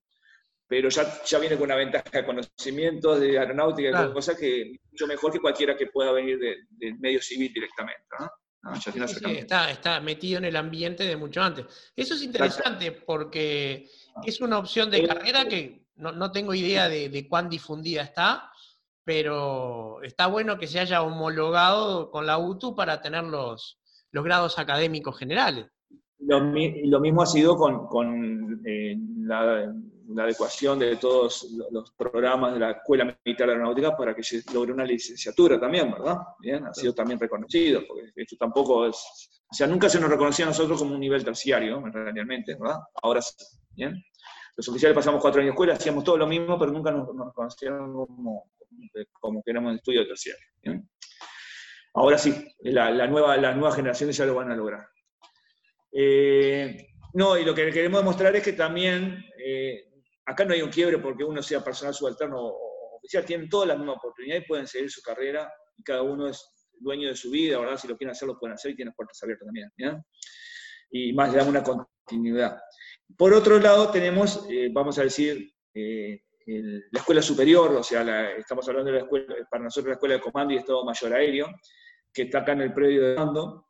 pero 0.71 0.89
ya, 0.89 1.21
ya 1.25 1.41
viene 1.41 1.57
con 1.57 1.65
una 1.65 1.75
ventaja 1.75 2.09
de 2.13 2.25
conocimiento 2.25 3.19
de 3.19 3.37
aeronáutica, 3.37 3.91
claro. 3.91 4.13
cosa 4.13 4.37
que 4.37 4.79
mucho 4.89 5.09
mejor 5.09 5.33
que 5.33 5.41
cualquiera 5.41 5.77
que 5.77 5.89
pueda 5.89 6.13
venir 6.13 6.39
del 6.39 6.97
medio 7.01 7.21
civil 7.21 7.53
directamente. 7.53 8.05
¿no? 8.17 8.31
está, 8.77 9.69
está, 9.69 10.01
metido 10.01 10.39
en 10.39 10.45
el 10.45 10.55
ambiente 10.55 11.03
de 11.03 11.17
mucho 11.17 11.43
antes. 11.43 11.67
Eso 11.97 12.15
es 12.15 12.23
interesante 12.23 12.93
porque 12.93 13.89
es 14.25 14.41
una 14.41 14.59
opción 14.59 14.89
de 14.93 14.99
eh, 14.99 15.09
carrera 15.09 15.47
que 15.47 15.87
no, 16.01 16.13
no 16.13 16.33
tengo 16.33 16.55
idea 16.55 16.89
de, 16.89 17.09
de, 17.09 17.29
cuán 17.29 17.49
difundida 17.49 18.03
está, 18.03 18.51
pero 19.05 20.03
está 20.03 20.27
bueno 20.27 20.59
que 20.59 20.67
se 20.67 20.81
haya 20.81 21.03
homologado 21.03 22.11
con 22.11 22.27
la 22.27 22.39
UTU 22.39 22.75
para 22.75 23.01
tener 23.01 23.25
los, 23.25 23.79
los 24.11 24.25
grados 24.25 24.59
académicos 24.59 25.19
generales. 25.19 25.67
Lo, 26.19 26.41
lo 26.41 27.01
mismo 27.01 27.23
ha 27.23 27.27
sido 27.27 27.57
con, 27.57 27.87
con 27.87 28.63
eh, 28.67 28.97
la 29.19 29.73
la 30.15 30.25
adecuación 30.25 30.79
de 30.79 30.97
todos 30.97 31.47
los 31.71 31.93
programas 31.93 32.55
de 32.55 32.61
la 32.61 32.71
Escuela 32.73 33.17
Militar 33.25 33.49
Aeronáutica 33.49 33.97
para 33.97 34.15
que 34.15 34.23
se 34.23 34.43
logre 34.53 34.73
una 34.73 34.85
licenciatura 34.85 35.59
también, 35.59 35.91
¿verdad? 35.91 36.19
Bien, 36.41 36.67
ha 36.67 36.75
sido 36.75 36.93
también 36.93 37.19
reconocido, 37.19 37.83
porque 37.87 38.11
esto 38.17 38.37
tampoco 38.37 38.87
es, 38.87 39.41
o 39.51 39.55
sea, 39.55 39.67
nunca 39.67 39.89
se 39.89 40.01
nos 40.01 40.11
reconocía 40.11 40.47
a 40.47 40.49
nosotros 40.49 40.79
como 40.81 40.95
un 40.95 41.01
nivel 41.01 41.25
terciario, 41.25 41.81
realmente, 41.85 42.57
¿verdad? 42.59 42.81
Ahora 43.03 43.23
sí, 43.23 43.35
¿bien? 43.77 44.03
Los 44.61 44.69
oficiales 44.69 44.95
pasamos 44.95 45.23
cuatro 45.23 45.41
años 45.41 45.53
de 45.53 45.53
escuela, 45.53 45.73
hacíamos 45.73 46.05
todo 46.05 46.19
lo 46.19 46.27
mismo, 46.27 46.59
pero 46.59 46.71
nunca 46.71 46.91
nos, 46.93 47.09
reconocieron 47.09 47.95
como, 47.95 48.53
como 49.19 49.43
que 49.43 49.53
éramos 49.53 49.75
estudio 49.75 50.07
terciario. 50.07 50.45
Ahora 51.95 52.19
sí, 52.19 52.47
la, 52.61 53.07
nueva, 53.07 53.39
las 53.39 53.57
nuevas 53.57 53.75
generaciones 53.75 54.19
ya 54.19 54.27
lo 54.27 54.35
van 54.35 54.51
a 54.51 54.55
lograr. 54.57 54.87
Eh, 55.91 56.89
no, 57.15 57.39
y 57.39 57.45
lo 57.47 57.55
que 57.55 57.71
queremos 57.71 58.03
demostrar 58.03 58.37
es 58.37 58.45
que 58.45 58.53
también 58.53 59.25
eh, 59.43 59.95
acá 60.27 60.45
no 60.45 60.53
hay 60.53 60.61
un 60.61 60.69
quiebre 60.69 60.99
porque 60.99 61.25
uno 61.25 61.43
sea 61.43 61.65
personal 61.65 61.95
subalterno 61.95 62.37
o 62.39 62.99
oficial, 62.99 63.25
tienen 63.25 63.49
todas 63.49 63.67
las 63.67 63.79
mismas 63.79 63.97
oportunidades 63.97 64.45
y 64.45 64.47
pueden 64.47 64.67
seguir 64.67 64.91
su 64.91 65.01
carrera 65.01 65.51
y 65.75 65.83
cada 65.83 66.03
uno 66.03 66.29
es 66.29 66.69
dueño 66.79 67.09
de 67.09 67.17
su 67.17 67.31
vida, 67.31 67.59
¿verdad? 67.59 67.79
Si 67.79 67.89
lo 67.89 67.97
quieren 67.97 68.13
hacer, 68.13 68.29
lo 68.29 68.39
pueden 68.39 68.57
hacer 68.57 68.73
y 68.73 68.77
tienen 68.77 68.93
puertas 68.93 69.23
abiertas 69.23 69.47
también, 69.47 70.05
Y 70.91 71.15
más 71.15 71.33
le 71.33 71.39
dan 71.39 71.49
una 71.49 71.63
continuidad. 71.63 72.61
Por 73.17 73.35
otro 73.35 73.59
lado, 73.59 73.91
tenemos, 73.91 74.47
eh, 74.49 74.71
vamos 74.73 74.99
a 74.99 75.05
decir, 75.05 75.53
eh, 75.75 76.23
la 76.47 77.01
escuela 77.01 77.23
superior, 77.23 77.75
o 77.75 77.83
sea, 77.83 78.33
estamos 78.33 78.69
hablando 78.69 78.91
de 78.91 78.99
la 78.99 79.05
escuela, 79.05 79.35
para 79.51 79.65
nosotros 79.65 79.89
la 79.89 79.95
escuela 79.95 80.15
de 80.17 80.21
comando 80.21 80.53
y 80.53 80.57
Estado 80.57 80.85
Mayor 80.85 81.15
Aéreo, 81.15 81.49
que 82.13 82.23
está 82.23 82.39
acá 82.39 82.53
en 82.53 82.63
el 82.63 82.75
predio 82.75 83.03
de 83.03 83.15
mando, 83.15 83.67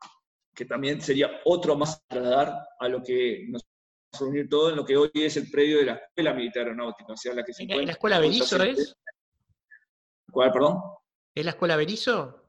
que 0.55 0.65
también 0.65 1.01
sería 1.01 1.41
otro 1.45 1.77
más 1.77 1.97
a 1.97 2.09
trasladar 2.09 2.55
a 2.79 2.89
lo 2.89 3.03
que 3.03 3.47
nos 3.49 3.63
reunir 4.19 4.49
todo 4.49 4.71
en 4.71 4.77
lo 4.77 4.85
que 4.85 4.97
hoy 4.97 5.11
es 5.15 5.37
el 5.37 5.51
predio 5.51 5.79
de 5.79 5.85
la 5.85 5.95
Escuela 5.95 6.35
Militar 6.35 6.65
Aeronáutica, 6.65 7.13
o 7.13 7.17
sea, 7.17 7.35
la 7.35 7.45
que 7.45 7.53
se 7.53 7.63
¿En 7.63 7.87
la 7.87 7.93
Escuela 7.93 8.19
Berizo 8.19 8.63
es? 8.63 8.97
¿Cuál, 10.31 10.53
perdón? 10.53 10.79
¿Es 11.35 11.45
la 11.45 11.53
Escuela 11.53 11.77
Berizo? 11.77 12.40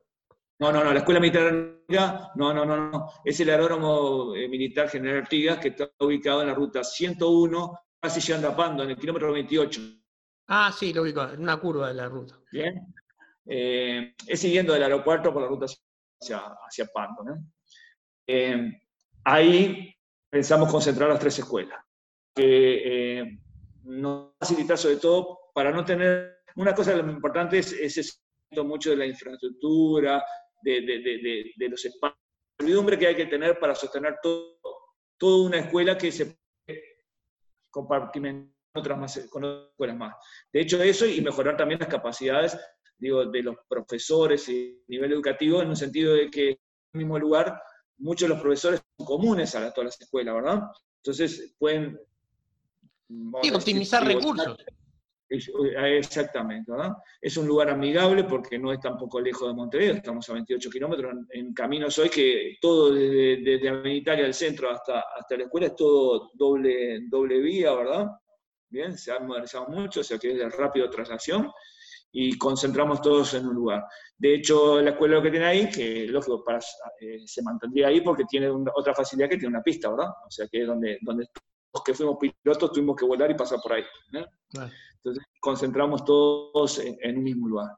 No, 0.61 0.71
no, 0.71 0.83
no, 0.83 0.93
la 0.93 0.99
Escuela 0.99 1.19
Militar 1.19 1.51
no, 1.87 2.53
no, 2.53 2.53
no, 2.53 2.91
no. 2.91 3.09
Es 3.25 3.39
el 3.39 3.49
aeródromo 3.49 4.35
eh, 4.35 4.47
militar 4.47 4.89
General 4.89 5.23
Artigas 5.23 5.57
que 5.57 5.69
está 5.69 5.89
ubicado 5.99 6.41
en 6.41 6.49
la 6.49 6.53
ruta 6.53 6.83
101, 6.83 7.79
casi 7.99 8.21
llegando 8.21 8.49
a 8.49 8.55
Pando, 8.55 8.83
en 8.83 8.91
el 8.91 8.97
kilómetro 8.97 9.33
28. 9.33 9.81
Ah, 10.49 10.71
sí, 10.71 10.93
lo 10.93 11.01
ubico, 11.01 11.23
en 11.23 11.41
una 11.41 11.57
curva 11.57 11.87
de 11.87 11.95
la 11.95 12.07
ruta. 12.07 12.39
Bien. 12.51 12.93
Eh, 13.43 14.13
es 14.27 14.39
siguiendo 14.39 14.73
del 14.73 14.83
aeropuerto 14.83 15.33
por 15.33 15.41
la 15.41 15.47
ruta 15.47 15.65
hacia, 15.65 16.37
hacia 16.37 16.85
Pando. 16.93 17.23
Eh, 18.27 18.71
ahí 19.23 19.95
pensamos 20.29 20.69
concentrar 20.69 21.09
las 21.09 21.19
tres 21.19 21.39
escuelas. 21.39 21.83
Que 22.35 23.39
nos 23.85 24.33
facilitar 24.39 24.77
sobre 24.77 24.97
todo 24.97 25.39
para 25.55 25.71
no 25.71 25.83
tener... 25.83 26.43
Una 26.55 26.75
cosa 26.75 26.95
lo 26.95 27.11
importante 27.11 27.57
es 27.57 27.73
ese 27.73 28.03
mucho 28.63 28.89
de 28.91 28.97
la 28.97 29.05
infraestructura, 29.05 30.23
de, 30.61 30.81
de, 30.81 31.51
de, 31.55 31.69
los 31.69 31.83
espacios, 31.83 32.19
la 32.59 32.97
que 32.97 33.07
hay 33.07 33.15
que 33.15 33.25
tener 33.25 33.59
para 33.59 33.75
sostener 33.75 34.17
todo, 34.21 34.59
toda 35.17 35.47
una 35.47 35.59
escuela 35.59 35.97
que 35.97 36.11
se 36.11 36.37
compartimentar 37.69 38.51
otras 38.73 38.97
más, 38.97 39.27
con 39.29 39.43
otras 39.43 39.69
escuelas 39.71 39.97
más. 39.97 40.15
De 40.51 40.61
hecho, 40.61 40.81
eso 40.81 41.05
y 41.05 41.21
mejorar 41.21 41.57
también 41.57 41.79
las 41.79 41.89
capacidades 41.89 42.57
digo, 43.01 43.25
de 43.25 43.43
los 43.43 43.55
profesores 43.67 44.47
y 44.47 44.83
nivel 44.87 45.11
educativo, 45.11 45.61
en 45.61 45.69
un 45.69 45.75
sentido 45.75 46.13
de 46.13 46.29
que 46.29 46.49
en 46.49 46.57
el 46.93 46.99
mismo 46.99 47.17
lugar 47.17 47.59
muchos 47.97 48.29
de 48.29 48.35
los 48.35 48.41
profesores 48.41 48.81
son 48.97 49.05
comunes 49.05 49.55
a 49.55 49.73
todas 49.73 49.85
las 49.85 50.01
escuelas, 50.01 50.35
¿verdad? 50.35 50.61
Entonces 50.97 51.55
pueden... 51.57 51.99
Y 53.41 53.51
optimizar 53.51 54.05
recursos. 54.05 54.57
Exactamente, 55.31 56.71
¿verdad? 56.71 56.93
Es 57.21 57.37
un 57.37 57.47
lugar 57.47 57.69
amigable 57.69 58.25
porque 58.25 58.59
no 58.59 58.71
es 58.73 58.79
tampoco 58.79 59.19
lejos 59.21 59.47
de 59.47 59.53
Montevideo, 59.53 59.95
estamos 59.95 60.29
a 60.29 60.33
28 60.33 60.69
kilómetros 60.69 61.13
en, 61.29 61.53
caminos 61.53 61.97
hoy 61.99 62.09
que 62.09 62.57
todo 62.61 62.93
desde, 62.93 63.37
desde 63.37 63.69
Amenitaria 63.69 64.25
al 64.25 64.33
centro 64.33 64.69
hasta, 64.69 65.05
hasta 65.17 65.37
la 65.37 65.43
escuela 65.43 65.67
es 65.67 65.75
todo 65.75 66.31
doble, 66.33 67.01
doble 67.07 67.39
vía, 67.39 67.73
¿verdad? 67.73 68.07
Bien, 68.69 68.97
se 68.97 69.11
ha 69.11 69.19
modernizado 69.19 69.67
mucho, 69.67 70.01
o 70.01 70.03
sea 70.03 70.17
que 70.17 70.31
es 70.31 70.37
de 70.37 70.49
rápido 70.49 70.89
traslación 70.89 71.51
y 72.11 72.37
concentramos 72.37 73.01
todos 73.01 73.33
en 73.33 73.47
un 73.47 73.55
lugar. 73.55 73.85
De 74.17 74.35
hecho, 74.35 74.81
la 74.81 74.91
escuela 74.91 75.15
lo 75.15 75.21
que 75.23 75.31
tiene 75.31 75.45
ahí, 75.45 75.69
que 75.69 76.07
lógico, 76.07 76.43
para, 76.43 76.59
eh, 76.99 77.19
se 77.25 77.41
mantendría 77.41 77.87
ahí 77.87 78.01
porque 78.01 78.25
tiene 78.25 78.49
otra 78.49 78.93
facilidad 78.93 79.29
que 79.29 79.37
tiene 79.37 79.55
una 79.55 79.63
pista, 79.63 79.89
¿verdad? 79.89 80.09
O 80.27 80.29
sea, 80.29 80.47
que 80.47 80.61
es 80.61 80.67
donde, 80.67 80.97
donde 81.01 81.27
los 81.73 81.83
que 81.83 81.93
fuimos 81.93 82.17
pilotos 82.19 82.71
tuvimos 82.71 82.95
que 82.95 83.05
volar 83.05 83.31
y 83.31 83.35
pasar 83.35 83.59
por 83.61 83.73
ahí. 83.73 83.83
Entonces, 85.03 85.23
concentramos 85.39 86.05
todos 86.05 86.79
en, 86.79 87.17
un 87.17 87.23
mismo 87.23 87.47
lugar. 87.47 87.71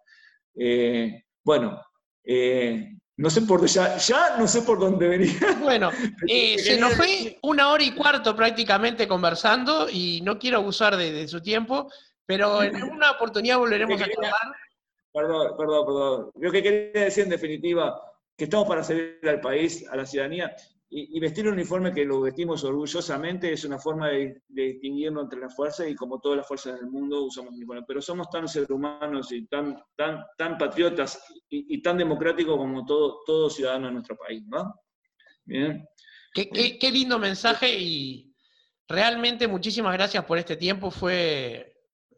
Eh, 0.56 1.24
bueno, 1.44 1.82
eh, 2.24 2.92
no 3.18 3.30
sé 3.30 3.44
por 3.44 3.66
ya, 3.66 3.98
ya 3.98 4.38
no 4.38 4.48
sé 4.48 4.62
por 4.64 4.80
dónde 4.80 5.08
venía. 5.08 5.34
Bueno, 5.62 5.90
se 6.28 6.78
nos 6.80 6.96
fue 6.96 7.38
una 7.44 7.72
hora 7.72 7.84
y 7.84 7.92
cuarto 7.92 8.36
prácticamente 8.36 9.08
conversando 9.08 9.88
y 9.90 10.22
no 10.22 10.38
quiero 10.38 10.58
abusar 10.58 10.98
de 10.98 11.28
su 11.28 11.42
tiempo, 11.42 11.90
pero 12.26 12.64
en 12.64 12.76
alguna 12.76 13.12
oportunidad 13.12 13.58
volveremos 13.58 14.02
a 14.02 14.06
charlar. 14.06 14.34
Perdón, 15.14 15.58
perdón, 15.58 15.86
perdón. 15.86 16.32
Lo 16.36 16.52
que 16.52 16.64
quería 16.64 17.06
decir 17.06 17.26
en 17.26 17.30
definitiva, 17.30 18.02
que 18.36 18.46
estamos 18.46 18.68
para 18.68 18.84
servir 18.84 19.30
al 19.30 19.42
país, 19.42 19.88
a 19.90 19.96
la 19.96 20.06
ciudadanía, 20.06 20.56
y, 20.96 21.20
vestir 21.20 21.48
un 21.48 21.54
uniforme 21.54 21.92
que 21.92 22.06
lo 22.06 22.22
vestimos 22.22 22.64
orgullosamente 22.64 23.52
es 23.52 23.66
una 23.66 23.80
forma 23.80 24.10
de, 24.10 24.44
distinguirnos 24.48 25.24
entre 25.24 25.40
las 25.40 25.56
fuerzas 25.56 25.90
y 25.90 25.96
como 25.96 26.20
todas 26.20 26.38
las 26.38 26.48
fuerzas 26.48 26.80
del 26.80 26.90
mundo 26.90 27.24
usamos 27.24 27.54
uniforme. 27.54 27.84
Pero 27.88 28.00
somos 28.00 28.30
tan 28.30 28.48
seres 28.48 28.70
humanos 28.70 29.32
y 29.32 29.48
tan, 29.48 29.82
tan, 29.96 30.24
tan 30.38 30.58
patriotas 30.58 31.20
y, 31.50 31.82
tan 31.82 31.98
democráticos 31.98 32.56
como 32.58 32.86
todo, 32.86 33.22
todo 33.26 33.50
ciudadano 33.50 33.88
de 33.88 33.94
nuestro 33.94 34.16
país, 34.16 34.44
¿no? 34.46 34.72
Bien. 35.46 35.84
Qué, 36.32 36.50
qué, 36.50 36.78
qué 36.78 36.92
lindo 36.92 37.18
mensaje 37.18 37.74
y 37.76 38.32
realmente 38.88 39.48
muchísimas 39.48 39.94
gracias 39.94 40.24
por 40.26 40.38
este 40.38 40.58
tiempo. 40.58 40.92
Fue 40.92 41.76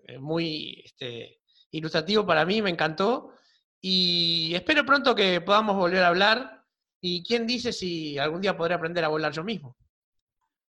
eh, 0.07 0.19
muy 0.19 0.81
este, 0.83 1.39
ilustrativo 1.71 2.25
para 2.25 2.45
mí, 2.45 2.61
me 2.61 2.71
encantó. 2.71 3.31
Y 3.79 4.53
espero 4.53 4.85
pronto 4.85 5.15
que 5.15 5.39
podamos 5.39 5.77
volver 5.77 6.03
a 6.03 6.09
hablar. 6.09 6.54
Y 7.07 7.23
quién 7.23 7.45
dice 7.45 7.71
si 7.71 8.17
algún 8.17 8.41
día 8.41 8.57
podré 8.57 8.73
aprender 8.73 9.03
a 9.03 9.09
volar 9.09 9.31
yo 9.31 9.43
mismo. 9.43 9.77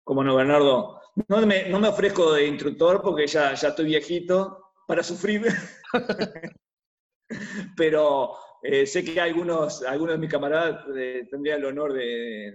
Como 0.02 0.24
no, 0.24 0.34
Bernardo. 0.34 1.00
No 1.28 1.46
me, 1.46 1.68
no 1.68 1.78
me 1.78 1.86
ofrezco 1.86 2.32
de 2.32 2.48
instructor 2.48 3.00
porque 3.00 3.28
ya, 3.28 3.54
ya 3.54 3.68
estoy 3.68 3.84
viejito 3.84 4.72
para 4.84 5.04
sufrir. 5.04 5.46
Pero 7.76 8.32
eh, 8.64 8.84
sé 8.84 9.04
que 9.04 9.20
algunos, 9.20 9.84
algunos 9.84 10.14
de 10.14 10.18
mis 10.18 10.28
camaradas 10.28 10.84
eh, 10.96 11.28
tendrían 11.30 11.60
el 11.60 11.66
honor 11.66 11.92
de, 11.92 12.52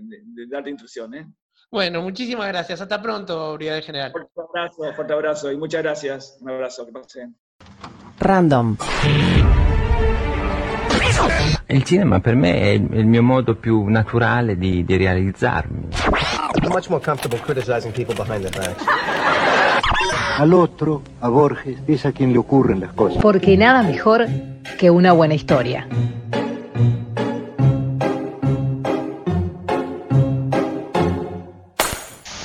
darte 0.50 0.72
instrucción. 0.72 1.34
Bueno, 1.72 2.02
muchísimas 2.02 2.50
gracias. 2.50 2.82
Hasta 2.82 3.02
pronto, 3.02 3.54
Brigadier 3.54 3.84
General. 3.86 4.12
Fuerte 4.12 4.42
abrazo, 4.42 4.94
fuerte 4.94 5.14
abrazo 5.14 5.52
y 5.54 5.58
muchas 5.58 5.84
gracias. 5.84 6.38
Un 6.42 6.50
abrazo, 6.50 6.86
que 6.86 6.92
pasen. 6.92 7.34
Random. 8.20 8.76
Il 11.68 11.84
cinema 11.84 12.20
per 12.20 12.36
me 12.36 12.60
è 12.60 12.70
il 12.70 13.06
mio 13.06 13.22
modo 13.22 13.56
più 13.56 13.86
naturale 13.86 14.58
di, 14.58 14.84
di 14.84 14.98
realizzarmi. 14.98 15.88
I'm 16.62 16.72
much 16.72 16.90
more 16.90 17.04
comfortable 17.04 17.40
criticizing 17.40 17.94
people 17.94 18.16
behind 18.16 18.44
their 18.44 18.56
backs. 18.56 18.84
Al 20.40 20.54
otro, 20.54 21.02
a 21.20 21.30
Borges, 21.30 21.80
es 21.86 22.06
a 22.06 22.12
quien 22.12 22.32
le 22.32 22.40
ocurren 22.40 22.80
las 22.80 22.94
cosas. 22.94 23.22
Porque 23.22 23.58
nada 23.58 23.84
mejor 23.84 24.26
que 24.78 24.90
una 24.90 25.12
buena 25.12 25.34
historia. 25.36 25.88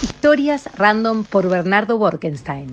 Historias 0.02 0.68
random 0.76 1.24
por 1.24 1.48
Bernardo 1.48 1.98
Borkenstein. 1.98 2.70